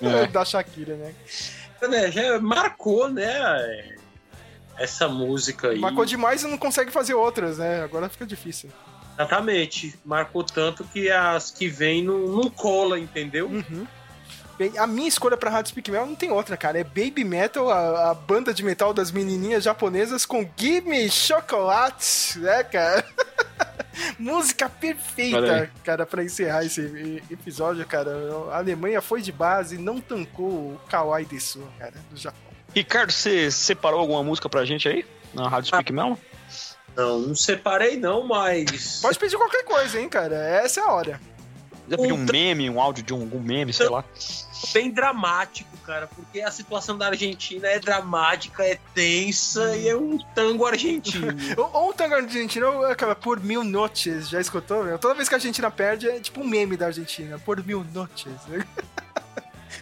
É. 0.02 0.28
da 0.32 0.46
Shakira, 0.46 0.96
né? 0.96 1.14
Né, 1.88 2.12
já 2.12 2.40
marcou, 2.40 3.10
né? 3.10 3.96
Essa 4.78 5.08
música 5.08 5.70
aí. 5.70 5.80
Marcou 5.80 6.06
demais 6.06 6.44
e 6.44 6.48
não 6.48 6.58
consegue 6.58 6.92
fazer 6.92 7.14
outras, 7.14 7.58
né? 7.58 7.84
Agora 7.84 8.10
fica 8.10 8.26
difícil. 8.26 8.70
Exatamente. 9.16 10.00
Marcou 10.04 10.44
tanto 10.44 10.84
que 10.84 11.12
as 11.12 11.52
que 11.52 11.68
vêm 11.68 12.04
não, 12.04 12.20
não 12.28 12.50
cola, 12.50 13.00
entendeu? 13.00 13.48
Uhum. 13.48 13.86
Bem, 14.62 14.78
a 14.78 14.86
minha 14.86 15.08
escolha 15.08 15.36
pra 15.36 15.50
Rádio 15.50 15.72
Speak 15.72 15.90
Mel 15.90 16.06
não 16.06 16.14
tem 16.14 16.30
outra, 16.30 16.56
cara. 16.56 16.80
É 16.80 16.84
Baby 16.84 17.24
Metal, 17.24 17.68
a, 17.72 18.12
a 18.12 18.14
banda 18.14 18.54
de 18.54 18.64
metal 18.64 18.94
das 18.94 19.12
menininhas 19.12 19.64
japonesas 19.64 20.24
com 20.24 20.48
Give 20.56 20.88
Me 20.88 21.10
Chocolate, 21.10 22.38
né, 22.38 22.64
cara? 22.66 23.04
Música 24.20 24.70
perfeita, 24.70 25.72
cara, 25.84 26.06
pra 26.06 26.24
encerrar 26.24 26.64
esse 26.64 27.24
episódio, 27.32 27.84
cara. 27.88 28.12
A 28.52 28.58
Alemanha 28.58 29.02
foi 29.02 29.24
de 29.24 29.32
base 29.32 29.78
e 29.78 29.80
não 29.80 30.00
tancou 30.00 30.48
o 30.48 30.82
Kawaii 30.88 31.26
Desu, 31.26 31.68
cara, 31.80 31.96
do 32.12 32.16
Japão. 32.16 32.40
Ricardo, 32.72 33.12
você 33.12 33.50
separou 33.50 34.00
alguma 34.00 34.24
música 34.24 34.48
pra 34.48 34.64
gente 34.64 34.88
aí? 34.88 35.04
Na 35.34 35.50
Rádio 35.50 35.70
Speak 35.70 35.92
Melon? 35.92 36.16
Não, 36.96 37.20
não 37.20 37.36
separei 37.36 37.98
não, 37.98 38.28
mas. 38.28 39.00
Pode 39.02 39.18
pedir 39.18 39.38
qualquer 39.38 39.64
coisa, 39.64 40.00
hein, 40.00 40.08
cara. 40.08 40.36
Essa 40.36 40.82
é 40.82 40.84
a 40.84 40.92
hora. 40.92 41.20
Quiser 41.96 42.02
pedir 42.10 42.14
um 42.14 42.26
meme, 42.32 42.70
um 42.70 42.80
áudio 42.82 43.04
de 43.04 43.14
um, 43.14 43.22
algum 43.22 43.40
meme, 43.40 43.74
sei 43.74 43.90
lá. 43.90 44.04
Bem 44.74 44.92
dramático, 44.92 45.76
cara, 45.86 46.08
porque 46.08 46.40
a 46.42 46.52
situação 46.52 46.98
da 46.98 47.08
Argentina 47.08 47.68
é 47.68 47.80
dramática, 47.80 48.64
é 48.64 48.78
tensa 48.94 49.76
e 49.76 49.90
é 49.90 49.96
um 49.96 50.18
tango 50.36 50.66
argentino. 50.66 51.28
Ou, 51.58 51.70
ou 51.74 51.90
o 51.90 51.94
tango 51.94 52.16
argentino 52.16 52.84
acaba 52.86 53.16
por 53.16 53.40
mil 53.40 53.64
noches, 53.64 54.30
já 54.30 54.40
escutou? 54.40 54.84
Meu? 54.84 55.00
Toda 55.00 55.14
vez 55.16 55.28
que 55.28 55.36
a 55.36 55.38
Argentina 55.38 55.70
perde 55.72 56.08
é 56.10 56.20
tipo 56.20 56.42
um 56.42 56.48
meme 56.48 56.78
da 56.78 56.86
Argentina, 56.88 57.40
por 57.40 57.64
mil 57.66 57.84
noches. 57.94 58.32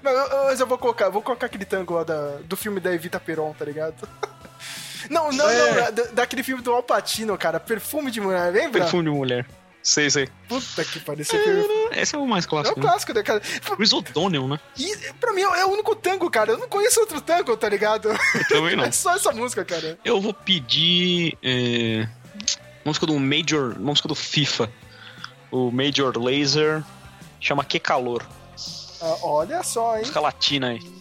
Mas 0.01 0.13
eu, 0.17 0.43
mas 0.45 0.59
eu 0.61 0.67
vou 0.67 0.77
colocar, 0.77 1.09
vou 1.09 1.21
colocar 1.21 1.47
aquele 1.47 1.65
tango 1.65 1.93
lá 1.95 2.03
da- 2.05 2.37
do 2.45 2.55
filme 2.55 2.79
da 2.79 2.93
Evita 2.93 3.19
Peron, 3.19 3.53
tá 3.57 3.65
ligado? 3.65 4.07
Não, 5.09 5.31
não, 5.31 5.49
É. 5.49 5.81
não, 5.85 5.91
da- 5.93 6.03
daquele 6.13 6.43
filme 6.43 6.61
do 6.61 6.71
Alpatino, 6.71 7.37
cara, 7.37 7.59
Perfume 7.59 8.11
de 8.11 8.21
Mulher, 8.21 8.51
lembra? 8.53 8.81
Perfume 8.81 9.03
de 9.03 9.09
mulher. 9.09 9.45
Sei, 9.81 10.09
sei. 10.09 10.27
Puta 10.47 10.83
que 10.85 10.99
pariu, 10.99 11.21
esse 11.21 11.37
filme. 11.37 11.63
Esse 11.93 12.15
é 12.15 12.17
o 12.19 12.27
mais 12.27 12.45
É 12.45 12.47
o 12.47 12.49
clássico. 12.49 12.79
né? 12.79 12.85
clássico, 12.85 13.13
né, 13.13 13.23
cara? 13.23 13.39
Chris 13.39 13.93
O'Donnell, 13.93 14.47
né? 14.47 14.59
E 14.77 15.13
pra 15.19 15.33
mim 15.33 15.41
é 15.41 15.65
o 15.65 15.69
único 15.69 15.95
tango, 15.95 16.29
cara. 16.29 16.51
Eu 16.51 16.57
não 16.57 16.67
conheço 16.69 16.99
outro 16.99 17.19
tango, 17.21 17.55
tá 17.57 17.67
ligado? 17.69 18.09
Eu 18.09 18.47
também 18.47 18.75
não. 18.75 18.83
É 18.89 18.91
só 18.91 19.15
essa 19.15 19.31
música, 19.31 19.63
cara. 19.65 19.97
Eu 20.03 20.19
vou 20.21 20.33
pedir. 20.33 21.37
É, 21.43 22.07
música 22.85 23.05
do 23.05 23.19
Major. 23.19 23.79
Música 23.79 24.07
do 24.07 24.15
FIFA. 24.15 24.71
O 25.51 25.71
Major 25.71 26.17
Laser. 26.17 26.83
Chama 27.39 27.63
Que 27.63 27.79
Calor. 27.79 28.25
Ah, 29.01 29.17
olha 29.21 29.63
só, 29.63 29.93
hein? 29.95 30.01
Música 30.01 30.19
latina 30.19 30.69
aí. 30.69 30.99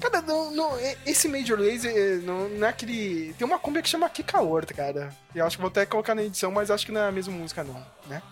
Cara, 0.00 0.22
não, 0.22 0.50
não, 0.50 0.72
esse 1.04 1.28
Major 1.28 1.58
Laser 1.58 1.92
eh, 1.94 2.20
não, 2.22 2.48
não 2.48 2.66
é 2.66 2.70
aquele. 2.70 3.34
Tem 3.36 3.46
uma 3.46 3.58
cumbia 3.58 3.82
que 3.82 3.88
chama 3.88 4.08
Que 4.08 4.22
Calor, 4.22 4.64
cara. 4.66 5.14
Eu 5.34 5.46
acho 5.46 5.56
que 5.56 5.60
vou 5.60 5.68
até 5.68 5.84
colocar 5.84 6.14
na 6.14 6.22
edição, 6.22 6.50
mas 6.50 6.70
acho 6.70 6.86
que 6.86 6.92
não 6.92 7.00
é 7.02 7.08
a 7.08 7.12
mesma 7.12 7.34
música, 7.34 7.62
não, 7.62 7.84
né? 8.06 8.22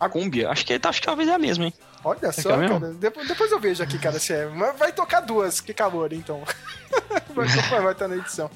A 0.00 0.08
Cumbia. 0.08 0.48
Acho 0.48 0.64
que, 0.64 0.80
acho 0.82 1.00
que 1.00 1.06
talvez 1.06 1.28
é 1.28 1.34
a 1.34 1.38
mesma, 1.38 1.66
hein? 1.66 1.74
Olha 2.02 2.32
só, 2.32 2.60
é 2.62 2.66
cara. 2.68 2.92
Depois, 2.94 3.28
depois 3.28 3.52
eu 3.52 3.60
vejo 3.60 3.82
aqui, 3.82 3.98
cara, 3.98 4.18
se 4.18 4.32
é. 4.32 4.46
Mas 4.46 4.78
vai 4.78 4.90
tocar 4.92 5.20
duas, 5.20 5.60
Que 5.60 5.74
Calor, 5.74 6.12
então. 6.14 6.42
vai, 7.34 7.92
estar 7.92 8.08
na 8.08 8.16
edição. 8.16 8.50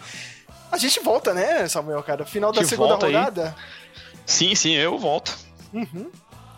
A 0.72 0.78
gente 0.78 0.98
volta, 1.00 1.34
né, 1.34 1.68
Samuel, 1.68 2.02
cara? 2.02 2.24
Final 2.24 2.50
da 2.50 2.64
segunda 2.64 2.90
volta 2.90 3.06
aí. 3.06 3.14
rodada. 3.14 3.54
Sim, 4.24 4.54
sim, 4.54 4.72
eu 4.72 4.98
volto. 4.98 5.36
Uhum. 5.72 6.10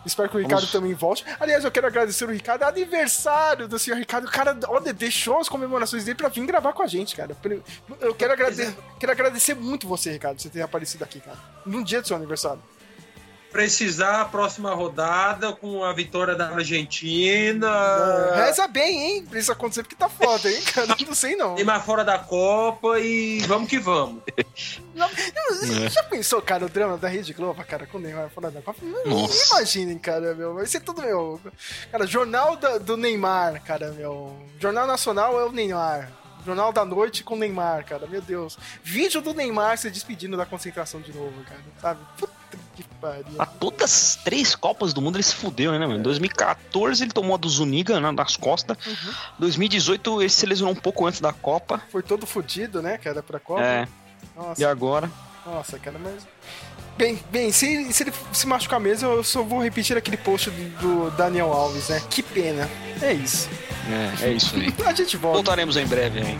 Espero 0.05 0.29
que 0.29 0.37
o 0.37 0.41
Vamos- 0.41 0.53
Ricardo 0.61 0.71
também 0.71 0.93
volte. 0.93 1.25
Aliás, 1.37 1.65
eu 1.65 1.71
quero 1.71 1.85
agradecer 1.87 2.23
o 2.23 2.31
Ricardo. 2.31 2.61
É 2.63 2.67
aniversário 2.67 3.67
do 3.67 3.77
senhor 3.77 3.97
Ricardo. 3.97 4.25
O 4.25 4.31
cara, 4.31 4.57
olha, 4.69 4.93
deixou 4.93 5.39
as 5.41 5.49
comemorações 5.49 6.05
dele 6.05 6.15
pra 6.15 6.29
vir 6.29 6.45
gravar 6.45 6.71
com 6.71 6.81
a 6.81 6.87
gente, 6.87 7.13
cara. 7.13 7.35
Eu 7.99 8.15
quero 8.15 8.31
agradecer, 8.31 8.73
quero 8.97 9.11
agradecer 9.11 9.53
muito 9.53 9.85
você, 9.85 10.13
Ricardo, 10.13 10.41
você 10.41 10.47
ter 10.49 10.61
aparecido 10.61 11.03
aqui, 11.03 11.19
cara. 11.19 11.37
Num 11.65 11.83
dia 11.83 12.01
do 12.01 12.07
seu 12.07 12.15
aniversário. 12.15 12.61
Precisar 13.51 14.21
a 14.21 14.25
próxima 14.25 14.73
rodada 14.75 15.51
com 15.53 15.83
a 15.83 15.91
vitória 15.93 16.35
da 16.35 16.49
Argentina. 16.49 17.69
Reza 18.35 18.67
bem, 18.67 18.99
hein? 19.17 19.25
Pra 19.25 19.39
isso 19.39 19.51
acontecer, 19.51 19.83
porque 19.83 19.95
tá 19.95 20.09
foda, 20.09 20.49
hein, 20.51 20.61
cara? 20.73 20.95
Não 21.05 21.15
sei 21.15 21.35
não. 21.35 21.55
Neymar 21.55 21.83
fora 21.83 22.03
da 22.03 22.19
Copa 22.19 22.99
e 22.99 23.39
vamos 23.47 23.69
que 23.69 23.79
vamos. 23.79 24.21
Não, 24.93 25.07
É. 25.07 25.89
Já 25.89 26.03
pensou, 26.03 26.41
cara, 26.41 26.65
o 26.65 26.69
drama 26.69 26.97
da 26.97 27.07
Rede 27.07 27.33
Globo, 27.33 27.63
cara, 27.63 27.87
com 27.87 27.97
o 27.97 28.01
Neymar 28.01 28.29
fora 28.29 28.51
da 28.51 28.61
Copa? 28.61 28.79
Não, 28.83 29.05
Nossa. 29.05 29.55
imaginem, 29.55 29.97
cara, 29.97 30.35
meu. 30.35 30.53
Vai 30.53 30.65
ser 30.65 30.81
tudo, 30.81 31.01
meu. 31.01 31.39
Cara, 31.91 32.05
jornal 32.05 32.55
da- 32.57 32.77
do 32.77 32.95
Neymar, 32.97 33.63
cara, 33.63 33.91
meu. 33.91 34.37
Jornal 34.59 34.85
Nacional 34.85 35.39
é 35.39 35.45
o 35.45 35.51
Neymar. 35.51 36.11
Jornal 36.45 36.71
da 36.71 36.85
Noite 36.85 37.23
com 37.23 37.33
o 37.35 37.37
Neymar, 37.37 37.85
cara, 37.85 38.07
meu 38.07 38.21
Deus. 38.21 38.57
Vídeo 38.83 39.21
do 39.21 39.33
Neymar 39.33 39.77
se 39.77 39.89
despedindo 39.89 40.37
da 40.37 40.45
concentração 40.45 41.01
de 41.01 41.11
novo, 41.13 41.43
cara, 41.43 41.59
sabe? 41.81 41.99
Puta 42.17 42.36
que 42.83 42.95
pariu. 43.01 43.25
A 43.39 43.45
todas 43.45 43.83
as 43.83 44.15
três 44.23 44.55
Copas 44.55 44.93
do 44.93 45.01
Mundo 45.01 45.15
ele 45.15 45.23
se 45.23 45.35
fudeu, 45.35 45.71
né, 45.71 45.79
mano? 45.79 45.99
Em 45.99 46.03
2014 46.03 47.03
ele 47.03 47.11
tomou 47.11 47.35
a 47.35 47.37
do 47.37 47.49
Zuniga 47.49 47.99
né, 47.99 48.11
nas 48.11 48.35
costas. 48.35 48.77
Uhum. 48.85 49.13
2018 49.39 50.21
ele 50.21 50.29
se 50.29 50.45
lesionou 50.45 50.73
um 50.73 50.77
pouco 50.77 51.05
antes 51.05 51.19
da 51.19 51.33
Copa. 51.33 51.81
Foi 51.91 52.03
todo 52.03 52.25
fudido, 52.25 52.81
né, 52.81 52.97
cara, 52.97 53.23
pra 53.23 53.39
Copa. 53.39 53.61
É. 53.61 53.87
Nossa. 54.35 54.61
E 54.61 54.65
agora? 54.65 55.09
Nossa, 55.45 55.79
cara, 55.79 55.97
mas. 55.97 56.27
Bem, 56.97 57.19
bem, 57.31 57.51
se, 57.51 57.93
se 57.93 58.03
ele 58.03 58.13
se 58.33 58.47
machucar 58.47 58.79
mesmo, 58.79 59.07
eu 59.07 59.23
só 59.23 59.43
vou 59.43 59.61
repetir 59.61 59.95
aquele 59.95 60.17
post 60.17 60.49
do, 60.49 60.79
do 60.79 61.11
Daniel 61.11 61.53
Alves, 61.53 61.89
né? 61.89 62.01
Que 62.09 62.23
pena. 62.23 62.67
É 63.01 63.13
isso. 63.13 63.47
É, 64.21 64.29
é 64.29 64.33
isso 64.33 64.55
aí. 64.55 64.73
A 64.85 64.93
gente 64.93 65.15
volta. 65.15 65.37
Voltaremos 65.37 65.77
em 65.77 65.85
breve 65.85 66.21
aí. 66.21 66.37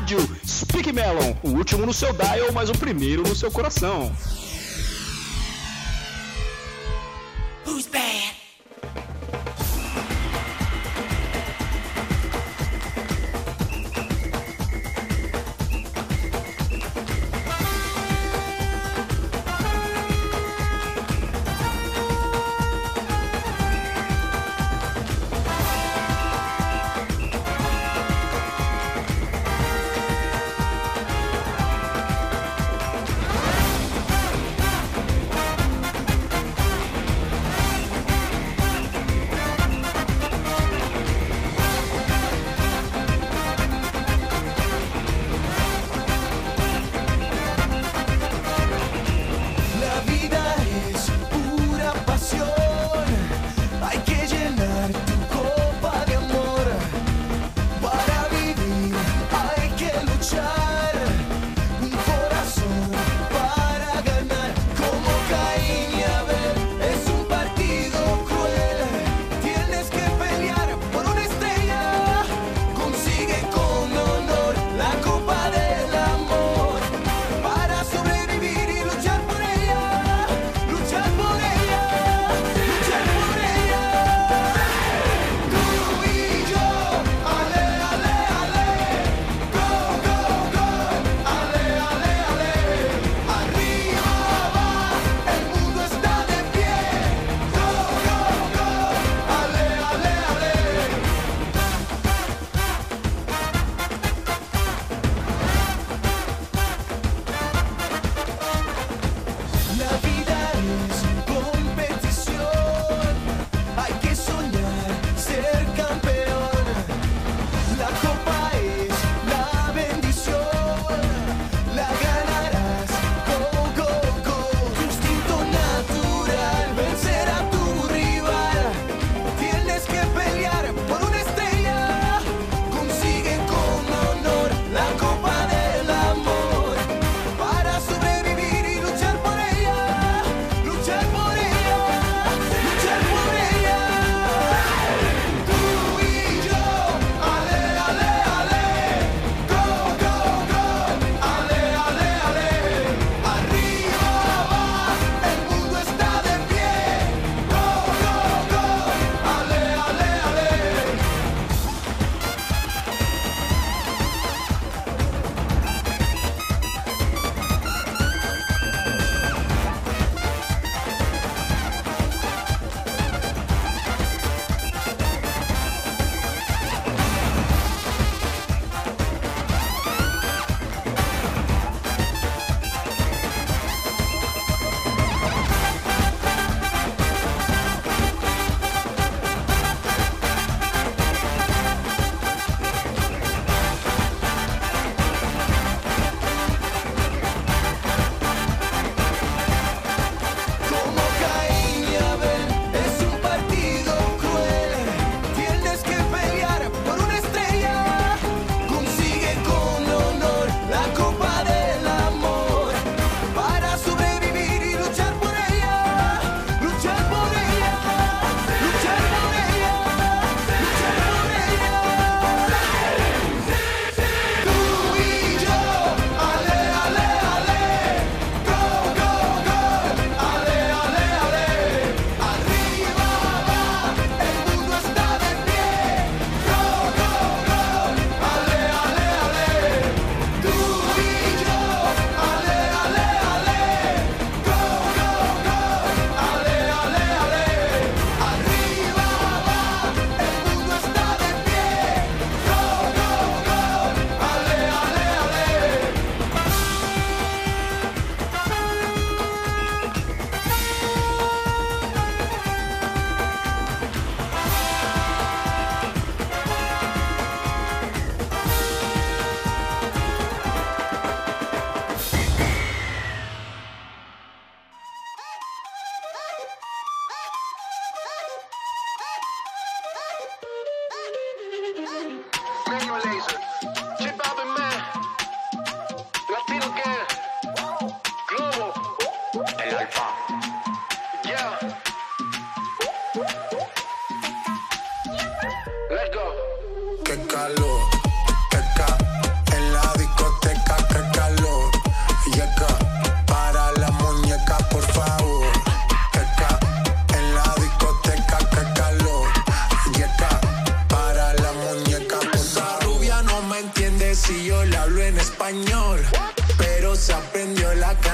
Rádio 0.00 0.18
Speak 0.46 0.94
Melon, 0.94 1.36
o 1.42 1.50
último 1.50 1.84
no 1.84 1.92
seu 1.92 2.10
dial, 2.14 2.50
mas 2.54 2.70
o 2.70 2.72
primeiro 2.72 3.22
no 3.22 3.36
seu 3.36 3.50
coração. 3.50 4.10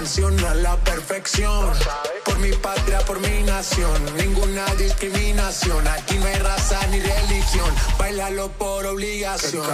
a 0.06 0.54
la 0.54 0.76
perfección. 0.84 1.72
Por 2.24 2.38
mi 2.38 2.52
patria, 2.52 3.00
por 3.00 3.18
mi 3.18 3.42
nación, 3.42 3.92
ninguna 4.16 4.64
discriminación. 4.76 5.84
Aquí 5.88 6.16
no 6.18 6.26
hay 6.26 6.36
raza 6.36 6.78
ni 6.92 7.00
religión, 7.00 7.74
bailalo 7.98 8.48
por 8.52 8.86
obligación. 8.86 9.66